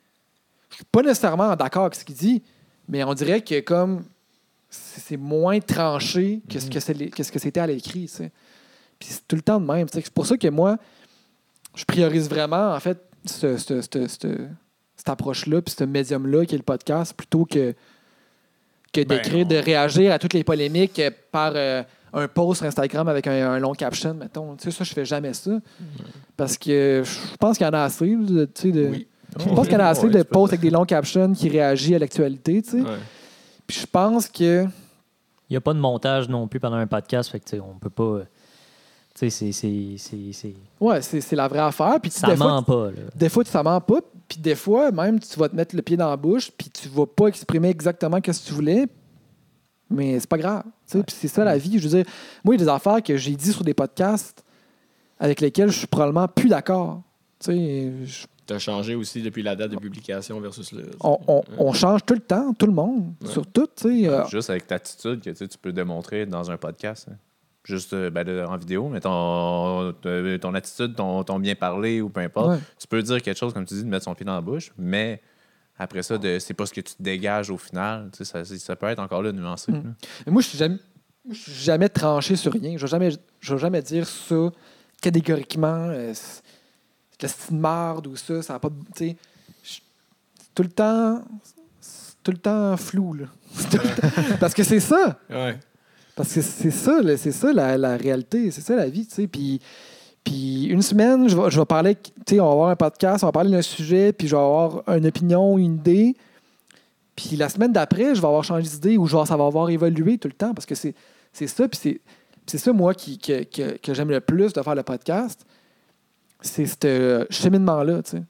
je 0.72 0.78
suis 0.78 0.86
pas 0.86 1.03
nécessairement 1.03 1.55
d'accord 1.55 1.84
avec 1.84 1.95
ce 1.95 2.03
qu'il 2.03 2.16
dit, 2.16 2.41
mais 2.88 3.03
on 3.03 3.14
dirait 3.14 3.41
que 3.41 3.60
comme 3.60 4.05
c'est 4.72 5.18
moins 5.18 5.60
tranché 5.60 6.41
que 6.49 6.60
ce 6.60 6.68
que 6.68 6.80
ce 7.24 7.32
que 7.32 7.39
c'était 7.39 7.60
à 7.60 7.68
l'écrit. 7.68 8.12
Puis 8.97 9.10
c'est 9.12 9.28
tout 9.28 9.36
le 9.36 9.43
temps 9.43 9.60
de 9.60 9.68
même. 9.68 9.88
C'est 9.91 10.10
pour 10.10 10.26
ça 10.26 10.36
que 10.36 10.47
moi, 10.47 10.78
je 11.76 11.86
priorise 11.86 12.28
vraiment 12.28 12.74
en 12.74 12.80
fait 12.80 13.09
ce- 13.30 13.57
ce- 13.57 13.82
ce- 13.82 14.07
ce- 14.07 14.47
cette 14.95 15.09
approche-là, 15.09 15.61
puis 15.61 15.73
ce 15.77 15.84
médium-là 15.84 16.45
qui 16.45 16.55
est 16.55 16.57
le 16.57 16.63
podcast, 16.63 17.13
plutôt 17.15 17.45
que, 17.45 17.73
que 18.91 19.01
Ben, 19.03 19.07
d'écrire, 19.17 19.45
de 19.45 19.55
réagir 19.55 20.11
à 20.11 20.19
toutes 20.19 20.34
les 20.34 20.43
polémiques 20.43 20.99
euh, 20.99 21.11
par 21.32 21.53
euh, 21.55 21.84
un 22.13 22.27
post 22.27 22.59
sur 22.59 22.67
Instagram 22.67 23.07
avec 23.07 23.27
un, 23.27 23.51
un 23.51 23.59
long 23.59 23.73
caption, 23.73 24.13
mettons. 24.13 24.55
Tu 24.55 24.63
sais, 24.65 24.71
ça, 24.77 24.84
je 24.84 24.93
fais 24.93 25.05
jamais 25.05 25.34
ça. 25.34 25.51
Parce 26.36 26.57
que 26.57 27.03
je 27.05 27.38
pense 27.38 27.57
qu'il 27.57 27.65
y 27.67 27.69
en 27.69 27.73
a 27.73 27.84
assez. 27.84 28.15
de- 28.15 28.45
tu 28.45 28.61
sais, 28.61 28.71
de, 28.71 28.88
Oui. 28.88 29.07
je 29.38 29.45
pense 29.53 29.67
qu'il 29.67 29.73
y 29.73 29.77
en 29.77 29.86
a 29.86 29.88
assez 29.89 30.07
Ouais, 30.07 30.11
de 30.13 30.23
posts 30.23 30.53
avec 30.53 30.61
des 30.61 30.71
longs 30.71 30.86
captions 30.86 31.32
qui 31.34 31.49
réagissent 31.49 31.95
à 31.95 31.99
l'actualité. 31.99 32.61
tu 32.61 32.69
sais. 32.71 32.82
Ouais. 32.82 32.97
Puis 33.67 33.80
je 33.82 33.86
pense 33.86 34.27
que. 34.27 34.63
Il 34.63 35.53
n'y 35.53 35.57
a 35.57 35.61
pas 35.61 35.73
de 35.73 35.80
montage 35.80 36.27
non 36.30 36.47
plus 36.47 36.59
pendant 36.59 36.75
un 36.77 36.86
podcast, 36.88 37.30
fait 37.32 37.39
que 37.39 37.45
tu 37.45 37.55
sais, 37.57 37.59
on 37.59 37.77
peut 37.80 37.89
pas. 37.89 38.21
Tu 39.20 39.30
sais, 39.30 39.51
c'est- 39.51 39.97
c'est- 40.32 40.53
Ouais, 40.80 41.01
c'est 41.01 41.20
c'est 41.20 41.36
la 41.36 41.47
vraie 41.49 41.59
affaire. 41.59 41.99
Puis 42.01 42.09
Ça 42.11 42.28
des 42.28 42.38
fois, 42.38 42.47
ment 42.47 42.63
pas, 42.63 42.86
là. 42.91 42.97
des 43.15 43.28
fois, 43.28 43.43
tu- 43.43 43.49
ça 43.51 43.61
ment 43.63 43.82
pas. 43.82 43.99
Puis 44.30 44.38
des 44.39 44.55
fois, 44.55 44.91
même, 44.91 45.20
tu 45.20 45.38
vas 45.38 45.49
te 45.49 45.55
mettre 45.55 45.76
le 45.76 45.82
pied 45.82 45.97
dans 45.97 46.09
la 46.09 46.15
bouche, 46.15 46.51
puis 46.57 46.70
tu 46.70 46.88
vas 46.88 47.05
pas 47.05 47.28
exprimer 47.28 47.70
exactement 47.70 48.17
ce 48.17 48.22
que 48.32 48.47
tu 48.47 48.53
voulais, 48.53 48.88
mais 49.89 50.20
c'est 50.20 50.30
pas 50.30 50.38
grave. 50.38 50.63
tu 50.88 50.97
sais. 50.97 51.03
Puis 51.03 51.15
c'est 51.20 51.28
ça 51.28 51.43
la 51.43 51.57
vie. 51.57 51.78
Je 51.80 51.88
veux 51.88 51.97
dire, 52.03 52.05
moi, 52.43 52.55
il 52.55 52.59
y 52.59 52.61
a 52.61 52.65
des 52.65 52.72
affaires 52.72 53.03
que 53.03 53.17
j'ai 53.17 53.36
dit 53.36 53.51
sur 53.51 53.63
des 53.63 53.74
podcasts 53.74 54.43
avec 55.20 55.41
lesquels 55.41 55.70
je 55.70 55.80
suis 55.80 55.88
probablement 55.88 56.28
plus 56.28 56.47
d'accord. 56.49 57.01
Tu 57.39 57.51
sais, 57.51 57.91
Tu 58.47 58.53
as 58.53 58.59
changé 58.59 58.95
aussi 58.95 59.22
depuis 59.22 59.43
la 59.43 59.55
date 59.55 59.72
de 59.72 59.78
publication 59.78 60.39
versus 60.39 60.72
le. 60.72 60.89
on, 61.01 61.20
on- 61.28 61.43
on 61.57 61.74
change 61.74 62.05
tout 62.05 62.13
le 62.15 62.20
temps, 62.22 62.53
tout 62.53 62.65
le 62.65 62.72
monde, 62.74 63.13
Ouais. 63.22 63.28
sur 63.30 63.45
tout. 63.45 63.67
tu 63.76 64.03
sais. 64.03 64.07
Euh, 64.07 64.26
Juste 64.28 64.49
avec 64.49 64.70
l'attitude 64.70 65.22
que 65.22 65.30
tu 65.30 65.57
peux 65.61 65.72
démontrer 65.74 66.26
dans 66.26 66.49
un 66.49 66.57
podcast. 66.57 67.07
hein. 67.11 67.15
Juste 67.70 67.93
euh, 67.93 68.09
ben, 68.09 68.28
en 68.47 68.57
vidéo, 68.57 68.89
mais 68.89 68.99
ton, 68.99 69.93
ton 70.41 70.53
attitude, 70.55 70.95
ton, 70.95 71.24
ton 71.24 71.39
bien 71.39 71.53
parler 71.55 72.01
ou 72.01 72.09
peu 72.09 72.20
importe. 72.22 72.49
ouais. 72.49 72.59
Tu 72.80 72.88
peux 72.88 73.01
dire 73.03 73.22
quelque 73.22 73.38
chose, 73.38 73.53
comme 73.53 73.65
tu 73.65 73.76
dis, 73.76 73.84
de 73.84 73.89
mettre 73.89 74.05
son 74.05 74.15
pied 74.15 74.26
dans 74.26 74.34
la 74.36 74.41
bouche, 74.41 74.72
mais 74.78 75.22
après 75.78 76.01
ça, 76.03 76.17
de, 76.17 76.39
c'est 76.39 76.53
pas 76.55 76.65
ce 76.65 76.74
que 76.74 76.82
tu 76.82 76.95
te 76.95 77.01
dégages 77.03 77.49
au 77.51 77.57
final. 77.57 78.09
Tu 78.11 78.26
sais, 78.26 78.43
Ça, 78.43 78.57
ça 78.57 78.76
peut 78.76 78.88
être 78.88 78.99
encore 78.99 79.22
là 79.22 79.32
nuancé. 79.32 79.72
Mm. 79.72 79.76
là. 80.26 80.32
Moi, 80.32 80.41
je 80.41 80.47
suis 80.47 80.57
jamais, 80.57 80.78
jamais 81.32 81.89
tranché 81.89 82.36
sur 82.36 82.51
rien. 82.53 82.76
Je 82.76 82.82
vais 82.82 82.88
jamais, 82.88 83.09
je 83.39 83.53
vais 83.53 83.59
jamais 83.59 83.82
dire 83.82 84.07
ça 84.07 84.49
catégoriquement. 85.01 85.88
euh, 85.89 86.13
c'est 86.13 87.51
de 87.53 87.55
marde 87.57 88.07
ou 88.07 88.15
ça, 88.15 88.41
ça 88.41 88.55
a 88.55 88.59
pas 88.59 88.70
de. 88.70 89.13
tout 90.55 90.63
le 90.63 90.70
temps. 90.70 91.22
c'est 91.82 92.15
tout 92.24 92.32
le 92.32 92.38
temps 92.38 92.76
flou, 92.78 93.13
là. 93.13 93.26
C'est 93.53 93.70
tout 93.70 93.78
le 93.84 94.01
temps- 94.01 94.38
Parce 94.39 94.53
que 94.53 94.63
c'est 94.63 94.80
ça. 94.80 95.20
Ouais. 95.30 95.59
Parce 96.20 96.34
que 96.34 96.41
c'est 96.41 96.70
ça, 96.72 96.99
c'est 97.15 97.32
ça 97.32 97.53
la, 97.53 97.78
la 97.78 97.95
réalité, 97.95 98.51
c'est 98.51 98.59
ça 98.59 98.76
la 98.76 98.89
vie, 98.89 99.07
tu 99.07 99.15
sais. 99.15 99.28
Puis, 99.28 99.61
puis 100.26 100.65
une 100.65 100.82
semaine, 100.82 101.30
je 101.30 101.38
vais, 101.38 101.49
je 101.49 101.57
vais 101.57 101.65
parler, 101.65 101.95
tu 101.95 102.11
sais, 102.28 102.39
on 102.41 102.45
va 102.45 102.51
avoir 102.51 102.70
un 102.72 102.76
podcast, 102.76 103.24
on 103.24 103.28
va 103.28 103.32
parler 103.32 103.51
d'un 103.51 103.61
sujet, 103.61 104.11
puis 104.11 104.28
je 104.28 104.36
vais 104.36 104.41
avoir 104.41 104.84
une 104.89 105.07
opinion, 105.07 105.57
une 105.57 105.76
idée. 105.76 106.17
Puis 107.15 107.38
la 107.38 107.47
semaine 107.47 107.72
d'après, 107.72 108.15
je 108.15 108.20
vais 108.22 108.28
avoir 108.28 108.43
changé 108.43 108.67
d'idée 108.67 108.97
ou 108.97 109.05
genre, 109.07 109.26
ça 109.26 109.38
va 109.38 109.45
avoir 109.45 109.70
évolué 109.70 110.17
tout 110.17 110.28
le 110.28 110.34
temps 110.34 110.53
parce 110.53 110.65
que 110.65 110.76
c'est, 110.76 110.93
c'est 111.32 111.47
ça, 111.47 111.70
puis 111.70 111.80
c'est, 111.82 112.01
c'est 112.45 112.57
ça, 112.57 112.74
moi, 112.74 112.93
qui, 112.93 113.17
que, 113.17 113.43
que- 113.43 113.78
que 113.78 113.93
j'aime 113.93 114.09
le 114.09 114.20
plus 114.20 114.51
de 114.51 114.61
faire 114.61 114.76
le 114.76 114.84
podcast. 114.84 115.45
C'est 116.41 116.65
ce 116.65 116.76
euh, 116.84 117.26
cheminement-là, 117.30 118.03
tu 118.03 118.11
sais. 118.11 118.24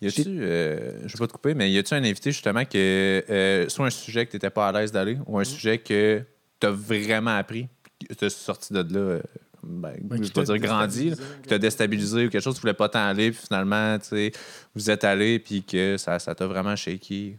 Y 0.00 0.06
a-tu, 0.06 0.22
euh, 0.40 0.98
je 1.06 1.12
vais 1.16 1.18
pas 1.18 1.26
te 1.26 1.32
couper, 1.32 1.54
mais 1.54 1.68
y 1.70 1.78
a-tu 1.78 1.94
un 1.94 2.04
invité 2.04 2.30
justement 2.32 2.64
que 2.64 3.24
euh, 3.28 3.68
soit 3.68 3.86
un 3.86 3.90
sujet 3.90 4.24
que 4.26 4.30
tu 4.32 4.36
n'étais 4.36 4.50
pas 4.50 4.68
à 4.68 4.72
l'aise 4.72 4.92
d'aller 4.92 5.18
ou 5.26 5.38
un 5.38 5.44
sujet 5.44 5.78
que 5.78 6.22
tu 6.62 6.66
as 6.66 6.70
vraiment 6.70 7.36
appris, 7.36 7.68
que 8.08 8.14
tu 8.14 8.24
es 8.24 8.30
sorti 8.30 8.72
de 8.72 8.78
là, 8.80 8.98
euh, 8.98 9.22
ben, 9.64 9.94
Ben, 10.02 10.22
je 10.22 10.32
vais 10.32 10.44
dire 10.44 10.58
grandi, 10.58 11.10
là, 11.10 11.16
déstabilisé, 11.16 11.42
qui 11.42 11.48
t'a 11.48 11.58
déstabilisé 11.58 12.26
ou 12.26 12.30
quelque 12.30 12.42
chose, 12.42 12.54
tu 12.56 12.60
voulais 12.62 12.74
pas 12.74 12.88
t'en 12.88 13.04
aller, 13.06 13.30
puis 13.32 13.40
finalement, 13.46 13.98
tu 13.98 14.06
sais, 14.08 14.32
vous 14.74 14.90
êtes 14.90 15.04
allé, 15.04 15.38
puis 15.38 15.62
que 15.62 15.96
ça 15.98 16.18
ça 16.18 16.34
t'a 16.34 16.46
vraiment 16.46 16.74
shaké. 16.76 17.36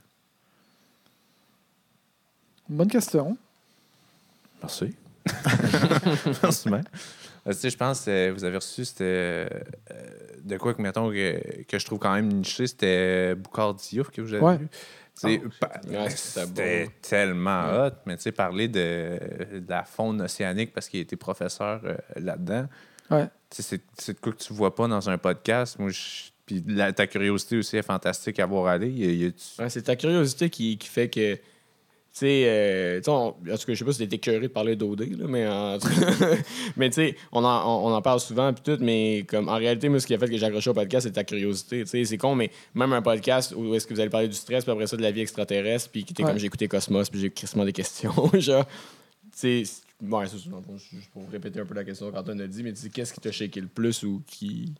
Bonne 2.70 2.88
question. 2.88 3.38
Merci. 4.62 4.96
Merci, 6.44 6.70
bien. 6.70 6.82
Euh, 7.46 7.52
tu 7.52 7.60
sais, 7.60 7.70
je 7.70 7.78
pense 7.78 8.06
que 8.06 8.32
vous 8.32 8.44
avez 8.46 8.56
reçu, 8.56 8.86
c'était. 8.86 9.04
euh, 9.04 9.48
de 10.44 10.58
quoi 10.58 10.74
que, 10.74 10.82
mettons, 10.82 11.10
que, 11.10 11.64
que 11.64 11.80
je 11.80 11.86
trouve 11.86 12.00
quand 12.00 12.14
même 12.14 12.28
niché, 12.32 12.68
c'était 12.68 13.36
Boucard 13.36 13.74
Diouf 13.76 14.10
que 14.10 14.22
vous 14.22 14.34
avez 14.34 14.44
Ouais. 14.44 14.58
vu. 14.58 14.68
Oh, 15.24 15.28
ouais, 15.28 16.10
c'était 16.10 16.90
tellement 17.02 17.66
hot, 17.86 17.92
mais 18.06 18.16
tu 18.18 18.24
sais, 18.24 18.32
parler 18.32 18.68
de, 18.68 19.20
de 19.60 19.70
la 19.70 19.84
faune 19.84 20.22
océanique 20.22 20.74
parce 20.74 20.90
qu'il 20.90 21.00
était 21.02 21.16
professeur 21.16 21.82
euh, 21.84 21.96
là-dedans, 22.16 22.68
Ouais. 23.12 23.28
c'est 23.52 23.78
de 24.14 24.20
quoi 24.20 24.32
que 24.34 24.38
tu 24.44 24.54
vois 24.54 24.74
pas 24.74 24.88
dans 24.88 25.10
un 25.10 25.18
podcast. 25.20 25.78
Moi, 25.78 25.92
Puis 26.46 26.64
ta 26.96 27.06
curiosité 27.08 27.58
aussi 27.58 27.78
est 27.78 27.84
fantastique 27.84 28.40
à 28.40 28.46
voir 28.46 28.68
aller. 28.68 29.34
Ouais, 29.60 29.70
c'est 29.70 29.84
ta 29.84 29.96
curiosité 29.96 30.50
qui, 30.50 30.78
qui 30.78 30.88
fait 30.90 31.10
que. 31.10 31.38
Tu 32.14 32.20
sais, 32.20 32.44
euh, 32.46 33.02
on- 33.08 33.12
en 33.12 33.34
tout 33.34 33.42
cas, 33.44 33.58
je 33.70 33.74
sais 33.74 33.84
pas 33.86 33.92
si 33.92 33.98
t'étais 33.98 34.20
curieux 34.20 34.40
de 34.42 34.48
parler 34.48 34.76
d'OD, 34.76 35.02
là, 35.18 35.26
mais 35.28 35.48
en 35.48 35.80
mais 36.78 36.90
tu 36.90 36.96
sais, 36.96 37.16
on 37.32 37.44
en, 37.44 37.66
on, 37.68 37.88
on 37.92 37.94
en 37.96 38.02
parle 38.04 38.20
souvent, 38.20 38.54
puis 38.54 38.62
tout, 38.64 38.78
mais 38.84 39.26
comme 39.28 39.50
en 39.50 39.56
réalité, 39.56 39.90
moi, 39.90 40.00
ce 40.00 40.06
qui 40.06 40.14
a 40.14 40.20
fait 40.20 40.30
que 40.30 40.38
j'ai 40.38 40.46
accroché 40.46 40.70
au 40.70 40.76
podcast, 40.76 41.08
c'est 41.08 41.14
ta 41.14 41.24
curiosité. 41.24 41.80
Tu 41.84 41.90
sais, 41.90 42.06
c'est 42.06 42.18
con, 42.20 42.36
mais 42.36 42.52
même 42.76 42.94
un 42.94 43.02
podcast 43.02 43.56
où 43.58 43.74
est-ce 43.74 43.88
que 43.88 43.96
vous 43.96 44.00
allez 44.00 44.12
parler 44.12 44.28
du 44.28 44.36
stress, 44.36 44.64
puis 44.64 44.72
après 44.72 44.86
ça, 44.86 44.96
de 44.96 45.02
la 45.02 45.10
vie 45.10 45.22
extraterrestre, 45.22 45.90
puis 45.90 46.04
qui 46.04 46.14
était 46.14 46.22
Ouais. 46.24 46.30
comme 46.30 46.38
j'ai 46.38 46.46
écouté 46.46 46.68
Cosmos, 46.68 47.10
puis 47.10 47.20
j'ai 47.20 47.32
crissement 47.32 47.66
des 47.66 47.74
questions, 47.74 48.14
genre. 48.38 48.66
Tu 49.36 49.66
sais, 49.66 49.82
ouais, 50.08 50.26
c'est 50.28 50.50
pour 51.12 51.28
répéter 51.32 51.62
un 51.62 51.66
peu 51.66 51.74
la 51.74 51.84
question 51.84 52.12
qu'Antoine 52.12 52.42
a 52.42 52.46
dit, 52.48 52.62
mais 52.62 52.74
tu 52.74 52.82
sais, 52.82 52.90
qu'est-ce 52.90 53.12
qui 53.12 53.22
t'a 53.22 53.32
shaké 53.32 53.60
le 53.60 53.66
plus 53.68 54.04
ou 54.04 54.22
qui? 54.28 54.72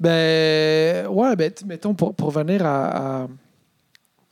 Ben, 0.00 1.06
ouais, 1.08 1.36
ben, 1.36 1.52
mettons, 1.66 1.94
pour, 1.94 2.14
pour 2.14 2.32
revenir 2.32 2.64
à, 2.64 3.24
à, 3.24 3.28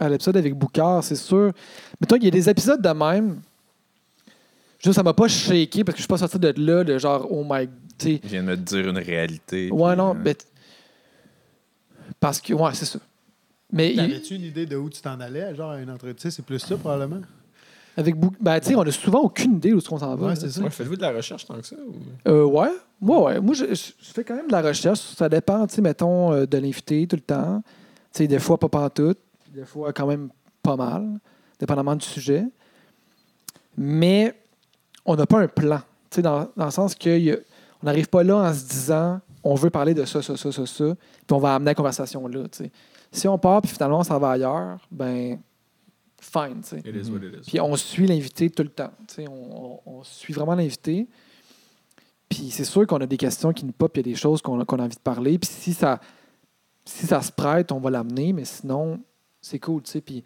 à 0.00 0.08
l'épisode 0.08 0.36
avec 0.36 0.54
Boucard, 0.54 1.04
c'est 1.04 1.14
sûr. 1.14 1.52
Mettons, 2.00 2.16
il 2.16 2.24
y 2.24 2.28
a 2.28 2.30
des 2.30 2.48
épisodes 2.48 2.80
de 2.82 2.88
même. 2.88 3.40
Juste, 4.82 4.94
ça 4.96 5.02
m'a 5.02 5.12
pas 5.12 5.28
shaké 5.28 5.84
parce 5.84 5.94
que 5.94 5.98
je 5.98 6.02
suis 6.02 6.08
pas 6.08 6.16
sorti 6.18 6.38
de 6.38 6.54
là, 6.56 6.82
de 6.84 6.98
genre, 6.98 7.26
oh 7.30 7.44
my. 7.48 7.68
Je 8.02 8.16
viens 8.24 8.42
de 8.42 8.46
me 8.48 8.56
dire 8.56 8.88
une 8.88 8.96
réalité. 8.98 9.70
ouais, 9.70 9.88
puis, 9.92 9.98
non, 9.98 10.16
euh, 10.16 10.32
t- 10.32 10.46
Parce 12.18 12.40
que, 12.40 12.54
ouais, 12.54 12.70
c'est 12.74 12.86
ça. 12.86 12.98
Mais 13.72 13.90
il- 13.90 13.96
T'avais-tu 13.96 14.34
une 14.34 14.42
idée 14.44 14.66
de 14.66 14.76
où 14.76 14.88
tu 14.88 15.00
t'en 15.02 15.20
allais, 15.20 15.54
genre 15.54 15.72
à 15.72 15.80
une 15.80 15.90
entretien? 15.90 16.14
Tu 16.14 16.20
sais, 16.22 16.30
C'est 16.30 16.42
plus 16.44 16.58
ça, 16.58 16.76
probablement? 16.76 17.20
avec 17.96 18.16
Bou- 18.16 18.32
ben, 18.40 18.58
tu 18.60 18.68
sais, 18.68 18.74
on 18.76 18.80
a 18.82 18.90
souvent 18.90 19.20
aucune 19.20 19.56
idée 19.56 19.74
où 19.74 19.80
qu'on 19.82 19.98
s'en 19.98 20.16
va. 20.16 20.28
Ouais, 20.28 20.36
c'est 20.36 20.48
ça. 20.48 20.62
Ouais, 20.62 20.70
faites-vous 20.70 20.96
de 20.96 21.02
la 21.02 21.12
recherche 21.12 21.44
tant 21.44 21.58
que 21.60 21.66
ça? 21.66 21.76
Ou... 21.76 21.94
Euh, 22.30 22.44
ouais. 22.44 22.70
Moi, 23.00 23.22
ouais. 23.24 23.40
Moi, 23.40 23.54
je, 23.54 23.66
je- 23.74 23.92
je 24.00 24.12
fais 24.14 24.24
quand 24.24 24.36
même 24.36 24.46
de 24.46 24.52
la 24.52 24.62
recherche. 24.62 25.00
Ça 25.00 25.28
dépend, 25.28 25.66
tu 25.66 25.74
sais, 25.74 25.82
mettons, 25.82 26.32
euh, 26.32 26.46
de 26.46 26.56
l'invité 26.56 27.06
tout 27.06 27.16
le 27.16 27.22
temps. 27.22 27.62
Tu 28.12 28.18
sais, 28.18 28.26
des 28.26 28.38
fois, 28.38 28.56
pas 28.58 28.68
pantoute. 28.70 29.18
Des 29.50 29.64
fois, 29.64 29.92
quand 29.92 30.06
même 30.06 30.30
pas 30.62 30.76
mal, 30.76 31.18
dépendamment 31.58 31.96
du 31.96 32.04
sujet. 32.06 32.44
Mais 33.76 34.34
on 35.04 35.16
n'a 35.16 35.26
pas 35.26 35.40
un 35.40 35.48
plan. 35.48 35.78
Tu 36.10 36.16
sais, 36.16 36.22
dans, 36.22 36.48
dans 36.56 36.64
le 36.66 36.70
sens 36.70 36.94
qu'on 36.94 37.18
n'arrive 37.82 38.08
pas 38.08 38.22
là 38.22 38.36
en 38.36 38.52
se 38.54 38.64
disant 38.66 39.20
on 39.42 39.54
veut 39.54 39.70
parler 39.70 39.94
de 39.94 40.04
ça, 40.04 40.20
ça, 40.20 40.36
ça, 40.36 40.52
ça, 40.52 40.66
ça, 40.66 40.84
puis 40.94 41.34
on 41.34 41.38
va 41.38 41.54
amener 41.54 41.70
la 41.70 41.74
conversation 41.74 42.26
là. 42.28 42.42
tu 42.48 42.64
sais. 42.64 42.70
Si 43.10 43.26
on 43.26 43.38
part, 43.38 43.62
puis 43.62 43.70
finalement, 43.72 44.00
on 44.00 44.04
s'en 44.04 44.18
va 44.18 44.32
ailleurs, 44.32 44.86
ben, 44.90 45.38
fine. 46.20 46.60
tu 46.62 46.68
sais. 46.68 46.78
It 46.80 46.94
is 47.06 47.10
what 47.10 47.18
it 47.24 47.34
is. 47.40 47.46
Puis 47.50 47.58
on 47.60 47.74
suit 47.76 48.06
l'invité 48.06 48.50
tout 48.50 48.62
le 48.62 48.68
temps. 48.68 48.90
Tu 49.08 49.14
sais, 49.14 49.24
On, 49.28 49.80
on- 49.86 49.98
on 49.98 50.02
suit 50.04 50.32
vraiment 50.34 50.54
l'invité. 50.54 51.08
Puis 52.28 52.50
c'est 52.50 52.64
sûr 52.64 52.86
qu'on 52.86 52.98
a 53.00 53.06
des 53.06 53.16
questions 53.16 53.52
qui 53.52 53.64
nous 53.64 53.72
pop, 53.72 53.90
il 53.96 54.00
y 54.06 54.10
a 54.10 54.12
des 54.12 54.14
choses 54.14 54.42
qu'on 54.42 54.60
a, 54.60 54.64
qu'on 54.64 54.78
a 54.78 54.82
envie 54.84 54.94
de 54.96 55.00
parler. 55.00 55.38
Puis 55.38 55.50
si 55.50 55.72
ça, 55.72 56.00
si 56.84 57.06
ça 57.06 57.22
se 57.22 57.32
prête, 57.32 57.72
on 57.72 57.80
va 57.80 57.90
l'amener, 57.90 58.32
mais 58.34 58.44
sinon, 58.44 59.00
c'est 59.40 59.58
cool. 59.58 59.82
tu 59.82 59.90
sais. 59.90 60.00
Puis 60.00 60.24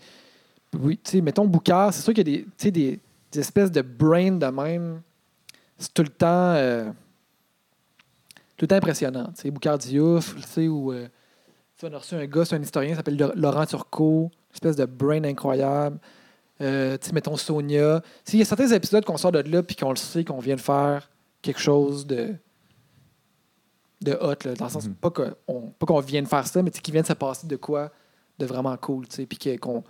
oui, 0.78 0.98
tu 1.02 1.10
sais, 1.12 1.20
mettons 1.20 1.46
Boucard, 1.46 1.92
c'est 1.94 2.02
sûr 2.02 2.12
qu'il 2.12 2.28
y 2.28 2.34
a 2.34 2.36
des, 2.38 2.44
tu 2.44 2.50
sais, 2.56 2.70
des, 2.70 3.00
des 3.32 3.40
espèces 3.40 3.70
de 3.70 3.82
brain 3.82 4.32
de 4.32 4.46
même. 4.46 5.02
C'est 5.78 5.92
tout 5.92 6.02
le 6.02 6.08
temps. 6.08 6.54
euh, 6.54 6.90
tout 8.56 8.64
le 8.64 8.68
temps 8.68 8.76
impressionnant. 8.76 9.26
Tu 9.34 9.42
sais, 9.42 9.50
Boucard 9.50 9.78
Diouf, 9.78 10.34
tu 10.36 10.42
sais, 10.42 10.68
ou. 10.68 10.92
euh, 10.92 11.08
on 11.82 11.92
a 11.92 11.98
reçu 11.98 12.14
un 12.14 12.24
gars, 12.26 12.44
c'est 12.44 12.54
un 12.56 12.62
historien, 12.62 12.90
il 12.92 12.96
s'appelle 12.96 13.32
Laurent 13.36 13.66
Turcot, 13.66 14.30
une 14.32 14.54
espèce 14.54 14.76
de 14.76 14.86
brain 14.86 15.22
incroyable. 15.24 15.98
Euh, 16.60 16.96
tu 16.96 17.08
sais, 17.08 17.12
mettons 17.12 17.36
Sonia. 17.36 18.00
Il 18.32 18.38
y 18.38 18.42
a 18.42 18.44
certains 18.44 18.68
épisodes 18.68 19.04
qu'on 19.04 19.16
sort 19.16 19.32
de 19.32 19.40
là 19.40 19.62
puis 19.62 19.76
qu'on 19.76 19.90
le 19.90 19.96
sait 19.96 20.24
qu'on 20.24 20.38
vient 20.38 20.54
de 20.54 20.60
faire 20.60 21.10
quelque 21.42 21.60
chose 21.60 22.06
de 22.06 22.34
de 24.00 24.12
hot, 24.12 24.34
là, 24.44 24.54
dans 24.54 24.64
le 24.66 24.70
sens 24.70 24.88
pas 25.00 25.10
qu'on 25.10 25.72
pas 25.78 25.86
qu'on 25.86 26.00
vient 26.00 26.22
de 26.22 26.28
faire 26.28 26.46
ça, 26.46 26.62
mais 26.62 26.70
vient 26.88 27.02
de 27.02 27.06
se 27.06 27.12
passer 27.12 27.46
de 27.46 27.56
quoi 27.56 27.90
de 28.38 28.46
vraiment 28.46 28.76
cool, 28.76 29.06
tu 29.08 29.16
sais, 29.16 29.26
puis 29.26 29.58
qu'on 29.58 29.82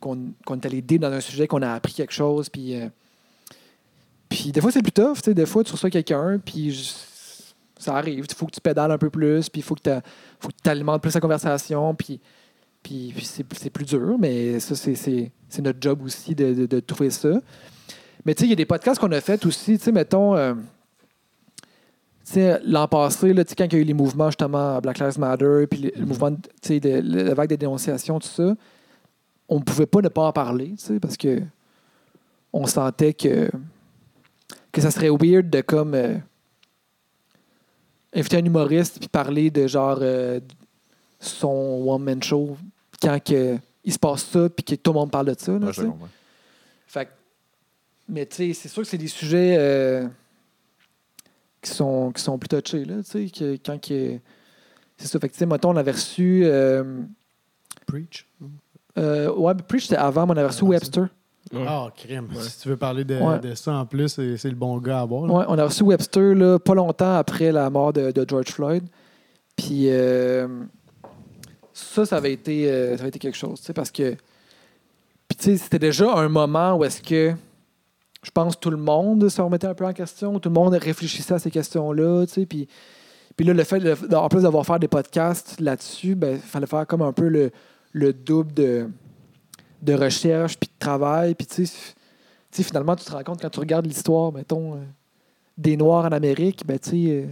qu'on 0.00 0.32
qu'on 0.44 0.54
est 0.56 0.66
allé 0.66 0.82
dans 0.82 1.12
un 1.12 1.20
sujet, 1.20 1.46
qu'on 1.46 1.62
a 1.62 1.72
appris 1.72 1.92
quelque 1.92 2.12
chose, 2.12 2.48
puis 2.48 2.80
euh, 2.80 2.88
puis 4.28 4.52
des 4.52 4.60
fois 4.60 4.70
c'est 4.70 4.82
plus 4.82 4.92
tough, 4.92 5.16
tu 5.16 5.22
sais, 5.24 5.34
des 5.34 5.46
fois 5.46 5.64
tu 5.64 5.72
reçois 5.72 5.90
quelqu'un, 5.90 6.38
puis 6.44 6.94
ça 7.78 7.96
arrive, 7.96 8.26
il 8.28 8.34
faut 8.34 8.46
que 8.46 8.52
tu 8.52 8.60
pédales 8.60 8.90
un 8.90 8.98
peu 8.98 9.10
plus, 9.10 9.48
puis 9.48 9.60
il 9.60 9.64
faut 9.64 9.74
que 9.74 9.80
tu 9.82 10.70
alimentes 10.70 11.02
plus 11.02 11.14
la 11.14 11.20
conversation, 11.20 11.94
puis 11.94 12.20
puis, 12.86 13.12
c'est 13.24 13.70
plus 13.70 13.84
dur, 13.84 14.16
mais 14.18 14.60
ça, 14.60 14.76
c'est- 14.76 15.32
notre 15.60 15.78
job 15.80 16.02
aussi 16.04 16.34
de, 16.34 16.66
de, 16.66 16.80
trouver 16.80 17.10
ça. 17.10 17.30
Mais 18.24 18.34
tu 18.34 18.40
sais, 18.40 18.46
il 18.46 18.50
y 18.50 18.52
a 18.52 18.56
des 18.56 18.66
podcasts 18.66 19.00
qu'on 19.00 19.10
a 19.10 19.20
fait 19.20 19.44
aussi, 19.46 19.78
tu 19.78 19.84
sais, 19.84 19.92
mettons, 19.92 20.36
euh, 20.36 20.54
l'an 22.64 22.88
passé, 22.88 23.32
là, 23.32 23.44
quand 23.44 23.64
il 23.66 23.72
y 23.72 23.76
a 23.76 23.78
eu 23.78 23.84
les 23.84 23.94
mouvements 23.94 24.28
justement 24.30 24.80
Black 24.80 24.98
Lives 24.98 25.18
Matter, 25.18 25.66
puis 25.70 25.80
le, 25.80 25.92
le 25.96 26.06
mouvement, 26.06 26.30
de- 26.32 26.36
tu 26.36 26.50
sais, 26.62 26.80
de- 26.80 27.00
la 27.24 27.34
vague 27.34 27.48
des 27.48 27.56
dénonciations, 27.56 28.18
tout 28.18 28.26
ça, 28.28 28.54
on 29.48 29.58
ne 29.58 29.62
pouvait 29.62 29.86
pas 29.86 30.00
ne 30.00 30.08
pas 30.08 30.22
en 30.26 30.32
parler, 30.32 30.70
tu 30.70 30.84
sais, 30.84 31.00
parce 31.00 31.16
que 31.16 31.40
on 32.52 32.66
sentait 32.66 33.14
que, 33.14 33.48
que 34.72 34.80
ça 34.80 34.90
serait 34.90 35.10
weird 35.10 35.50
de 35.50 35.60
comme 35.60 35.94
euh, 35.94 36.16
inviter 38.14 38.38
un 38.38 38.44
humoriste 38.44 38.98
puis 38.98 39.08
parler 39.08 39.50
de 39.50 39.66
genre 39.66 39.98
euh, 40.00 40.40
son 41.20 41.82
one-man 41.86 42.22
show 42.22 42.56
quand 43.02 43.22
que, 43.22 43.56
il 43.84 43.92
se 43.92 43.98
passe 43.98 44.24
ça 44.24 44.48
puis 44.48 44.64
que 44.64 44.74
tout 44.74 44.92
le 44.92 44.98
monde 44.98 45.10
parle 45.10 45.26
de 45.34 45.36
ça. 45.38 45.52
là, 45.52 45.66
ouais. 45.68 46.08
Fait 46.88 47.08
mais 48.08 48.24
tu 48.26 48.36
sais, 48.36 48.52
c'est 48.54 48.68
sûr 48.68 48.82
que 48.82 48.88
c'est 48.88 48.98
des 48.98 49.08
sujets 49.08 49.56
euh, 49.58 50.06
qui, 51.66 51.74
sont, 51.74 52.12
qui 52.12 52.22
sont 52.22 52.38
plus 52.38 52.48
touchés, 52.48 52.84
là, 52.84 52.96
tu 53.02 53.10
sais, 53.10 53.26
que 53.30 53.56
quand 53.64 53.80
que- 53.80 54.18
c'est 54.98 55.06
ça. 55.08 55.18
Fait 55.18 55.28
que, 55.28 55.32
tu 55.34 55.38
sais, 55.40 55.46
mettons, 55.46 55.70
on 55.70 55.76
avait 55.76 55.90
reçu. 55.92 56.42
euh, 56.44 57.02
Preach? 57.86 58.26
euh, 58.98 59.30
ouais, 59.34 59.54
Preach, 59.68 59.84
c'était 59.84 59.96
avant, 59.96 60.26
mais 60.26 60.32
on 60.32 60.36
avait 60.38 60.46
reçu 60.48 60.60
ça. 60.60 60.64
Webster. 60.66 61.08
Ah, 61.54 61.88
crème. 61.94 62.28
Si 62.40 62.60
tu 62.62 62.68
veux 62.70 62.76
parler 62.76 63.04
de, 63.04 63.16
Ouais. 63.20 63.38
de 63.38 63.54
ça 63.54 63.72
en 63.74 63.86
plus, 63.86 64.08
c'est 64.08 64.48
le 64.48 64.54
bon 64.56 64.78
gars 64.78 64.98
à 64.98 65.02
avoir. 65.02 65.26
là. 65.26 65.32
Ouais, 65.34 65.44
on 65.48 65.58
a 65.58 65.64
reçu 65.64 65.82
Webster 65.84 66.34
là, 66.34 66.58
pas 66.58 66.74
longtemps 66.74 67.14
après 67.14 67.52
la 67.52 67.70
mort 67.70 67.92
de, 67.92 68.10
de 68.10 68.24
George 68.28 68.48
Floyd. 68.48 68.82
Puis 69.54 69.88
euh, 69.90 70.48
ça, 71.72 72.04
ça 72.04 72.16
avait 72.16 72.32
été, 72.32 72.68
euh, 72.70 72.96
ça 72.96 73.02
avait 73.02 73.10
été 73.10 73.18
quelque 73.18 73.36
chose, 73.36 73.60
tu 73.60 73.66
sais, 73.66 73.72
parce 73.72 73.90
que 73.90 74.16
puis 75.28 75.36
tu 75.38 75.44
sais, 75.44 75.56
c'était 75.56 75.78
déjà 75.78 76.12
un 76.14 76.28
moment 76.28 76.74
où 76.76 76.84
est-ce 76.84 77.00
que 77.02 77.32
je 78.26 78.30
pense 78.32 78.58
tout 78.58 78.70
le 78.70 78.76
monde 78.76 79.28
se 79.28 79.40
remettait 79.40 79.68
un 79.68 79.74
peu 79.74 79.86
en 79.86 79.92
question, 79.92 80.40
tout 80.40 80.48
le 80.48 80.54
monde 80.54 80.74
réfléchissait 80.74 81.34
à 81.34 81.38
ces 81.38 81.50
questions-là, 81.52 82.26
tu 82.26 82.32
sais, 82.34 82.46
puis 82.46 82.66
puis 83.36 83.44
là, 83.46 83.52
le 83.52 83.62
fait, 83.64 83.78
de- 83.80 84.14
en 84.16 84.28
plus 84.28 84.42
d'avoir 84.42 84.64
fait 84.66 84.78
des 84.78 84.88
podcasts 84.88 85.60
là-dessus, 85.60 86.14
ben, 86.14 86.36
il 86.36 86.40
fallait 86.40 86.66
faire 86.66 86.86
comme 86.86 87.02
un 87.02 87.12
peu 87.12 87.28
le, 87.28 87.50
le 87.92 88.14
double 88.14 88.54
de, 88.54 88.88
de 89.82 89.92
recherche 89.92 90.56
puis 90.58 90.68
de 90.70 90.78
travail. 90.78 91.34
Puis, 91.34 91.46
tu 91.46 91.66
sais, 91.66 91.72
tu 92.50 92.56
sais, 92.56 92.62
finalement, 92.62 92.96
tu 92.96 93.04
te 93.04 93.12
rends 93.12 93.22
compte 93.22 93.42
quand 93.42 93.50
tu 93.50 93.60
regardes 93.60 93.84
l'histoire, 93.84 94.32
mettons, 94.32 94.76
euh, 94.76 94.78
des 95.58 95.76
Noirs 95.76 96.06
en 96.06 96.12
Amérique, 96.12 96.62
ben, 96.66 96.78
tu 96.78 96.88
sais, 96.90 96.96
euh, 97.10 97.26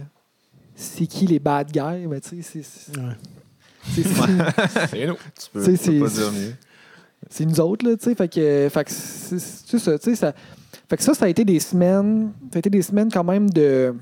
c'est 0.75 1.07
qui 1.07 1.25
les 1.25 1.39
bad 1.39 1.71
guys? 1.71 2.05
Ben, 2.05 2.21
tu 2.21 2.43
sais, 2.43 2.61
c'est- 2.61 2.95
Ouais. 2.97 3.15
nous. 5.07 5.15
Tu 5.15 5.49
peux, 5.51 5.63
Tu 5.65 5.75
sais, 5.77 5.83
tu 5.83 5.91
peux 5.99 6.05
pas 6.05 6.09
c'est- 6.09 6.21
dire 6.21 6.31
mieux. 6.31 6.53
c'est 7.31 7.45
nous 7.45 7.59
autres, 7.59 7.87
là, 7.87 7.97
tu 7.97 8.03
sais. 8.03 8.13
Fait 8.15 8.27
que, 8.27 8.69
fait 8.71 8.83
que 8.83 8.91
c'est 8.91 9.39
c'est 9.39 9.79
ça, 9.79 9.97
tu 9.97 10.11
sais. 10.11 10.15
Ça, 10.15 10.33
fait 10.89 10.97
que 10.97 11.03
ça, 11.03 11.13
ça 11.13 11.25
a 11.25 11.27
été 11.27 11.43
des 11.45 11.59
semaines, 11.59 12.31
ça 12.51 12.57
a 12.57 12.59
été 12.59 12.69
des 12.69 12.81
semaines 12.81 13.11
quand 13.11 13.23
même 13.23 13.49
de 13.49 13.95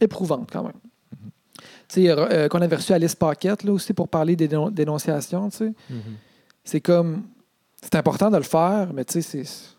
éprouvantes, 0.00 0.48
quand 0.52 0.62
même. 0.64 0.72
Tu 1.88 2.02
sais, 2.02 2.08
euh, 2.10 2.48
qu'on 2.48 2.60
avait 2.60 2.76
reçu 2.76 2.92
Alice 2.92 3.14
Paquette, 3.14 3.62
là, 3.64 3.72
aussi, 3.72 3.92
pour 3.94 4.08
parler 4.08 4.34
des 4.36 4.48
dénon- 4.48 4.70
dénonciations, 4.70 5.48
tu 5.50 5.56
sais. 5.58 5.72
C'est 6.64 6.80
comme, 6.80 7.22
c'est 7.80 7.94
important 7.94 8.30
de 8.30 8.36
le 8.36 8.42
faire, 8.42 8.92
mais 8.92 9.04
tu 9.04 9.22
sais, 9.22 9.42
c'est... 9.44 9.74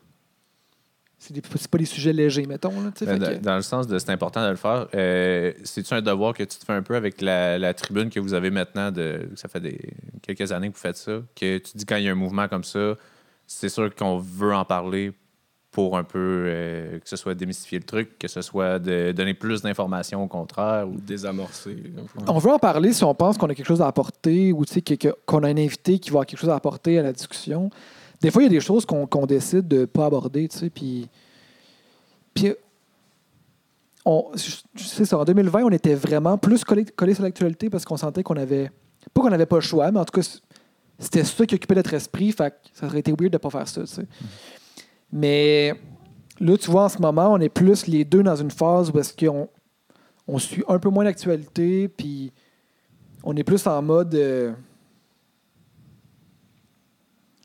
C'est 1.19 1.67
pas 1.67 1.77
des 1.79 1.85
sujets 1.85 2.13
légers, 2.13 2.45
mettons. 2.45 2.69
Là, 2.79 2.91
Ben, 3.01 3.19
que- 3.19 3.43
dans 3.43 3.55
le 3.55 3.61
sens 3.63 3.87
de 3.87 3.97
c'est 3.99 4.11
important 4.11 4.45
de 4.45 4.51
le 4.51 4.55
faire, 4.55 4.87
euh, 4.93 5.51
c'est-tu 5.63 5.93
un 5.93 6.01
devoir 6.01 6.33
que 6.33 6.43
tu 6.43 6.57
te 6.59 6.63
fais 6.63 6.73
un 6.73 6.83
peu 6.83 6.95
avec 6.95 7.21
la, 7.21 7.57
la 7.57 7.73
tribune 7.73 8.09
que 8.09 8.19
vous 8.19 8.33
avez 8.33 8.51
maintenant, 8.51 8.91
de, 8.91 9.27
ça 9.35 9.47
fait 9.49 9.59
des, 9.59 9.79
quelques 10.21 10.51
années 10.51 10.69
que 10.69 10.75
vous 10.75 10.79
faites 10.79 10.95
ça, 10.95 11.19
que 11.35 11.57
tu 11.57 11.75
dis 11.75 11.85
quand 11.85 11.95
il 11.97 12.03
y 12.05 12.07
a 12.07 12.11
un 12.11 12.15
mouvement 12.15 12.47
comme 12.47 12.63
ça, 12.63 12.93
c'est 13.47 13.67
sûr 13.67 13.93
qu'on 13.95 14.19
veut 14.19 14.53
en 14.53 14.63
parler 14.63 15.11
pour 15.77 15.95
un 15.95 16.03
peu 16.03 16.45
euh, 16.47 16.97
que 16.97 17.07
ce 17.07 17.15
soit 17.15 17.35
démystifier 17.35 17.77
le 17.77 17.83
truc, 17.85 18.17
que 18.17 18.27
ce 18.27 18.41
soit 18.41 18.79
de 18.79 19.11
donner 19.11 19.35
plus 19.35 19.61
d'informations 19.61 20.23
au 20.23 20.27
contraire. 20.27 20.89
Ou... 20.89 20.95
Peu. 22.15 22.31
On 22.31 22.39
veut 22.39 22.49
en 22.49 22.57
parler 22.57 22.93
si 22.93 23.03
on 23.03 23.13
pense 23.13 23.37
qu'on 23.37 23.45
a 23.47 23.53
quelque 23.53 23.67
chose 23.67 23.83
à 23.83 23.85
apporter 23.85 24.51
ou 24.53 24.63
qu'on 25.27 25.43
a 25.43 25.47
un 25.49 25.57
invité 25.57 25.99
qui 25.99 26.09
va 26.09 26.13
avoir 26.15 26.25
quelque 26.25 26.39
chose 26.39 26.49
à 26.49 26.55
apporter 26.55 26.97
à 26.97 27.03
la 27.03 27.13
discussion. 27.13 27.69
Des 28.21 28.31
fois, 28.31 28.41
il 28.41 28.45
y 28.45 28.47
a 28.47 28.49
des 28.49 28.59
choses 28.59 28.87
qu'on 28.87 29.25
décide 29.27 29.67
de 29.67 29.81
ne 29.81 29.85
pas 29.85 30.07
aborder, 30.07 30.47
tu 30.47 30.57
sais, 30.57 30.71
puis... 30.71 31.07
Puis, 32.33 32.53
on- 34.03 34.31
je- 34.33 35.03
ça, 35.05 35.19
en 35.19 35.25
2020, 35.25 35.61
on 35.63 35.69
était 35.69 35.93
vraiment 35.93 36.39
plus 36.39 36.63
collé, 36.63 36.85
collé 36.85 37.13
sur 37.13 37.21
l'actualité 37.21 37.69
parce 37.69 37.85
qu'on 37.85 37.97
sentait 37.97 38.23
qu'on 38.23 38.37
avait... 38.37 38.71
Pas 39.13 39.21
qu'on 39.21 39.29
n'avait 39.29 39.45
pas 39.45 39.57
le 39.57 39.61
choix, 39.61 39.91
mais 39.91 39.99
en 39.99 40.05
tout 40.05 40.19
cas, 40.19 40.27
c'était 40.97 41.23
ça 41.23 41.45
qui 41.45 41.53
occupait 41.53 41.75
notre 41.75 41.93
esprit, 41.93 42.31
fait 42.31 42.49
que 42.49 42.55
ça 42.73 42.87
aurait 42.87 42.97
été 43.01 43.11
weird 43.11 43.29
de 43.31 43.35
ne 43.35 43.37
pas 43.37 43.51
faire 43.51 43.67
ça, 43.67 43.81
tu 43.81 43.87
sais. 43.87 44.07
Mais 45.11 45.73
là, 46.39 46.57
tu 46.57 46.69
vois, 46.71 46.85
en 46.85 46.89
ce 46.89 46.99
moment, 46.99 47.31
on 47.33 47.39
est 47.39 47.49
plus 47.49 47.87
les 47.87 48.03
deux 48.05 48.23
dans 48.23 48.35
une 48.35 48.51
phase 48.51 48.91
où 48.91 48.99
est-ce 48.99 49.13
qu'on 49.15 49.47
on 50.27 50.37
suit 50.39 50.63
un 50.67 50.79
peu 50.79 50.89
moins 50.89 51.03
l'actualité, 51.05 51.87
puis 51.87 52.31
on 53.23 53.35
est 53.35 53.43
plus 53.43 53.65
en 53.67 53.81
mode. 53.81 54.13
euh, 54.15 54.53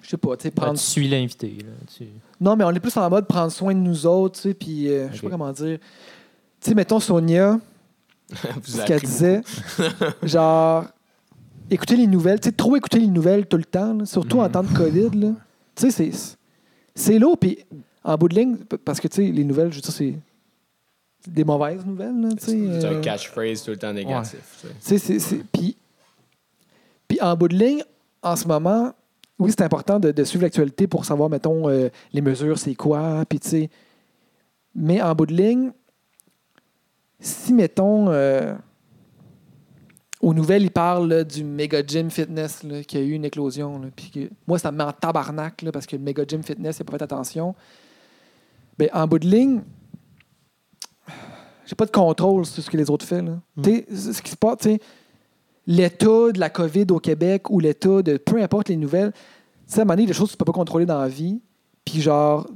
je 0.02 0.08
sais 0.08 0.16
pas, 0.16 0.36
tu 0.36 0.42
sais, 0.44 0.50
prendre. 0.50 0.72
tu 0.78 0.84
suis 0.84 1.08
l'invité. 1.08 1.58
là, 1.60 1.72
tu- 1.96 2.08
Non, 2.40 2.56
mais 2.56 2.64
on 2.64 2.70
est 2.70 2.80
plus 2.80 2.96
en 2.96 3.08
mode 3.08 3.26
prendre 3.26 3.52
soin 3.52 3.72
de 3.72 3.78
nous 3.78 4.04
autres, 4.06 4.34
tu 4.40 4.48
sais, 4.48 4.54
puis 4.54 4.88
euh, 4.88 5.08
je 5.12 5.16
sais 5.16 5.22
pas 5.22 5.30
comment 5.30 5.52
dire. 5.52 5.78
Tu 6.60 6.70
sais, 6.70 6.74
mettons 6.74 6.98
Sonia, 7.00 7.58
Vous 8.30 8.38
ce 8.64 8.84
qu'elle 8.84 9.00
disait, 9.00 9.42
genre, 10.22 10.86
écouter 11.70 11.96
les 11.96 12.06
nouvelles, 12.06 12.40
tu 12.40 12.48
sais, 12.48 12.52
trop 12.54 12.74
écouter 12.76 12.98
les 12.98 13.06
nouvelles 13.06 13.46
tout 13.46 13.56
le 13.58 13.64
temps, 13.64 13.94
là, 13.94 14.06
surtout 14.06 14.40
en 14.40 14.44
Mhm. 14.46 14.50
temps 14.52 14.62
de 14.64 14.76
COVID, 14.76 15.10
là. 15.18 15.28
Tu 15.76 15.90
sais, 15.90 16.10
c'est- 16.10 16.36
c'est 16.94 17.18
lourd, 17.18 17.38
puis 17.38 17.64
en 18.04 18.16
bout 18.16 18.28
de 18.28 18.34
ligne, 18.34 18.56
parce 18.84 19.00
que, 19.00 19.08
tu 19.08 19.16
sais, 19.16 19.32
les 19.32 19.44
nouvelles, 19.44 19.70
je 19.70 19.76
veux 19.76 19.82
dire, 19.82 19.92
c'est 19.92 20.14
des 21.30 21.44
mauvaises 21.44 21.84
nouvelles. 21.86 22.28
C'est 22.38 22.52
un 22.52 22.94
euh, 22.94 23.00
catchphrase 23.00 23.62
tout 23.62 23.70
le 23.70 23.76
temps 23.76 23.92
négatif. 23.92 24.64
Puis, 27.08 27.20
en 27.20 27.36
bout 27.36 27.48
de 27.48 27.56
ligne, 27.56 27.84
en 28.22 28.36
ce 28.36 28.46
moment, 28.48 28.92
oui, 29.38 29.50
c'est 29.50 29.62
important 29.62 29.98
de, 30.00 30.10
de 30.10 30.24
suivre 30.24 30.42
l'actualité 30.44 30.86
pour 30.86 31.04
savoir, 31.04 31.28
mettons, 31.28 31.68
euh, 31.68 31.88
les 32.12 32.20
mesures, 32.20 32.58
c'est 32.58 32.74
quoi, 32.74 33.24
puis 33.28 33.40
tu 33.40 33.48
sais. 33.48 33.70
Mais 34.74 35.02
en 35.02 35.14
bout 35.14 35.26
de 35.26 35.34
ligne, 35.34 35.72
si, 37.20 37.52
mettons, 37.52 38.08
euh, 38.08 38.54
aux 40.22 40.32
nouvelles, 40.32 40.62
ils 40.62 40.70
parlent 40.70 41.08
là, 41.08 41.24
du 41.24 41.42
Mega 41.42 41.82
Gym 41.84 42.08
Fitness, 42.08 42.62
là, 42.62 42.82
qui 42.84 42.96
a 42.96 43.00
eu 43.00 43.10
une 43.10 43.24
éclosion, 43.24 43.80
là, 43.80 43.88
puis 43.94 44.10
que, 44.10 44.20
moi, 44.46 44.58
ça 44.58 44.70
me 44.70 44.78
met 44.78 44.84
en 44.84 44.92
tabarnak, 44.92 45.64
parce 45.72 45.84
que 45.84 45.96
le 45.96 46.02
Mega 46.02 46.24
Gym 46.26 46.44
Fitness, 46.44 46.78
il 46.78 46.82
n'a 46.82 46.84
pas 46.84 46.98
fait 46.98 47.04
attention. 47.04 47.54
Ben, 48.78 48.88
en 48.94 49.06
bout 49.08 49.18
de 49.18 49.26
ligne, 49.26 49.62
j'ai 51.66 51.74
pas 51.74 51.86
de 51.86 51.90
contrôle 51.90 52.46
sur 52.46 52.62
ce 52.62 52.70
que 52.70 52.76
les 52.76 52.88
autres 52.88 53.04
font. 53.04 53.40
Mm. 53.56 53.64
Ce 53.90 54.22
qui 54.22 54.30
se 54.30 54.36
passe, 54.36 54.58
tu 54.58 54.70
sais, 54.70 54.80
l'état 55.66 56.32
de 56.32 56.38
la 56.38 56.50
COVID 56.50 56.86
au 56.90 57.00
Québec 57.00 57.50
ou 57.50 57.58
l'état 57.58 58.02
de 58.02 58.16
peu 58.16 58.40
importe 58.40 58.68
les 58.68 58.76
nouvelles, 58.76 59.12
à 59.72 59.80
un 59.80 59.84
moment 59.84 59.94
donné, 59.94 60.06
des 60.06 60.12
choses 60.12 60.28
que 60.28 60.32
tu 60.32 60.38
peux 60.38 60.44
pas 60.44 60.52
contrôler 60.52 60.86
dans 60.86 61.00
la 61.00 61.08
vie, 61.08 61.40
puis 61.84 62.00
genre, 62.00 62.48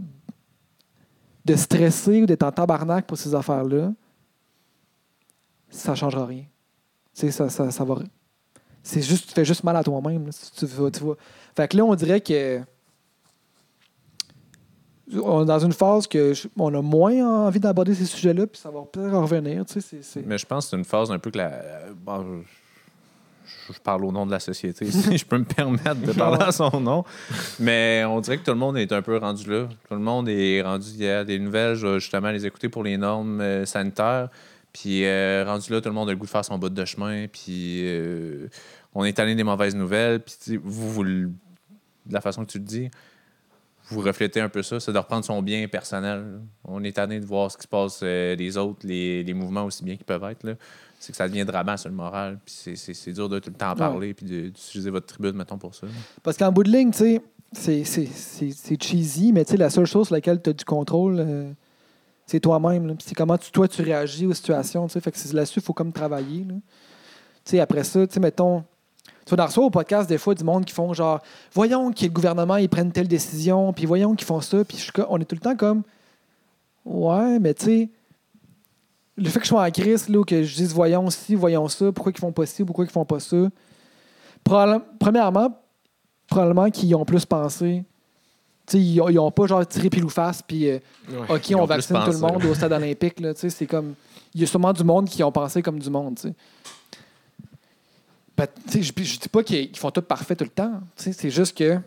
de 1.45 1.57
stresser 1.57 2.23
ou 2.23 2.27
d'être 2.27 2.43
en 2.45 2.53
tabarnak 2.53 3.07
pour 3.07 3.19
ces 3.19 3.35
affaires-là, 3.35 3.93
ça 5.69 5.95
changera 5.95 6.27
rien. 6.27 6.45
Tu 7.17 7.23
sais, 7.23 7.31
ça, 7.31 7.49
ça, 7.49 7.71
ça 7.71 7.85
va. 7.85 7.97
C'est 8.83 9.01
juste, 9.03 9.29
tu 9.29 9.33
fais 9.35 9.45
juste 9.45 9.65
mal 9.65 9.75
à 9.77 9.83
toi-même. 9.83 10.29
Tu, 10.57 10.67
tu 10.67 11.01
vois. 11.01 11.17
Fait 11.57 11.67
que 11.67 11.77
là, 11.77 11.85
on 11.85 11.95
dirait 11.95 12.21
que. 12.21 12.61
On 15.23 15.43
est 15.43 15.47
dans 15.47 15.61
une 15.61 15.73
phase 15.73 16.07
que 16.09 16.35
je- 16.35 16.49
on 16.59 16.75
a 16.75 16.83
moins 16.83 17.47
envie 17.47 17.61
d'aborder 17.61 17.95
ces 17.95 18.07
sujets-là, 18.07 18.47
puis 18.49 18.61
ça 18.61 18.71
va 18.71 18.81
peut-être 18.83 19.15
revenir. 19.17 19.65
Tu 19.65 19.75
sais, 19.75 19.81
c'est- 19.81 20.03
c'est- 20.03 20.27
Mais 20.27 20.37
je 20.37 20.45
pense 20.45 20.65
que 20.67 20.71
c'est 20.71 20.77
une 20.77 20.85
phase 20.85 21.13
un 21.13 21.19
peu 21.21 21.31
que 21.31 21.39
la. 21.39 21.47
euh, 21.53 21.93
bon, 21.97 22.43
je, 23.47 23.73
je 23.73 23.79
parle 23.79 24.05
au 24.05 24.11
nom 24.11 24.27
de 24.27 24.33
la 24.33 24.41
société, 24.41 24.85
si 24.91 25.17
je 25.17 25.25
peux 25.25 25.39
me 25.39 25.45
permettre 25.45 26.01
de 26.01 26.11
parler 26.13 26.43
à 26.43 26.51
son 26.51 26.81
nom. 26.81 27.05
Mais 27.61 28.03
on 28.09 28.21
dirait 28.21 28.39
que 28.39 28.45
tout 28.45 28.51
le 28.51 28.57
monde 28.59 28.77
est 28.79 28.91
un 28.91 29.01
peu 29.03 29.17
rendu 29.17 29.49
là. 29.49 29.69
Tout 29.89 29.95
le 29.95 30.01
monde 30.01 30.29
est 30.29 30.61
rendu. 30.63 30.89
Il 30.95 31.05
y 31.05 31.09
a 31.09 31.23
des 31.25 31.39
nouvelles, 31.39 31.77
justement 31.77 32.31
les 32.33 32.45
écouter 32.45 32.69
pour 32.69 32.83
les 32.83 32.97
normes 32.97 33.41
euh, 33.41 33.65
sanitaires. 33.65 34.29
Puis 34.79 35.07
euh, 35.07 35.43
rendu 35.47 35.73
là, 35.73 35.81
tout 35.81 35.89
le 35.89 35.95
monde 35.95 36.09
a 36.11 36.13
le 36.13 36.19
goût 36.19 36.27
de 36.27 36.31
faire 36.31 36.45
son 36.45 36.59
bout 36.59 36.69
de 36.69 36.85
chemin. 36.85 37.27
Puis 37.29 37.81
euh, 37.87 38.49
on 38.95 39.05
est 39.05 39.19
allé 39.19 39.35
des 39.35 39.43
mauvaises 39.45 39.75
nouvelles. 39.75 40.21
Puis 40.21 40.35
tu 40.39 40.51
sais, 40.53 40.57
vous, 40.63 40.91
vous 40.93 41.05
de 41.05 41.31
la 42.11 42.21
façon 42.21 42.45
que 42.45 42.51
tu 42.51 42.59
le 42.59 42.65
dis, 42.65 42.91
vous 43.89 44.01
reflétez 44.01 44.41
un 44.41 44.49
peu 44.51 44.63
ça, 44.63 44.79
c'est 44.79 44.93
de 44.93 44.99
reprendre 44.99 45.25
son 45.25 45.41
bien 45.43 45.67
personnel. 45.69 46.41
On 46.65 46.85
est 46.85 46.93
tanné 46.93 47.21
de 47.21 47.25
voir 47.25 47.51
ce 47.51 47.57
qui 47.57 47.63
se 47.63 47.69
passe 47.69 48.01
euh, 48.03 48.37
des 48.37 48.59
autres, 48.59 48.81
les, 48.85 49.23
les 49.23 49.33
mouvements 49.35 49.65
aussi 49.65 49.83
bien 49.83 49.97
qu'ils 49.97 50.05
peuvent 50.05 50.25
être. 50.25 50.45
C'est 50.99 51.13
que 51.13 51.17
ça 51.17 51.27
devient 51.29 51.45
drama 51.47 51.77
sur 51.79 51.89
le 51.89 51.95
moral. 51.97 52.39
Puis 52.45 52.77
c'est- 52.77 53.13
dur 53.13 53.29
de 53.31 53.39
tout 53.39 53.51
le 53.51 53.57
temps 53.57 53.71
en 53.71 53.77
parler 53.77 54.13
puis 54.13 54.27
d'utiliser 54.27 54.91
votre 54.91 55.07
tribune, 55.07 55.33
mettons, 55.37 55.57
pour 55.59 55.75
ça. 55.75 55.87
Parce 56.23 56.37
qu'en 56.37 56.53
bout 56.53 56.65
de 56.65 56.71
ligne, 56.71 56.91
tu 56.91 56.99
sais, 56.99 57.23
c'est- 57.53 57.85
c'est- 57.85 58.07
c'est 58.13 58.51
c'est 58.51 58.83
cheesy, 58.83 59.33
mais 59.33 59.45
tu 59.45 59.53
sais, 59.53 59.57
la 59.57 59.71
seule 59.71 59.87
chose 59.87 60.07
sur 60.09 60.15
laquelle 60.15 60.43
tu 60.43 60.51
as 60.51 60.53
du 60.53 60.65
contrôle, 60.65 61.17
euh, 61.21 61.51
c'est 62.27 62.41
toi-même. 62.41 62.97
C'est 63.03 63.15
comment 63.15 63.39
toi 63.39 63.69
tu 63.69 63.83
réagis 63.83 64.27
aux 64.27 64.35
situations. 64.35 64.87
Fait 64.89 65.13
que 65.13 65.35
là-dessus, 65.35 65.61
il 65.61 65.63
faut 65.63 65.73
comme 65.73 65.93
travailler. 65.93 66.45
là. 66.45 66.55
Tu 67.45 67.53
sais, 67.53 67.61
après 67.61 67.85
ça, 67.85 68.07
tu 68.07 68.15
sais, 68.15 68.21
mettons. 68.21 68.65
Tu 69.25 69.31
vas 69.31 69.45
dans 69.45 69.49
ça 69.49 69.61
au 69.61 69.71
podcast 69.71 70.09
des 70.09 70.19
fois 70.19 70.35
du 70.35 70.45
monde 70.45 70.65
qui 70.65 70.73
font 70.73 70.93
genre 70.93 71.21
voyons 71.53 71.91
que 71.93 72.05
le 72.05 72.11
gouvernement 72.11 72.57
ils 72.57 72.69
prennent 72.69 72.93
telle 72.93 73.09
décision, 73.09 73.73
puis 73.73 73.85
voyons 73.85 74.15
qu'ils 74.15 74.27
font 74.27 74.41
ça, 74.41 74.65
puis 74.65 74.89
on 75.09 75.19
est 75.19 75.25
tout 75.25 75.35
le 75.35 75.41
temps 75.41 75.57
comme 75.57 75.83
ouais, 76.85 77.41
mais 77.41 77.53
tu 77.55 77.65
sais 77.65 77.91
le 79.17 79.29
fait 79.31 79.39
que 79.39 79.45
je 79.45 79.49
sois 79.49 79.67
en 79.67 79.71
crise 79.71 80.09
là, 80.09 80.19
ou 80.19 80.25
que 80.25 80.43
je 80.43 80.55
dise 80.55 80.73
voyons 80.73 81.09
ci, 81.11 81.35
voyons 81.35 81.69
ça, 81.69 81.91
pourquoi 81.91 82.13
ils 82.15 82.21
font 82.21 82.33
pas 82.33 82.47
ci, 82.47 82.65
pourquoi 82.65 82.85
ils 82.85 82.91
font 82.91 83.05
pas 83.05 83.21
ça. 83.21 83.49
Premièrement, 84.45 85.59
probablement 86.29 86.71
qu'ils 86.71 86.95
ont 86.95 87.05
plus 87.05 87.25
pensé. 87.25 87.85
Ils, 88.73 89.01
ont- 89.01 89.09
ils 89.09 89.19
ont 89.19 89.31
pas 89.31 89.47
genre 89.47 89.67
tiré 89.67 89.89
pile 89.91 90.05
ou 90.05 90.09
face, 90.09 90.43
puis 90.43 90.69
euh, 90.69 90.79
Ouais. 91.09 91.37
OK, 91.37 91.53
on 91.57 91.65
vaccine 91.67 91.97
tout 92.05 92.11
le 92.13 92.19
monde 92.19 92.45
au 92.45 92.55
stade 92.55 92.73
olympique. 92.73 93.15
C'est 93.37 93.67
comme. 93.67 93.95
Il 94.35 94.41
y 94.41 94.45
a 94.45 94.47
sûrement 94.47 94.73
du 94.73 94.83
monde 94.85 95.09
qui 95.09 95.23
ont 95.23 95.33
pensé 95.33 95.63
comme 95.63 95.79
du 95.79 95.89
monde. 95.89 96.19
Ben, 98.37 98.47
je, 98.71 98.81
je 98.81 99.19
dis 99.19 99.29
pas 99.31 99.43
qu'ils 99.43 99.75
font 99.77 99.91
tout 99.91 100.03
parfait 100.03 100.37
tout 100.37 100.45
le 100.45 100.51
temps. 100.51 100.81
C'est 100.97 101.31
juste 101.31 101.57
que. 101.57 101.79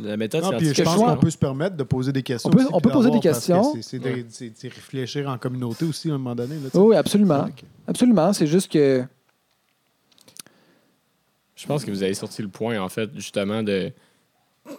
La 0.00 0.16
méthode 0.16 0.42
Non, 0.42 0.56
puis 0.56 0.72
je 0.72 0.82
pense 0.82 0.96
qu'on 0.96 1.16
peut 1.18 1.28
se 1.30 1.36
permettre 1.36 1.76
de 1.76 1.82
poser 1.82 2.12
des 2.12 2.22
questions. 2.22 2.48
On 2.48 2.52
peut- 2.52 2.62
aussi, 2.64 2.70
on 2.72 2.80
peut 2.80 2.90
poser 2.90 3.10
des 3.10 3.20
questions. 3.20 3.74
C'est 3.74 3.82
c'est 3.82 3.98
de, 3.98 4.04
Ouais. 4.08 4.26
c'est- 4.30 4.52
c'est 4.56 4.68
réfléchir 4.68 5.28
en 5.28 5.36
communauté 5.36 5.84
aussi 5.84 6.10
à 6.10 6.14
un 6.14 6.18
moment 6.18 6.34
donné. 6.34 6.54
là. 6.54 6.80
Oui, 6.80 6.96
absolument. 6.96 7.46
Absolument. 7.86 8.32
C'est 8.32 8.46
juste 8.46 8.72
que. 8.72 9.04
Je 11.56 11.66
pense 11.66 11.84
que 11.84 11.90
vous 11.90 12.02
avez 12.02 12.14
sorti 12.14 12.40
le 12.42 12.48
point, 12.48 12.80
en 12.80 12.88
fait, 12.88 13.10
justement, 13.14 13.62
de. 13.62 13.92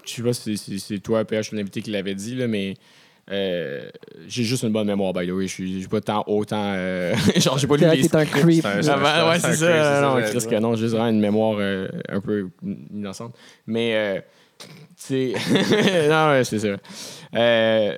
Je 0.05 0.11
sais 0.11 0.23
pas 0.23 0.33
si 0.33 0.57
c'est 0.79 0.99
toi, 0.99 1.25
PH, 1.25 1.51
ou 1.51 1.55
l'invité 1.55 1.81
qui 1.81 1.91
l'avait 1.91 2.15
dit, 2.15 2.35
là, 2.35 2.47
mais. 2.47 2.75
euh, 3.31 3.89
j'ai 4.27 4.43
juste 4.43 4.63
une 4.63 4.71
bonne 4.71 4.87
mémoire, 4.87 5.13
by 5.13 5.25
the 5.27 5.31
way. 5.31 5.47
Je 5.47 5.53
suis 5.53 5.81
j'ai 5.81 5.87
pas 5.87 6.01
tant 6.01 6.23
autant. 6.27 6.73
euh, 6.75 7.15
genre, 7.37 7.57
j'ai 7.57 7.67
pas 7.67 7.75
lu 7.77 7.83
les 7.95 8.01
t'es 8.09 8.15
un 8.17 8.25
creep. 8.25 8.61
C'est 8.81 8.89
un- 8.89 9.01
ouais, 9.29 9.39
c'est 9.39 9.47
ça. 9.55 10.01
Non, 10.01 10.15
c'est 10.25 10.39
Chris, 10.39 10.47
que 10.49 10.59
non, 10.59 10.75
j'ai 10.75 10.87
vraiment 10.87 11.07
une 11.09 11.19
mémoire 11.19 11.57
euh, 11.59 11.87
un 12.09 12.19
peu 12.21 12.49
innocente. 12.93 13.35
Mais, 13.67 13.95
euh, 13.95 14.21
tu 14.59 14.67
sais. 14.95 15.33
non, 16.09 16.29
ouais, 16.31 16.43
c'est 16.43 16.59
ça. 16.59 16.75
Euh, 17.35 17.97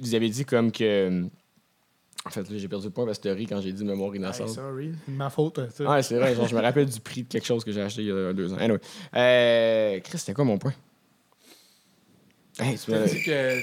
vous 0.00 0.14
avez 0.14 0.28
dit 0.28 0.44
comme 0.44 0.70
que. 0.72 1.24
En 2.28 2.30
fait, 2.30 2.50
là, 2.50 2.58
j'ai 2.58 2.68
perdu 2.68 2.86
le 2.86 2.90
point 2.92 3.06
parce 3.06 3.18
que 3.18 3.24
t'as 3.24 3.34
ri 3.34 3.46
quand 3.46 3.60
j'ai 3.60 3.72
dit 3.72 3.84
mémoire 3.84 4.10
Hey, 4.12 4.18
innocente. 4.18 4.48
sorry, 4.50 4.92
c'est 5.06 5.12
ma 5.12 5.30
faute. 5.30 5.58
Ouais, 5.58 6.02
c'est 6.02 6.16
vrai. 6.16 6.34
Genre, 6.34 6.46
je 6.46 6.54
me 6.54 6.60
rappelle 6.60 6.86
du 6.86 7.00
prix 7.00 7.22
de 7.22 7.28
quelque 7.28 7.46
chose 7.46 7.64
que 7.64 7.72
j'ai 7.72 7.80
acheté 7.80 8.02
il 8.02 8.08
y 8.08 8.12
a 8.12 8.32
deux 8.32 8.52
ans. 8.52 8.58
Anyway. 8.58 8.78
Euh, 9.16 10.00
Chris, 10.00 10.18
c'était 10.18 10.34
quoi 10.34 10.44
mon 10.44 10.58
point? 10.58 10.74
Hey, 12.60 12.76
tu 12.78 12.90
m'as- 12.90 13.06
dit 13.06 13.22
que 13.22 13.60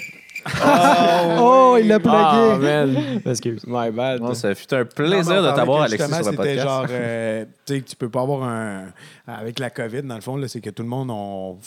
Oh, 1.40 1.78
il 1.80 1.88
l'a. 1.88 1.98
Ah, 2.06 2.58
man. 2.60 3.22
Excuse. 3.26 3.66
My 3.66 3.90
bad. 3.92 4.20
Bon, 4.20 4.34
ça 4.34 4.54
fut 4.54 4.72
un 4.74 4.86
plaisir 4.86 5.42
de 5.42 5.56
t'avoir, 5.56 5.84
Alexis, 5.84 6.08
sur 6.08 6.32
le 6.32 6.38
podcast. 6.38 6.62
genre, 6.62 6.86
euh, 6.90 7.46
tu 7.66 7.74
sais, 7.74 7.82
que 7.82 7.90
tu 7.90 7.96
peux 7.96 8.10
pas 8.10 8.22
avoir 8.22 8.44
un. 8.44 8.94
Avec 9.28 9.58
la 9.58 9.72
COVID, 9.72 10.04
dans 10.04 10.16
le 10.16 10.22
fond, 10.22 10.38
là, 10.38 10.48
c'est 10.48 10.62
que 10.62 10.70
tout 10.70 10.84
le 10.84 10.90
monde, 10.90 11.10
on. 11.12 11.58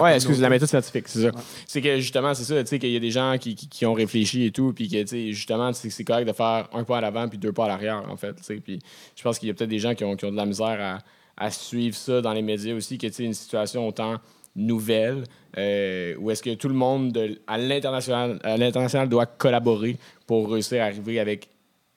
Ouais, 0.00 0.14
excuse, 0.14 0.40
la 0.40 0.50
méthode 0.50 0.68
scientifique, 0.68 1.08
c'est 1.08 1.22
ça. 1.22 1.26
Ouais. 1.28 1.42
C'est 1.66 1.80
que 1.80 1.98
justement, 1.98 2.34
c'est 2.34 2.44
ça, 2.44 2.62
tu 2.62 2.68
sais, 2.68 2.78
qu'il 2.78 2.90
y 2.90 2.96
a 2.96 3.00
des 3.00 3.10
gens 3.10 3.36
qui, 3.40 3.54
qui, 3.54 3.68
qui 3.68 3.86
ont 3.86 3.94
réfléchi 3.94 4.44
et 4.44 4.50
tout, 4.52 4.72
puis 4.72 4.88
que, 4.88 5.00
tu 5.02 5.08
sais, 5.08 5.32
justement, 5.32 5.72
c'est 5.72 5.90
c'est 5.90 6.04
correct 6.04 6.28
de 6.28 6.32
faire 6.32 6.68
un 6.72 6.84
pas 6.84 6.98
à 6.98 7.00
l'avant 7.00 7.26
puis 7.28 7.38
deux 7.38 7.52
pas 7.52 7.64
à 7.64 7.68
l'arrière, 7.68 8.04
en 8.08 8.16
fait, 8.16 8.34
tu 8.34 8.44
sais. 8.44 8.56
Puis 8.56 8.78
je 9.16 9.22
pense 9.22 9.38
qu'il 9.38 9.48
y 9.48 9.50
a 9.50 9.54
peut-être 9.54 9.70
des 9.70 9.78
gens 9.78 9.94
qui 9.94 10.04
ont, 10.04 10.14
qui 10.14 10.24
ont 10.26 10.30
de 10.30 10.36
la 10.36 10.46
misère 10.46 10.78
à, 10.80 10.98
à 11.44 11.50
suivre 11.50 11.96
ça 11.96 12.20
dans 12.20 12.32
les 12.32 12.42
médias 12.42 12.74
aussi, 12.74 12.98
que, 12.98 13.06
tu 13.08 13.12
sais, 13.14 13.24
une 13.24 13.34
situation 13.34 13.88
autant 13.88 14.18
nouvelle, 14.56 15.24
euh, 15.58 16.14
où 16.18 16.30
est-ce 16.30 16.42
que 16.42 16.54
tout 16.54 16.68
le 16.68 16.74
monde 16.74 17.12
de- 17.12 17.40
à 17.46 17.58
l'international 17.58 18.38
à 18.44 18.56
l'international 18.56 19.08
doit 19.08 19.26
collaborer 19.26 19.96
pour 20.26 20.50
réussir 20.52 20.82
à 20.82 20.86
arriver 20.86 21.20
avec 21.20 21.48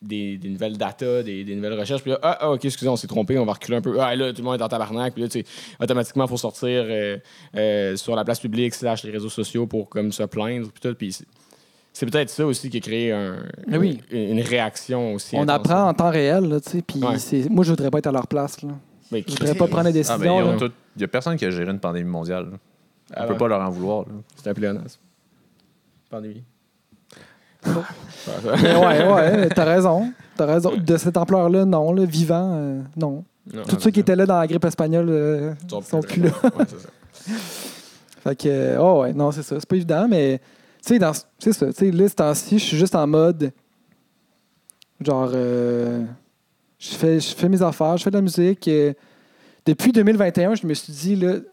des, 0.01 0.37
des 0.37 0.49
nouvelles 0.49 0.77
data, 0.77 1.23
des, 1.23 1.43
des 1.43 1.55
nouvelles 1.55 1.79
recherches. 1.79 2.01
Puis 2.01 2.11
là, 2.11 2.19
ah, 2.21 2.37
ah, 2.41 2.51
OK, 2.51 2.63
excusez, 2.65 2.87
on 2.89 2.95
s'est 2.95 3.07
trompé, 3.07 3.37
on 3.39 3.45
va 3.45 3.53
reculer 3.53 3.77
un 3.77 3.81
peu. 3.81 3.99
Ah, 3.99 4.15
là, 4.15 4.31
tout 4.31 4.41
le 4.41 4.43
monde 4.45 4.59
est 4.59 4.63
en 4.63 4.67
tabarnak. 4.67 5.13
Puis 5.13 5.23
là, 5.23 5.29
tu 5.29 5.39
sais, 5.39 5.45
automatiquement, 5.81 6.25
il 6.25 6.29
faut 6.29 6.37
sortir 6.37 6.67
euh, 6.69 7.17
euh, 7.55 7.95
sur 7.95 8.15
la 8.15 8.23
place 8.23 8.39
publique, 8.39 8.73
slash 8.75 9.03
les 9.03 9.11
réseaux 9.11 9.29
sociaux 9.29 9.65
pour 9.67 9.89
comme 9.89 10.11
se 10.11 10.23
plaindre. 10.23 10.69
Puis 10.71 10.81
tout. 10.81 10.95
Puis 10.95 11.13
c'est- 11.91 12.05
peut-être 12.05 12.29
ça 12.29 12.45
aussi 12.45 12.69
qui 12.69 12.77
a 12.77 12.79
créé 12.81 13.11
un, 13.13 13.37
oui. 13.71 13.99
une, 14.11 14.37
une 14.37 14.41
réaction 14.41 15.13
aussi. 15.15 15.35
On 15.37 15.43
intense. 15.43 15.55
apprend 15.55 15.89
en 15.89 15.93
temps 15.93 16.11
réel, 16.11 16.59
tu 16.63 16.71
sais, 16.71 16.81
puis 16.83 16.99
Ouais. 16.99 17.47
moi, 17.49 17.63
je 17.63 17.69
voudrais 17.71 17.89
pas 17.89 17.97
être 17.99 18.07
à 18.07 18.11
leur 18.11 18.27
place, 18.27 18.61
là. 18.61 18.69
Mais 19.11 19.23
Je 19.27 19.31
voudrais 19.33 19.55
pas 19.55 19.67
prendre 19.67 19.91
des 19.91 20.09
Ah, 20.09 20.17
ben, 20.17 20.23
décisions, 20.23 20.39
là. 20.39 20.57
Il 20.95 20.99
n'y 20.99 21.03
a 21.03 21.07
personne 21.07 21.37
qui 21.37 21.45
a 21.45 21.49
géré 21.51 21.71
une 21.71 21.79
pandémie 21.79 22.09
mondiale. 22.09 22.45
là. 22.51 22.57
On 23.11 23.13
Ah 23.17 23.27
peut 23.27 23.37
pas 23.37 23.47
leur 23.47 23.61
en 23.61 23.69
vouloir. 23.69 24.05
là. 24.07 24.13
C'est 24.35 24.49
un 24.49 24.53
pléonasme. 24.53 24.99
Pandémie. 26.09 26.43
Mais 27.65 28.75
ouais, 28.75 29.13
ouais, 29.13 29.49
t'as 29.49 29.63
raison. 29.65 30.11
T'as 30.35 30.45
raison. 30.45 30.75
De 30.75 30.97
cette 30.97 31.17
ampleur-là, 31.17 31.65
non, 31.65 31.93
là, 31.93 32.05
vivant, 32.05 32.51
euh, 32.55 32.81
non. 32.95 33.23
Non, 33.53 33.63
Tous 33.63 33.79
ceux 33.79 33.91
qui 33.91 33.99
étaient 33.99 34.15
là 34.15 34.25
dans 34.25 34.39
la 34.39 34.47
grippe 34.47 34.65
espagnole 34.65 35.07
euh, 35.09 35.53
sont 35.83 35.99
plus 36.01 36.21
là. 36.23 36.29
Ouais, 36.43 36.65
c'est 36.67 36.79
ça. 36.79 36.89
Fait 38.23 38.35
que, 38.35 38.47
euh, 38.47 38.77
oh 38.81 39.01
ouais, 39.01 39.13
non, 39.13 39.31
c'est 39.31 39.43
ça. 39.43 39.59
C'est 39.59 39.69
pas 39.69 39.75
évident, 39.75 40.07
mais, 40.09 40.39
tu 40.83 40.93
sais, 40.93 40.99
dans- 40.99 41.11
c'est 41.37 41.53
ça. 41.53 41.67
Tu 41.67 41.73
sais, 41.73 41.91
là, 41.91 42.07
ce 42.09 42.15
temps-ci, 42.15 42.57
je 42.59 42.63
suis 42.63 42.77
juste 42.77 42.95
en 42.95 43.05
mode, 43.05 43.51
genre, 44.99 45.29
euh, 45.33 46.03
je 46.79 46.89
fais, 46.95 47.19
je 47.19 47.35
fais 47.35 47.49
mes 47.49 47.61
affaires, 47.61 47.97
je 47.97 48.03
fais 48.03 48.11
de 48.11 48.15
la 48.17 48.21
musique. 48.21 48.67
euh, 48.67 48.93
depuis 49.65 49.91
2021, 49.91 50.55
je 50.55 50.67
me 50.67 50.73
suis 50.73 50.93
dit, 50.93 51.15
là, 51.15 51.39
tu 51.39 51.45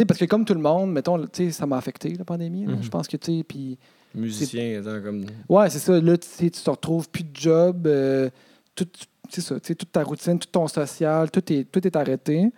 sais, 0.00 0.04
parce 0.04 0.20
que 0.20 0.24
comme 0.26 0.44
tout 0.44 0.54
le 0.54 0.60
monde, 0.60 0.92
mettons, 0.92 1.18
tu 1.26 1.28
sais, 1.46 1.50
ça 1.52 1.66
m'a 1.66 1.76
affecté, 1.78 2.10
la 2.14 2.24
pandémie. 2.24 2.66
là. 2.66 2.72
Mhm. 2.74 2.82
Je 2.82 2.88
pense 2.90 3.08
que, 3.08 3.16
tu 3.16 3.38
sais, 3.38 3.44
puis, 3.44 3.78
Musicien, 4.14 4.80
étant 4.80 5.00
comme. 5.02 5.26
ouais, 5.48 5.70
c'est 5.70 5.78
ça. 5.78 6.00
Là, 6.00 6.16
tu 6.16 6.26
sais, 6.28 6.50
tu 6.50 6.60
te 6.62 6.70
retrouves 6.70 7.08
plus 7.08 7.24
de 7.24 7.34
job, 7.34 7.86
euh, 7.86 8.30
tout, 8.74 8.86
c'est 9.30 9.40
ça, 9.40 9.58
tu 9.60 9.68
sais, 9.68 9.74
toute 9.74 9.92
ta 9.92 10.02
routine, 10.02 10.38
tout 10.38 10.48
ton 10.50 10.66
social, 10.68 11.30
tout 11.30 11.52
est, 11.52 11.64
tout 11.70 11.86
est 11.86 11.96
arrêté. 11.96 12.50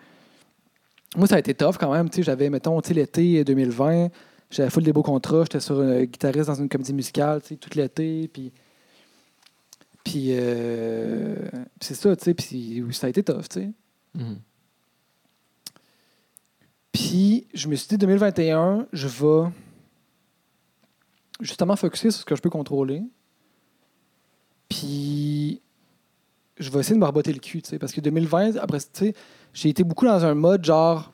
Moi, 1.16 1.26
ça 1.26 1.36
a 1.36 1.38
été 1.38 1.54
tough 1.54 1.76
quand 1.78 1.92
même. 1.92 2.10
tu 2.10 2.16
sais, 2.16 2.22
J'avais, 2.22 2.50
mettons, 2.50 2.80
l'été 2.90 3.42
2020, 3.44 4.08
j'avais 4.50 4.70
full 4.70 4.82
des 4.82 4.92
beaux 4.92 5.02
contrats. 5.02 5.42
J'étais 5.44 5.60
sur 5.60 5.80
un 5.80 6.04
guitariste 6.04 6.48
dans 6.48 6.54
une 6.54 6.68
comédie 6.68 6.92
musicale 6.92 7.40
tu 7.42 7.48
sais, 7.48 7.56
tout 7.56 7.70
l'été. 7.76 8.28
Puis, 8.28 8.52
puis 10.08 10.28
euh, 10.30 11.36
c'est 11.82 11.94
ça, 11.94 12.16
tu 12.16 12.24
sais. 12.24 12.32
Puis 12.32 12.82
ça 12.92 13.08
a 13.08 13.10
été 13.10 13.22
tough, 13.22 13.46
tu 13.50 13.60
sais. 13.60 13.72
Mhm. 14.14 14.38
Puis 16.92 17.46
je 17.52 17.68
me 17.68 17.74
suis 17.74 17.88
dit, 17.88 17.98
2021, 17.98 18.86
je 18.90 19.06
vais 19.06 19.50
justement 21.40 21.76
focuser 21.76 22.10
sur 22.10 22.22
ce 22.22 22.24
que 22.24 22.34
je 22.34 22.40
peux 22.40 22.48
contrôler. 22.48 23.02
Puis 24.70 25.60
je 26.56 26.70
vais 26.70 26.80
essayer 26.80 26.94
de 26.94 27.00
me 27.00 27.04
raboter 27.04 27.34
le 27.34 27.40
cul, 27.40 27.60
tu 27.60 27.68
sais. 27.68 27.78
Parce 27.78 27.92
que 27.92 28.00
2020, 28.00 28.56
après, 28.56 28.80
tu 28.80 28.86
sais, 28.94 29.14
j'ai 29.52 29.68
été 29.68 29.84
beaucoup 29.84 30.06
dans 30.06 30.24
un 30.24 30.34
mode 30.34 30.64
genre, 30.64 31.12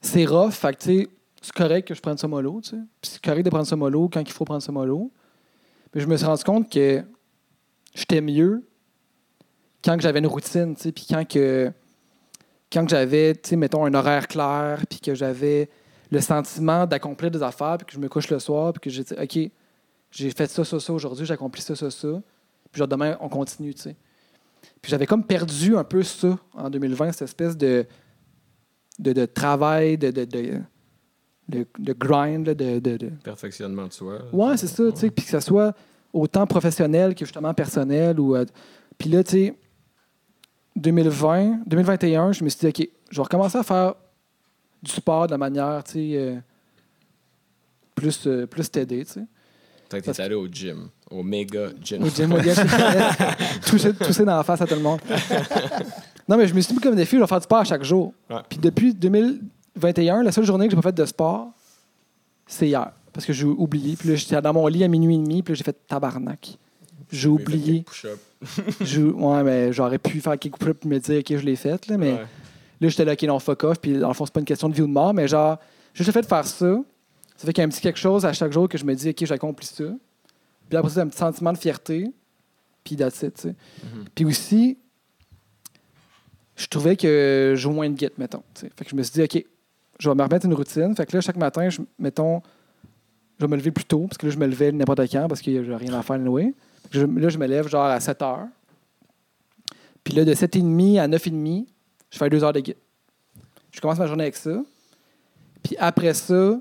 c'est 0.00 0.26
rough, 0.26 0.52
fait 0.52 0.76
que, 0.76 0.78
tu 0.80 1.00
sais, 1.00 1.08
c'est 1.42 1.54
correct 1.54 1.88
que 1.88 1.94
je 1.94 2.00
prenne 2.00 2.18
ça 2.18 2.28
mollo, 2.28 2.60
tu 2.60 2.70
sais. 2.70 2.82
Puis 3.00 3.10
c'est 3.14 3.20
correct 3.24 3.42
de 3.42 3.50
prendre 3.50 3.66
ça 3.66 3.74
mollo 3.74 4.08
quand 4.08 4.20
il 4.20 4.30
faut 4.30 4.44
prendre 4.44 4.62
ça 4.62 4.70
mollo. 4.70 5.10
Mais 5.92 6.00
je 6.00 6.06
me 6.06 6.16
suis 6.16 6.26
rendu 6.26 6.44
compte 6.44 6.70
que 6.70 7.04
j'étais 7.94 8.20
mieux 8.20 8.66
quand 9.84 10.00
j'avais 10.00 10.18
une 10.18 10.26
routine, 10.26 10.74
puis 10.76 11.06
quand 11.08 11.26
que 11.28 11.70
quand 12.72 12.88
j'avais, 12.88 13.34
mettons, 13.52 13.84
un 13.84 13.94
horaire 13.94 14.26
clair, 14.26 14.84
puis 14.88 14.98
que 14.98 15.14
j'avais 15.14 15.68
le 16.10 16.20
sentiment 16.20 16.86
d'accomplir 16.86 17.30
des 17.30 17.42
affaires, 17.42 17.76
puis 17.78 17.86
que 17.86 17.92
je 17.92 17.98
me 17.98 18.08
couche 18.08 18.28
le 18.30 18.38
soir, 18.40 18.72
puis 18.72 18.80
que 18.80 18.90
j'ai 18.90 19.04
dit, 19.04 19.14
OK, 19.14 19.52
j'ai 20.10 20.30
fait 20.30 20.46
ça, 20.50 20.64
ça, 20.64 20.80
ça 20.80 20.92
aujourd'hui, 20.92 21.24
j'ai 21.24 21.34
accompli 21.34 21.62
ça, 21.62 21.76
ça, 21.76 21.90
ça. 21.90 22.22
Puis 22.72 22.78
genre, 22.78 22.88
demain, 22.88 23.16
on 23.20 23.28
continue, 23.28 23.74
tu 23.74 23.82
sais. 23.82 23.96
Puis 24.80 24.90
j'avais 24.90 25.06
comme 25.06 25.24
perdu 25.24 25.76
un 25.76 25.84
peu 25.84 26.02
ça 26.02 26.36
en 26.54 26.68
2020, 26.70 27.12
cette 27.12 27.22
espèce 27.22 27.56
de, 27.56 27.86
de, 28.98 29.12
de 29.12 29.24
travail, 29.26 29.96
de, 29.98 30.10
de, 30.10 30.24
de, 30.24 30.60
de, 31.48 31.92
grind, 31.92 32.46
là, 32.46 32.54
de, 32.54 32.78
de, 32.80 32.96
de- 32.96 33.10
Perfectionnement 33.22 33.86
de 33.86 33.92
soi. 33.92 34.18
Ouais, 34.32 34.56
c'est 34.56 34.66
ça, 34.66 34.90
tu 34.90 34.98
sais, 34.98 35.10
puis 35.10 35.24
que 35.24 35.30
ça 35.30 35.40
soit 35.40 35.76
autant 36.14 36.46
professionnel 36.46 37.14
que 37.14 37.26
justement 37.26 37.52
personnel. 37.52 38.18
Ou, 38.18 38.34
euh, 38.34 38.46
puis 38.96 39.10
là, 39.10 39.22
tu 39.22 39.30
sais, 39.32 39.54
2020, 40.76 41.60
2021, 41.66 42.32
je 42.32 42.44
me 42.44 42.48
suis 42.48 42.60
dit, 42.60 42.66
OK, 42.66 42.88
je 43.10 43.16
vais 43.16 43.22
recommencer 43.22 43.58
à 43.58 43.62
faire 43.62 43.94
du 44.82 44.90
sport 44.90 45.26
de 45.26 45.32
la 45.32 45.38
manière, 45.38 45.82
tu 45.84 45.92
sais, 45.92 46.10
euh, 46.14 46.36
plus, 47.94 48.26
euh, 48.26 48.46
plus 48.46 48.70
t'aider, 48.70 49.04
tu 49.04 49.12
sais. 49.12 49.26
T'es 49.88 50.20
allé 50.20 50.34
au 50.34 50.48
gym, 50.48 50.88
au 51.08 51.22
méga 51.22 51.68
gym. 51.80 52.02
Au 52.02 52.08
gym, 52.08 52.32
au 52.32 52.40
gym, 52.40 52.54
toucher, 53.66 53.92
tousser 53.92 54.24
dans 54.24 54.36
la 54.36 54.42
face 54.42 54.60
à 54.60 54.66
tout 54.66 54.74
le 54.74 54.80
monde. 54.80 54.98
non, 56.28 56.36
mais 56.36 56.48
je 56.48 56.54
me 56.54 56.60
suis 56.60 56.74
mis 56.74 56.80
comme 56.80 56.96
défi, 56.96 57.16
je 57.16 57.20
vais 57.20 57.26
faire 57.26 57.38
du 57.38 57.44
sport 57.44 57.58
à 57.58 57.64
chaque 57.64 57.84
jour. 57.84 58.12
Ouais. 58.28 58.40
Puis 58.48 58.58
depuis 58.58 58.92
2021, 58.92 60.24
la 60.24 60.32
seule 60.32 60.44
journée 60.44 60.66
que 60.66 60.72
j'ai 60.72 60.76
pas 60.80 60.88
fait 60.88 60.94
de 60.94 61.04
sport, 61.04 61.50
c'est 62.46 62.66
hier. 62.66 62.90
Parce 63.14 63.24
que 63.24 63.32
j'ai 63.32 63.44
oublié. 63.46 63.96
Puis 63.96 64.08
là, 64.10 64.14
j'étais 64.16 64.40
dans 64.42 64.52
mon 64.52 64.66
lit 64.66 64.84
à 64.84 64.88
minuit 64.88 65.14
et 65.14 65.18
demi, 65.18 65.42
puis 65.42 65.52
là, 65.52 65.56
j'ai 65.56 65.64
fait 65.64 65.86
tabarnak. 65.86 66.58
J'ai 67.10 67.28
oublié. 67.28 67.84
Je- 68.80 69.00
ouais, 69.02 69.42
mais 69.42 69.72
j'aurais 69.72 69.98
pu 69.98 70.20
faire 70.20 70.38
quelques 70.38 70.58
push 70.58 70.72
puis 70.74 70.88
me 70.88 70.98
dire, 70.98 71.20
OK, 71.20 71.28
je 71.38 71.44
l'ai 71.46 71.56
fait, 71.56 71.86
là, 71.86 71.96
mais 71.96 72.12
Ouais. 72.12 72.26
là, 72.80 72.88
j'étais 72.88 73.04
là, 73.06 73.12
OK, 73.12 73.22
non, 73.22 73.38
fuck 73.38 73.64
off. 73.64 73.78
Puis 73.80 73.98
dans 73.98 74.08
le 74.08 74.14
fond, 74.14 74.26
c'est 74.26 74.34
pas 74.34 74.40
une 74.40 74.46
question 74.46 74.68
de 74.68 74.74
vie 74.74 74.82
ou 74.82 74.86
de 74.86 74.92
mort, 74.92 75.14
mais 75.14 75.26
genre, 75.28 75.58
juste 75.94 76.08
le 76.08 76.12
fait 76.12 76.20
de 76.22 76.26
faire 76.26 76.44
ça, 76.46 76.76
ça 77.36 77.46
fait 77.46 77.52
qu'il 77.52 77.62
y 77.62 77.64
a 77.64 77.66
un 77.66 77.70
petit 77.70 77.80
quelque 77.80 77.98
chose 77.98 78.26
à 78.26 78.32
chaque 78.32 78.52
jour 78.52 78.68
que 78.68 78.76
je 78.76 78.84
me 78.84 78.94
dis, 78.94 79.08
OK, 79.10 79.16
j'ai 79.24 79.32
accompli 79.32 79.66
ça. 79.66 79.84
Puis 80.68 80.76
après 80.76 80.90
ça, 80.90 81.02
un 81.02 81.06
petit 81.08 81.18
sentiment 81.18 81.52
de 81.52 81.58
fierté. 81.58 82.10
Puis 82.82 82.96
that's 82.96 83.22
it, 83.22 83.34
tu 83.34 83.42
sais. 83.42 83.54
Puis 84.14 84.24
aussi, 84.24 84.76
je 86.56 86.66
trouvais 86.66 86.96
que 86.96 87.54
jouais 87.56 87.72
moins 87.74 87.88
de 87.90 87.96
guette, 87.96 88.18
mettons. 88.18 88.42
Fait 88.54 88.68
que 88.84 88.90
je 88.90 88.94
me 88.96 89.02
suis 89.02 89.12
dit, 89.14 89.22
OK, 89.22 89.44
je 89.98 90.08
vais 90.08 90.14
me 90.14 90.22
remettre 90.22 90.46
une 90.46 90.54
routine. 90.54 90.94
Fait 90.96 91.06
que 91.06 91.16
là, 91.16 91.20
chaque 91.20 91.36
matin, 91.36 91.68
je, 91.70 91.80
mettons, 91.98 92.42
je 93.38 93.44
vais 93.44 93.50
me 93.50 93.56
lever 93.56 93.70
plus 93.70 93.84
tôt, 93.84 94.06
parce 94.06 94.18
que 94.18 94.26
là, 94.26 94.32
je 94.32 94.38
me 94.38 94.46
levais 94.46 94.72
n'importe 94.72 95.00
quand, 95.10 95.26
parce 95.28 95.40
que 95.42 95.64
j'ai 95.64 95.74
rien 95.76 95.92
à 95.94 96.02
faire 96.02 96.16
anyway. 96.16 96.54
Je- 96.90 97.04
là, 97.04 97.28
je 97.28 97.38
me 97.38 97.46
lève 97.46 97.68
genre 97.68 97.86
à 97.86 97.98
7 98.00 98.22
heures. 98.22 98.46
Puis 100.04 100.14
là, 100.14 100.24
de 100.24 100.34
7h30 100.34 100.98
à 100.98 101.08
9h30, 101.08 101.66
je 102.10 102.18
fais 102.18 102.28
deux 102.28 102.44
heures 102.44 102.52
de 102.52 102.60
guide. 102.60 102.76
Je 103.72 103.80
commence 103.80 103.98
ma 103.98 104.06
journée 104.06 104.24
avec 104.24 104.36
ça. 104.36 104.62
Puis 105.62 105.76
après 105.78 106.14
ça, 106.14 106.60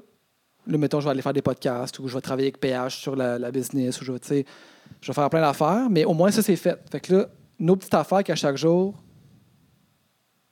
là, 0.65 0.78
mettons, 0.78 0.99
je 0.99 1.05
vais 1.05 1.11
aller 1.11 1.21
faire 1.21 1.34
des 1.34 1.41
podcasts 1.41 1.99
ou 1.99 2.07
je 2.07 2.15
vais 2.15 2.21
travailler 2.21 2.47
avec 2.47 2.59
PH 2.59 2.97
sur 2.97 3.15
la, 3.15 3.51
business 3.51 4.01
ou 4.01 4.05
je 4.05 4.13
vais, 4.13 4.45
je 5.01 5.07
vais 5.07 5.13
faire 5.13 5.30
plein 5.30 5.41
d'affaires, 5.41 5.89
mais 5.89 6.05
au 6.05 6.13
moins 6.13 6.32
ça, 6.32 6.41
c'est 6.41 6.55
fait. 6.55 6.80
Fait 6.89 6.99
que 7.01 7.13
là, 7.13 7.28
nos 7.59 7.76
petites 7.76 7.93
affaires 7.93 8.24
qu'à 8.24 8.36
chaque 8.36 8.57
jour, 8.57 8.95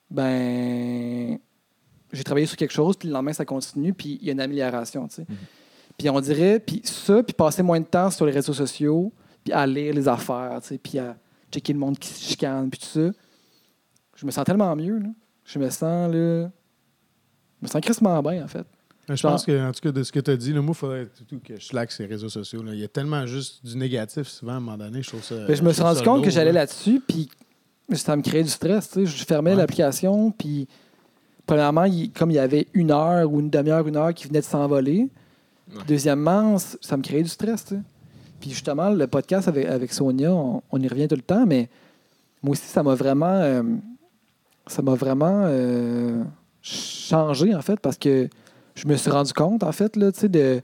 ben, 0.10 1.40
j'ai 2.12 2.24
travaillé 2.24 2.46
sur 2.46 2.58
quelque 2.58 2.74
chose, 2.74 2.98
puis 2.98 3.08
le 3.08 3.14
lendemain, 3.14 3.34
ça 3.34 3.46
continue, 3.46 3.94
puis 3.94 4.20
il 4.22 4.28
y 4.28 4.30
a 4.30 4.34
une 4.34 4.42
amélioration, 4.42 5.08
tu 5.08 5.16
sais. 5.16 5.26
Puis 5.98 6.10
on 6.10 6.20
dirait, 6.20 6.60
puis 6.60 6.82
ça, 6.84 7.22
puis 7.24 7.34
passer 7.34 7.62
moins 7.64 7.80
de 7.80 7.86
temps 7.86 8.10
sur 8.10 8.26
les 8.26 8.32
réseaux 8.32 8.54
sociaux, 8.54 9.12
puis 9.44 9.54
à 9.54 9.66
lire 9.68 9.94
les 9.94 10.08
affaires, 10.08 10.60
puis 10.82 11.00
à 11.00 11.16
checker 11.52 11.74
le 11.74 11.80
monde 11.80 11.98
qui 12.00 12.10
se 12.10 12.20
chicane, 12.24 12.70
puis 12.70 12.80
tout 12.80 12.86
ça. 12.88 13.12
je 14.16 14.26
me 14.26 14.32
sens 14.32 14.46
tellement 14.46 14.76
mieux. 14.76 15.00
Là. 15.00 15.10
Je 15.46 15.58
me 15.60 15.70
sens, 15.70 16.12
là. 16.14 16.44
Je 17.60 17.64
me 17.64 17.68
sens 17.68 17.82
crissement 17.82 18.22
bien, 18.22 18.44
en 18.44 18.48
fait. 18.48 18.66
Je 19.10 19.16
Genre- 19.16 19.32
pense 19.34 19.46
que, 19.46 19.68
en 19.68 19.72
tout 19.72 19.82
cas, 19.82 19.92
de 19.92 20.04
ce 20.04 20.12
que 20.12 20.20
tu 20.20 20.32
as 20.32 20.38
dit, 20.38 20.54
là, 20.54 20.62
moi, 20.62 20.74
il 20.76 20.78
faudrait 20.78 21.08
tout 21.28 21.40
que 21.44 21.60
je 21.60 21.66
slack 21.66 21.92
ces 21.92 22.06
réseaux 22.06 22.30
sociaux. 22.30 22.62
là. 22.64 22.74
Il 22.74 22.80
y 22.80 22.84
a 22.84 22.88
tellement 22.88 23.26
juste 23.26 23.66
du 23.66 23.76
négatif 23.76 24.28
souvent 24.28 24.54
à 24.54 24.56
un 24.56 24.60
moment 24.60 24.78
donné. 24.78 25.02
Je 25.02 25.10
trouve 25.10 25.24
ça. 25.24 25.36
Ben, 25.48 25.56
je 25.56 25.64
me 25.64 25.74
suis 25.74 25.82
rendu 25.82 26.02
compte 26.04 26.24
que 26.24 26.30
j'allais 26.30 26.52
là. 26.54 26.62
là-dessus, 26.62 27.02
puis 27.06 27.28
ça 27.94 28.16
me 28.16 28.22
créait 28.22 28.44
du 28.44 28.50
stress. 28.50 28.90
tu 28.90 29.06
sais. 29.06 29.06
Je 29.06 29.26
fermais 29.26 29.52
Ouais. 29.52 29.58
l'application, 29.58 30.32
puis 30.32 30.68
premièrement, 31.46 31.84
il- 31.86 32.12
comme 32.12 32.32
il 32.32 32.36
y 32.36 32.40
avait 32.40 32.68
une 32.74 32.92
heure 32.92 33.30
ou 33.32 33.40
une 33.42 33.50
demi-heure, 33.50 33.86
une 33.88 33.98
heure 33.98 34.14
qui 34.14 34.28
venait 34.28 34.40
de 34.40 34.46
s'envoler, 34.46 35.10
Deuxièmement, 35.88 36.58
ça 36.58 36.98
me 36.98 37.02
créait 37.02 37.24
du 37.24 37.30
stress. 37.30 37.74
Puis 38.40 38.50
justement, 38.50 38.90
le 38.90 39.08
podcast 39.08 39.48
avec, 39.48 39.94
Sonia, 39.94 40.34
on, 40.34 40.80
y 40.80 40.88
revient 40.88 41.08
tout 41.08 41.16
le 41.16 41.22
temps, 41.22 41.46
mais 41.46 41.70
moi 42.42 42.54
aussi, 42.54 42.68
ça 42.68 42.84
m'a 42.84 42.96
vraiment, 42.96 43.28
euh, 43.28 43.64
ça 44.68 44.82
m'a 44.82 44.96
vraiment 44.96 45.44
euh, 45.46 46.24
changé, 46.62 47.54
en 47.56 47.62
fait, 47.62 47.80
parce 47.80 47.98
que 47.98 48.28
je 48.76 48.88
me 48.88 48.96
suis 48.96 49.12
rendu 49.12 49.34
compte, 49.34 49.64
en 49.64 49.72
fait, 49.72 49.96
là, 49.96 50.12
de. 50.12 50.62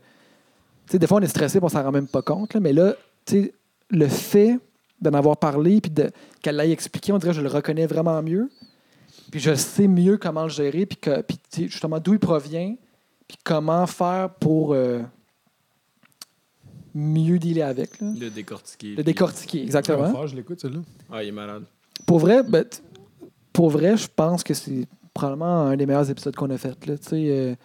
Des 0.91 1.07
fois, 1.07 1.19
on 1.19 1.21
est 1.21 1.27
stressé, 1.27 1.59
on 1.61 1.69
s'en 1.69 1.83
rend 1.83 1.91
même 1.91 2.07
pas 2.07 2.21
compte, 2.21 2.55
mais 2.55 2.73
là, 2.73 2.93
tu 3.25 3.51
le 3.89 4.07
fait 4.07 4.57
d'en 5.01 5.13
avoir 5.13 5.37
parlé, 5.37 5.81
puis 5.81 5.91
de, 5.91 6.09
qu'elle 6.41 6.55
l'ait 6.57 6.71
expliqué, 6.71 7.11
on 7.11 7.17
dirait 7.17 7.31
que 7.31 7.37
je 7.37 7.41
le 7.41 7.49
reconnais 7.49 7.85
vraiment 7.85 8.21
mieux. 8.23 8.49
Puis 9.31 9.39
je 9.39 9.53
sais 9.53 9.87
mieux 9.87 10.17
comment 10.17 10.43
le 10.43 10.49
gérer, 10.49 10.85
puis, 10.85 10.97
justement 11.67 11.99
d'où 11.99 12.13
il 12.13 12.19
provient, 12.19 12.75
puis 13.27 13.37
comment 13.43 13.85
faire 13.87 14.29
pour 14.35 14.73
euh, 14.73 15.01
mieux 16.93 17.37
dealer 17.39 17.61
avec. 17.63 17.99
là? 18.01 18.07
Le 18.19 18.29
décortiquer. 18.29 18.95
Le 18.95 19.03
décortiquer, 19.03 19.61
exactement. 19.61 20.03
Ah, 20.05 20.11
fort, 20.11 20.27
je 20.27 20.35
l'écoute, 20.35 20.59
celle-là. 20.59 20.79
Ah, 21.11 21.23
il 21.23 21.29
est 21.29 21.31
malade. 21.31 21.63
Pour 22.05 22.19
vrai, 22.19 22.43
ben, 22.43 22.63
t- 22.63 22.77
pour 23.53 23.69
vrai, 23.69 23.97
je 23.97 24.07
pense 24.13 24.43
que 24.43 24.53
c'est 24.53 24.87
probablement 25.13 25.61
un 25.67 25.75
des 25.77 25.85
meilleurs 25.85 26.09
épisodes 26.09 26.35
qu'on 26.35 26.49
a 26.49 26.57
fait. 26.57 26.85
Là, 26.85 26.97
tu 26.97 27.07
sais, 27.07 27.27
euh, 27.29 27.55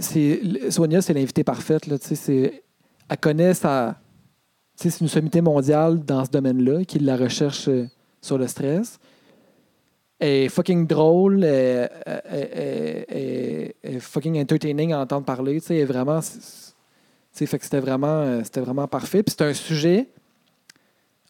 c'est- 0.00 0.70
Sonia, 0.70 1.00
c'est 1.02 1.14
l'invitée 1.14 1.44
parfaite. 1.44 1.86
Là, 1.86 1.98
tu 1.98 2.08
sais, 2.08 2.14
c'est- 2.14 2.62
elle 3.08 3.18
connaît 3.18 3.54
sa. 3.54 3.96
tu 4.78 4.82
sais, 4.84 4.90
C'est 4.90 5.00
une 5.00 5.08
sommité 5.08 5.40
mondiale 5.40 6.04
dans 6.04 6.24
ce 6.24 6.30
domaine-là, 6.30 6.84
qui 6.84 6.98
est 6.98 7.00
de 7.00 7.06
la 7.06 7.16
recherche 7.16 7.68
euh, 7.68 7.86
sur 8.20 8.36
le 8.36 8.46
stress. 8.46 8.98
Est 10.18 10.48
fucking 10.48 10.86
drôle, 10.86 11.44
est 11.44 11.90
fucking 14.00 14.40
entertaining 14.40 14.92
à 14.92 15.00
entendre 15.00 15.24
parler. 15.26 15.60
tu 15.60 15.66
sais, 15.68 15.84
vraiment. 15.84 16.20
fait 16.22 17.58
que 17.58 17.64
c'était 17.64 17.80
vraiment, 17.80 18.20
euh, 18.22 18.40
c'était 18.44 18.60
vraiment 18.60 18.88
parfait. 18.88 19.22
Puis 19.22 19.34
c'est 19.36 19.44
un 19.44 19.52
sujet, 19.54 20.08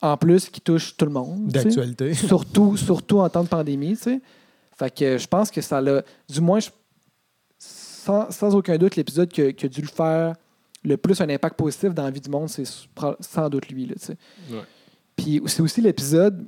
en 0.03 0.17
plus, 0.17 0.49
qui 0.49 0.61
touche 0.61 0.97
tout 0.97 1.05
le 1.05 1.11
monde. 1.11 1.49
D'actualité. 1.49 2.15
surtout, 2.15 2.77
surtout 2.77 3.19
en 3.19 3.29
temps 3.29 3.43
de 3.43 3.49
pandémie, 3.49 3.97
tu 3.97 4.03
sais. 4.05 4.21
Fait 4.79 4.95
que 4.95 5.19
je 5.19 5.27
pense 5.27 5.51
que 5.51 5.61
ça 5.61 5.81
l'a. 5.81 6.03
Du 6.29 6.41
moins, 6.41 6.61
je- 6.61 6.71
sans, 7.59 8.31
sans 8.31 8.55
aucun 8.55 8.77
doute, 8.77 8.95
l'épisode 8.97 9.29
qui, 9.29 9.41
a- 9.43 9.53
qui 9.53 9.67
a 9.67 9.69
dû 9.69 9.81
le 9.81 9.89
faire 9.89 10.35
le 10.85 10.97
plus 10.97 11.21
un 11.21 11.29
impact 11.29 11.57
positif 11.57 11.93
dans 11.95 12.05
la 12.05 12.11
vie 12.11 12.21
du 12.21 12.31
monde, 12.31 12.49
c'est 12.49 12.65
sans 13.21 13.49
doute 13.49 13.69
lui, 13.69 13.87
là, 13.87 13.95
tu 13.99 14.05
sais. 14.07 14.17
Ouais. 14.51 14.61
Puis 15.17 15.43
c'est 15.47 15.61
aussi 15.63 15.81
l'épisode, 15.81 16.47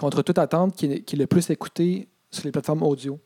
contre 0.00 0.22
toute 0.22 0.38
attente, 0.38 0.74
qui 0.74 0.86
est, 0.86 1.00
qui 1.02 1.16
est 1.16 1.18
le 1.18 1.26
plus 1.26 1.48
écouté 1.50 2.08
sur 2.30 2.44
les 2.44 2.52
plateformes 2.52 2.82
audio. 2.82 3.18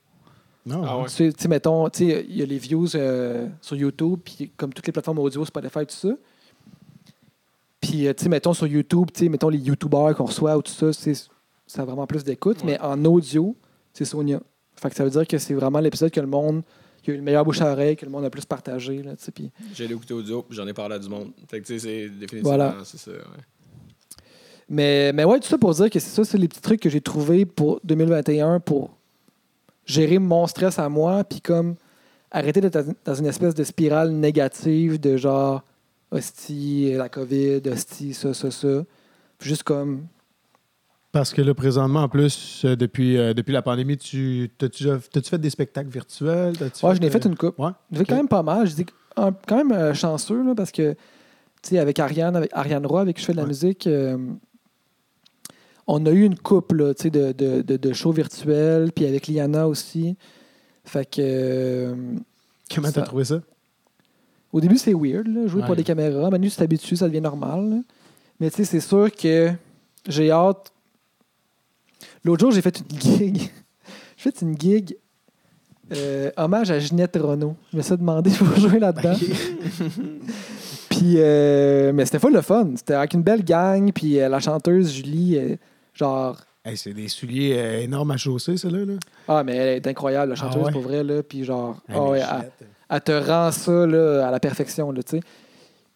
Non, 0.67 0.83
Ah 0.85 0.99
ouais. 0.99 1.05
Tu 1.09 1.31
sais, 1.37 1.49
mettons, 1.49 1.89
tu 1.91 2.07
sais, 2.11 2.27
il 2.29 2.37
y 2.37 2.43
a 2.43 2.47
les 2.47 2.59
views 2.59 2.89
euh, 2.97 3.49
sur 3.61 3.77
YouTube, 3.77 4.19
puis 4.25 4.51
comme 4.57 4.73
toutes 4.73 4.87
les 4.87 4.93
plateformes 4.93 5.19
audio, 5.21 5.45
Spotify, 5.45 5.81
tout 5.87 5.95
ça. 5.95 6.09
Puis, 7.81 8.07
euh, 8.07 8.15
tu 8.15 8.25
sais, 8.25 8.29
mettons 8.29 8.55
sur 8.55 8.67
YouTube, 8.67 9.09
tu 9.13 9.21
sais, 9.25 9.29
mettons 9.29 9.51
les 9.51 9.59
YouTubers 9.59 10.15
qu'on 10.17 10.25
reçoit 10.25 10.57
ou 10.57 10.63
tout 10.63 10.73
ça, 10.73 10.93
c'est- 10.93 11.29
ça 11.67 11.83
a 11.83 11.85
vraiment 11.85 12.07
plus 12.07 12.25
d'écoute, 12.25 12.65
mais 12.65 12.81
en 12.81 13.03
audio, 13.05 13.55
c'est 13.93 14.05
Sonia. 14.05 14.41
Fait 14.77 14.91
que 14.91 14.97
ça 14.97 15.05
veut 15.05 15.11
dire 15.11 15.27
que 15.27 15.39
c'est 15.39 15.55
vraiment 15.55 15.81
l'épisode 15.81 16.11
que 16.11 16.21
le 16.21 16.27
monde, 16.27 16.63
qui 17.03 17.11
a 17.11 17.15
eu 17.15 17.19
le 17.19 17.23
meilleur 17.23 17.45
bouche 17.45 17.61
à 17.61 17.71
oreille, 17.71 17.97
que 17.97 18.07
le 18.07 18.11
monde 18.11 18.25
a 18.25 18.31
plus 18.31 18.47
partagé, 18.47 19.03
là, 19.03 19.15
tu 19.17 19.25
sais, 19.25 19.33
puis 19.33 19.51
J'ai 19.75 19.85
écouté 19.85 20.15
audio, 20.15 20.43
puis 20.43 20.57
j'en 20.57 20.67
ai 20.67 20.73
parlé 20.73 20.95
à 20.95 20.99
du 20.99 21.09
monde. 21.11 21.33
Fait 21.49 21.61
que, 21.61 21.67
tu 21.67 21.79
sais, 21.79 21.87
c'est 21.87 22.09
définitivement, 22.09 22.49
Voilà. 22.57 22.77
c'est 22.85 22.97
ça. 22.99 23.11
ouais. 23.11 23.19
Mais, 24.69 25.13
mais 25.13 25.25
ouais, 25.25 25.39
tout 25.41 25.49
ça 25.49 25.59
pour 25.59 25.73
dire 25.75 25.91
que 25.91 25.99
c'est 25.99 26.11
ça, 26.11 26.25
c'est 26.25 26.39
les 26.39 26.49
petits 26.49 26.61
trucs 26.63 26.81
que 26.81 26.89
j'ai 26.89 27.01
trouvés 27.01 27.45
pour 27.45 27.81
2021 27.85 28.61
pour 28.61 28.91
gérer 29.87 30.19
mon 30.19 30.47
stress 30.47 30.79
à 30.79 30.89
moi, 30.89 31.23
puis 31.25 31.41
comme 31.41 31.75
arrêter 32.31 32.61
d'être 32.61 32.79
dans 33.05 33.15
une 33.15 33.27
espèce 33.27 33.55
de 33.55 33.63
spirale 33.65 34.11
négative 34.11 34.99
de 34.99 35.17
genre, 35.17 35.63
hostie, 36.11 36.93
la 36.95 37.09
COVID, 37.09 37.61
hostie, 37.71 38.15
ça, 38.15 38.33
ça, 38.35 38.51
ça. 38.51 38.85
Puis 39.39 39.49
juste 39.51 39.63
comme, 39.65 40.07
Parce 41.13 41.33
que 41.33 41.43
là, 41.43 41.53
présentement, 41.55 42.01
en 42.05 42.09
plus, 42.09 42.63
euh, 42.65 42.75
depuis, 42.77 43.19
euh, 43.19 43.35
depuis 43.35 43.53
la 43.53 43.63
pandémie, 43.63 43.97
tu 43.99 44.51
t'as-tu 44.59 44.85
t'as-tu 45.13 45.29
fait 45.29 45.39
des 45.39 45.51
spectacles 45.51 45.91
virtuels? 45.91 46.57
T'as-tu 46.57 46.85
ouais, 46.87 46.95
je 46.97 47.01
n'ai 47.01 47.11
fait 47.11 47.25
une 47.27 47.37
coupe. 47.37 47.59
Ouais. 47.59 47.71
J'ai 47.93 47.99
fait 47.99 48.05
quand 48.07 48.17
même 48.17 48.29
pas 48.29 48.43
mal. 48.43 48.67
Je 48.67 48.75
dis 48.75 48.87
quand 49.15 49.57
même 49.57 49.73
euh, 49.73 49.93
chanceux, 49.95 50.43
là, 50.43 50.55
parce 50.57 50.73
que, 50.73 50.93
tu 50.93 50.99
sais, 51.71 51.79
avec 51.79 51.99
Ariane, 51.99 52.35
avec 52.35 52.51
Ariane 52.55 52.85
Roy, 52.87 53.03
avec 53.03 53.17
qui 53.17 53.23
je 53.23 53.27
fais 53.27 53.33
de 53.33 53.37
la 53.37 53.43
Ouais. 53.45 53.49
musique, 53.49 53.87
euh, 53.87 54.17
on 55.87 56.05
a 56.07 56.11
eu 56.11 56.25
une 56.25 56.37
là, 56.73 56.93
sais, 56.97 57.11
de, 57.11 57.33
de, 57.33 57.63
de, 57.63 57.77
de 57.77 57.93
shows 57.93 58.13
virtuels, 58.13 58.91
puis 58.93 59.07
avec 59.07 59.27
Liana 59.29 59.69
aussi. 59.69 60.17
Fait 60.85 61.05
que... 61.09 61.17
euh, 61.21 61.95
Comment 62.75 62.89
Ça- 62.89 62.95
t'as 62.95 63.03
trouvé 63.03 63.25
ça? 63.25 63.41
Au 64.53 64.61
début, 64.61 64.79
c'est 64.79 64.95
weird, 64.95 65.27
là, 65.27 65.47
jouer 65.49 65.63
pour 65.67 65.75
des 65.77 65.83
caméras. 65.83 66.31
Manu, 66.31 66.49
tu 66.49 66.57
t'habitues, 66.57 66.97
ça 66.97 67.09
devient 67.09 67.21
normal. 67.21 67.69
là. 67.71 67.77
Mais 68.41 68.51
tu 68.51 68.57
sais, 68.59 68.65
c'est 68.65 68.81
sûr 68.81 69.11
que 69.11 69.51
j'ai 70.09 70.31
hâte. 70.31 70.73
L'autre 72.25 72.41
jour, 72.41 72.53
j'ai 72.53 72.63
fait 72.63 72.81
une 72.81 73.01
gig. 73.01 73.37
j'ai 74.17 74.31
fait 74.31 74.43
une 74.43 74.59
gig 74.59 74.97
euh, 75.93 76.31
hommage 76.37 76.71
à 76.71 76.79
Ginette 76.79 77.17
Renault. 77.21 77.57
Je 77.73 77.77
me 77.79 77.83
suis 77.83 77.97
demandé 77.97 78.31
pour 78.31 78.47
jouer 78.57 78.79
là-dedans. 78.79 79.15
puis, 80.89 81.15
euh, 81.17 81.93
mais 81.93 82.05
c'était 82.05 82.19
full 82.19 82.33
le 82.33 82.41
fun. 82.43 82.71
C'était 82.77 82.95
avec 82.95 83.15
une 83.15 83.23
belle 83.23 83.45
gang. 83.45 83.93
Puis 83.93 84.21
euh, 84.21 84.29
la 84.29 84.41
chanteuse 84.41 84.93
Julie, 84.93 85.37
euh, 85.37 85.57
genre. 85.95 86.37
Hey, 86.65 86.77
c'est 86.79 86.95
des 86.95 87.09
souliers 87.09 87.55
euh, 87.59 87.81
énormes 87.83 88.11
à 88.13 88.17
chausser, 88.17 88.57
ceux-là. 88.57 88.85
Là. 88.87 88.95
Ah, 89.29 89.45
mais 89.45 89.55
elle 89.57 89.77
est 89.77 89.87
incroyable, 89.87 90.31
la 90.31 90.37
chanteuse, 90.37 90.61
Ah 90.63 90.67
ouais? 90.67 90.73
pour 90.73 90.83
vrai. 90.83 91.03
Là, 91.05 91.23
puis 91.23 91.45
genre. 91.45 91.77
Ah 91.89 92.03
ouais, 92.03 92.21
Ginette, 92.21 92.53
elle- 92.61 92.67
elle 92.91 93.01
te 93.03 93.13
rend 93.13 93.51
ça 93.53 93.87
là, 93.87 94.27
à 94.27 94.31
la 94.31 94.41
perfection, 94.41 94.91
là, 94.93 95.03
tu 95.03 95.19
sais. 95.19 95.23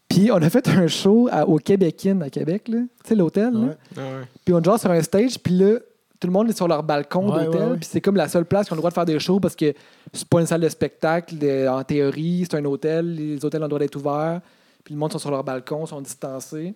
Puis 0.09 0.30
on 0.32 0.36
a 0.36 0.49
fait 0.51 0.66
un 0.68 0.86
show 0.86 1.28
à- 1.30 1.46
au 1.46 1.57
Québékin 1.59 2.20
à 2.22 2.30
Québec, 2.30 2.68
là. 2.68 2.78
Tu 3.03 3.09
sais, 3.09 3.14
l'hôtel. 3.14 3.55
Ouais. 3.57 3.76
Ah 3.96 4.01
ouais. 4.01 4.24
Puis 4.44 4.55
on 4.55 4.62
joue 4.62 4.76
sur 4.78 4.90
un 4.90 5.03
stage, 5.03 5.38
puis 5.38 5.55
là, 5.57 5.78
tout 6.20 6.26
le 6.26 6.32
monde 6.32 6.49
est 6.51 6.57
sur 6.57 6.66
leur 6.68 6.82
balcon 6.82 7.30
Ouais, 7.32 7.44
d'hôtel, 7.46 7.61
ouais, 7.62 7.66
ouais. 7.68 7.76
puis 7.76 7.88
c'est 7.90 8.01
comme 8.01 8.16
la 8.16 8.28
seule 8.28 8.44
place 8.44 8.68
qu'on 8.68 8.74
a 8.74 8.76
le 8.76 8.80
droit 8.80 8.90
de 8.90 8.94
faire 8.94 9.05
des 9.07 9.18
shows 9.20 9.38
parce 9.40 9.55
que 9.57 9.72
c'est 10.12 10.28
pas 10.28 10.40
une 10.40 10.46
salle 10.46 10.61
de 10.62 10.68
spectacle, 10.68 11.36
euh, 11.42 11.68
en 11.70 11.82
théorie, 11.84 12.44
c'est 12.51 12.57
un 12.57 12.64
hôtel, 12.64 13.14
les 13.14 13.44
hôtels 13.44 13.61
ont 13.61 13.64
le 13.64 13.68
droit 13.68 13.78
d'être 13.78 13.96
ouverts, 13.96 14.40
puis 14.84 14.94
le 14.94 14.99
monde 15.01 15.12
sont 15.12 15.18
sur 15.18 15.30
leur 15.30 15.44
balcon, 15.44 15.86
sont 15.86 16.01
distancés. 16.01 16.74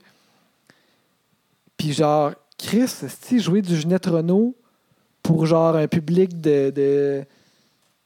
Puis 1.76 1.92
genre, 1.92 2.32
Chris, 2.63 2.89
si 3.22 3.41
jouer 3.41 3.61
du 3.63 3.76
Ginette 3.76 4.07
Renault 4.07 4.55
pour 5.22 5.47
genre 5.47 5.76
un 5.76 5.89
public 5.89 6.41
de, 6.41 6.71
de, 6.71 7.25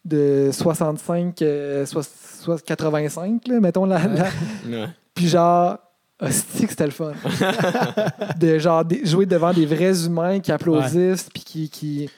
de 0.05 0.51
65, 0.53 1.41
euh, 1.43 1.85
soix- 1.87 2.03
soix- 2.43 2.59
85, 2.61 3.47
là, 3.49 3.61
mettons 3.61 3.85
la- 3.87 4.07
la, 4.07 4.25
Ouais. 4.69 4.87
puis 5.15 5.29
genre, 5.29 5.79
hostie 6.21 6.65
que 6.65 6.71
c'était 6.71 6.87
le 6.87 6.91
fun. 6.93 7.13
de 8.41 8.59
genre 8.59 8.85
des- 8.85 9.05
jouer 9.05 9.27
devant 9.27 9.53
des 9.53 9.67
vrais 9.67 10.05
humains 10.07 10.41
qui 10.41 10.53
applaudissent 10.53 11.29
puis 11.33 11.43
qui. 11.45 11.69
qui, 11.71 12.11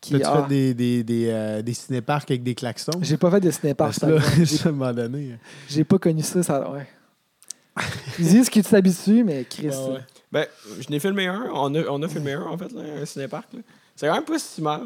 qui 0.00 0.12
T'as-tu 0.12 0.24
ah, 0.26 0.42
fait 0.42 0.48
des, 0.48 0.74
des, 0.74 1.02
des, 1.04 1.26
euh, 1.28 1.62
des 1.62 1.74
cinéparcs 1.74 2.30
avec 2.30 2.42
des 2.44 2.54
klaxons? 2.54 2.92
J'ai 3.02 3.16
pas 3.16 3.30
fait 3.32 3.40
de 3.40 3.50
cinépark, 3.50 3.90
Parce 3.90 3.98
par 3.98 4.08
que 4.10 4.14
là, 4.14 4.20
exemple. 4.40 4.44
J'ai- 4.46 4.66
à 4.66 4.68
un 4.68 4.72
moment 4.72 4.92
donné. 4.94 5.38
J'ai 5.68 5.84
pas 5.84 5.98
connu 5.98 6.22
ça, 6.22 6.42
ça. 6.42 6.70
Ouais. 6.70 6.86
Ils 8.18 8.26
disent 8.26 8.48
que 8.50 8.60
tu 8.60 8.62
t'habitues, 8.68 9.22
mais 9.24 9.44
Chris. 9.44 9.68
Ouais, 9.68 9.76
ouais. 9.94 10.00
Ben, 10.30 10.46
je 10.80 10.88
n'ai 10.90 10.98
filmé 11.00 11.26
un. 11.26 11.48
On 11.54 11.74
a, 11.74 11.80
on 11.88 12.02
a 12.02 12.08
filmé 12.08 12.32
un, 12.34 12.42
en 12.42 12.58
fait, 12.58 12.70
là, 12.72 12.82
un 13.00 13.04
cinépark. 13.06 13.46
là. 13.54 13.60
C'est 13.96 14.06
quand 14.06 14.14
même 14.14 14.24
pas 14.24 14.38
si 14.38 14.60
mal. 14.62 14.82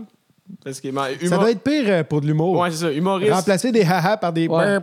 Parce 0.64 0.80
que, 0.80 0.88
ben, 0.88 1.06
Ça 1.28 1.38
doit 1.38 1.50
être 1.50 1.62
pire 1.62 1.84
euh, 1.86 2.04
pour 2.04 2.20
de 2.20 2.26
l'humour. 2.26 2.58
Ouais, 2.58 2.70
c'est 2.70 2.76
ça. 2.78 2.92
Humoriste. 2.92 3.32
Remplacer 3.32 3.72
des 3.72 3.82
haha 3.82 4.16
par 4.16 4.32
des. 4.32 4.48
Ouais. 4.48 4.78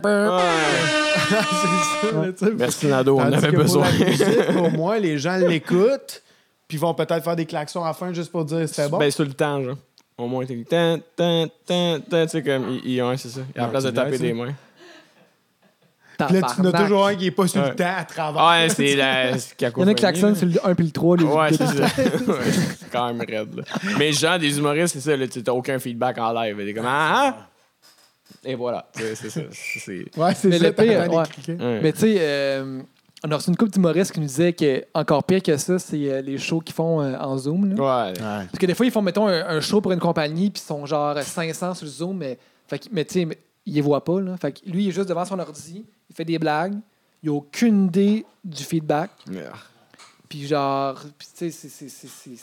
c'est 1.28 2.38
ça. 2.38 2.46
Merci, 2.56 2.86
Nado, 2.86 3.16
on 3.18 3.20
avait 3.20 3.48
pour 3.52 3.62
besoin. 3.62 3.86
la 3.98 4.06
musique, 4.06 4.26
au 4.58 4.70
moins, 4.70 4.98
les 4.98 5.18
gens 5.18 5.36
l'écoutent, 5.36 6.22
puis 6.68 6.76
vont 6.78 6.94
peut-être 6.94 7.22
faire 7.22 7.36
des 7.36 7.46
klaxons 7.46 7.82
à 7.84 7.88
la 7.88 7.92
fin 7.94 8.12
juste 8.12 8.30
pour 8.30 8.44
dire 8.44 8.68
c'était 8.68 8.88
bon. 8.88 8.98
Ben, 8.98 9.10
sur 9.10 9.24
le 9.24 9.32
temps, 9.32 9.62
genre. 9.62 9.76
Au 10.18 10.26
moins, 10.26 10.44
t'es. 10.44 10.64
Tan, 10.68 10.98
tan, 11.16 11.46
tan, 11.66 11.98
tan, 12.00 12.24
tu 12.24 12.30
sais, 12.30 12.42
comme. 12.42 12.78
Il, 12.84 12.92
il- 12.92 13.02
ouais, 13.02 13.16
c'est 13.16 13.28
ça. 13.28 13.40
À 13.54 13.58
la 13.58 13.64
Ouais, 13.64 13.70
place 13.70 13.84
de 13.84 13.90
taper 13.90 14.18
des 14.18 14.32
mains. 14.32 14.54
Puis 16.26 16.34
là, 16.36 16.40
tu 16.40 16.46
en 16.46 16.50
as 16.50 16.54
Tabarnak. 16.56 16.82
toujours 16.82 17.06
un 17.06 17.14
qui 17.14 17.26
est 17.26 17.30
pas 17.30 17.46
sur 17.48 17.62
le 17.62 17.74
temps 17.74 17.94
à 17.98 18.04
travers. 18.04 18.46
Ouais, 18.46 18.68
c'est 18.68 18.94
la. 18.96 19.30
Il 19.30 19.36
y 19.60 19.66
en 19.66 19.86
a 19.86 19.86
qui 19.88 19.94
klaxonnent 19.94 20.34
sur 20.36 20.46
le 20.46 20.54
1 20.66 20.74
puis 20.74 20.84
le 20.86 20.90
3. 20.92 21.16
Les 21.16 21.24
Ouais, 21.24 21.48
c'est 21.52 21.66
ça. 21.66 21.86
C'est 22.80 22.90
quand 22.92 23.12
même 23.12 23.20
raide, 23.20 23.54
là. 23.56 23.62
Mais 23.98 24.12
genre, 24.12 24.38
des 24.38 24.58
humoristes, 24.58 24.94
c'est 24.94 25.00
ça, 25.00 25.16
là. 25.16 25.26
Tu 25.28 25.42
n'as 25.46 25.52
aucun 25.52 25.78
feedback 25.78 26.18
en 26.18 26.32
live. 26.32 26.56
T'es 26.56 26.74
comme. 26.74 26.86
Ah, 26.88 27.34
ah! 27.36 27.46
Et 28.44 28.54
voilà. 28.54 28.86
C'est 28.94 29.14
c'est 29.14 29.30
ça. 29.30 29.40
C'est. 29.52 30.04
Ouais, 30.16 30.34
c'est 30.34 30.48
Mais 30.48 30.58
ça. 30.58 30.64
le 30.66 30.72
pire, 30.72 31.08
ouais. 31.12 31.80
Mais 31.82 31.92
tu 31.92 32.00
sais, 32.00 32.16
euh, 32.18 32.80
on 33.24 33.30
a 33.30 33.36
reçu 33.36 33.50
une 33.50 33.56
couple 33.56 33.70
d'humoristes 33.72 34.12
qui 34.12 34.20
nous 34.20 34.26
disaient 34.26 34.52
que 34.52 34.82
encore 34.94 35.22
pire 35.24 35.42
que 35.42 35.56
ça, 35.56 35.78
c'est 35.78 36.10
euh, 36.10 36.20
les 36.22 36.38
shows 36.38 36.60
qu'ils 36.60 36.74
font 36.74 37.00
euh, 37.02 37.16
en 37.18 37.36
Zoom. 37.36 37.74
là. 37.76 38.08
Ouais. 38.08 38.12
Parce 38.18 38.58
que 38.58 38.66
des 38.66 38.74
fois, 38.74 38.86
ils 38.86 38.92
font, 38.92 39.02
mettons, 39.02 39.26
un, 39.28 39.46
un 39.46 39.60
show 39.60 39.80
pour 39.80 39.92
une 39.92 39.98
compagnie, 40.00 40.50
puis 40.50 40.62
ils 40.64 40.66
sont 40.66 40.86
genre 40.86 41.16
500 41.20 41.74
sur 41.74 41.84
le 41.84 41.90
Zoom, 41.90 42.16
mais, 42.16 42.38
fait 42.66 42.78
que- 42.78 42.86
mais 42.92 43.04
tu 43.04 43.14
sais, 43.28 43.38
ils 43.66 43.74
les 43.74 43.80
voient 43.80 44.04
pas. 44.04 44.20
Là. 44.20 44.36
Fait 44.36 44.52
que 44.52 44.60
lui, 44.68 44.84
il 44.84 44.88
est 44.88 44.92
juste 44.92 45.08
devant 45.08 45.24
son 45.24 45.38
ordi, 45.38 45.84
il 46.08 46.16
fait 46.16 46.24
des 46.24 46.38
blagues, 46.38 46.74
il 47.22 47.28
a 47.28 47.32
aucune 47.32 47.86
idée 47.86 48.24
du 48.44 48.62
feedback, 48.64 49.10
puis 50.28 50.46
genre, 50.46 51.00
tu 51.02 51.26
sais, 51.34 51.50
c'est- 51.50 51.68
c'est- 51.68 51.88
c'est- 51.88 52.08
c'est. 52.08 52.36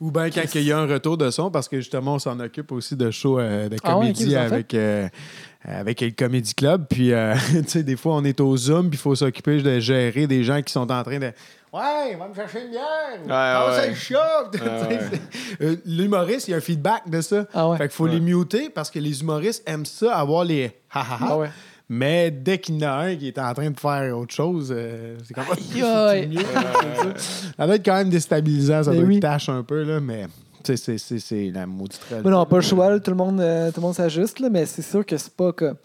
Ou 0.00 0.10
bien 0.10 0.30
quand 0.30 0.42
il 0.56 0.62
y 0.62 0.72
a 0.72 0.78
un 0.80 0.86
retour 0.86 1.16
de 1.16 1.30
son, 1.30 1.48
parce 1.50 1.68
que 1.68 1.76
justement, 1.76 2.14
on 2.14 2.18
s'en 2.18 2.40
occupe 2.40 2.72
aussi 2.72 2.96
de 2.96 3.10
shows 3.12 3.38
euh, 3.38 3.68
de 3.68 3.76
Ah 3.84 3.96
ouais, 3.98 4.12
comédie 4.12 4.34
avec, 4.34 4.74
euh, 4.74 5.08
avec 5.62 6.00
le 6.00 6.10
Comedy 6.10 6.54
Club. 6.54 6.86
Puis, 6.90 7.12
euh, 7.12 7.34
tu 7.62 7.68
sais, 7.68 7.82
des 7.84 7.94
fois, 7.96 8.16
on 8.16 8.24
est 8.24 8.40
au 8.40 8.56
Zoom, 8.56 8.88
puis 8.90 8.98
il 8.98 9.00
faut 9.00 9.14
s'occuper 9.14 9.62
de 9.62 9.78
gérer 9.78 10.26
des 10.26 10.42
gens 10.42 10.60
qui 10.60 10.72
sont 10.72 10.90
en 10.90 11.02
train 11.04 11.20
de. 11.20 11.30
Ouais, 11.72 12.16
va 12.16 12.28
me 12.28 12.34
chercher 12.34 12.64
une 12.64 12.70
bière. 12.70 13.18
Ouais. 13.26 13.94
Tu 13.94 13.98
sais, 13.98 14.16
ouais. 14.18 15.20
euh, 15.62 15.76
L'humoriste, 15.86 16.48
il 16.48 16.50
y 16.50 16.54
a 16.54 16.58
un 16.58 16.60
feedback 16.60 17.08
de 17.08 17.20
ça. 17.22 17.46
Ah 17.54 17.68
ouais. 17.68 17.78
Fait 17.78 17.84
qu'il 17.84 17.92
faut 17.96 18.06
les 18.06 18.20
muter 18.20 18.68
parce 18.68 18.90
que 18.90 18.98
les 18.98 19.20
humoristes 19.22 19.62
aiment 19.66 19.86
ça, 19.86 20.16
avoir 20.16 20.44
les 20.44 20.66
ha 20.92 21.00
ha 21.00 21.14
ha. 21.14 21.18
Ah 21.30 21.38
ouais. 21.38 21.50
Mais 21.88 22.30
dès 22.30 22.58
qu'il 22.58 22.78
y 22.80 22.86
en 22.86 22.90
a 22.90 22.92
un 23.04 23.16
qui 23.16 23.28
est 23.28 23.38
en 23.38 23.52
train 23.54 23.70
de 23.70 23.78
faire 23.78 24.16
autre 24.16 24.34
chose, 24.34 24.72
euh, 24.74 25.16
c'est 25.24 25.34
comme 25.34 25.44
Aïe, 25.74 25.82
aïe. 25.82 26.28
mieux. 26.28 26.42
Ça 27.56 27.66
doit 27.66 27.76
être 27.76 27.84
quand 27.84 27.94
même 27.96 28.08
déstabilisant, 28.10 28.82
ça 28.84 28.90
Mais 28.90 28.96
doit 28.98 29.06
oui. 29.06 29.16
être 29.16 29.22
tâche 29.22 29.48
un 29.48 29.62
peu, 29.62 29.82
là, 29.82 30.00
mais 30.00 30.26
c'est- 30.64 30.76
c'est 30.76 30.98
c'est 31.18 31.50
la 31.52 31.66
maudite 31.66 32.00
réalité. 32.08 32.28
Mais 32.28 32.34
non, 32.36 32.46
pas 32.46 32.56
le 32.56 32.62
choix, 32.62 32.90
là, 32.90 33.00
tout 33.00 33.10
le 33.10 33.16
monde, 33.16 33.40
euh, 33.40 33.70
tout 33.70 33.80
le 33.80 33.86
monde 33.86 33.94
s'ajuste, 33.94 34.40
là, 34.40 34.48
mais 34.50 34.64
c'est 34.66 34.82
sûr 34.82 35.04
que 35.04 35.16
c'est 35.16 35.34
pas 35.34 35.52
comme. 35.52 35.76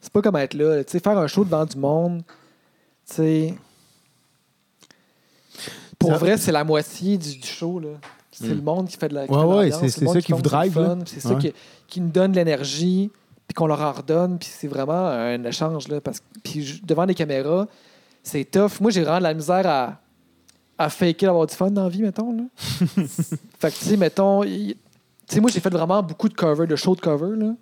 C'est 0.00 0.12
pas 0.12 0.22
comme 0.22 0.36
être 0.36 0.54
là. 0.54 0.84
Tu 0.84 0.92
sais, 0.92 1.00
faire 1.00 1.18
un 1.18 1.26
show 1.26 1.44
devant 1.44 1.64
du 1.64 1.76
monde, 1.76 2.22
tu 3.08 3.14
sais. 3.14 3.54
Pour 5.98 6.12
vrai, 6.14 6.36
c'est 6.36 6.52
la 6.52 6.64
moitié 6.64 7.18
du, 7.18 7.36
du 7.38 7.46
show, 7.46 7.78
là. 7.80 7.88
C'est 8.30 8.46
Mm. 8.46 8.54
le 8.56 8.62
monde 8.62 8.88
qui 8.88 8.96
fait 8.96 9.08
de 9.08 9.14
la. 9.14 9.24
Ouais, 9.24 9.44
ouais, 9.56 9.70
c'est- 9.72 9.80
c'est 9.80 9.88
c'est 9.88 10.00
le 10.02 10.06
monde 10.06 10.14
ça 10.14 10.20
qui 10.22 10.32
vous 10.32 10.42
drive, 10.42 10.96
C'est 11.06 11.20
ça 11.20 11.34
qui, 11.34 11.52
qui 11.88 12.00
nous 12.00 12.10
donne 12.10 12.30
de 12.32 12.36
l'énergie, 12.36 13.10
puis 13.48 13.54
qu'on 13.54 13.66
leur 13.66 13.80
en 13.80 13.92
redonne, 13.92 14.38
puis 14.38 14.48
c'est 14.52 14.68
vraiment 14.68 15.06
un 15.08 15.42
échange, 15.44 15.88
là. 15.88 16.00
Parce 16.00 16.20
que 16.20 16.24
puis 16.44 16.80
devant 16.84 17.04
les 17.04 17.14
caméras, 17.14 17.66
c'est 18.22 18.44
tough. 18.48 18.80
Moi, 18.80 18.90
j'ai 18.92 19.02
vraiment 19.02 19.18
de 19.18 19.22
la 19.24 19.34
misère 19.34 19.66
à, 19.66 20.00
à 20.76 20.88
faker 20.88 21.26
d'avoir 21.30 21.46
du 21.46 21.54
fun 21.54 21.70
dans 21.70 21.82
la 21.84 21.88
vie, 21.88 22.02
mettons, 22.02 22.32
là. 22.32 22.42
fait 23.58 23.70
que, 23.70 23.76
tu 23.78 23.84
sais, 23.86 23.96
mettons. 23.96 24.42
Tu 24.44 24.76
sais, 25.26 25.40
moi, 25.40 25.50
j'ai 25.52 25.60
fait 25.60 25.70
vraiment 25.70 26.00
beaucoup 26.02 26.28
de 26.28 26.34
covers, 26.34 26.66
de 26.68 26.76
shows 26.76 26.94
de 26.94 27.00
cover, 27.00 27.36
là. 27.36 27.54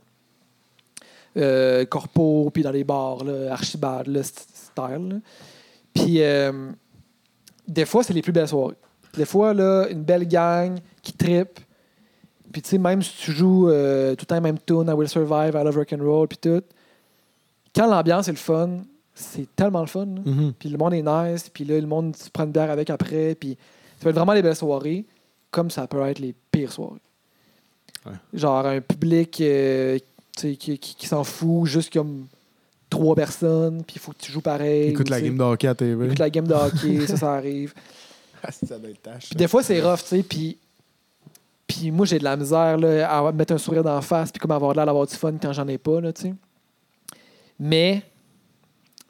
Euh, 1.38 1.84
corpo, 1.84 2.50
puis 2.52 2.62
dans 2.62 2.70
les 2.70 2.84
bars, 2.84 3.22
là, 3.22 3.52
archibald, 3.52 4.06
là, 4.08 4.20
st- 4.22 4.46
style. 4.54 5.08
là. 5.08 5.16
Puis, 5.94 6.22
euh, 6.22 6.70
des 7.66 7.84
fois, 7.84 8.02
c'est 8.02 8.12
les 8.12 8.22
plus 8.22 8.32
belles 8.32 8.48
soirées. 8.48 8.74
Des 9.16 9.24
fois, 9.24 9.54
là, 9.54 9.86
une 9.90 10.02
belle 10.02 10.26
gang 10.28 10.78
qui 11.02 11.12
trippe. 11.12 11.58
Puis, 12.52 12.62
tu 12.62 12.70
sais, 12.70 12.78
même 12.78 13.02
si 13.02 13.16
tu 13.18 13.32
joues 13.32 13.68
euh, 13.68 14.14
tout 14.14 14.22
le 14.22 14.26
temps 14.26 14.40
même 14.40 14.58
tune, 14.64 14.84
I 14.88 14.92
Will 14.92 15.08
Survive, 15.08 15.50
I 15.54 15.64
Love 15.64 15.76
Rock 15.76 15.92
and 15.92 16.02
Roll, 16.04 16.28
puis 16.28 16.38
tout, 16.38 16.62
quand 17.74 17.86
l'ambiance 17.86 18.28
est 18.28 18.32
le 18.32 18.36
fun, 18.38 18.78
c'est 19.14 19.46
tellement 19.56 19.80
le 19.80 19.86
fun. 19.86 20.06
Mhm. 20.06 20.52
Puis 20.58 20.68
le 20.68 20.78
monde 20.78 20.94
est 20.94 21.02
nice, 21.02 21.48
puis 21.48 21.64
là, 21.64 21.80
le 21.80 21.86
monde 21.86 22.16
se 22.16 22.30
prend 22.30 22.44
une 22.44 22.52
bière 22.52 22.70
avec 22.70 22.88
après, 22.90 23.34
puis 23.34 23.56
ça 23.98 24.04
peut 24.04 24.08
être 24.10 24.16
vraiment 24.16 24.32
les 24.32 24.42
belles 24.42 24.56
soirées, 24.56 25.04
comme 25.50 25.70
ça 25.70 25.86
peut 25.86 26.00
être 26.02 26.18
les 26.18 26.34
pires 26.50 26.72
soirées. 26.72 27.00
Ouais. 28.06 28.12
Genre 28.34 28.64
un 28.66 28.80
public 28.80 29.40
euh, 29.40 29.98
qui- 30.36 30.56
qui 30.56 31.06
s'en 31.06 31.24
fout, 31.24 31.66
juste 31.66 31.92
comme 31.92 32.26
trois 32.96 33.14
personnes, 33.14 33.82
puis 33.84 33.96
il 33.96 34.00
faut 34.00 34.12
que 34.12 34.18
tu 34.18 34.32
joues 34.32 34.40
pareil. 34.40 34.90
Écoute 34.90 35.08
ou, 35.08 35.10
la 35.10 35.20
game 35.20 35.36
de 35.36 35.42
hockey 35.42 35.68
à 35.68 35.74
TV. 35.74 36.06
écoute 36.06 36.18
la 36.18 36.30
game 36.30 36.46
de 36.46 36.54
hockey, 36.54 37.06
ça, 37.06 37.16
ça 37.16 37.34
arrive. 37.34 37.74
Ah, 38.42 38.50
ça 38.50 38.78
doit 38.78 38.90
être 38.90 39.02
tâche. 39.02 39.28
Puis 39.28 39.36
des 39.36 39.48
fois, 39.48 39.62
c'est 39.62 39.80
rough, 39.80 40.00
tu 40.00 40.06
sais, 40.06 40.22
puis... 40.22 40.58
Puis 41.66 41.90
moi, 41.90 42.06
j'ai 42.06 42.20
de 42.20 42.24
la 42.24 42.36
misère 42.36 42.78
là, 42.78 43.10
à 43.10 43.32
mettre 43.32 43.52
un 43.52 43.58
sourire 43.58 43.82
d'en 43.82 44.00
face, 44.00 44.30
puis 44.30 44.38
comme 44.38 44.52
avoir 44.52 44.72
l'air 44.72 44.86
d'avoir 44.86 45.04
du 45.04 45.14
fun 45.14 45.34
quand 45.40 45.52
j'en 45.52 45.66
ai 45.66 45.78
pas, 45.78 46.00
là, 46.00 46.12
tu 46.12 46.22
sais. 46.22 46.34
Mais, 47.58 48.02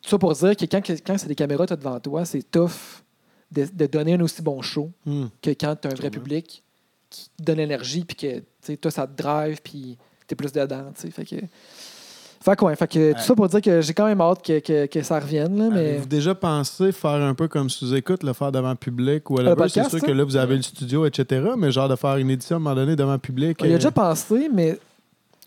tout 0.00 0.08
ça 0.08 0.18
pour 0.18 0.32
dire 0.32 0.56
que 0.56 0.64
quand, 0.64 0.80
quand 1.04 1.18
c'est 1.18 1.28
des 1.28 1.34
caméras 1.34 1.66
t'as 1.66 1.76
devant 1.76 2.00
toi, 2.00 2.24
c'est 2.24 2.50
tough 2.50 3.02
de, 3.52 3.66
de 3.70 3.86
donner 3.86 4.14
un 4.14 4.20
aussi 4.20 4.40
bon 4.40 4.62
show 4.62 4.90
Hmm. 5.04 5.26
que 5.42 5.50
quand 5.50 5.76
tu 5.76 5.88
as 5.88 5.90
un 5.90 5.94
vrai 5.94 6.10
public 6.10 6.62
qui 7.10 7.28
te 7.36 7.42
donne 7.42 7.58
l'énergie, 7.58 8.04
puis 8.04 8.16
que, 8.16 8.38
tu 8.38 8.44
sais, 8.62 8.76
toi, 8.78 8.90
ça 8.90 9.06
te 9.06 9.20
drive, 9.22 9.60
puis 9.62 9.98
t'es 10.26 10.34
plus 10.34 10.50
dedans, 10.50 10.92
tu 10.94 11.02
sais. 11.02 11.10
Fait 11.10 11.26
que... 11.26 11.36
Fait 12.48 12.54
que, 12.54 12.64
ouais, 12.64 12.76
fait 12.76 12.86
que 12.86 13.12
tout 13.12 13.18
ça 13.22 13.34
pour 13.34 13.48
dire 13.48 13.60
que 13.60 13.80
j'ai 13.80 13.92
quand 13.92 14.06
même 14.06 14.20
hâte 14.20 14.40
que, 14.40 14.60
que, 14.60 14.86
que 14.86 15.02
ça 15.02 15.18
revienne, 15.18 15.58
là, 15.58 15.68
mais... 15.68 15.80
Avez-vous 15.80 16.06
déjà 16.06 16.32
pensé 16.32 16.92
faire 16.92 17.10
un 17.10 17.34
peu 17.34 17.48
comme 17.48 17.68
sous-écoute, 17.68 18.22
le 18.22 18.32
faire 18.34 18.52
devant 18.52 18.76
public 18.76 19.28
ou 19.30 19.38
Le 19.38 19.48
whatever? 19.48 19.68
C'est 19.68 19.82
sûr 19.90 19.98
ça? 19.98 20.06
que 20.06 20.12
là, 20.12 20.22
vous 20.22 20.36
avez 20.36 20.54
le 20.54 20.62
studio, 20.62 21.04
etc., 21.06 21.44
mais 21.58 21.72
genre 21.72 21.88
de 21.88 21.96
faire 21.96 22.16
une 22.18 22.30
édition 22.30 22.54
à 22.54 22.58
un 22.58 22.60
moment 22.60 22.76
donné 22.76 22.94
devant 22.94 23.18
public. 23.18 23.60
Y 23.60 23.64
a 23.64 23.66
euh, 23.70 23.74
déjà 23.74 23.90
pensé, 23.90 24.48
mais 24.54 24.78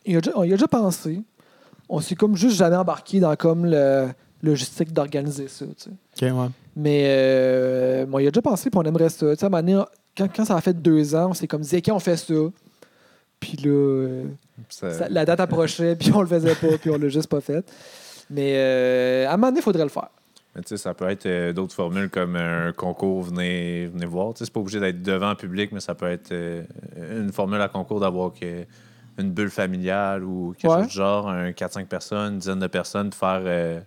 il 0.05 0.17
a 0.17 0.19
déjà- 0.19 0.38
on 0.38 0.43
y 0.43 0.49
a 0.49 0.57
déjà 0.57 0.67
pensé. 0.67 1.21
On 1.88 2.01
s'est 2.01 2.15
comme 2.15 2.35
juste 2.35 2.57
jamais 2.57 2.76
embarqué 2.76 3.21
dans 3.21 3.34
comme 3.38 3.65
le 3.65 4.09
logistique 4.43 4.91
d'organiser 4.91 5.47
ça. 5.47 5.65
tu 5.67 5.89
sais. 6.17 6.31
OK, 6.31 6.38
ouais. 6.38 6.47
Mais 6.76 7.03
euh, 7.07 8.05
bon, 8.07 8.19
il 8.19 8.27
a 8.27 8.31
déjà 8.31 8.41
pensé, 8.41 8.69
puis 8.69 8.77
on 8.77 8.84
aimerait 8.84 9.07
ça. 9.07 9.26
Tu 9.31 9.39
sais, 9.39 9.45
à 9.45 9.47
un 9.47 9.49
moment 9.49 9.63
donné, 9.63 9.84
quand, 10.17 10.27
quand 10.35 10.43
ça 10.43 10.57
a 10.57 10.59
fait 10.61 10.73
deux 10.73 11.15
ans, 11.15 11.30
on 11.30 11.34
s'est 11.34 11.47
comme 11.47 11.61
dit, 11.61 11.77
OK, 11.77 11.89
on 11.93 11.99
fait 11.99 12.17
ça. 12.17 12.34
Puis 13.40 13.57
là, 13.64 14.24
Ça- 14.70 14.91
ça- 14.91 15.10
la 15.10 15.26
date 15.26 15.40
approchait, 15.40 15.95
puis 15.99 16.11
on 16.14 16.22
le 16.22 16.28
faisait 16.28 16.56
pas, 16.56 16.78
puis 16.80 16.90
on 16.90 16.98
l'a 16.98 17.07
juste 17.10 17.30
pas 17.30 17.41
fait. 17.41 17.64
Mais 18.30 18.53
euh, 18.57 19.28
à 19.28 19.34
un 19.34 19.38
moment 19.38 19.48
donné, 19.48 19.60
il 19.60 19.64
faudrait 19.64 19.84
le 19.84 19.90
faire. 19.90 20.10
Mais 20.56 20.61
tu 20.64 20.70
sais, 20.70 20.78
ça 20.78 20.94
peut 20.94 21.07
être 21.10 21.26
euh, 21.26 21.53
d'autres 21.53 21.74
formules 21.76 22.10
comme 22.10 22.36
un 22.36 22.72
concours, 22.74 23.24
venez, 23.24 23.86
venez 23.88 24.06
voir. 24.06 24.34
Tu 24.34 24.40
sais, 24.40 24.45
c'est 24.45 24.53
pas 24.53 24.60
obligé 24.60 24.80
d'être 24.80 25.02
devant 25.02 25.30
le 25.30 25.36
public, 25.36 25.72
mais 25.72 25.80
ça 25.80 25.95
peut 25.95 26.07
être 26.07 26.32
euh, 26.32 26.64
une 26.98 27.32
formule 27.32 27.61
à 27.61 27.70
concours 27.70 27.99
d'avoir 27.99 28.32
une 29.18 29.32
bulle 29.32 29.49
familiale 29.49 30.24
ou 30.24 30.53
quelque 30.57 30.72
Ouais. 30.72 30.80
chose 30.84 30.88
du 30.91 30.94
genre, 30.98 31.30
un 31.30 31.52
4-5 31.52 31.86
personnes, 31.86 32.34
une 32.34 32.40
dizaine 32.40 32.60
de 32.60 32.68
personnes, 32.68 33.10
de 33.10 33.16
faire 33.16 33.41
euh, 33.45 33.80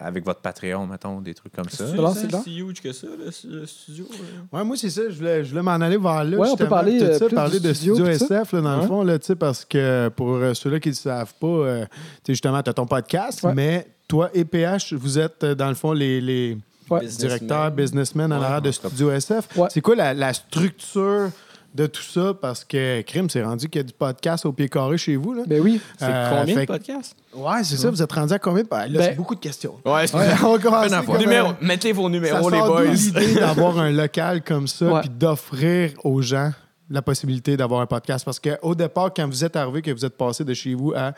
avec 0.00 0.24
votre 0.24 0.40
Patreon, 0.40 0.86
mettons, 0.86 1.20
des 1.20 1.34
trucs 1.34 1.52
comme 1.52 1.68
ça. 1.68 1.84
C'est 2.14 2.42
si 2.42 2.58
huge 2.58 2.80
que 2.80 2.92
ça, 2.92 3.06
le, 3.18 3.66
studio. 3.66 4.06
là? 4.10 4.58
Ouais, 4.58 4.64
moi, 4.64 4.76
c'est 4.76 4.90
ça. 4.90 5.02
Je 5.08 5.16
voulais, 5.16 5.44
je 5.44 5.50
voulais 5.50 5.62
m'en 5.62 5.72
aller 5.72 5.96
vers 5.96 6.22
là. 6.24 6.36
Ouais, 6.36 6.48
on 6.50 6.56
peut 6.56 6.68
parler, 6.68 6.98
tout 6.98 7.04
euh, 7.04 7.18
ça, 7.18 7.26
plus 7.26 7.34
parler 7.34 7.58
du 7.60 7.66
de 7.68 7.72
studio. 7.72 8.06
SF, 8.06 8.52
là, 8.52 8.60
dans 8.60 8.76
le 8.76 8.86
fond, 8.86 9.02
là, 9.02 9.18
tu 9.18 9.26
sais, 9.26 9.34
parce 9.36 9.64
que 9.64 10.08
pour 10.14 10.36
euh, 10.36 10.54
ceux-là 10.54 10.78
qui 10.80 10.88
ne 10.88 10.92
le 10.92 10.96
savent 10.96 11.34
pas, 11.40 11.46
euh, 11.46 11.84
tu 11.84 11.90
sais, 12.26 12.32
justement, 12.34 12.62
tu 12.62 12.70
as 12.70 12.74
ton 12.74 12.86
podcast, 12.86 13.42
Ouais. 13.42 13.54
mais 13.54 13.86
toi 14.06 14.30
et 14.34 14.44
PH, 14.44 14.92
vous 14.94 15.18
êtes, 15.18 15.42
euh, 15.44 15.54
dans 15.54 15.68
le 15.68 15.74
fond, 15.74 15.92
les, 15.92 16.20
les 16.20 16.56
Ouais. 16.90 17.00
Businessman. 17.00 17.28
directeurs, 17.28 17.70
businessmen 17.70 18.32
en 18.32 18.38
Ouais, 18.38 18.44
arrière 18.46 18.62
de 18.62 18.70
Studio 18.70 19.10
SF. 19.10 19.48
Ouais. 19.56 19.68
C'est 19.70 19.82
quoi 19.82 19.94
la, 19.94 20.14
la 20.14 20.32
structure 20.32 21.28
de 21.74 21.86
tout 21.86 22.02
ça? 22.02 22.34
Parce 22.40 22.64
que 22.64 23.02
Crime, 23.02 23.28
c'est 23.30 23.42
rendu 23.42 23.68
qu'il 23.68 23.78
y 23.80 23.84
a 23.84 23.84
du 23.84 23.92
podcast 23.92 24.44
au 24.46 24.52
pied 24.52 24.68
carré 24.68 24.98
chez 24.98 25.16
vous. 25.16 25.34
Là. 25.34 25.42
Ben 25.46 25.60
oui. 25.60 25.80
C'est 25.98 26.06
Euh, 26.06 26.38
combien 26.40 26.54
fait 26.54 26.60
de 26.62 26.66
podcasts? 26.66 27.16
Ouais, 27.34 27.62
c'est 27.64 27.76
ça. 27.76 27.90
Vous 27.90 28.02
êtes 28.02 28.12
rendu 28.12 28.32
à 28.32 28.38
combien? 28.38 28.64
Ben, 28.68 28.86
là, 28.86 28.98
Ben- 28.98 29.02
c'est 29.10 29.14
beaucoup 29.16 29.34
de 29.34 29.40
questions. 29.40 29.74
Ouais, 29.84 30.06
c'est 30.06 30.16
on 30.16 30.52
va 30.52 30.58
commencer 30.58 30.94
Une 30.94 31.02
fois. 31.02 31.14
comme, 31.16 31.24
Numéro, 31.24 31.52
mettez 31.60 31.92
vos 31.92 32.04
ça 32.04 32.08
numéros, 32.08 32.50
les 32.50 32.58
boys. 32.58 32.84
l'idée 32.86 33.34
d'avoir 33.40 33.78
un 33.78 33.90
local 33.90 34.42
comme 34.42 34.66
ça 34.66 34.86
Ouais. 34.86 35.00
puis 35.02 35.10
d'offrir 35.10 35.92
aux 36.04 36.20
gens 36.22 36.52
la 36.90 37.02
possibilité 37.02 37.56
d'avoir 37.56 37.80
un 37.82 37.86
podcast? 37.86 38.24
Parce 38.24 38.40
qu'au 38.40 38.74
départ, 38.74 39.12
quand 39.14 39.26
vous 39.26 39.44
êtes 39.44 39.56
arrivé, 39.56 39.82
que 39.82 39.90
vous 39.90 40.04
êtes 40.04 40.16
passé 40.16 40.42
de 40.44 40.54
chez 40.54 40.74
vous 40.74 40.92
à, 40.96 41.12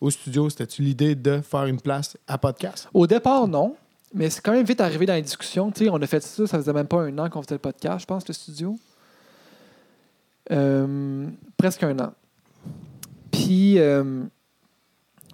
au 0.00 0.10
studio, 0.10 0.50
c'était-tu 0.50 0.82
l'idée 0.82 1.14
de 1.14 1.40
faire 1.40 1.66
une 1.66 1.80
place 1.80 2.16
à 2.26 2.36
podcast? 2.36 2.88
Au 2.92 3.06
départ, 3.06 3.46
non. 3.46 3.76
Mais 4.12 4.28
c'est 4.30 4.40
quand 4.40 4.52
même 4.52 4.66
vite 4.66 4.80
arrivé 4.80 5.06
dans 5.06 5.14
les 5.14 5.22
discussions. 5.22 5.70
Tu 5.70 5.84
sais, 5.84 5.90
on 5.90 5.96
a 6.02 6.06
fait 6.06 6.20
ça, 6.22 6.46
ça 6.46 6.58
faisait 6.58 6.72
même 6.72 6.86
pas 6.86 7.00
un 7.02 7.16
an 7.18 7.28
qu'on 7.30 7.42
faisait 7.42 7.54
le 7.56 7.58
podcast, 7.60 8.00
je 8.00 8.06
pense, 8.06 8.26
le 8.28 8.34
studio. 8.34 8.76
Euh, 10.52 11.26
presque 11.56 11.82
un 11.82 11.98
an. 11.98 12.12
Puis, 13.30 13.78
euh, 13.78 14.22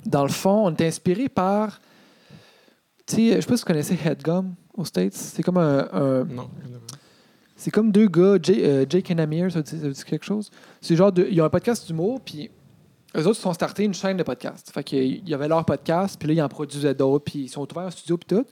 dans 0.07 0.23
le 0.23 0.31
fond, 0.31 0.67
on 0.67 0.71
était 0.73 0.87
inspiré 0.87 1.29
par. 1.29 1.81
Tu 3.07 3.17
sais, 3.17 3.37
je 3.37 3.41
sais 3.41 3.47
pas 3.47 3.57
si 3.57 3.63
vous 3.63 3.67
connaissez 3.67 3.99
Headgum 4.05 4.55
aux 4.75 4.85
States. 4.85 5.15
C'est 5.15 5.43
comme 5.43 5.57
un- 5.59 5.89
un, 5.93 6.25
Non. 6.25 6.49
c'est 7.57 7.71
comme 7.71 7.91
deux 7.91 8.07
gars, 8.07 8.37
Jay- 8.41 8.65
euh, 8.65 8.87
Jake 8.89 9.11
et 9.11 9.21
Amir, 9.21 9.51
ça 9.51 9.65
ça 9.65 9.77
vous 9.77 9.89
dit 9.89 10.05
quelque 10.05 10.25
chose? 10.25 10.51
C'est 10.81 10.95
genre, 10.97 11.13
de, 11.13 11.27
ils 11.31 11.41
ont 11.41 11.45
un 11.45 11.51
podcast 11.51 11.87
d'humour, 11.87 12.21
puis 12.21 12.51
eux 13.17 13.21
autres, 13.21 13.31
ils 13.31 13.35
se 13.35 13.43
sont 13.43 13.53
startés 13.53 13.83
une 13.85 13.95
chaîne 13.95 14.17
de 14.17 14.23
podcasts. 14.23 14.71
Fait 14.71 14.85
qu'il 14.85 15.29
y 15.29 15.35
avait 15.35 15.49
leur 15.49 15.65
podcast, 15.65 16.17
puis 16.19 16.29
là, 16.29 16.35
ils 16.35 16.43
en 16.43 16.49
produisaient 16.49 16.95
d'autres, 16.95 17.25
puis 17.25 17.41
ils 17.41 17.49
sont 17.49 17.67
ouverts 17.71 17.89
un 17.89 17.91
studio, 17.91 18.17
puis 18.17 18.37
tout. 18.37 18.47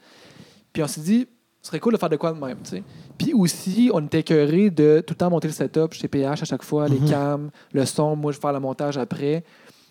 Puis 0.73 0.83
on 0.83 0.89
s'est 0.89 1.01
dit, 1.03 1.29
ce 1.63 1.69
serait 1.69 1.79
cool 1.81 1.93
de 1.93 1.99
faire 1.99 2.09
de 2.11 2.17
quoi 2.17 2.33
de 2.33 2.39
même, 2.41 2.59
tu 2.65 2.71
sais. 2.71 2.83
Puis 3.19 3.35
aussi, 3.35 3.91
on 3.93 4.05
était 4.07 4.21
écœurés 4.21 4.71
de 4.71 5.03
tout 5.05 5.13
le 5.15 5.19
temps 5.19 5.29
monter 5.31 5.49
le 5.49 5.55
setup 5.55 5.93
chez 5.93 6.07
PH 6.09 6.43
à 6.43 6.45
chaque 6.45 6.63
fois, 6.63 6.89
les 6.89 7.01
Mhm. 7.01 7.11
cams, 7.11 7.51
le 7.73 7.85
son, 7.85 8.15
moi, 8.17 8.31
je 8.33 8.37
vais 8.39 8.41
faire 8.43 8.53
le 8.53 8.61
montage 8.61 8.97
après. 8.97 9.45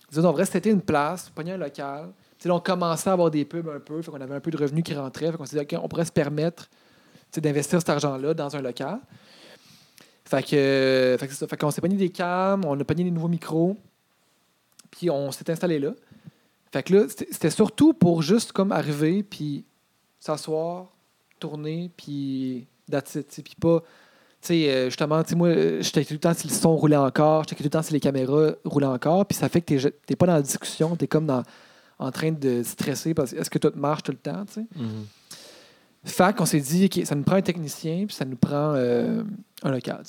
Disons, 0.09 0.29
on 0.29 0.31
devrait 0.31 0.45
c'était 0.45 0.69
une 0.71 0.81
place, 0.81 1.29
pogner 1.29 1.51
un 1.51 1.57
local. 1.57 2.11
Tu 2.39 2.43
sais, 2.43 2.49
là, 2.49 2.55
on 2.55 2.59
commençait 2.61 3.09
à 3.09 3.13
avoir 3.13 3.29
des 3.29 3.43
pubs 3.43 3.67
un 3.67 3.79
peu, 3.79 4.01
fait 4.01 4.09
qu'on 4.11 4.21
avait 4.21 4.35
un 4.35 4.39
peu 4.39 4.51
de 4.51 4.57
revenus 4.57 4.83
qui 4.83 4.93
rentraient, 4.93 5.31
fait 5.31 5.37
qu'on 5.37 5.45
s'est 5.45 5.57
dit, 5.63 5.75
OK, 5.75 5.81
on 5.83 5.87
pourrait 5.89 6.05
se 6.05 6.11
permettre 6.11 6.69
d'investir 7.35 7.79
cet 7.79 7.89
argent-là 7.89 8.33
dans 8.33 8.55
un 8.55 8.61
local. 8.61 8.99
Fait 10.23 10.43
que, 10.43 11.17
fait 11.19 11.27
que 11.27 11.33
c'est 11.33 11.39
ça. 11.39 11.47
Fait 11.47 11.57
qu'on 11.57 11.71
s'est 11.71 11.81
pogné 11.81 11.95
des 11.97 12.09
cams, 12.09 12.63
on 12.65 12.79
a 12.79 12.83
pogné 12.83 13.03
des 13.03 13.11
nouveaux 13.11 13.27
micros, 13.27 13.75
puis 14.91 15.09
on 15.09 15.31
s'est 15.31 15.49
installé 15.51 15.79
là. 15.79 15.91
Fait 16.71 16.83
que 16.83 16.93
là, 16.93 17.05
c'était 17.09 17.27
c'était 17.31 17.49
surtout 17.49 17.93
pour 17.93 18.21
juste 18.21 18.51
comme 18.53 18.71
arriver, 18.71 19.23
puis 19.23 19.65
s'asseoir, 20.19 20.87
tourner, 21.39 21.91
puis 21.95 22.67
that's 22.89 23.15
it, 23.15 23.41
puis 23.43 23.55
pas... 23.59 23.81
Tu 24.39 24.49
sais, 24.49 24.69
euh, 24.69 24.85
justement, 24.85 25.23
tu 25.23 25.29
sais, 25.29 25.35
moi, 25.35 25.51
je 25.51 25.81
checkais 25.81 26.05
tout 26.05 26.13
le 26.13 26.19
temps 26.19 26.33
si 26.33 26.47
le 26.47 26.53
son 26.53 26.75
roulait 26.75 26.95
encore, 26.95 27.43
je 27.43 27.49
checkais 27.49 27.63
tout 27.63 27.67
le 27.67 27.69
temps 27.71 27.81
si 27.81 27.91
les 27.91 27.99
caméras 27.99 28.51
roulaient 28.65 28.85
encore, 28.85 29.25
puis 29.25 29.35
ça 29.35 29.49
fait 29.49 29.61
que 29.61 29.73
tu 29.73 29.87
n'es 30.09 30.15
pas 30.15 30.27
dans 30.27 30.33
la 30.33 30.43
discussion, 30.43 30.95
tu 30.95 31.05
es 31.05 31.07
comme 31.07 31.25
dans, 31.25 31.43
en 31.97 32.11
train 32.11 32.31
de 32.31 32.61
stresser 32.63 33.13
parce 33.15 33.31
que 33.31 33.37
est-ce 33.37 33.49
que 33.49 33.57
tout 33.57 33.71
marche 33.75 34.03
tout 34.03 34.11
le 34.11 34.17
temps, 34.17 34.45
tu 34.45 34.53
sais? 34.53 34.65
Fait 36.03 36.35
qu'on 36.35 36.45
s'est 36.45 36.59
dit, 36.59 36.85
OK, 36.85 37.05
ça 37.05 37.15
nous 37.15 37.23
prend 37.23 37.35
un 37.35 37.41
technicien, 37.41 38.05
puis 38.05 38.15
ça 38.15 38.25
nous 38.25 38.37
prend 38.37 38.73
euh, 38.75 39.23
un 39.63 39.71
local. 39.71 40.03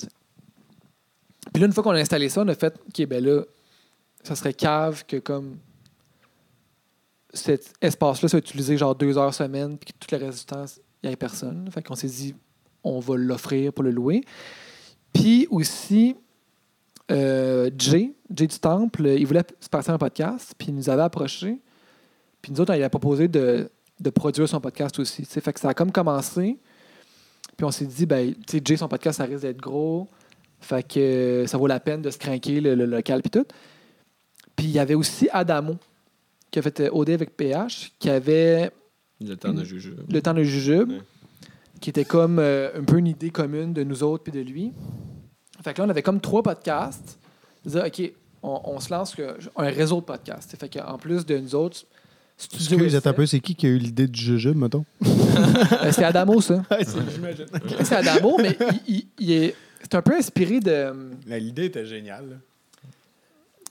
Puis 1.51 1.61
là, 1.61 1.67
une 1.67 1.73
fois 1.73 1.83
qu'on 1.83 1.91
a 1.91 1.99
installé 1.99 2.29
ça, 2.29 2.41
on 2.41 2.47
a 2.47 2.55
fait, 2.55 2.73
OK, 2.87 3.05
ben 3.07 3.23
là, 3.23 3.43
ça 4.23 4.35
serait 4.35 4.53
cave 4.53 5.05
que 5.05 5.17
comme 5.17 5.57
cet 7.33 7.73
espace-là 7.81 8.29
soit 8.29 8.39
utilisé 8.39 8.77
genre 8.77 8.95
deux 8.95 9.17
heures 9.17 9.33
semaine, 9.33 9.77
puis 9.77 9.91
que 9.91 9.97
tout 9.99 10.15
le 10.15 10.25
reste 10.25 10.39
du 10.39 10.45
temps, 10.45 10.65
il 11.03 11.07
n'y 11.07 11.13
ait 11.13 11.17
personne. 11.17 11.69
Fait 11.71 11.81
qu'on 11.81 11.95
s'est 11.95 12.07
dit, 12.07 12.35
on 12.83 12.99
va 12.99 13.15
l'offrir 13.17 13.73
pour 13.73 13.83
le 13.83 13.91
louer. 13.91 14.21
Puis 15.13 15.47
aussi, 15.49 16.15
euh, 17.11 17.69
Jay, 17.77 18.13
Jay 18.33 18.47
du 18.47 18.59
Temple, 18.59 19.07
il 19.07 19.25
voulait 19.25 19.43
se 19.59 19.69
passer 19.69 19.89
un 19.91 19.97
podcast, 19.97 20.53
puis 20.57 20.67
il 20.69 20.75
nous 20.75 20.89
avait 20.89 21.01
approché. 21.01 21.59
Puis 22.41 22.51
nous 22.51 22.61
autres, 22.61 22.73
lui 22.75 22.83
a 22.83 22.89
proposé 22.89 23.27
de, 23.27 23.69
de 23.99 24.09
produire 24.09 24.47
son 24.47 24.61
podcast 24.61 24.97
aussi. 24.99 25.25
Fait 25.25 25.51
que 25.53 25.59
ça 25.59 25.69
a 25.69 25.73
comme 25.73 25.91
commencé. 25.91 26.57
Puis 27.57 27.65
on 27.65 27.71
s'est 27.71 27.85
dit, 27.85 28.05
ben, 28.05 28.33
tu 28.33 28.57
sais, 28.57 28.61
Jay, 28.63 28.77
son 28.77 28.87
podcast, 28.87 29.17
ça 29.17 29.25
risque 29.25 29.41
d'être 29.41 29.59
gros. 29.59 30.07
Fait 30.61 30.87
que 30.87 30.99
euh, 30.99 31.47
ça 31.47 31.57
vaut 31.57 31.67
la 31.67 31.79
peine 31.79 32.01
de 32.01 32.09
se 32.09 32.17
craquer 32.17 32.61
le, 32.61 32.75
le 32.75 32.85
local 32.85 33.21
puis 33.21 33.29
tout. 33.31 33.45
Puis 34.55 34.67
il 34.67 34.71
y 34.71 34.79
avait 34.79 34.93
aussi 34.93 35.27
Adamo, 35.31 35.77
qui 36.51 36.59
a 36.59 36.61
fait 36.61 36.79
euh, 36.81 36.89
OD 36.91 37.09
avec 37.11 37.35
PH, 37.35 37.93
qui 37.97 38.09
avait 38.09 38.71
Le 39.21 39.35
temps 39.35 39.53
de 39.53 39.63
juger. 39.63 39.93
le 40.09 40.21
temps 40.21 40.33
de 40.33 40.43
jujube, 40.43 40.91
Ouais. 40.91 41.01
Qui 41.79 41.89
était 41.89 42.05
comme 42.05 42.39
euh, 42.39 42.69
un 42.79 42.83
peu 42.83 42.97
une 42.97 43.07
idée 43.07 43.29
commune 43.29 43.73
de 43.73 43.83
nous 43.83 44.03
autres 44.03 44.23
puis 44.23 44.31
de 44.33 44.41
lui. 44.41 44.71
Fait 45.63 45.73
que 45.73 45.81
là, 45.81 45.87
on 45.87 45.89
avait 45.89 46.01
comme 46.03 46.21
trois 46.21 46.41
podcasts. 46.43 47.19
On 47.65 47.69
disait, 47.69 47.85
OK, 47.85 48.13
on, 48.43 48.61
on 48.65 48.79
se 48.79 48.89
lance 48.93 49.15
que- 49.15 49.37
un 49.57 49.69
réseau 49.69 49.97
de 49.97 50.05
podcasts. 50.05 50.55
Fait 50.57 50.69
qu'en 50.69 50.97
plus 50.97 51.25
de 51.25 51.37
nous 51.37 51.55
autres, 51.55 51.79
Studio 52.37 52.79
un 53.05 53.13
peu, 53.13 53.25
c'est 53.25 53.41
qui 53.41 53.53
qui 53.53 53.65
a 53.65 53.69
eu 53.69 53.77
l'idée 53.77 54.07
du 54.07 54.17
jujube, 54.21 54.55
mettons? 54.55 54.85
euh, 55.05 55.91
c'est 55.91 56.05
Adamo, 56.05 56.39
ça. 56.39 56.63
J'imagine. 57.13 57.45
C'est 57.83 57.95
Adamo, 57.95 58.37
mais 58.41 58.57
il, 58.87 58.95
il- 58.95 59.07
il 59.19 59.31
est, 59.33 59.55
c'est 59.81 59.95
un 59.95 60.01
peu 60.01 60.15
inspiré 60.15 60.61
de. 60.61 60.71
euh, 60.71 60.93
L'idée 61.27 61.65
était 61.65 61.85
géniale. 61.85 62.29
là. 62.29 62.35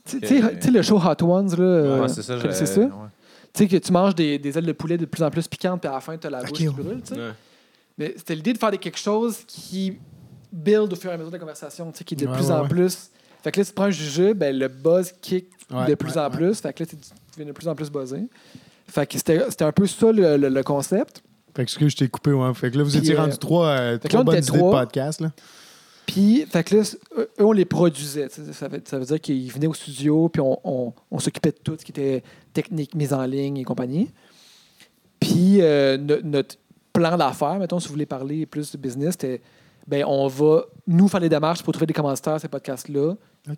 Tu 0.04 0.20
sais- 0.26 0.70
le 0.70 0.82
show 0.82 0.98
Hot 0.98 1.22
Ones, 1.24 1.48
là. 1.56 1.64
euh, 1.64 2.02
Ouais, 2.02 2.08
c'est 2.08 2.22
ça? 2.22 2.36
ouais. 2.36 2.88
Tu 3.54 3.62
sais, 3.64 3.68
que 3.68 3.76
tu 3.78 3.90
manges 3.92 4.14
des, 4.14 4.38
des 4.38 4.58
ailes 4.58 4.66
de 4.66 4.72
poulet 4.72 4.98
de 4.98 5.06
plus 5.06 5.22
en 5.22 5.30
plus 5.30 5.48
piquantes, 5.48 5.80
puis 5.80 5.88
à 5.88 5.92
la 5.94 6.00
fin, 6.00 6.16
tu 6.18 6.26
as 6.26 6.30
la 6.30 6.40
bouche 6.42 6.52
qui 6.52 6.68
ouais. 6.68 6.74
brûle, 6.74 7.00
tu 7.02 7.14
sais. 7.14 7.20
Mais 7.98 8.14
c'était 8.16 8.34
l'idée 8.34 8.52
de 8.52 8.58
faire 8.58 8.70
quelque 8.78 8.98
chose 8.98 9.38
qui 9.46 9.98
build 10.52 10.92
au 10.92 10.96
fur 10.96 11.10
et 11.10 11.14
à 11.14 11.16
mesure 11.16 11.30
de 11.30 11.36
la 11.36 11.40
conversation, 11.40 11.90
tu 11.92 11.98
sais, 11.98 12.04
qui 12.04 12.14
est 12.14 12.18
de 12.18 12.26
Ouais, 12.26 12.34
plus 12.36 12.46
ouais, 12.46 12.52
en 12.52 12.62
ouais. 12.62 12.68
plus. 12.68 13.10
Fait 13.42 13.52
que 13.52 13.60
là, 13.60 13.64
si 13.64 13.70
tu 13.70 13.74
prends 13.74 13.84
un 13.84 13.90
jujube, 13.90 14.38
ben, 14.38 14.56
le 14.56 14.68
buzz 14.68 15.12
kick 15.20 15.46
de 15.86 15.94
plus 15.94 16.16
en 16.16 16.30
plus. 16.30 16.60
Fait 16.60 16.72
que 16.72 16.82
là, 16.82 16.86
tu 16.88 16.96
deviens 17.32 17.46
de 17.46 17.52
plus 17.52 17.68
en 17.68 17.74
plus 17.74 17.90
buzzé. 17.90 18.22
Fait 18.86 19.06
que 19.06 19.18
c'était 19.18 19.64
un 19.64 19.72
peu 19.72 19.86
ça 19.86 20.10
le, 20.12 20.36
le- 20.36 20.48
le 20.48 20.62
concept. 20.62 21.22
Fait 21.54 21.56
que 21.56 21.62
excuse, 21.62 21.92
je 21.92 21.96
t'ai 21.96 22.08
coupé, 22.08 22.32
ouais. 22.32 22.54
Fait 22.54 22.70
que 22.70 22.78
là, 22.78 22.84
vous 22.84 22.90
Puis, 22.90 22.98
étiez 23.00 23.14
euh, 23.14 23.20
rendu 23.20 23.36
trois, 23.38 23.66
euh, 23.66 23.98
trois 23.98 24.10
là, 24.12 24.20
on 24.20 24.24
bonnes 24.24 24.42
idées 24.44 24.52
de 24.58 24.70
podcast, 24.70 25.20
là. 25.20 25.30
Puis, 26.06 26.46
fait 26.46 26.64
que 26.64 26.76
là, 26.76 26.82
eux, 27.18 27.28
on 27.40 27.52
les 27.52 27.64
produisait. 27.66 28.28
Ça 28.30 28.68
veut, 28.68 28.80
ça 28.84 28.98
veut 28.98 29.04
dire 29.04 29.20
qu'ils 29.20 29.52
venaient 29.52 29.66
au 29.66 29.74
studio, 29.74 30.28
puis 30.30 30.40
on, 30.40 30.58
on- 30.64 30.92
on 31.10 31.18
s'occupait 31.18 31.50
de 31.50 31.58
tout 31.62 31.76
ce 31.78 31.84
qui 31.84 31.92
était 31.92 32.22
technique, 32.54 32.94
mise 32.94 33.12
en 33.12 33.24
ligne 33.26 33.58
et 33.58 33.64
compagnie. 33.64 34.10
Puis, 35.20 35.60
euh, 35.60 35.98
no- 35.98 36.20
notre 36.22 36.56
plan 37.00 37.16
d'affaires, 37.16 37.58
mettons, 37.58 37.78
si 37.80 37.88
vous 37.88 37.94
voulez 37.94 38.06
parler 38.06 38.46
plus 38.46 38.72
de 38.72 38.76
business, 38.78 39.12
c'était 39.12 39.40
ben, 39.86 40.04
on 40.06 40.26
va 40.28 40.64
nous 40.86 41.08
faire 41.08 41.20
les 41.20 41.30
démarches 41.30 41.62
pour 41.62 41.72
trouver 41.72 41.86
des 41.86 41.94
commanditaires 41.94 42.34
à 42.34 42.38
ces 42.38 42.48
podcasts-là, 42.48 43.14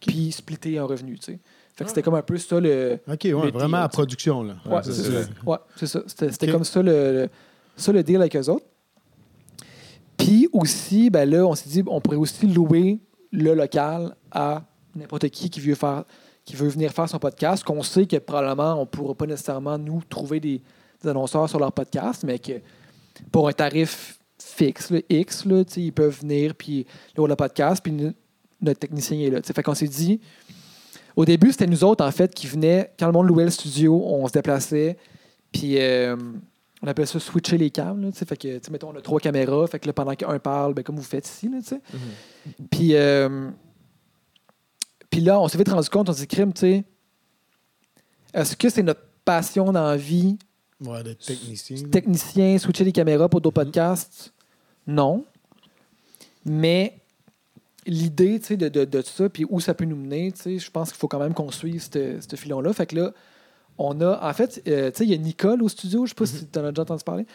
puis 0.07 0.31
splitter 0.31 0.79
un 0.79 0.85
revenu. 0.85 1.19
tu 1.19 1.25
sais. 1.33 1.39
Fait 1.75 1.85
que 1.85 1.85
Ah. 1.85 1.89
c'était 1.89 2.03
comme 2.03 2.15
un 2.15 2.23
peu 2.23 2.37
ça 2.39 2.61
le. 2.61 3.01
OK, 3.11 3.21
ouais, 3.25 3.51
vraiment 3.51 3.79
à 3.79 3.89
production, 3.89 4.43
là. 4.45 4.55
Ouais, 4.65 4.81
c'est 4.85 4.93
c'est 4.93 5.87
ça. 5.87 6.01
Ouais. 6.01 6.07
C'était 6.31 6.51
comme 6.53 6.63
ça 6.65 6.83
le, 6.83 6.93
le- 7.23 7.29
ça 7.77 7.91
le 7.93 8.03
deal 8.03 8.17
avec 8.17 8.37
eux 8.37 8.49
autres. 8.49 8.67
Puis 10.17 10.49
aussi, 10.53 11.11
ben 11.11 11.29
là, 11.29 11.47
on 11.47 11.55
s'est 11.55 11.69
dit, 11.71 11.83
on 11.87 12.01
pourrait 12.01 12.17
aussi 12.17 12.47
louer 12.47 13.01
le 13.33 13.55
local 13.55 14.15
à 14.31 14.63
n'importe 14.95 15.29
qui 15.31 15.51
qui 15.51 15.61
veut 15.61 15.75
faire 15.75 16.05
qui 16.45 16.57
veut 16.57 16.69
venir 16.69 16.91
faire 16.93 17.09
son 17.09 17.19
podcast, 17.19 17.63
qu'on 17.63 17.83
sait 17.83 18.07
que 18.07 18.17
probablement 18.17 18.75
on 18.77 18.81
ne 18.81 18.85
pourra 18.87 19.15
pas 19.15 19.27
nécessairement 19.27 19.79
nous 19.79 20.03
trouver 20.09 20.41
des, 20.41 20.63
des 21.03 21.09
annonceurs 21.09 21.49
sur 21.49 21.59
leur 21.61 21.71
podcast, 21.73 22.25
mais 22.25 22.39
que 22.39 22.53
pour 23.33 23.49
un 23.49 23.53
tarif 23.53 24.19
fixe, 24.39 24.91
là, 24.91 25.01
X, 25.09 25.45
là, 25.45 25.63
ils 25.77 25.93
peuvent 25.93 26.19
venir 26.21 26.55
puis 26.55 26.87
louer 27.17 27.29
le 27.29 27.37
podcast, 27.37 27.83
puis 27.83 27.93
no- 27.93 28.13
notre 28.61 28.81
technicien 28.81 29.19
est 29.19 29.31
là. 29.31 29.41
tu 29.41 29.47
sais. 29.47 29.53
Fait 29.53 29.63
qu'on 29.63 29.75
s'est 29.75 29.89
dit, 29.89 30.21
au 31.17 31.25
début, 31.25 31.51
c'était 31.51 31.67
nous 31.67 31.85
autres, 31.85 32.05
en 32.05 32.11
fait, 32.11 32.35
qui 32.35 32.47
venaient, 32.47 32.93
quand 32.99 33.07
le 33.07 33.13
monde 33.13 33.27
louait 33.29 33.45
le 33.45 33.51
studio, 33.51 34.03
on 34.05 34.27
se 34.27 34.33
déplaçait, 34.33 34.97
puis 35.53 35.79
euh, 35.79 36.17
on 36.83 36.87
appelle 36.87 37.07
ça 37.07 37.19
switcher 37.21 37.59
les 37.59 37.71
cams. 37.71 38.01
Là, 38.03 38.11
fait 38.13 38.37
que, 38.37 38.71
mettons, 38.71 38.91
on 38.91 38.97
a 38.97 39.01
trois 39.01 39.21
caméras, 39.21 39.67
fait 39.67 39.79
que 39.79 39.87
là, 39.87 39.93
pendant 39.93 40.15
qu'un 40.15 40.39
parle, 40.39 40.75
ben, 40.75 40.83
comme 40.83 40.97
vous 40.97 41.03
faites 41.03 41.27
ici, 41.27 41.49
là, 41.49 41.59
sais. 41.63 41.81
Puis, 42.71 42.95
euh, 42.95 43.51
puis 45.11 45.21
là, 45.21 45.41
on 45.41 45.49
s'est 45.49 45.59
vite 45.59 45.69
rendu 45.69 45.89
compte, 45.89 46.09
on 46.09 46.13
s'est 46.13 46.23
dit, 46.23 46.27
crime, 46.29 46.53
tu 46.53 46.61
sais, 46.61 46.85
est-ce 48.33 48.57
que 48.57 48.69
c'est 48.69 48.83
notre 48.83 49.03
passion 49.25 49.73
dans 49.73 49.85
la 49.85 49.97
vie, 49.97 50.39
Ouais, 50.85 51.03
d'être 51.03 51.25
technicien. 51.25 51.77
technicien, 51.91 52.59
switcher 52.59 52.85
les 52.85 52.93
caméras 52.93 53.29
pour 53.29 53.41
d'autres 53.41 53.55
podcasts? 53.63 54.33
Non. 54.87 55.25
Mais 56.45 56.95
l'idée, 57.87 58.41
tu 58.41 58.47
sais, 58.47 58.57
de, 58.57 58.69
de, 58.69 58.85
de 58.85 59.03
ça, 59.03 59.29
puis 59.29 59.45
où 59.49 59.61
ça 59.61 59.75
peut 59.75 59.85
nous 59.85 59.97
mener, 59.97 60.33
tu 60.33 60.41
sais, 60.41 60.59
je 60.59 60.71
pense 60.71 60.91
qu'il 60.91 60.99
faut 60.99 61.09
quand 61.09 61.19
même 61.19 61.35
qu'on 61.35 61.51
suive 61.51 61.83
ce 61.83 62.17
ce 62.21 62.37
filon-là. 62.37 62.73
Fait 62.73 62.87
que 62.87 62.97
là, 62.97 63.13
on 63.79 64.01
a, 64.01 64.27
en 64.29 64.33
fait, 64.33 64.63
euh, 64.69 64.91
tu 64.91 64.99
sais, 64.99 65.05
il 65.05 65.11
y 65.11 65.15
a 65.15 65.19
Nicole 65.19 65.63
au 65.63 65.69
studio, 65.69 66.07
je 66.07 66.11
sais 66.11 66.15
pas 66.15 66.27
si 66.27 66.47
tu 66.47 66.59
en 66.59 66.65
as 66.65 66.71
déjà 66.71 66.83
entendu 66.83 67.05
parler. 67.05 67.27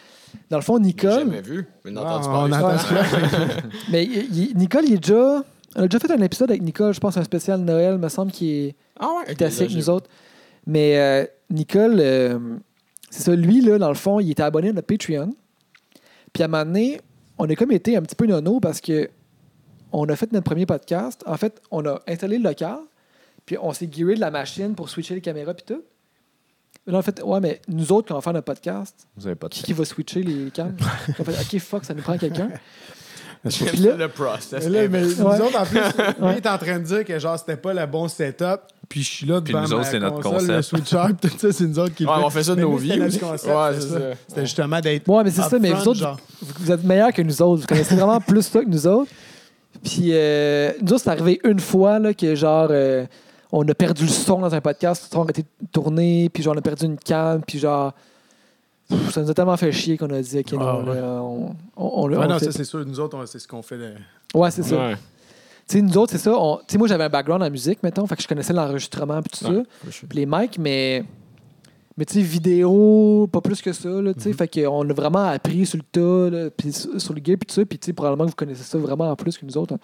Dans 0.50 0.56
le 0.58 0.62
fond, 0.62 0.78
Nicole, 0.78 1.20
Jamais 1.20 1.40
vu. 1.42 1.66
Mais 1.84 1.92
Ah, 1.96 2.18
entendu 2.18 2.28
on 2.28 2.50
parler. 2.60 2.76
entend 2.76 3.60
mais 3.90 4.04
il- 4.04 4.36
il- 4.50 4.56
Nicole, 4.56 4.84
il 4.86 4.94
est 4.94 4.98
déjà, 4.98 5.42
on 5.76 5.82
a 5.82 5.88
déjà 5.88 5.98
fait 5.98 6.10
un 6.12 6.22
épisode 6.22 6.50
avec 6.50 6.62
Nicole, 6.62 6.94
je 6.94 7.00
pense 7.00 7.16
un 7.16 7.24
spécial 7.24 7.60
Noël, 7.60 7.98
me 7.98 8.08
semble, 8.08 8.32
qui 8.32 8.50
est, 8.52 8.76
Ah 8.98 9.08
ouais. 9.18 9.34
qui 9.34 9.42
est 9.42 9.46
assis 9.46 9.62
avec 9.62 9.74
nous 9.76 9.90
autres. 9.90 10.08
Mais 10.66 10.96
euh, 10.98 11.26
Nicole, 11.50 11.96
euh, 12.00 12.38
c'est 13.16 13.22
ça, 13.22 13.34
lui, 13.34 13.60
là, 13.62 13.78
dans 13.78 13.88
le 13.88 13.94
fond, 13.94 14.20
il 14.20 14.30
était 14.30 14.42
abonné 14.42 14.68
à 14.68 14.72
notre 14.72 14.86
Patreon. 14.86 15.34
Puis 16.32 16.42
à 16.42 16.46
un 16.46 16.48
moment 16.48 16.64
donné, 16.64 17.00
on 17.38 17.48
a 17.48 17.54
comme 17.54 17.72
été 17.72 17.96
un 17.96 18.02
petit 18.02 18.14
peu 18.14 18.26
nono 18.26 18.60
parce 18.60 18.80
que 18.80 19.08
on 19.92 20.06
a 20.08 20.16
fait 20.16 20.30
notre 20.32 20.44
premier 20.44 20.66
podcast. 20.66 21.22
En 21.26 21.36
fait, 21.36 21.62
on 21.70 21.86
a 21.86 22.00
installé 22.06 22.38
le 22.38 22.44
local, 22.44 22.78
puis 23.46 23.56
on 23.60 23.72
s'est 23.72 23.88
gearé 23.90 24.14
de 24.16 24.20
la 24.20 24.30
machine 24.30 24.74
pour 24.74 24.88
switcher 24.90 25.14
les 25.14 25.20
caméras 25.20 25.54
puis 25.54 25.64
tout. 25.66 25.82
Là, 26.86 26.98
en 26.98 27.02
fait, 27.02 27.22
ouais, 27.22 27.40
mais 27.40 27.60
nous 27.68 27.90
autres, 27.90 28.08
quand 28.08 28.14
on 28.14 28.18
va 28.18 28.22
faire 28.22 28.32
notre 28.32 28.44
podcast, 28.44 29.06
Vous 29.16 29.26
avez 29.26 29.34
pas 29.34 29.48
de 29.48 29.54
qui, 29.54 29.72
va 29.72 29.84
switcher 29.84 30.22
les 30.22 30.50
cams? 30.50 30.76
on 31.18 31.24
fait, 31.24 31.32
OK, 31.56 31.60
fuck, 31.60 31.84
ça 31.84 31.94
nous 31.94 32.02
prend 32.02 32.18
quelqu'un. 32.18 32.50
J'aime 33.44 33.96
le 33.98 34.08
process. 34.08 34.64
Mais 34.64 34.70
là, 34.70 34.88
mais 34.88 35.02
nous 35.02 35.22
Ouais. 35.22 35.40
autres, 35.40 35.60
en 35.60 35.64
plus, 35.64 35.78
lui 35.78 36.36
est 36.36 36.46
en 36.46 36.58
train 36.58 36.78
de 36.78 36.84
dire 36.84 37.04
que 37.04 37.18
genre 37.18 37.38
c'était 37.38 37.56
pas 37.56 37.72
le 37.72 37.86
bon 37.86 38.08
setup, 38.08 38.60
puis 38.88 39.02
je 39.02 39.08
suis 39.10 39.26
là 39.26 39.40
Puis 39.40 39.52
devant 39.52 39.64
nous 39.64 39.70
ma 39.70 39.76
autres, 39.76 39.86
c'est 39.90 39.98
notre 39.98 40.14
console, 40.16 40.32
concept. 40.32 40.52
le 40.56 40.62
switcher, 40.62 40.98
puis 41.20 41.30
tout 41.30 41.38
ça, 41.38 41.52
c'est 41.52 41.66
nous 41.66 41.78
autres 41.78 41.94
qui 41.94 42.04
le 42.04 42.08
Ouais, 42.10 42.16
fait. 42.16 42.24
on 42.24 42.30
fait 42.30 42.42
ça 42.44 42.50
de 42.52 42.56
Mais 42.56 42.62
nos 42.62 42.70
nous, 42.72 42.76
vies 42.78 42.88
c'était 42.90 43.04
aussi. 43.06 43.18
notre 43.20 43.30
concept, 43.32 43.54
Ouais, 43.56 43.80
c'est 43.80 43.88
ça. 43.88 44.00
C'était 44.28 44.40
justement 44.46 44.80
d'être 44.80 45.08
Ouais, 45.08 45.24
mais 45.24 45.30
c'est 45.30 45.42
ça, 45.42 45.58
mais 45.58 45.68
vous 45.70 45.74
upfront, 45.76 45.90
autres, 45.90 46.00
genre. 46.00 46.16
vous, 46.42 46.54
vous 46.60 46.72
êtes 46.72 46.84
meilleurs 46.84 47.12
que 47.12 47.22
nous 47.22 47.42
autres. 47.42 47.60
Vous 47.62 47.66
connaissez 47.66 47.94
vraiment 47.96 48.20
plus 48.20 48.42
ça 48.42 48.60
que 48.60 48.68
nous 48.68 48.86
autres. 48.86 49.10
Puis, 49.84 50.08
euh, 50.12 50.72
nous 50.82 50.92
autres, 50.94 51.02
c'est 51.04 51.10
arrivé 51.10 51.40
une 51.44 51.60
fois 51.60 51.98
là, 51.98 52.14
que, 52.14 52.34
genre, 52.34 52.68
euh, 52.70 53.04
on 53.52 53.66
a 53.68 53.74
perdu 53.74 54.04
le 54.04 54.08
son 54.10 54.40
dans 54.40 54.54
un 54.54 54.60
podcast, 54.60 55.08
le 55.10 55.14
son 55.14 55.22
a 55.24 55.32
de 55.32 55.42
tourner, 55.72 56.28
puis, 56.32 56.42
genre, 56.42 56.54
on 56.54 56.58
a 56.58 56.62
perdu 56.62 56.86
une 56.86 56.96
canne, 56.98 57.42
puis, 57.46 57.58
genre, 57.58 57.92
pff, 58.88 59.12
ça 59.12 59.20
nous 59.22 59.30
a 59.30 59.34
tellement 59.34 59.56
fait 59.56 59.70
chier 59.72 59.96
qu'on 59.98 60.10
a 60.10 60.20
dit, 60.20 60.38
OK, 60.38 60.52
non, 60.52 60.60
Ah, 60.60 60.78
ouais. 60.78 60.94
là, 61.00 61.02
on, 61.22 61.54
on, 61.76 61.84
on- 62.04 62.08
Ouais, 62.08 62.16
on 62.18 62.28
non, 62.28 62.38
fait- 62.38 62.46
ça 62.46 62.52
c'est 62.52 62.64
sûr, 62.64 62.84
nous 62.86 62.98
autres, 63.00 63.16
on- 63.18 63.26
c'est 63.26 63.38
ce 63.38 63.46
qu'on 63.46 63.62
fait. 63.62 63.76
de- 63.78 63.92
Ouais, 64.34 64.50
c'est 64.50 64.62
ça. 64.62 64.76
Ouais. 64.76 64.96
Tu 65.68 65.78
sais, 65.78 65.82
nous 65.82 65.96
autres, 65.98 66.12
c'est 66.12 66.18
ça. 66.18 66.32
on- 66.38 66.58
Tu 66.58 66.64
sais, 66.68 66.78
moi, 66.78 66.86
j'avais 66.86 67.04
un 67.04 67.08
background 67.08 67.42
en 67.42 67.50
musique, 67.50 67.82
mettons, 67.82 68.06
fait 68.06 68.14
que 68.16 68.22
je 68.22 68.28
connaissais 68.28 68.52
l'enregistrement, 68.52 69.20
puis 69.22 69.38
tout 69.38 69.46
Ouais. 69.52 69.62
ça. 69.90 70.06
Puis 70.08 70.18
les 70.18 70.26
mics, 70.26 70.58
mais. 70.58 71.04
Mais 71.98 72.04
tu 72.04 72.14
sais, 72.14 72.20
vidéo, 72.20 73.26
pas 73.32 73.40
plus 73.40 73.62
que 73.62 73.72
ça, 73.72 73.88
là, 73.88 74.12
tu 74.14 74.20
sais. 74.20 74.32
Fait 74.34 74.46
qu'on 74.48 74.88
a 74.88 74.92
vraiment 74.92 75.24
appris 75.24 75.64
sur 75.66 75.78
le 75.78 75.82
tas, 75.82 76.50
puis 76.56 76.70
sur 76.72 77.14
le 77.14 77.20
gear, 77.24 77.36
puis 77.38 77.46
tout 77.48 77.54
ça. 77.54 77.64
Puis 77.64 77.78
tu 77.78 77.86
sais, 77.86 77.92
probablement 77.94 78.24
que 78.26 78.30
vous 78.30 78.36
connaissez 78.36 78.62
ça 78.64 78.76
vraiment 78.78 79.10
en 79.10 79.16
plus 79.16 79.36
que 79.38 79.46
nous 79.46 79.56
autres. 79.56 79.74
hein. 79.74 79.78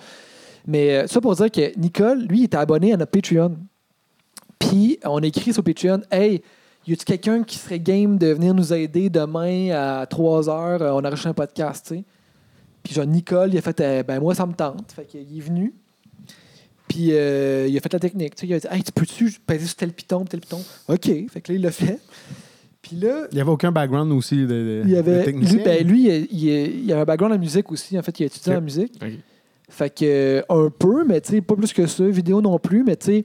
Mais 0.67 0.91
euh, 0.95 1.07
ça 1.09 1.21
pour 1.21 1.35
dire 1.35 1.51
que 1.51 1.77
Nicole, 1.79 2.21
lui, 2.29 2.41
il 2.41 2.45
était 2.45 2.59
abonné 2.59 2.93
à 2.93 2.97
notre 2.97 3.11
Patreon. 3.11 3.57
Puis 4.59 4.99
on 5.05 5.19
écrit 5.21 5.53
sur 5.53 5.65
Patreon 5.65 6.03
Hey, 6.11 6.43
y 6.87 6.93
a-tu 6.93 7.05
quelqu'un 7.05 7.43
qui 7.43 7.59
serait 7.59 7.81
game 7.81 8.17
de 8.19 8.29
venir 8.29 8.55
nous 8.55 8.73
aider 8.73 9.11
demain 9.11 9.71
à 9.71 10.07
3 10.07 10.49
heures 10.49 10.83
euh, 10.83 10.93
On 10.93 11.03
a 11.05 11.11
reçu 11.11 11.27
un 11.27 11.35
podcast, 11.35 11.87
tu 11.89 11.95
sais. 11.97 12.05
Puis 12.83 12.95
genre, 12.95 13.07
Nicole, 13.07 13.53
il 13.53 13.59
a 13.59 13.63
fait 13.63 13.81
euh, 13.81 14.03
Ben, 14.03 14.21
moi, 14.21 14.35
ça 14.35 14.47
me 14.47 14.53
tente. 14.55 14.93
Fait 14.93 15.05
qu'il 15.05 15.21
est 15.21 15.41
venu. 15.41 15.73
Puis 16.89 17.09
euh, 17.13 17.67
il 17.69 17.77
a 17.77 17.81
fait 17.81 17.93
la 17.93 17.99
technique. 17.99 18.35
Tu 18.35 18.41
sais, 18.43 18.47
il 18.49 18.55
a 18.55 18.59
dit 18.61 18.67
Hey, 18.71 18.83
tu 18.83 18.93
peux-tu 18.93 19.31
peser 19.47 19.67
sur 19.67 19.77
tel 19.77 19.93
piton, 19.93 20.25
tel 20.25 20.41
piton? 20.41 20.61
OK. 20.89 21.05
Fait 21.31 21.41
que 21.41 21.53
là, 21.53 21.57
il 21.59 21.63
l'a 21.63 21.71
fait. 21.71 21.99
Puis 22.83 22.97
là, 22.97 23.27
Il 23.31 23.37
n'y 23.37 23.41
avait 23.41 23.51
aucun 23.51 23.71
background 23.73 24.11
aussi 24.13 24.39
de, 24.39 24.47
de- 24.47 24.83
il 24.85 24.91
y 24.91 24.97
avait, 24.97 25.25
lui, 25.33 25.47
ben, 25.65 25.87
lui, 25.87 26.09
il, 26.09 26.29
il, 26.33 26.85
il 26.85 26.93
a 26.93 27.01
un 27.01 27.05
background 27.05 27.35
en 27.35 27.39
musique 27.39 27.71
aussi. 27.71 27.97
En 27.99 28.03
fait, 28.03 28.19
il 28.19 28.25
a 28.25 28.27
étudié 28.27 28.57
en 28.57 28.61
musique. 28.61 28.99
Fait 29.69 29.89
que, 29.89 30.05
euh, 30.05 30.43
un 30.51 30.69
peu, 30.71 31.05
mais 31.07 31.21
tu 31.21 31.31
sais, 31.31 31.41
pas 31.41 31.55
plus 31.55 31.73
que 31.73 31.87
ça. 31.87 32.05
Vidéo 32.09 32.43
non 32.43 32.59
plus, 32.59 32.83
mais 32.85 32.97
tu 32.97 33.07
sais, 33.07 33.25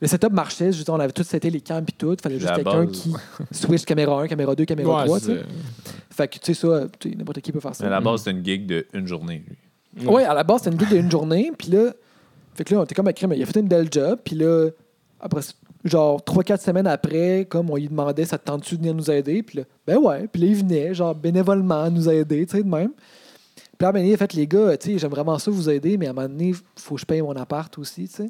le 0.00 0.08
setup 0.08 0.32
marchait. 0.32 0.70
Dire, 0.70 0.84
on 0.88 1.00
avait 1.00 1.12
tous 1.12 1.24
seté 1.24 1.50
les 1.50 1.60
cams 1.60 1.84
et 1.88 1.92
tout. 1.92 2.16
Fallait 2.22 2.38
juste 2.38 2.54
quelqu'un 2.54 2.86
qui 2.86 3.12
switch 3.52 3.84
caméra 3.84 4.22
1, 4.22 4.28
caméra 4.28 4.54
2, 4.54 4.64
caméra 4.64 5.00
Ouais, 5.00 5.04
3. 5.06 5.20
c'est 5.20 5.26
tu 5.26 5.38
sais. 5.38 5.44
Fait 6.10 6.28
que, 6.28 6.38
tu 6.38 6.54
sais, 6.54 6.54
ça, 6.54 6.86
n'importe 7.16 7.40
qui 7.40 7.52
peut 7.52 7.60
faire 7.60 7.74
ça. 7.74 7.84
Mais 7.84 7.88
à 7.88 7.92
la 7.92 8.00
base, 8.00 8.22
c'est 8.22 8.30
une 8.30 8.44
gig 8.44 8.66
de 8.66 8.86
une 8.92 9.06
journée, 9.06 9.42
lui. 9.46 10.06
Ouais, 10.06 10.24
à 10.24 10.34
la 10.34 10.44
base, 10.44 10.62
c'était 10.62 10.74
une 10.74 10.80
gig 10.80 10.88
d'une 10.88 11.10
journée. 11.10 11.52
Puis 11.56 11.70
là, 11.70 11.92
fait 12.54 12.64
que 12.64 12.74
là, 12.74 12.80
on 12.80 12.84
était 12.84 12.94
comme 12.94 13.08
à 13.08 13.12
crème. 13.12 13.32
Il 13.34 13.42
a 13.42 13.46
fait 13.46 13.60
une 13.60 13.68
belle 13.68 13.88
job. 13.90 14.18
Puis 14.24 14.36
là, 14.36 14.68
après, 15.20 15.40
genre, 15.84 16.20
3-4 16.20 16.60
semaines 16.60 16.86
après, 16.86 17.46
comme 17.48 17.70
on 17.70 17.76
lui 17.76 17.88
demandait, 17.88 18.24
ça 18.24 18.38
te 18.38 18.44
tente-tu 18.44 18.76
de 18.76 18.80
venir 18.80 18.94
nous 18.94 19.10
aider? 19.10 19.42
Puis 19.42 19.58
là, 19.58 19.64
ben 19.86 19.98
ouais. 19.98 20.28
Puis 20.28 20.42
là, 20.42 20.48
il 20.48 20.56
venait, 20.56 20.94
genre, 20.94 21.14
bénévolement 21.14 21.90
nous 21.90 22.08
aider, 22.08 22.46
tu 22.46 22.56
sais, 22.56 22.62
de 22.62 22.68
même. 22.68 22.90
Puis 23.78 23.86
là, 23.86 23.92
ben, 23.92 24.04
il 24.04 24.12
a 24.12 24.16
fait, 24.16 24.32
les 24.34 24.46
gars, 24.46 24.76
tu 24.76 24.92
sais, 24.92 24.98
j'aime 24.98 25.10
vraiment 25.10 25.38
ça 25.38 25.50
vous 25.50 25.70
aider, 25.70 25.96
mais 25.96 26.06
à 26.06 26.10
un 26.10 26.12
moment 26.12 26.28
donné, 26.28 26.48
il 26.48 26.56
faut 26.76 26.96
que 26.96 27.00
je 27.00 27.06
paye 27.06 27.22
mon 27.22 27.34
appart 27.34 27.76
aussi, 27.78 28.08
tu 28.08 28.16
sais. 28.16 28.28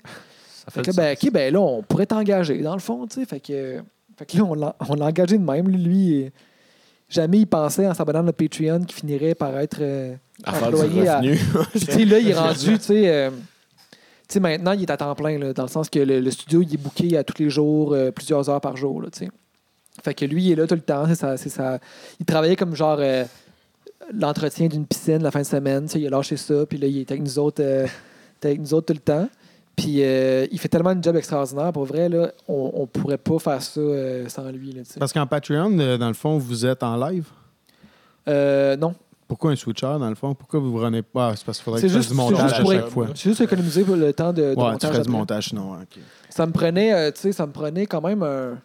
Fait 0.70 0.84
fait 0.84 0.90
que 0.92 0.96
ben, 0.96 1.16
OK, 1.20 1.32
ben 1.32 1.52
là, 1.52 1.60
on 1.60 1.82
pourrait 1.82 2.06
t'engager, 2.06 2.58
dans 2.58 2.74
le 2.74 2.80
fond, 2.80 3.06
tu 3.06 3.20
sais. 3.20 3.26
Fait 3.26 3.40
que, 3.40 3.82
fait 4.16 4.26
que 4.26 4.36
là, 4.36 4.44
on 4.44 4.54
l'a, 4.54 4.76
on 4.88 4.94
l'a 4.94 5.06
engagé 5.06 5.38
de 5.38 5.44
même. 5.44 5.68
Lui, 5.68 6.30
jamais 7.08 7.40
il 7.40 7.46
pensait, 7.46 7.86
en 7.86 7.94
s'abonnant 7.94 8.20
à 8.20 8.22
notre 8.22 8.38
Patreon, 8.38 8.84
qu'il 8.84 8.96
finirait 8.96 9.34
par 9.34 9.58
être 9.58 9.78
euh, 9.80 10.14
employé 10.46 11.08
à, 11.08 11.20
sais, 11.74 12.04
là, 12.04 12.18
il 12.18 12.30
est 12.30 12.34
rendu, 12.34 12.78
tu 12.78 12.84
sais. 12.84 13.08
euh, 13.08 13.30
tu 13.30 14.34
sais, 14.34 14.40
maintenant, 14.40 14.72
il 14.72 14.82
est 14.82 14.90
à 14.90 14.96
temps 14.96 15.14
plein, 15.14 15.38
là, 15.38 15.52
dans 15.52 15.64
le 15.64 15.68
sens 15.68 15.90
que 15.90 15.98
le, 15.98 16.20
le 16.20 16.30
studio, 16.30 16.62
il 16.62 16.72
est 16.74 16.76
booké 16.76 17.16
à 17.16 17.24
tous 17.24 17.42
les 17.42 17.50
jours, 17.50 17.92
euh, 17.92 18.12
plusieurs 18.12 18.48
heures 18.48 18.60
par 18.60 18.76
jour, 18.76 19.02
là, 19.02 19.08
tu 19.10 19.24
sais. 19.24 19.30
Fait 20.02 20.14
que 20.14 20.24
lui, 20.24 20.44
il 20.44 20.52
est 20.52 20.54
là 20.54 20.66
tout 20.66 20.74
le 20.74 20.80
temps. 20.80 21.06
C'est 21.08 21.14
ça, 21.14 21.36
c'est 21.36 21.48
ça. 21.48 21.78
Il 22.18 22.26
travaillait 22.26 22.56
comme 22.56 22.74
genre 22.74 22.98
euh, 23.00 23.24
l'entretien 24.12 24.68
d'une 24.68 24.86
piscine 24.86 25.22
la 25.22 25.30
fin 25.30 25.40
de 25.40 25.46
semaine. 25.46 25.86
Tu 25.86 25.92
sais, 25.92 26.00
il 26.00 26.06
a 26.06 26.10
lâché 26.10 26.36
ça, 26.36 26.66
puis 26.66 26.78
là, 26.78 26.86
il 26.86 26.98
est 26.98 27.10
avec 27.10 27.22
nous 27.22 27.38
autres, 27.38 27.62
euh, 27.62 27.86
est 28.42 28.44
avec 28.46 28.60
nous 28.60 28.74
autres 28.74 28.86
tout 28.86 28.94
le 28.94 29.00
temps. 29.00 29.28
Puis 29.76 30.02
euh, 30.02 30.46
il 30.52 30.58
fait 30.58 30.68
tellement 30.68 30.90
un 30.90 31.00
job 31.00 31.16
extraordinaire. 31.16 31.72
Pour 31.72 31.84
vrai, 31.84 32.08
là, 32.08 32.32
on, 32.48 32.70
on 32.74 32.86
pourrait 32.86 33.16
pas 33.18 33.38
faire 33.38 33.62
ça 33.62 33.80
euh, 33.80 34.28
sans 34.28 34.50
lui, 34.50 34.72
là, 34.72 34.82
tu. 34.90 34.98
Parce 34.98 35.12
qu'en 35.12 35.26
Patreon, 35.26 35.78
euh, 35.78 35.96
dans 35.96 36.08
le 36.08 36.14
fond, 36.14 36.36
vous 36.38 36.66
êtes 36.66 36.82
en 36.82 36.96
live? 36.96 37.26
Euh, 38.28 38.76
non. 38.76 38.94
Pourquoi 39.26 39.52
un 39.52 39.56
switcher, 39.56 39.86
dans 39.98 40.08
le 40.08 40.14
fond? 40.16 40.34
Pourquoi 40.34 40.58
vous 40.60 40.72
ne 40.74 40.80
prenez 40.80 41.02
pas? 41.02 41.28
Ah, 41.28 41.36
c'est 41.36 41.46
parce 41.46 41.58
qu'il 41.58 41.64
faudrait 41.64 41.80
C'est 41.80 41.86
que 41.86 41.92
tu 41.92 41.98
juste- 41.98 42.10
du 42.10 42.16
c'est 42.16 42.20
montage 42.22 42.56
juste 42.58 42.68
à 42.68 42.74
chaque 42.74 42.88
fois. 42.88 43.06
J'ai 43.14 43.30
juste 43.30 43.40
économisé 43.40 43.84
pour 43.84 43.96
le 43.96 44.12
temps 44.12 44.32
de, 44.32 44.42
de 44.42 44.48
Ouais, 44.48 44.54
tu 44.54 44.60
montage. 44.60 44.90
ferais 44.90 45.02
du 45.02 45.08
montage 45.10 45.48
sinon. 45.50 45.70
ouais, 45.72 45.78
ok. 45.82 46.02
Ça 46.28 46.46
me 46.46 46.52
prenait, 46.52 46.92
euh, 46.92 47.10
tu 47.12 47.20
sais, 47.20 47.32
ça 47.32 47.46
me 47.46 47.52
prenait 47.52 47.86
quand 47.86 48.00
même 48.02 48.22
un, 48.24 48.58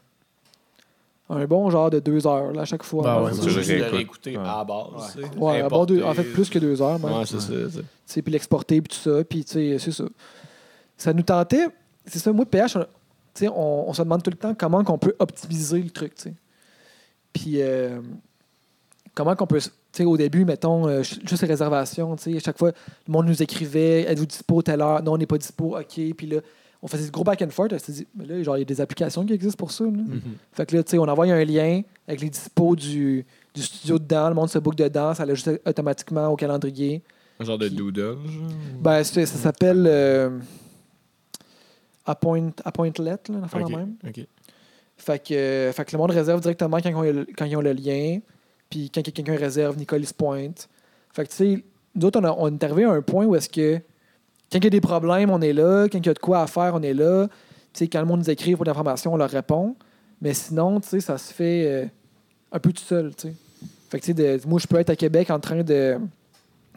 un 1.30 1.46
bon 1.46 1.70
genre 1.70 1.90
de 1.92 2.00
deux 2.00 2.26
heures 2.28 2.52
là, 2.52 2.64
à 2.64 2.66
chaque 2.66 2.84
fois. 2.84 3.04
Bah 3.04 3.22
Ouais, 3.24 3.32
C'est 3.34 3.44
juste 3.50 3.62
je 3.62 3.74
de 3.74 3.78
réécoute. 3.80 3.92
réécouter 3.96 4.32
Ouais. 4.38 4.44
à 4.44 4.58
la 4.58 4.64
base. 4.64 5.16
tu. 5.34 5.38
Ouais, 5.40 5.62
un 5.62 5.68
bon 5.68 5.86
deux- 5.86 6.04
en 6.04 6.14
fait, 6.14 6.24
plus 6.24 6.50
que 6.50 6.58
deux 6.60 6.82
heures. 6.82 7.00
même. 7.00 7.14
Ouais, 7.20 7.26
c'est 7.26 7.40
ça. 7.40 7.48
tu. 7.54 7.80
Tu 8.12 8.22
Puis 8.24 8.32
l'exporter, 8.34 8.82
puis 8.82 8.90
tout 8.98 9.10
ça. 9.10 9.24
Puis, 9.24 9.46
tu 9.46 9.52
sais, 9.54 9.78
c'est 9.80 9.92
ça. 9.92 10.04
Ça 10.98 11.14
nous 11.14 11.24
tentait. 11.24 11.68
C'est 12.06 12.20
ça, 12.20 12.32
moi, 12.32 12.46
PH, 12.46 12.76
on, 12.76 12.80
tu 12.82 12.86
sais, 13.36 13.48
on, 13.50 13.90
on 13.90 13.94
se 13.94 14.02
demande 14.02 14.24
tout 14.24 14.30
le 14.32 14.38
temps 14.38 14.54
comment 14.54 14.84
on 14.88 14.98
peut 14.98 15.16
optimiser 15.20 15.82
le 15.82 15.90
truc, 15.90 16.16
tu 16.16 16.24
sais. 16.24 16.34
Puis, 17.34 17.62
euh, 17.62 18.00
comment 19.14 19.36
qu'on 19.36 19.48
peut. 19.48 19.60
Au 20.06 20.18
début, 20.18 20.44
mettons, 20.44 20.88
euh, 20.90 21.04
ju- 21.04 21.22
juste 21.26 21.42
les 21.44 21.48
réservations, 21.48 22.16
chaque 22.44 22.58
fois, 22.58 22.72
le 23.08 23.12
monde 23.14 23.28
nous 23.28 23.42
écrivait 23.42 24.02
Êtes-vous 24.02 24.26
dispo 24.26 24.62
telle 24.62 24.82
heure? 24.82 25.02
Non, 25.02 25.14
on 25.14 25.18
n'est 25.18 25.26
pas 25.26 25.38
dispo, 25.38 25.78
OK. 25.78 25.86
Puis 26.18 26.28
là, 26.28 26.42
on 26.82 26.88
faisait 26.88 27.06
ce 27.06 27.12
gros 27.12 27.24
back 27.24 27.42
and 27.42 27.50
forth. 27.50 27.72
On 27.72 27.80
s'est 27.80 27.94
dit 27.94 28.08
Mais 28.14 28.26
là, 28.26 28.44
genre, 28.44 28.58
il 28.58 28.60
y 28.60 28.64
a 28.64 28.66
des 28.66 28.82
applications 28.82 29.26
qui 29.26 29.32
existent 29.32 29.58
pour 29.58 29.72
ça. 29.72 29.86
là. 29.86 29.90
Mhm. 29.92 30.22
Fait 30.52 30.66
que 30.66 30.76
là, 30.76 30.84
tu 30.84 30.92
sais, 30.92 30.98
on 30.98 31.04
envoie 31.08 31.26
un 31.28 31.46
lien 31.46 31.82
avec 32.10 32.20
les 32.22 32.30
dispos 32.30 32.76
du, 32.76 33.26
du 33.54 33.62
studio 33.62 33.98
dedans, 33.98 34.28
le 34.28 34.36
monde 34.36 34.50
se 34.50 34.60
book 34.60 34.76
dedans, 34.76 35.14
ça 35.14 35.26
l'ajoute 35.26 35.62
automatiquement 35.66 36.28
au 36.28 36.36
calendrier. 36.36 37.02
Un 37.40 37.46
genre 37.46 37.58
de 37.58 37.70
doodle. 37.70 38.18
genre. 38.28 38.50
Ben, 38.82 39.02
ça 39.02 39.26
s'appelle 39.26 39.86
euh, 39.88 40.30
Appoint, 42.06 42.52
Appointlet, 42.64 43.12
là, 43.30 43.40
l'affaire 43.42 43.62
Ok, 43.64 43.72
de 43.72 43.76
même. 43.76 43.96
Fait 44.98 45.20
que, 45.20 45.34
euh, 45.34 45.72
fait 45.74 45.86
que 45.86 45.92
le 45.92 45.98
monde 45.98 46.12
réserve 46.12 46.40
directement 46.42 46.78
quand 46.78 46.90
ils 46.90 46.96
ont, 46.96 47.02
le- 47.02 47.28
quand 47.38 47.46
ils 47.46 47.56
ont 47.58 47.62
le 47.62 47.74
lien. 47.74 48.20
Puis 48.70 48.90
quand 48.94 49.02
quelqu'un 49.04 49.36
réserve, 49.36 49.78
Nicolas 49.78 50.08
pointe. 50.18 50.70
Fait 51.14 51.24
que, 51.26 51.30
tu 51.30 51.36
sais, 51.36 51.64
nous 51.96 52.06
autres, 52.06 52.20
on, 52.20 52.24
a- 52.24 52.36
on 52.38 52.54
est 52.54 52.64
arrivé 52.64 52.84
à 52.86 52.92
un 52.92 53.02
point 53.02 53.26
où 53.26 53.36
est-ce 53.36 53.50
que 53.50 53.76
quand 54.52 54.60
il 54.60 54.64
y 54.64 54.68
a 54.68 54.70
des 54.70 54.82
problèmes, 54.82 55.30
on 55.32 55.42
est 55.42 55.54
là. 55.54 55.88
Quand 55.92 55.98
il 55.98 56.06
y 56.06 56.10
a 56.10 56.14
de 56.14 56.20
quoi 56.20 56.42
à 56.42 56.48
faire, 56.48 56.74
on 56.76 56.82
est 56.82 56.94
là. 56.94 57.28
Tu 57.74 57.80
sais, 57.80 57.88
quand 57.88 58.00
le 58.00 58.06
monde 58.06 58.20
nous 58.20 58.30
écrit 58.30 58.56
pour 58.56 58.66
l'information, 58.66 59.14
on 59.14 59.18
leur 59.18 59.30
répond. 59.30 59.76
Mais 60.22 60.34
sinon, 60.34 60.80
tu 60.80 60.88
sais, 60.90 61.00
ça 61.02 61.18
se 61.18 61.34
fait 61.34 61.66
euh, 61.68 61.86
un 62.52 62.60
peu 62.60 62.72
tout 62.72 62.84
seul, 62.84 63.14
tu 63.16 63.28
sais. 63.30 63.34
Fait 63.90 64.00
que, 64.00 64.06
tu 64.06 64.14
sais, 64.16 64.38
de- 64.38 64.48
moi, 64.48 64.60
je 64.60 64.68
peux 64.68 64.78
être 64.78 64.90
à 64.92 64.96
Québec 64.96 65.30
en 65.30 65.40
train 65.40 65.62
de 65.64 65.98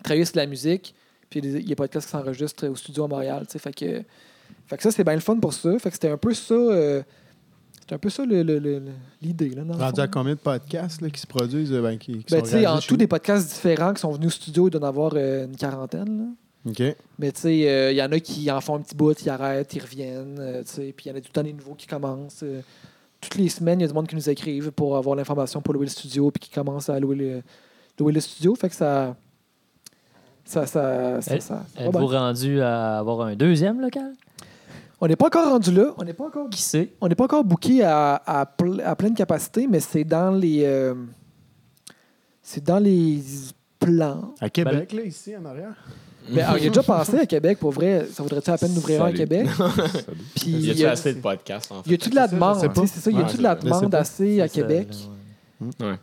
travailler 0.03 0.25
sur 0.25 0.37
la 0.37 0.47
musique. 0.47 0.95
Puis 1.31 1.41
il 1.41 1.47
y 1.47 1.49
a 1.73 1.75
des- 1.75 1.75
de 1.75 1.87
qui 1.87 2.01
s'enregistrent 2.01 2.67
au 2.69 2.75
studio 2.77 3.05
à 3.05 3.09
Montréal, 3.09 3.45
tu 3.47 3.53
sais. 3.53 3.59
Fait 3.59 3.73
que, 3.73 4.03
fait 4.69 4.77
que 4.77 4.83
ça, 4.83 4.91
c'est 4.91 5.03
bien 5.05 5.15
le 5.15 5.21
fun 5.21 5.37
pour 5.41 5.53
ça. 5.53 5.77
Fait 5.79 5.89
que 5.91 5.95
c'était 5.97 6.11
un 6.11 6.17
peu 6.17 6.33
ça... 6.35 6.55
euh, 6.55 7.03
c'était 7.81 7.95
un 7.95 7.99
peu 7.99 8.11
ça 8.11 8.25
le- 8.25 8.43
le- 8.43 8.59
le- 8.59 8.79
le- 8.81 8.93
l'idée. 9.23 9.49
Le 9.49 9.63
Rendu 9.73 10.01
à 10.01 10.07
combien 10.09 10.35
de 10.35 10.39
podcasts 10.39 11.01
là, 11.01 11.09
qui 11.11 11.21
se 11.21 11.27
produisent, 11.27 11.73
euh, 11.73 11.81
ben, 11.81 11.97
qui, 11.99 12.19
qui 12.25 12.35
Ben, 12.35 12.41
sont 12.41 12.45
tu 12.45 12.51
sais, 12.61 12.67
en 12.67 12.79
tous 12.81 12.97
des 12.99 13.07
podcasts 13.07 13.49
différents 13.49 13.95
qui 13.95 14.01
sont 14.03 14.13
venus 14.13 14.27
au 14.29 14.31
studio, 14.31 14.69
il 14.69 14.71
doit 14.73 14.83
en 14.83 14.85
avoir 14.89 15.13
euh, 15.17 15.47
une 15.47 15.57
quarantaine. 15.57 16.19
là. 16.19 16.25
vous? 16.67 16.71
OK. 16.73 16.83
Mais 17.19 17.33
tu 17.33 17.41
sais, 17.41 17.69
euh, 17.71 17.93
il 17.93 17.97
y 17.97 18.03
en 18.03 18.13
a 18.13 18.21
qui 18.21 18.51
en 18.51 18.61
font 18.61 18.75
un 18.77 18.81
petit 18.81 18.95
bout, 18.95 19.19
ils 19.23 19.31
arrêtent, 19.31 19.73
ils 19.75 19.81
reviennent. 19.83 20.37
euh, 20.39 20.63
tu 20.65 20.69
sais, 20.73 20.93
puis 20.95 21.07
il 21.07 21.13
y 21.13 21.15
en 21.15 21.17
a 21.17 21.21
tout 21.21 21.29
le 21.29 21.33
temps 21.33 21.43
des 21.43 21.53
nouveaux 21.55 21.75
qui 21.75 21.87
commencent. 21.87 22.43
euh. 22.43 22.61
toutes 23.23 23.37
les 23.37 23.49
semaines, 23.49 23.81
il 23.81 23.83
y 23.83 23.85
a 23.85 23.89
du 23.89 23.95
monde 23.95 24.07
qui 24.07 24.17
nous 24.17 24.29
écrivent 24.29 24.71
pour 24.71 24.97
avoir 24.99 25.17
l'information 25.17 25.63
pour 25.63 25.73
louer 25.73 25.87
le 25.87 25.91
studio, 25.91 26.31
puis 26.31 26.41
qui 26.41 26.51
commencent 26.51 26.91
à 26.91 27.01
louer 27.01 27.17
le, 27.17 27.43
louer 27.99 28.13
le 28.13 28.21
studio. 28.21 28.55
Fait 28.55 28.69
que 28.69 28.75
ça. 28.75 29.17
Ça, 30.45 30.67
ça, 30.67 31.21
ça, 31.21 31.41
ça- 31.41 31.67
Êtes-vous 31.79 32.07
rendu 32.07 32.61
à 32.63 32.99
avoir 32.99 33.21
un 33.23 33.35
deuxième 33.37 33.81
local? 33.81 34.13
On 35.01 35.07
n'est 35.07 35.17
pas 35.17 35.27
encore 35.27 35.49
rendu 35.51 35.71
là. 35.73 35.95
On 35.97 36.05
n'est 36.05 36.13
pas 36.13 36.25
encore 36.27 36.51
Qui 36.51 36.63
sait? 36.63 36.91
On 37.01 37.09
n'est 37.09 37.15
pas 37.15 37.25
encore 37.25 37.45
booké 37.45 37.85
à, 37.85 38.21
à, 38.27 38.45
ple- 38.45 38.83
à 38.83 38.97
pleine 38.97 39.15
capacité, 39.15 39.67
mais 39.69 39.81
c'est 39.81 40.05
dans 40.05 40.31
les. 40.33 40.63
euh, 40.65 40.95
c'est 42.43 42.65
dans 42.65 42.79
les 42.79 43.23
plans. 43.79 44.35
À 44.41 44.51
Québec, 44.51 44.93
là, 44.93 45.03
ici, 45.03 45.37
en 45.37 45.45
arrière. 45.45 45.75
Ben, 46.31 46.45
alors, 46.45 46.59
il 46.59 46.67
a 46.67 46.69
déjà 46.69 46.83
pensé 46.83 47.19
à 47.19 47.27
Québec, 47.27 47.59
pour 47.59 47.71
vrai. 47.71 48.07
Ça 48.13 48.23
vaudrait-tu 48.23 48.51
la 48.51 48.59
peine 48.59 48.75
d'ouvrir 48.75 49.03
un 49.05 49.09
à. 49.09 49.13
Québec? 49.13 49.47
Puis, 50.35 50.51
Y 50.51 50.65
il 50.65 50.71
a-tu 50.71 50.81
y 50.81 50.85
a, 50.87 50.91
assez 50.91 51.15
de 51.15 51.21
podcasts, 51.21 51.71
en 51.73 51.83
fait? 51.83 51.91
y 51.91 51.95
a-tu 51.95 52.11
de 52.11 52.15
la 52.15 52.23
C'est 52.29 52.31
ça, 52.31 52.37
je 52.37 52.69
demande? 52.69 52.87
C'est 52.89 53.01
ça, 53.01 53.11
y 53.11 53.17
a-tu 53.17 53.31
Ouais, 53.31 53.37
de 53.39 53.43
la 53.43 53.55
demande 53.55 53.95
assez 53.95 54.41
à 54.41 54.49
Québec? 54.49 54.89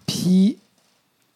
Puis, 0.07 0.57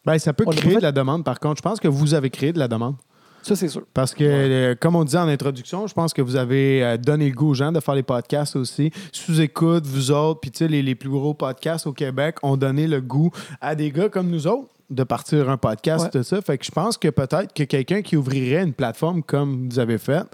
Ben, 0.04 0.18
ça 0.18 0.32
peut 0.32 0.44
a 0.48 0.50
créer 0.52 0.76
de 0.76 0.80
la 0.82 0.92
demande, 0.92 1.24
par 1.24 1.38
contre. 1.38 1.58
Je 1.58 1.62
pense 1.62 1.78
que 1.78 1.88
vous 1.88 2.14
avez 2.14 2.30
créé 2.30 2.52
de 2.52 2.58
la 2.58 2.68
demande. 2.68 2.96
Ça, 3.42 3.56
c'est 3.56 3.68
sûr. 3.68 3.82
Parce 3.94 4.14
que, 4.14 4.22
euh, 4.24 4.74
comme 4.78 4.96
on 4.96 5.04
disait 5.04 5.18
en 5.18 5.28
introduction, 5.28 5.86
je 5.86 5.94
pense 5.94 6.12
que 6.12 6.22
vous 6.22 6.36
avez 6.36 6.84
euh, 6.84 6.96
donné 6.96 7.28
le 7.28 7.34
goût 7.34 7.50
aux 7.50 7.54
gens 7.54 7.72
de 7.72 7.80
faire 7.80 7.94
les 7.94 8.02
podcasts 8.02 8.56
aussi. 8.56 8.90
Sous-écoute, 9.12 9.86
vous 9.86 10.10
autres, 10.10 10.40
puis 10.40 10.50
tu 10.50 10.58
sais, 10.58 10.68
les, 10.68 10.82
les 10.82 10.94
plus 10.94 11.08
gros 11.10 11.34
podcasts 11.34 11.86
au 11.86 11.92
Québec 11.92 12.36
ont 12.42 12.56
donné 12.56 12.86
le 12.86 13.00
goût 13.00 13.30
à 13.60 13.74
des 13.74 13.90
gars 13.90 14.08
comme 14.08 14.28
nous 14.30 14.46
autres 14.46 14.68
de 14.90 15.04
partir 15.04 15.48
un 15.48 15.56
podcast, 15.56 16.04
Ouais. 16.04 16.10
tout 16.10 16.22
ça. 16.22 16.40
Fait 16.42 16.58
que 16.58 16.64
je 16.64 16.70
pense 16.70 16.98
que 16.98 17.08
peut-être 17.08 17.52
que 17.54 17.62
quelqu'un 17.62 18.02
qui 18.02 18.16
ouvrirait 18.16 18.62
une 18.62 18.72
plateforme 18.74 19.22
comme 19.22 19.68
vous 19.68 19.78
avez 19.78 19.98
fait, 19.98 20.24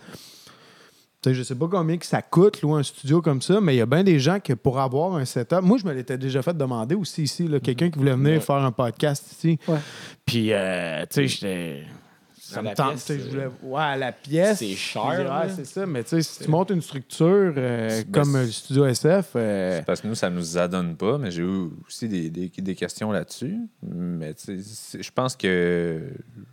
je 1.29 1.43
sais 1.43 1.57
pas 1.57 1.67
combien 1.69 1.97
que 1.97 2.07
ça 2.07 2.23
coûte, 2.23 2.63
louer 2.63 2.79
un 2.79 2.83
studio 2.85 3.21
comme 3.21 3.43
ça, 3.43 3.61
mais 3.61 3.75
il 3.75 3.79
y 3.79 3.81
a 3.81 3.87
bien 3.87 4.05
des 4.05 4.21
gens 4.21 4.39
que 4.39 4.53
pour 4.53 4.79
avoir 4.79 5.17
un 5.17 5.25
setup, 5.25 5.61
moi, 5.63 5.77
je 5.77 5.85
me 5.85 5.93
l'étais 5.93 6.17
déjà 6.17 6.41
fait 6.41 6.57
demander 6.57 6.95
aussi 6.95 7.25
ici, 7.25 7.49
quelqu'un 7.63 7.91
qui 7.91 7.99
voulait 7.99 8.15
venir 8.15 8.35
Ouais. 8.35 8.41
faire 8.41 8.57
un 8.57 8.71
podcast 8.71 9.33
ici. 9.33 9.59
Ouais. 9.67 9.79
Puis, 10.25 10.53
euh, 10.53 11.03
tu 11.11 11.15
sais, 11.15 11.27
j'étais. 11.29 11.83
Ça 12.55 12.63
me 12.63 12.75
tente, 12.75 12.91
pièce, 12.93 13.05
tu 13.07 13.13
sais, 13.15 13.19
je 13.21 13.25
euh, 13.27 13.31
voulais. 13.31 13.51
Ouais, 13.75 13.83
à 13.83 13.97
la 13.97 14.13
pièce. 14.13 14.59
c'est 14.59 14.75
cher. 14.75 15.03
Ouais, 15.05 15.49
c'est 15.55 15.67
ça. 15.67 15.87
Mais 15.87 16.03
tu 16.05 16.11
sais, 16.11 16.23
si 16.23 16.45
tu 16.45 16.51
montes 16.51 16.71
une 16.71 16.81
structure 16.83 17.53
euh, 17.57 17.89
C'est- 17.91 18.11
comme 18.11 18.33
ben, 18.33 18.39
euh, 18.41 18.45
le 18.47 18.51
studio 18.53 18.87
SF, 18.87 19.31
euh, 19.37 19.79
C'est 19.79 19.85
parce 19.87 20.01
que 20.01 20.07
nous, 20.09 20.15
ça 20.15 20.31
nous 20.31 20.57
adonne 20.59 20.97
pas, 20.97 21.19
mais 21.19 21.31
j'ai 21.31 21.43
eu 21.43 21.71
aussi 21.87 22.09
des, 22.09 22.31
des- 22.31 22.49
des 22.49 22.75
questions 22.75 23.11
là-dessus. 23.13 23.57
Mais 23.83 24.35
tu 24.35 24.45
sais, 24.45 24.59
c'est- 24.63 25.03
je 25.03 25.13
pense 25.13 25.35
que 25.37 26.01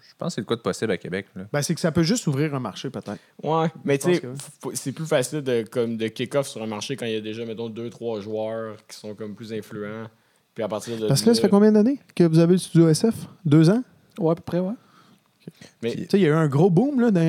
je 0.02 0.14
pense 0.18 0.30
que 0.30 0.36
c'est 0.36 0.42
le 0.42 0.46
quoi 0.46 0.56
de 0.56 0.62
possible 0.62 0.92
à 0.92 0.98
Québec. 0.98 1.28
Là. 1.36 1.44
ben, 1.52 1.62
c'est 1.62 1.74
que 1.76 1.82
ça 1.82 1.92
peut 1.92 2.04
juste 2.04 2.26
ouvrir 2.28 2.54
un 2.56 2.60
marché, 2.60 2.90
peut-être. 2.90 3.18
Ouais, 3.44 3.68
mais 3.86 3.98
tu 3.98 4.14
sais, 4.14 4.20
que 4.22 4.28
c'est 4.74 4.92
plus 4.92 5.06
facile 5.06 5.42
de, 5.42 5.64
comme, 5.70 5.98
de 5.98 6.08
kick-off 6.08 6.48
sur 6.48 6.62
un 6.64 6.68
marché 6.68 6.96
quand 6.96 7.06
il 7.06 7.14
y 7.14 7.18
a 7.18 7.22
déjà, 7.22 7.46
mettons, 7.46 7.70
deux, 7.70 7.90
trois 7.90 8.20
joueurs 8.20 8.78
qui 8.88 8.98
sont 8.98 9.14
comme 9.16 9.36
plus 9.36 9.54
influents. 9.54 10.08
Puis 10.56 10.64
à 10.64 10.68
partir 10.68 10.98
de 10.98 11.08
Parce 11.08 11.22
que 11.24 11.30
là, 11.30 11.34
ça 11.36 11.42
fait 11.42 11.50
combien 11.50 11.72
d'années 11.72 12.00
que 12.16 12.24
vous 12.26 12.38
avez 12.40 12.54
le 12.54 12.58
studio 12.60 12.88
SF 12.88 13.16
Deux 13.44 13.70
ans? 13.72 13.84
Ouais, 14.20 14.32
à 14.34 14.36
peu 14.36 14.44
près, 14.44 14.60
ouais. 14.60 14.74
Mais 15.82 15.92
Tu 15.92 15.98
sais, 16.04 16.08
il 16.14 16.22
y 16.22 16.26
a 16.26 16.30
eu 16.30 16.34
un 16.34 16.48
gros 16.48 16.70
boom 16.70 17.00
là, 17.00 17.12
dans, 17.12 17.20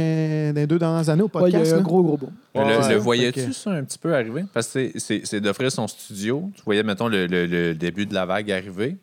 dans 0.55 0.61
les 0.61 0.67
deux 0.67 0.79
dernières 0.79 1.09
années 1.09 1.23
au 1.23 1.31
Ouais, 1.35 1.49
il 1.49 1.49
y 1.49 1.53
podcast. 1.53 1.73
a 1.73 1.77
eu 1.77 1.79
un 1.79 1.83
gros, 1.83 2.03
gros 2.03 2.17
boom. 2.17 2.31
Le, 2.55 2.97
voyais-tu 2.97 3.53
ça 3.53 3.71
un 3.71 3.85
petit 3.85 3.99
peu 3.99 4.15
arriver? 4.15 4.45
Parce 4.53 4.67
que 4.69 4.73
c'est- 4.73 4.99
c'est 4.99 5.21
c'est 5.25 5.41
d'offrir 5.41 5.71
son 5.73 5.87
studio. 5.89 6.51
Tu 6.57 6.63
voyais, 6.65 6.83
mettons, 6.83 7.09
le, 7.09 7.27
le- 7.27 7.47
le 7.47 7.75
début 7.75 8.07
de 8.07 8.15
la 8.15 8.27
vague 8.27 8.51
arriver. 8.51 8.97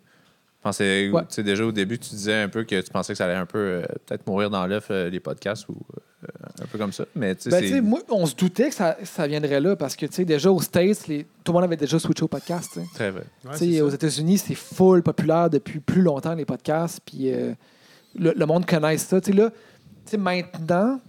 Je 0.60 0.64
pensais, 0.64 1.10
Ouais. 1.10 1.22
tu 1.24 1.28
sais, 1.36 1.44
déjà 1.44 1.66
au 1.66 1.72
début, 1.72 1.98
tu 1.98 2.12
disais 2.12 2.36
un 2.44 2.48
peu 2.48 2.64
que 2.64 2.80
tu 2.80 2.92
pensais 2.92 3.14
que 3.14 3.18
ça 3.18 3.26
allait 3.26 3.34
un 3.34 3.48
peu 3.48 3.58
euh, 3.58 3.82
peut-être 4.06 4.28
mourir 4.28 4.52
dans 4.52 4.68
l'œuf, 4.68 4.90
euh, 4.92 5.10
les 5.10 5.20
podcasts 5.20 5.68
ou 5.70 5.76
euh, 6.24 6.28
un 6.62 6.68
peu 6.68 6.78
comme 6.78 6.92
ça. 6.94 7.04
Mais 7.16 7.34
tu 7.34 7.44
sais, 7.44 7.50
Ben, 7.50 7.62
tu 7.64 7.70
sais, 7.70 7.82
moi, 7.82 8.00
on 8.12 8.28
se 8.28 8.36
doutait 8.36 8.70
que 8.70 8.76
ça, 8.76 8.96
ça 9.04 9.26
viendrait 9.26 9.60
là 9.60 9.76
parce 9.76 9.96
que, 9.96 10.06
tu 10.06 10.14
sais, 10.14 10.24
déjà 10.24 10.52
aux 10.52 10.62
States, 10.62 11.08
les- 11.08 11.26
tout 11.44 11.52
le 11.52 11.54
monde 11.54 11.64
avait 11.64 11.78
déjà 11.78 11.98
switché 11.98 12.22
au 12.24 12.28
podcast. 12.28 12.78
très 12.94 13.10
vrai. 13.10 13.24
Ouais, 13.60 13.82
aux 13.82 13.90
États-Unis, 13.90 14.38
c'est 14.38 14.54
full 14.54 15.02
populaire 15.02 15.50
depuis 15.50 15.80
plus 15.80 16.04
longtemps, 16.04 16.36
les 16.36 16.46
podcasts. 16.46 17.00
Puis 17.04 17.34
euh, 17.34 17.54
le, 18.16 18.34
le 18.36 18.46
monde 18.46 18.66
connaît 18.66 18.98
ça. 18.98 19.20
Tu 19.22 19.32
sais, 19.32 19.38
là, 19.38 19.50
tu 19.50 19.56
sais, 20.12 20.18
maintenant, 20.18 21.00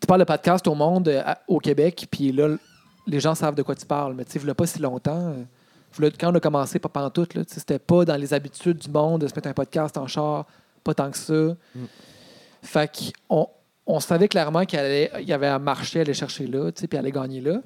tu 0.00 0.06
parles 0.06 0.20
de 0.20 0.24
podcast 0.24 0.66
au 0.66 0.74
monde 0.74 1.08
euh, 1.08 1.22
à- 1.24 1.38
au 1.48 1.58
Québec, 1.58 2.06
puis 2.10 2.32
là, 2.32 2.56
les 3.06 3.20
gens 3.20 3.34
savent 3.34 3.54
de 3.54 3.62
quoi 3.62 3.74
tu 3.74 3.86
parles. 3.86 4.14
Mais 4.14 4.24
tu 4.24 4.32
sais, 4.32 4.40
il 4.44 4.54
pas 4.54 4.66
si 4.66 4.78
longtemps. 4.80 5.28
euh, 5.28 5.42
v'là- 5.98 6.12
quand 6.18 6.30
on 6.32 6.34
a 6.34 6.40
commencé, 6.40 6.78
pas 6.78 6.88
pantoute, 6.88 7.34
là, 7.34 7.44
tu 7.44 7.52
sais, 7.54 7.60
c'était 7.60 7.78
pas 7.78 8.04
dans 8.04 8.16
les 8.16 8.32
habitudes 8.34 8.78
du 8.78 8.88
monde 8.90 9.20
de 9.22 9.28
se 9.28 9.34
mettre 9.34 9.48
un 9.48 9.52
podcast 9.54 9.96
en 9.98 10.06
char, 10.06 10.46
pas 10.84 10.94
tant 10.94 11.10
que 11.10 11.18
ça. 11.18 11.56
Fait 12.62 12.90
qu'on 13.28 13.48
on 13.86 14.00
savait 14.00 14.28
clairement 14.28 14.64
qu'il 14.64 14.78
allait- 14.78 15.10
il 15.20 15.28
y 15.28 15.32
avait 15.32 15.48
un 15.48 15.58
marché 15.58 15.98
à 15.98 16.02
aller 16.02 16.14
chercher 16.14 16.46
là, 16.46 16.70
tu 16.72 16.80
sais, 16.80 16.86
puis 16.86 16.96
aller 16.98 17.10
gagner 17.10 17.40
là. 17.40 17.60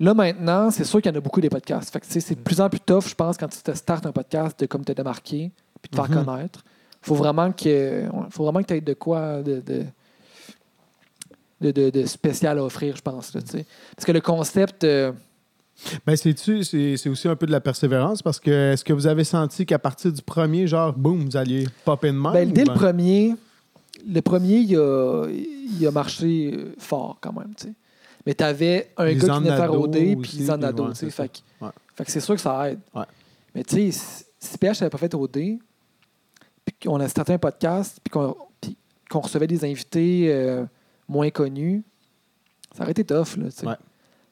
Là, 0.00 0.14
maintenant, 0.14 0.70
c'est 0.70 0.84
sûr 0.84 1.00
qu'il 1.00 1.12
y 1.12 1.14
en 1.14 1.18
a 1.18 1.20
beaucoup 1.20 1.40
des 1.40 1.50
podcasts. 1.50 1.92
Fait 1.92 2.00
que, 2.00 2.06
tu 2.06 2.12
sais, 2.12 2.20
c'est 2.20 2.34
de 2.34 2.40
plus 2.40 2.60
en 2.60 2.68
plus 2.68 2.80
tough, 2.80 3.06
je 3.08 3.14
pense, 3.14 3.36
quand 3.36 3.46
tu 3.48 3.62
te 3.62 3.72
startes 3.72 4.04
un 4.06 4.10
podcast, 4.12 4.58
de 4.58 4.66
comme 4.66 4.84
te 4.84 4.92
démarquer 4.92 5.52
puis 5.80 5.90
de 5.90 5.96
te 5.96 6.02
faire 6.02 6.10
Mhm. 6.10 6.24
connaître. 6.24 6.64
Faut 7.02 7.14
vraiment 7.14 7.52
que 7.52 8.04
faut 8.30 8.44
vraiment 8.44 8.62
que 8.62 8.68
tu 8.68 8.74
aies 8.74 8.80
de 8.80 8.94
quoi 8.94 9.42
de, 9.42 9.62
de, 11.60 11.90
de, 11.90 12.06
spécial 12.06 12.58
à 12.58 12.64
offrir, 12.64 12.96
je 12.96 13.02
pense. 13.02 13.34
Là. 13.34 13.40
Parce 13.42 14.04
que 14.06 14.12
le 14.12 14.20
concept... 14.20 14.82
euh, 14.84 15.12
Ben, 16.06 16.16
c'est-tu, 16.16 16.64
c'est, 16.64 16.96
c'est 16.96 17.08
aussi 17.08 17.28
un 17.28 17.36
peu 17.36 17.46
de 17.46 17.52
la 17.52 17.60
persévérance 17.60 18.20
parce 18.22 18.40
que 18.40 18.72
est-ce 18.72 18.84
que 18.84 18.92
vous 18.92 19.06
avez 19.06 19.24
senti 19.24 19.64
qu'à 19.66 19.78
partir 19.78 20.12
du 20.12 20.22
premier, 20.22 20.66
genre, 20.66 20.92
boum, 20.92 21.24
vous 21.24 21.36
alliez 21.36 21.66
popper 21.84 22.08
de 22.08 22.16
même? 22.18 22.32
Ben, 22.32 22.50
dès 22.52 22.64
ben- 22.64 22.72
le 22.72 22.78
premier, 22.78 23.34
le 24.08 24.20
premier, 24.22 24.56
il 24.58 24.76
a, 24.76 25.26
il 25.28 25.86
a 25.86 25.90
marché 25.92 26.56
fort 26.78 27.18
quand 27.20 27.32
même. 27.32 27.54
tu 27.56 27.68
sais. 27.68 27.72
Mais 28.26 28.34
tu 28.34 28.44
avais 28.44 28.90
un 28.96 29.04
Les 29.06 29.16
gars 29.16 29.20
qui 29.34 29.40
venait 29.44 29.56
faire 29.56 29.72
OD 29.80 29.92
puis 29.92 30.14
aussi, 30.16 30.44
Zanado. 30.44 30.88
puis 30.92 31.04
ouais, 31.06 31.10
fait, 31.10 31.42
Ouais. 31.60 31.68
fait 31.96 32.04
que 32.04 32.10
c'est 32.10 32.20
sûr 32.20 32.34
que 32.36 32.40
ça 32.40 32.70
aide. 32.70 32.78
Ouais. 32.94 33.02
Mais 33.54 33.64
tu 33.64 33.76
sais, 33.76 33.90
si- 33.92 34.24
si 34.38 34.58
PH 34.58 34.80
n'avait 34.80 34.90
pas 34.90 34.98
fait 34.98 35.12
OD, 35.14 35.58
qu'on 36.82 37.00
a 37.00 37.08
starté 37.08 37.32
un 37.34 37.38
podcast, 37.38 37.98
puis 38.02 38.10
qu'on, 38.10 39.20
recevait 39.20 39.46
des 39.46 39.64
invités 39.64 40.32
euh, 40.32 40.64
moins 41.08 41.30
connus, 41.30 41.82
ça 42.74 42.82
aurait 42.82 42.92
été 42.92 43.04
tough. 43.04 43.36
Là. 43.36 43.44
Ouais. 43.44 43.76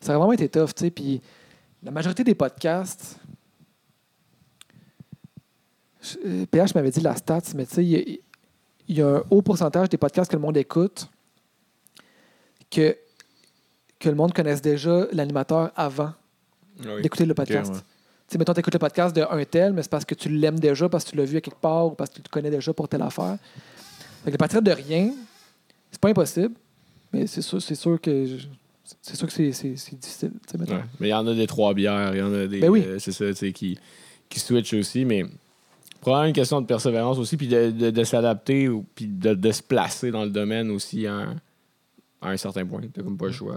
Ça 0.01 0.11
aurait 0.13 0.19
vraiment 0.19 0.33
été 0.33 0.49
tough. 0.49 0.75
tu 0.75 0.85
sais. 0.85 0.91
Puis 0.91 1.21
la 1.83 1.91
majorité 1.91 2.25
des 2.25 2.35
podcasts, 2.35 3.19
je- 6.01 6.17
euh, 6.25 6.47
PH 6.47 6.75
m'avait 6.75 6.91
dit 6.91 7.01
la 7.01 7.15
stats, 7.17 7.41
mais 7.55 7.67
tu 7.67 7.75
sais, 7.75 7.85
il 7.85 7.91
y 7.91 7.97
a- 7.97 8.19
il 8.89 8.97
y, 8.99 9.03
a 9.03 9.07
un 9.19 9.23
haut 9.31 9.43
pourcentage 9.43 9.89
des 9.89 9.99
podcasts 9.99 10.29
que 10.31 10.37
le 10.37 10.43
monde 10.43 10.57
écoute 10.57 11.09
que, 12.71 12.97
que 14.01 14.09
le 14.09 14.15
monde 14.17 14.33
connaisse 14.33 14.61
déjà 14.63 15.07
l'animateur 15.13 15.71
avant 15.77 16.13
d'écouter 17.03 17.25
le 17.27 17.35
podcast. 17.35 17.73
ouais. 17.75 17.81
Sais, 18.31 18.39
mettons, 18.39 18.55
tu 18.55 18.61
écoutes 18.61 18.75
le 18.75 18.79
podcast 18.79 19.15
de 19.17 19.23
un 19.29 19.45
tel, 19.45 19.73
mais 19.73 19.83
c'est 19.83 19.91
parce 19.91 20.05
que 20.05 20.15
tu 20.15 20.29
l'aimes 20.29 20.61
déjà, 20.61 20.89
parce 20.89 21.05
que 21.05 21.11
tu 21.11 21.17
l'as 21.17 21.25
vu 21.25 21.37
à 21.37 21.41
quelque 21.41 21.61
part 21.61 21.87
ou 21.87 21.91
parce 21.91 22.11
que 22.11 22.17
tu 22.17 22.23
le 22.25 22.29
connais 22.31 22.51
déjà 22.51 22.73
pour 22.73 22.89
telle 22.89 23.03
affaire. 23.03 23.37
Fait 24.25 24.31
que 24.31 24.37
partir 24.37 24.63
de 24.63 24.71
rien, 24.71 25.11
c'est 25.91 26.01
pas 26.01 26.11
impossible, 26.11 26.55
mais 27.13 27.27
c'est 27.27 27.43
sûr, 27.43 27.61
c'est 27.61 27.75
sûr 27.75 28.01
que 28.01 28.27
je- 28.27 28.47
c'est 29.03 29.17
sûr 29.17 29.27
que 29.27 29.33
c'est, 29.33 29.51
c'est- 29.53 29.77
c'est 29.77 29.99
difficile. 29.99 30.31
Ouais. 30.59 30.81
Mais 31.01 31.09
il 31.09 31.11
y 31.11 31.15
en 31.15 31.27
a 31.27 31.35
des 31.35 31.47
trois 31.49 31.75
bières, 31.75 32.15
il 32.15 32.19
y 32.19 32.23
en 32.23 32.33
a 32.33 32.47
des. 32.47 32.61
Ben 32.61 32.71
oui. 32.71 32.85
euh, 32.87 32.99
c'est 33.01 33.11
ça, 33.13 33.25
tu 33.27 33.35
sais, 33.35 33.53
qui, 33.53 33.77
qui 34.29 34.39
switchent 34.39 34.75
aussi. 34.75 35.05
Mais 35.05 35.25
probablement 36.01 36.29
une 36.29 36.35
question 36.35 36.61
de 36.61 36.67
persévérance 36.67 37.19
aussi, 37.19 37.37
puis 37.37 37.49
de, 37.49 37.71
de- 37.73 37.91
de 37.91 38.05
s'adapter, 38.05 38.69
ou- 38.69 38.85
puis 38.95 39.07
de, 39.07 39.35
de 39.35 39.51
se 39.53 39.63
placer 39.63 40.13
dans 40.13 40.23
le 40.25 40.31
domaine 40.31 40.71
aussi 40.71 41.05
à, 41.09 41.15
un- 41.15 41.37
à 42.23 42.29
un 42.31 42.37
certain 42.37 42.65
point. 42.65 42.83
T'as 42.93 43.03
comme 43.03 43.17
pas 43.19 43.27
le 43.27 43.33
choix. 43.33 43.57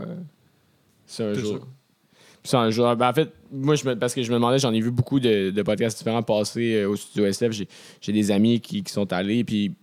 C'est 1.05 1.23
un 1.25 1.33
jour. 1.35 1.67
C'est 2.43 2.57
un. 2.57 2.95
Ben, 2.95 3.09
en 3.09 3.13
fait, 3.13 3.31
moi, 3.51 3.75
je 3.75 3.85
me- 3.87 3.95
parce 3.97 4.13
que 4.13 4.21
je 4.23 4.29
me 4.29 4.35
demandais, 4.35 4.59
j'en 4.59 4.73
ai 4.73 4.81
vu 4.81 4.91
beaucoup 4.91 5.19
de, 5.19 5.49
de 5.51 5.61
podcasts 5.61 5.97
différents 5.97 6.23
passer 6.23 6.75
euh, 6.75 6.89
au 6.89 6.95
studio 6.95 7.25
SF. 7.25 7.51
J'ai, 8.01 8.11
des 8.13 8.31
amis 8.31 8.59
qui, 8.59 8.83
qui 8.83 8.91
sont 8.91 9.11
allés, 9.13 9.43
puis 9.43 9.73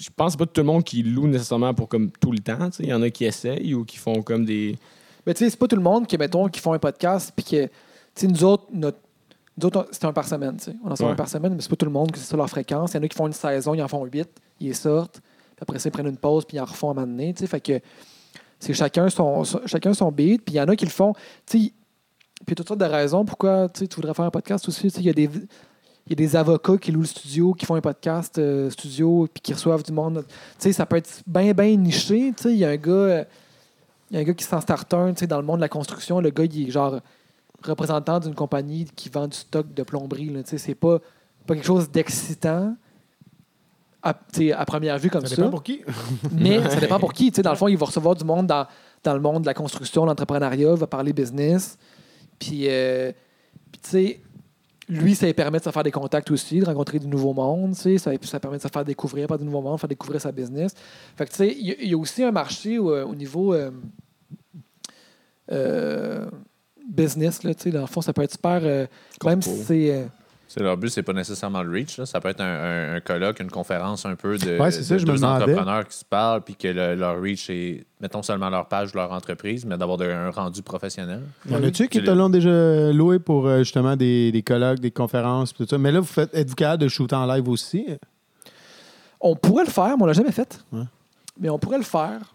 je 0.00 0.08
pense 0.14 0.28
que 0.28 0.32
c'est 0.32 0.38
pas 0.38 0.52
tout 0.52 0.60
le 0.60 0.66
monde 0.66 0.84
qui 0.84 1.02
loue 1.02 1.26
nécessairement 1.26 1.72
pour 1.74 1.88
comme 1.88 2.10
tout 2.20 2.32
le 2.32 2.38
temps. 2.40 2.68
Il 2.80 2.86
y 2.86 2.92
en 2.94 3.02
a 3.02 3.10
qui 3.10 3.24
essayent 3.24 3.74
ou 3.74 3.84
qui 3.84 3.96
font 3.96 4.22
comme 4.22 4.44
des. 4.44 4.76
Mais 5.26 5.34
tu 5.34 5.44
sais, 5.44 5.50
c'est 5.50 5.58
pas 5.58 5.68
tout 5.68 5.76
le 5.76 5.82
monde 5.82 6.06
qui, 6.06 6.18
mettons, 6.18 6.48
qui 6.48 6.60
font 6.60 6.72
un 6.72 6.78
podcast, 6.78 7.32
puis 7.34 7.44
que, 7.44 7.64
tu 7.66 7.70
sais, 8.14 8.26
nous 8.26 8.44
autres, 8.44 8.64
notre, 8.72 8.98
nous 9.56 9.66
autres, 9.66 9.86
on- 9.88 9.92
c'est 9.92 10.04
un 10.04 10.12
par 10.12 10.26
semaine, 10.28 10.56
tu 10.58 10.64
sais. 10.64 10.76
On 10.84 10.90
en 10.90 10.96
sort 10.96 11.06
Ouais. 11.06 11.12
un 11.14 11.16
par 11.16 11.28
semaine, 11.28 11.54
mais 11.54 11.60
c'est 11.62 11.70
pas 11.70 11.76
tout 11.76 11.86
le 11.86 11.92
monde 11.92 12.10
que 12.12 12.18
c'est 12.18 12.26
ça 12.26 12.36
leur 12.36 12.48
fréquence. 12.50 12.92
Il 12.92 12.96
y 12.96 13.00
en 13.00 13.02
a 13.04 13.08
qui 13.08 13.16
font 13.16 13.26
une 13.26 13.32
saison, 13.32 13.72
ils 13.74 13.82
en 13.82 13.88
font 13.88 14.04
huit, 14.04 14.28
ils 14.60 14.68
les 14.68 14.74
sortent, 14.74 15.20
puis 15.22 15.62
après 15.62 15.78
ça, 15.78 15.88
ils 15.88 15.92
prennent 15.92 16.08
une 16.08 16.16
pause, 16.16 16.44
puis 16.44 16.56
ils 16.58 16.60
en 16.60 16.64
refont 16.66 16.90
un 16.90 16.94
moment 16.94 17.06
donné, 17.06 17.32
tu 17.32 17.40
sais. 17.40 17.46
Fait 17.46 17.60
que 17.60 17.80
c'est 18.58 18.74
chacun 18.74 19.08
son, 19.08 19.44
son- 19.44 19.60
chacun 19.66 19.94
son 19.94 20.10
beat, 20.12 20.42
puis 20.44 20.54
il 20.54 20.58
y 20.58 20.60
en 20.60 20.68
a 20.68 20.76
qui 20.76 20.84
le 20.84 20.90
font, 20.90 21.14
tu 21.46 21.58
sais, 21.66 21.72
puis 22.44 22.48
il 22.48 22.50
y 22.50 22.52
a 22.52 22.56
toutes 22.56 22.68
sortes 22.68 22.80
de 22.80 22.84
raisons 22.86 23.24
pourquoi, 23.24 23.68
tu 23.68 23.86
voudrais 23.96 24.14
faire 24.14 24.24
un 24.24 24.30
podcast 24.30 24.68
aussi, 24.68 24.88
il 24.88 25.02
y 25.02 25.10
a 25.10 25.12
des... 25.12 25.30
Il 26.06 26.10
y 26.10 26.12
a 26.12 26.16
des 26.16 26.36
avocats 26.36 26.76
qui 26.76 26.92
louent 26.92 27.00
le 27.00 27.06
studio, 27.06 27.54
qui 27.54 27.64
font 27.64 27.76
un 27.76 27.80
podcast 27.80 28.36
euh, 28.36 28.68
studio, 28.68 29.26
puis 29.32 29.40
qui 29.40 29.54
reçoivent 29.54 29.82
du 29.82 29.90
monde. 29.90 30.22
Tu 30.28 30.34
sais, 30.58 30.72
ça 30.74 30.84
peut 30.84 30.96
être 30.96 31.22
bien, 31.26 31.54
bien 31.54 31.74
niché. 31.76 32.30
Tu 32.36 32.42
sais, 32.42 32.52
il 32.52 32.58
y 32.58 32.64
a 32.66 32.68
un 32.68 32.76
gars, 32.76 32.90
euh, 32.92 33.24
il 34.10 34.16
y 34.16 34.18
a 34.18 34.20
un 34.20 34.24
gars 34.24 34.34
qui 34.34 34.44
s'en 34.44 34.60
start 34.60 34.92
un, 34.92 35.14
tu 35.14 35.20
sais, 35.20 35.26
dans 35.26 35.38
le 35.38 35.46
monde 35.46 35.56
de 35.56 35.62
la 35.62 35.70
construction. 35.70 36.20
Le 36.20 36.28
gars, 36.28 36.44
il 36.44 36.68
est 36.68 36.70
genre 36.70 37.00
représentant 37.62 38.20
d'une 38.20 38.34
compagnie 38.34 38.84
qui 38.94 39.08
vend 39.08 39.26
du 39.26 39.36
stock 39.38 39.72
de 39.72 39.82
plomberie. 39.82 40.26
Tu 40.26 40.42
sais, 40.44 40.58
C'est 40.58 40.74
pas, 40.74 40.98
pas 41.46 41.54
quelque 41.54 41.64
chose 41.64 41.90
d'excitant 41.90 42.76
à, 44.02 44.14
à 44.58 44.64
première 44.66 44.98
vue 44.98 45.08
comme 45.08 45.22
Ça 45.22 45.28
ça. 45.28 45.36
dépend 45.36 45.50
pour 45.50 45.62
qui? 45.62 45.80
Mais 46.32 46.62
ça 46.68 46.80
dépend 46.80 46.98
pour 46.98 47.14
qui. 47.14 47.30
Dans 47.30 47.50
le 47.50 47.56
fond, 47.56 47.68
il 47.68 47.78
va 47.78 47.86
recevoir 47.86 48.14
du 48.14 48.24
monde 48.24 48.46
dans, 48.46 48.66
dans 49.02 49.14
le 49.14 49.20
monde 49.20 49.40
de 49.40 49.46
la 49.46 49.54
construction, 49.54 50.04
l'entrepreneuriat, 50.04 50.72
il 50.72 50.76
va 50.78 50.86
parler 50.86 51.14
business. 51.14 51.78
Puis, 52.38 52.68
euh, 52.68 53.12
puis, 53.72 53.80
tu 53.82 53.90
sais, 53.90 54.20
lui, 54.88 55.14
ça 55.14 55.24
lui 55.26 55.32
permet 55.34 55.58
de 55.58 55.64
se 55.64 55.70
faire 55.70 55.82
des 55.82 55.90
contacts 55.90 56.30
aussi, 56.30 56.60
de 56.60 56.64
rencontrer 56.66 56.98
du 56.98 57.06
nouveau 57.06 57.32
monde. 57.32 57.74
tu 57.74 57.80
sais, 57.80 57.98
Ça, 57.98 58.10
ça 58.22 58.38
permet 58.40 58.58
de 58.58 58.62
se 58.62 58.68
faire 58.68 58.84
découvrir 58.84 59.26
par 59.26 59.38
du 59.38 59.44
nouveau 59.44 59.62
monde, 59.62 59.78
faire 59.80 59.88
découvrir 59.88 60.20
sa 60.20 60.30
business. 60.32 60.74
Fait 61.16 61.24
que, 61.24 61.30
tu 61.30 61.36
sais, 61.36 61.48
il 61.58 61.66
y, 61.66 61.70
a- 61.72 61.76
il 61.80 61.88
y 61.88 61.94
a 61.94 61.96
aussi 61.98 62.22
un 62.22 62.30
marché 62.32 62.78
où, 62.78 62.90
euh, 62.90 63.04
au 63.06 63.14
niveau 63.14 63.54
euh, 63.54 63.70
euh, 65.52 66.26
business. 66.88 67.42
Là, 67.42 67.54
tu 67.54 67.62
sais, 67.64 67.70
dans 67.70 67.80
le 67.82 67.86
fond, 67.86 68.00
ça 68.00 68.12
peut 68.12 68.22
être 68.22 68.32
super. 68.32 68.60
même 69.24 69.42
si 69.42 69.50
c'est. 69.64 70.08
C'est 70.54 70.62
leur 70.62 70.76
but, 70.76 70.88
c'est 70.88 71.02
pas 71.02 71.12
nécessairement 71.12 71.64
le 71.64 71.70
reach. 71.72 71.98
là. 71.98 72.06
Ça 72.06 72.20
peut 72.20 72.28
être 72.28 72.40
un, 72.40 72.44
un- 72.44 72.94
un 72.94 73.00
colloque, 73.00 73.40
une 73.40 73.50
conférence 73.50 74.06
un 74.06 74.14
peu 74.14 74.38
de, 74.38 74.56
Ouais, 74.56 74.70
c'est 74.70 74.84
ça, 74.84 74.94
de 74.94 75.00
je 75.00 75.04
me 75.06 75.10
deux 75.12 75.16
demandais. 75.18 75.42
entrepreneurs 75.44 75.88
qui 75.88 75.96
se 75.98 76.04
parlent, 76.04 76.42
puis 76.42 76.54
que 76.54 76.68
le- 76.68 76.94
leur 76.94 77.20
reach 77.20 77.50
est, 77.50 77.84
mettons 78.00 78.22
seulement 78.22 78.50
leur 78.50 78.68
page 78.68 78.92
de 78.92 78.96
leur 78.98 79.10
entreprise, 79.10 79.66
mais 79.66 79.76
d'avoir 79.76 80.00
un 80.02 80.30
rendu 80.30 80.62
professionnel. 80.62 81.22
Y 81.50 81.56
en 81.56 81.64
a-tu 81.64 81.88
qui 81.88 82.04
te 82.04 82.10
l'ont 82.12 82.28
déjà 82.28 82.92
loué 82.92 83.18
pour 83.18 83.48
euh, 83.48 83.58
justement 83.60 83.96
des, 83.96 84.30
des 84.30 84.42
colloques, 84.42 84.78
des 84.78 84.92
conférences, 84.92 85.52
tout 85.52 85.66
ça? 85.66 85.76
Mais 85.76 85.90
là, 85.90 85.98
vous 85.98 86.06
faites, 86.06 86.32
êtes-vous 86.32 86.54
capable 86.54 86.82
de 86.82 86.88
shooter 86.88 87.16
en 87.16 87.26
live 87.26 87.48
aussi? 87.48 87.86
on 89.20 89.34
pourrait 89.36 89.64
le 89.64 89.70
faire, 89.70 89.96
mais 89.96 90.02
on 90.02 90.06
l'a 90.06 90.12
jamais 90.12 90.32
fait. 90.32 90.60
Ouais. 90.70 90.82
Mais 91.40 91.48
on 91.48 91.58
pourrait 91.58 91.78
le 91.78 91.84
faire. 91.84 92.33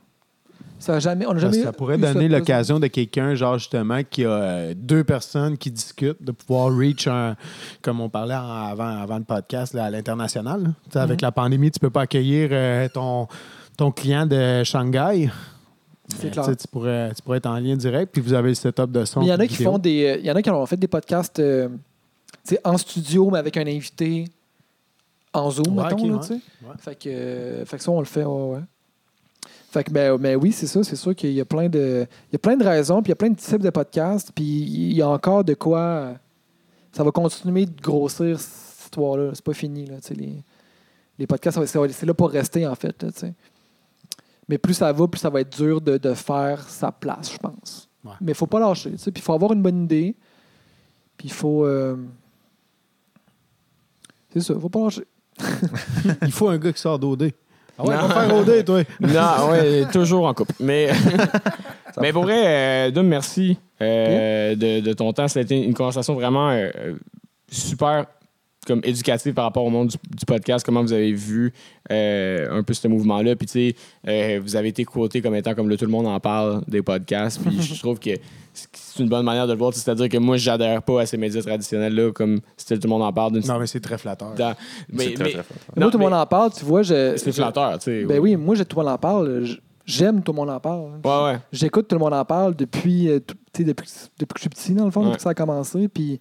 Ça, 0.79 0.95
a 0.95 0.99
jamais, 0.99 1.25
on 1.25 1.29
a 1.29 1.33
Parce 1.33 1.41
jamais 1.43 1.57
que 1.57 1.63
ça 1.63 1.73
pourrait 1.73 1.97
donner 1.97 2.29
l'occasion 2.29 2.79
de 2.79 2.87
quelqu'un, 2.87 3.35
genre 3.35 3.57
justement, 3.57 3.99
qui 4.09 4.23
a 4.23 4.29
euh, 4.29 4.73
deux 4.75 5.03
personnes 5.03 5.57
qui 5.57 5.69
discutent, 5.71 6.23
de 6.23 6.31
pouvoir 6.31 6.73
reach 6.75 7.05
un, 7.07 7.35
comme 7.81 7.99
on 7.99 8.07
parlait 8.09 8.33
avant, 8.33 9.01
avant 9.01 9.17
le 9.17 9.25
podcast, 9.25 9.73
là, 9.73 9.85
à 9.85 9.89
l'international. 9.89 10.73
Avec 10.95 11.19
Mhm. 11.21 11.25
la 11.25 11.31
pandémie, 11.33 11.69
tu 11.71 11.79
peux 11.79 11.89
pas 11.89 12.01
accueillir 12.03 12.49
euh, 12.53 12.87
ton, 12.93 13.27
ton 13.77 13.91
client 13.91 14.25
de 14.25 14.63
Shanghai. 14.63 15.29
C'est 16.07 16.23
Mais, 16.23 16.29
clair. 16.31 16.45
tu 16.57 16.67
pourrais, 16.71 17.13
tu 17.13 17.21
pourrais 17.21 17.37
être 17.37 17.45
en 17.45 17.59
lien 17.59 17.75
direct, 17.75 18.11
puis 18.13 18.21
vous 18.21 18.33
avez 18.33 18.49
le 18.49 18.55
setup 18.55 18.89
de 18.91 19.05
son. 19.05 19.21
Il 19.21 19.27
y 19.27 19.33
en 19.33 19.39
a 19.39 19.45
qui 19.45 19.57
vidéo. 19.57 19.73
font 19.73 19.77
des. 19.77 20.05
euh, 20.05 20.17
Il 20.19 20.25
y 20.25 20.31
en 20.31 20.35
a 20.35 20.41
qui 20.41 20.49
ont 20.49 20.65
fait 20.65 20.77
des 20.77 20.87
podcasts 20.87 21.39
euh, 21.39 21.67
en 22.63 22.77
studio, 22.77 23.29
mais 23.31 23.37
avec 23.39 23.57
un 23.57 23.67
invité 23.67 24.25
en 25.33 25.51
Zoom, 25.51 25.77
Ouais, 25.77 25.83
mettons. 25.83 26.07
là, 26.09 26.15
ouais. 26.15 26.29
Ouais. 26.31 26.39
Fait, 26.79 26.95
que, 26.95 27.09
euh, 27.09 27.65
fait 27.65 27.77
que 27.77 27.83
ça, 27.83 27.91
on 27.91 27.99
le 27.99 28.05
fait. 28.05 28.23
Fait 29.71 29.83
que, 29.83 29.91
ben, 29.91 30.17
mais 30.17 30.35
oui, 30.35 30.51
c'est 30.51 30.65
ça. 30.67 30.83
C'est 30.83 30.95
sûr 30.95 31.15
qu'il 31.15 31.31
y 31.33 31.41
a 31.41 31.45
plein 31.45 31.69
de. 31.69 32.07
Il 32.29 32.33
y 32.33 32.35
a 32.35 32.39
plein 32.39 32.57
de 32.57 32.63
raisons, 32.63 33.01
puis 33.03 33.09
il 33.09 33.11
y 33.11 33.13
a 33.13 33.15
plein 33.15 33.29
de 33.29 33.35
types 33.37 33.61
de 33.61 33.69
podcasts, 33.69 34.31
puis 34.33 34.43
il 34.43 34.93
y 34.93 35.01
a 35.01 35.07
encore 35.09 35.43
de 35.43 35.53
quoi. 35.53 36.15
Ça 36.91 37.03
va 37.03 37.11
continuer 37.11 37.65
de 37.67 37.79
grossir 37.81 38.39
cette 38.39 38.85
histoire-là. 38.85 39.31
C'est 39.33 39.43
pas 39.43 39.53
fini. 39.53 39.85
Là, 39.85 39.97
les, 40.15 40.43
les 41.19 41.27
podcasts, 41.27 41.63
c'est 41.65 42.05
là 42.05 42.13
pour 42.15 42.31
rester, 42.31 42.65
en 42.65 42.73
fait. 42.73 43.03
là. 43.03 43.09
Mais 44.47 44.57
plus 44.57 44.73
ça 44.73 44.91
va, 44.91 45.07
plus 45.07 45.19
ça 45.19 45.29
va 45.29 45.41
être 45.41 45.55
dur 45.55 45.79
de, 45.79 45.99
de 45.99 46.13
faire 46.15 46.67
sa 46.67 46.91
place, 46.91 47.31
je 47.33 47.37
pense. 47.37 47.87
Ouais. 48.03 48.13
Mais 48.21 48.31
il 48.31 48.35
faut 48.35 48.47
pas 48.47 48.59
lâcher. 48.59 48.89
Puis 48.91 49.11
il 49.17 49.21
faut 49.21 49.33
avoir 49.33 49.53
une 49.53 49.61
bonne 49.61 49.83
idée. 49.83 50.15
Puis 51.15 51.27
il 51.27 51.33
faut. 51.33 51.63
euh, 51.65 51.95
C'est 54.33 54.39
ça, 54.39 54.53
il 54.55 54.59
faut 54.59 54.69
pas 54.69 54.79
lâcher. 54.85 55.05
Il 56.23 56.31
faut 56.33 56.49
un 56.49 56.57
gars 56.57 56.73
qui 56.73 56.81
sort 56.81 56.99
d'OD. 56.99 57.31
Ah 57.79 57.85
ouais, 57.85 57.95
Non. 57.95 58.07
va 58.07 58.13
faire 58.27 58.35
OD, 58.35 58.65
toi. 58.65 58.81
Non, 58.99 59.49
ouais, 59.51 59.85
toujours 59.91 60.27
en 60.27 60.33
couple. 60.33 60.53
Mais, 60.59 60.89
mais 62.01 62.11
pour 62.11 62.23
vrai, 62.23 62.43
euh, 62.45 62.91
Dom, 62.91 63.07
merci 63.07 63.57
euh, 63.81 64.55
de, 64.55 64.81
de 64.81 64.93
ton 64.93 65.13
temps. 65.13 65.27
Ça 65.29 65.39
a 65.39 65.43
été 65.43 65.63
une 65.63 65.73
conversation 65.73 66.13
vraiment 66.13 66.49
euh, 66.49 66.69
super 67.49 68.05
comme 68.67 68.81
éducative 68.83 69.33
par 69.33 69.45
rapport 69.45 69.63
au 69.63 69.69
monde 69.69 69.87
du, 69.87 69.97
du 70.17 70.25
podcast, 70.25 70.65
comment 70.65 70.81
vous 70.81 70.93
avez 70.93 71.11
vu 71.13 71.51
euh, 71.91 72.47
un 72.51 72.61
peu 72.61 72.73
ce 72.73 72.87
mouvement-là. 72.87 73.35
Puis, 73.35 73.47
tu 73.47 73.51
sais, 73.53 73.75
euh, 74.07 74.39
vous 74.43 74.55
avez 74.55 74.67
été 74.67 74.83
quoté 74.85 75.21
comme 75.21 75.33
étant 75.35 75.55
comme 75.55 75.69
le 75.69 75.77
tout 75.77 75.85
le 75.85 75.91
monde 75.91 76.07
en 76.07 76.19
parle 76.19 76.61
des 76.67 76.81
podcasts. 76.81 77.41
Puis, 77.41 77.61
je 77.61 77.79
trouve 77.79 77.99
que 77.99 78.11
c'est 78.53 78.99
une 79.03 79.09
bonne 79.09 79.23
manière 79.25 79.47
de 79.47 79.53
le 79.53 79.57
voir. 79.59 79.73
C'est-à-dire 79.73 80.09
que 80.09 80.17
moi, 80.17 80.37
j'adhère 80.37 80.81
pas 80.83 81.01
à 81.01 81.05
ces 81.05 81.17
médias 81.17 81.41
traditionnels-là, 81.41 82.11
comme 82.11 82.41
si 82.57 82.65
tout 82.67 82.79
le 82.83 82.89
monde 82.89 83.03
en 83.03 83.13
parle 83.13 83.31
d'une 83.33 83.47
Non, 83.47 83.57
mais 83.59 83.65
c'est 83.67 83.79
très 83.79 83.97
flatteur. 83.97 84.33
dans- 84.35 84.53
mais, 84.91 85.05
C'est 85.05 85.13
très, 85.13 85.23
mais- 85.23 85.29
très 85.31 85.43
fort. 85.43 85.57
moi, 85.75 85.85
non, 85.85 85.91
tout 85.91 85.97
le 85.97 86.03
monde 86.03 86.13
en 86.13 86.25
parle, 86.25 86.51
tu 86.51 86.65
vois. 86.65 86.83
Je, 86.83 87.13
C'est 87.17 87.31
flatteur, 87.31 87.79
tu 87.79 87.85
sais. 87.85 88.03
Ben 88.05 88.19
oui, 88.19 88.35
moi, 88.35 88.55
je- 88.55 88.63
tout 88.63 88.77
le 88.77 88.83
monde 88.85 88.93
en 88.93 88.97
parle. 88.97 89.45
je- 89.45 89.57
J'aime 89.85 90.21
tout 90.21 90.33
le 90.33 90.35
monde 90.35 90.51
en 90.51 90.59
parle. 90.59 90.99
Ouais, 91.03 91.23
ouais. 91.33 91.39
J'écoute 91.51 91.87
tout 91.87 91.95
le 91.95 91.99
monde 91.99 92.13
en 92.13 92.23
parle 92.23 92.55
depuis, 92.55 93.09
euh, 93.09 93.19
tout- 93.19 93.33
tu 93.51 93.61
sais, 93.61 93.63
depuis, 93.63 93.89
depuis 94.19 94.33
que 94.35 94.37
je 94.37 94.41
suis 94.41 94.49
petit, 94.49 94.73
dans 94.75 94.85
le 94.85 94.91
fond, 94.91 94.99
Ouais. 94.99 95.05
depuis 95.07 95.17
que 95.17 95.23
ça 95.23 95.31
a 95.31 95.33
commencé. 95.33 95.87
Puis 95.87 96.19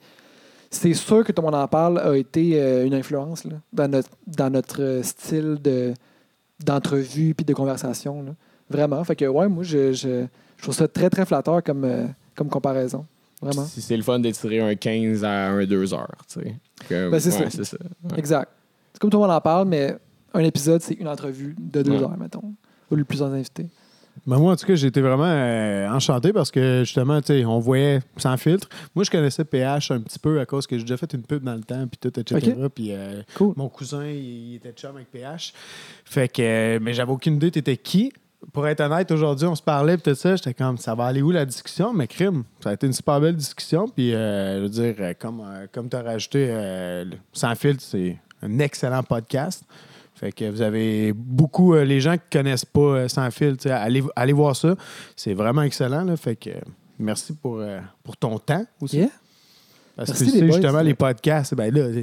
c'est 0.70 0.92
sûr 0.94 1.24
que 1.24 1.32
tout 1.32 1.40
le 1.42 1.46
monde 1.46 1.54
en 1.54 1.68
parle 1.68 1.98
a 1.98 2.16
été 2.16 2.60
euh, 2.60 2.84
une 2.86 2.94
influence 2.94 3.44
là, 3.44 3.56
dans 3.72 3.88
notre, 3.90 4.10
dans 4.26 4.50
notre 4.50 4.82
euh, 4.82 5.02
style 5.02 5.58
de, 5.62 5.94
d'entrevue 6.64 7.34
puis 7.34 7.44
de 7.44 7.54
conversation. 7.54 8.22
là. 8.22 8.32
Vraiment. 8.70 9.02
Fait 9.04 9.16
que, 9.16 9.24
ouais, 9.24 9.48
moi, 9.48 9.64
je, 9.64 9.92
je, 9.92 10.26
je 10.56 10.62
trouve 10.62 10.74
ça 10.74 10.86
très, 10.88 11.08
très 11.08 11.24
flatteur 11.24 11.62
comme, 11.62 11.84
euh, 11.84 12.06
comme 12.34 12.48
comparaison. 12.48 13.06
Vraiment. 13.40 13.64
Si 13.66 13.80
c'est 13.80 13.96
le 13.96 14.02
fun 14.02 14.18
d'étirer 14.18 14.60
un 14.60 14.74
15 14.74 15.24
à 15.24 15.48
un 15.50 15.64
2 15.64 15.94
heures, 15.94 16.16
tu 16.28 16.40
sais. 16.40 16.56
Ben, 16.90 17.18
c'est 17.20 17.30
ouais, 17.32 17.44
ça. 17.44 17.50
c'est 17.50 17.64
ça. 17.64 17.76
Ouais. 18.04 18.18
Exact. 18.18 18.50
C'est 18.92 19.00
comme 19.00 19.10
tout 19.10 19.16
le 19.18 19.22
monde 19.22 19.30
en 19.30 19.40
parle, 19.40 19.68
mais 19.68 19.96
un 20.34 20.40
épisode, 20.40 20.82
c'est 20.82 20.94
une 20.94 21.08
entrevue 21.08 21.54
de 21.58 21.82
deux 21.82 21.92
Ouais. 21.92 22.02
heures, 22.02 22.16
mettons. 22.18 22.52
Ou 22.90 22.96
plusieurs 23.04 23.32
invités. 23.32 23.68
Ben, 24.26 24.38
moi, 24.38 24.52
en 24.52 24.56
tout 24.56 24.66
cas, 24.66 24.74
été 24.74 25.00
vraiment 25.00 25.24
euh, 25.24 25.88
enchanté 25.88 26.32
parce 26.32 26.50
que 26.50 26.82
justement, 26.84 27.20
tu 27.20 27.28
sais, 27.28 27.44
on 27.44 27.58
voyait 27.58 28.00
sans 28.16 28.36
filtre. 28.36 28.68
Moi, 28.94 29.04
je 29.04 29.10
connaissais 29.10 29.44
PH 29.44 29.90
un 29.90 30.00
petit 30.00 30.18
peu 30.18 30.40
à 30.40 30.46
cause 30.46 30.66
que 30.66 30.76
j'ai 30.76 30.84
déjà 30.84 30.96
fait 30.96 31.12
une 31.14 31.22
pub 31.22 31.42
dans 31.42 31.54
le 31.54 31.62
temps, 31.62 31.86
puis 31.86 31.98
tout, 31.98 32.18
etc. 32.20 32.52
Puis 32.74 32.92
euh, 32.92 33.22
Cool. 33.34 33.54
mon 33.56 33.68
cousin, 33.68 34.06
il, 34.06 34.52
il 34.52 34.54
était 34.56 34.72
chum 34.72 34.96
avec 34.96 35.10
PH. 35.10 35.52
Fait 36.04 36.28
que, 36.28 36.42
euh, 36.42 36.78
mais 36.80 36.94
j'avais 36.94 37.12
aucune 37.12 37.36
idée, 37.36 37.50
t'étais 37.50 37.76
qui. 37.76 38.12
Pour 38.52 38.68
être 38.68 38.80
honnête, 38.80 39.10
aujourd'hui, 39.10 39.46
on 39.48 39.54
se 39.56 39.62
parlait, 39.62 39.98
tout 39.98 40.14
ça, 40.14 40.36
j'étais 40.36 40.54
comme, 40.54 40.78
ça 40.78 40.94
va 40.94 41.06
aller 41.06 41.22
où 41.22 41.30
la 41.32 41.44
discussion? 41.44 41.92
Mais 41.92 42.06
crime, 42.06 42.44
ça 42.60 42.70
a 42.70 42.74
été 42.74 42.86
une 42.86 42.92
super 42.92 43.20
belle 43.20 43.34
discussion. 43.36 43.88
Puis, 43.88 44.12
je 44.12 44.60
veux 44.60 44.68
dire, 44.68 44.94
comme, 45.18 45.42
comme 45.72 45.88
tu 45.88 45.96
as 45.96 46.02
rajouté, 46.02 47.04
Sans 47.32 47.54
filtre, 47.56 47.82
c'est 47.82 48.16
un 48.42 48.58
excellent 48.60 49.02
podcast. 49.02 49.64
Fait 50.18 50.32
que 50.32 50.50
vous 50.50 50.62
avez 50.62 51.12
beaucoup, 51.12 51.74
euh, 51.74 51.84
les 51.84 52.00
gens 52.00 52.14
qui 52.14 52.38
connaissent 52.38 52.64
pas 52.64 52.80
euh, 52.80 53.08
Sans 53.08 53.30
sais, 53.30 53.70
allez, 53.70 54.02
allez 54.16 54.32
voir 54.32 54.56
ça. 54.56 54.74
C'est 55.14 55.34
vraiment 55.34 55.62
excellent. 55.62 56.02
Là, 56.02 56.16
fait 56.16 56.36
que 56.36 56.50
euh, 56.50 56.60
merci 56.98 57.34
pour, 57.34 57.60
euh, 57.60 57.78
pour 58.02 58.16
ton 58.16 58.38
temps 58.38 58.64
aussi. 58.80 58.98
Yeah. 58.98 59.08
Parce 59.96 60.10
Merci, 60.10 60.26
que 60.26 60.30
tu 60.30 60.38
sais, 60.38 60.44
boys. 60.44 60.56
justement, 60.56 60.80
les 60.80 60.94
podcasts, 60.94 61.54
ben 61.54 61.74
là, 61.74 62.02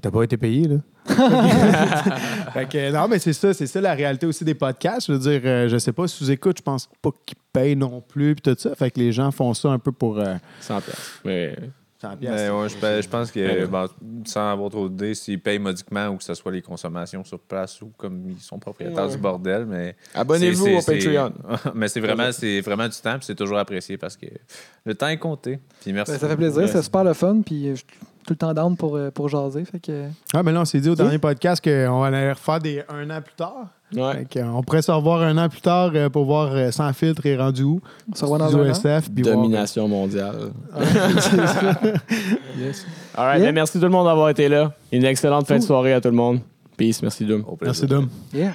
t'as 0.00 0.10
pas 0.10 0.22
été 0.22 0.36
payé, 0.36 0.68
là. 0.68 0.76
fait 2.52 2.68
que, 2.68 2.92
non, 2.92 3.08
mais 3.08 3.18
c'est 3.18 3.32
ça, 3.32 3.52
c'est 3.52 3.66
ça 3.66 3.80
la 3.80 3.92
réalité 3.92 4.24
aussi 4.24 4.44
des 4.44 4.54
podcasts. 4.54 5.08
Je 5.08 5.12
veux 5.12 5.18
dire, 5.18 5.40
euh, 5.44 5.68
je 5.68 5.76
sais 5.78 5.92
pas, 5.92 6.06
sous-écoute, 6.06 6.58
je 6.58 6.62
pense 6.62 6.88
pas 7.02 7.10
qu'ils 7.26 7.36
payent 7.52 7.76
non 7.76 8.00
plus, 8.00 8.34
puis 8.36 8.42
tout 8.42 8.58
ça. 8.58 8.74
Fait 8.74 8.90
que 8.90 9.00
les 9.00 9.12
gens 9.12 9.30
font 9.30 9.52
ça 9.52 9.70
un 9.70 9.78
peu 9.78 9.92
pour 9.92 10.18
euh, 10.18 10.36
100 10.60 10.80
piastres. 10.80 11.20
Mais 11.24 11.56
100 12.10 12.16
piastres. 12.16 12.36
Ben 12.52 12.60
ouais, 12.60 12.68
je, 12.68 13.02
je 13.02 13.08
pense 13.08 13.30
que, 13.30 13.66
bon, 13.66 13.86
sans 14.26 14.50
avoir 14.52 14.70
trop 14.70 14.88
d'idées, 14.88 15.14
s'ils 15.14 15.40
payent 15.40 15.58
modiquement 15.58 16.08
ou 16.08 16.16
que 16.16 16.24
ce 16.24 16.34
soit 16.34 16.52
les 16.52 16.62
consommations 16.62 17.24
sur 17.24 17.38
place 17.40 17.80
ou 17.82 17.92
comme 17.96 18.30
ils 18.30 18.40
sont 18.40 18.58
propriétaires 18.58 19.04
Ouais. 19.06 19.10
du 19.12 19.18
bordel, 19.18 19.66
mais. 19.66 19.96
abonnez-vous 20.14 20.64
c'est- 20.64 20.76
au 20.76 20.80
c'est- 20.80 20.98
Patreon. 20.98 21.32
mais 21.74 21.88
c'est 21.88 22.00
vraiment, 22.00 22.30
c'est 22.32 22.60
vraiment 22.60 22.88
du 22.88 22.96
temps, 22.96 23.16
puis 23.16 23.24
c'est 23.26 23.34
toujours 23.34 23.58
apprécié 23.58 23.96
parce 23.98 24.16
que 24.16 24.26
le 24.84 24.94
temps 24.94 25.08
est 25.08 25.18
compté. 25.18 25.58
Puis 25.80 25.92
merci. 25.92 26.12
Ben, 26.12 26.18
ça 26.18 26.28
fait 26.28 26.36
plaisir, 26.36 26.68
c'est 26.68 26.82
super 26.82 27.04
le 27.04 27.12
fun, 27.14 27.40
puis 27.44 27.70
je 27.70 27.74
suis 27.76 27.86
tout 28.26 28.32
le 28.32 28.36
temps 28.36 28.54
down 28.54 28.76
pour, 28.76 28.96
euh, 28.96 29.10
pour 29.10 29.28
jaser. 29.28 29.64
Fait 29.66 29.80
que, 29.80 30.06
Ah, 30.32 30.42
mais 30.42 30.52
là, 30.52 30.62
on 30.62 30.64
s'est 30.64 30.80
dit 30.80 30.88
au 30.88 30.94
dernier 30.94 31.18
podcast 31.18 31.62
qu'on 31.62 32.02
allait 32.02 32.32
refaire 32.32 32.58
des 32.58 32.82
un 32.88 33.10
an 33.10 33.20
plus 33.20 33.34
tard. 33.34 33.68
Ouais. 33.94 34.26
Fait 34.32 34.40
euh, 34.40 34.46
on 34.52 34.62
pourrait 34.62 34.82
se 34.82 34.90
revoir 34.90 35.22
un 35.22 35.36
an 35.38 35.48
plus 35.48 35.60
tard 35.60 35.90
euh, 35.94 36.08
pour 36.08 36.24
voir 36.24 36.50
euh, 36.52 36.70
Sans 36.72 36.92
filtre 36.92 37.24
et 37.26 37.36
rendu 37.36 37.62
où? 37.62 37.80
on 38.10 38.14
se 38.14 38.24
revoit 38.24 38.38
dans 38.38 38.56
un. 38.56 38.64
SF. 38.70 39.10
voir- 39.22 39.36
Domination 39.36 39.86
mondiale. 39.88 40.50
Yes. 42.58 42.86
All 43.16 43.26
right, 43.26 43.38
Yeah. 43.40 43.48
ben, 43.50 43.54
merci 43.54 43.78
tout 43.78 43.84
le 43.84 43.90
monde 43.90 44.06
d'avoir 44.06 44.28
été 44.30 44.48
là. 44.48 44.72
Une 44.92 45.04
excellente 45.04 45.46
fin 45.46 45.58
de 45.58 45.62
soirée 45.62 45.92
à 45.92 46.00
tout 46.00 46.08
le 46.08 46.14
monde. 46.16 46.40
Peace, 46.76 47.00
merci 47.02 47.24
plaisir. 47.56 47.66
Merci, 47.82 47.86
Dom. 47.86 48.08
Yeah. 48.32 48.52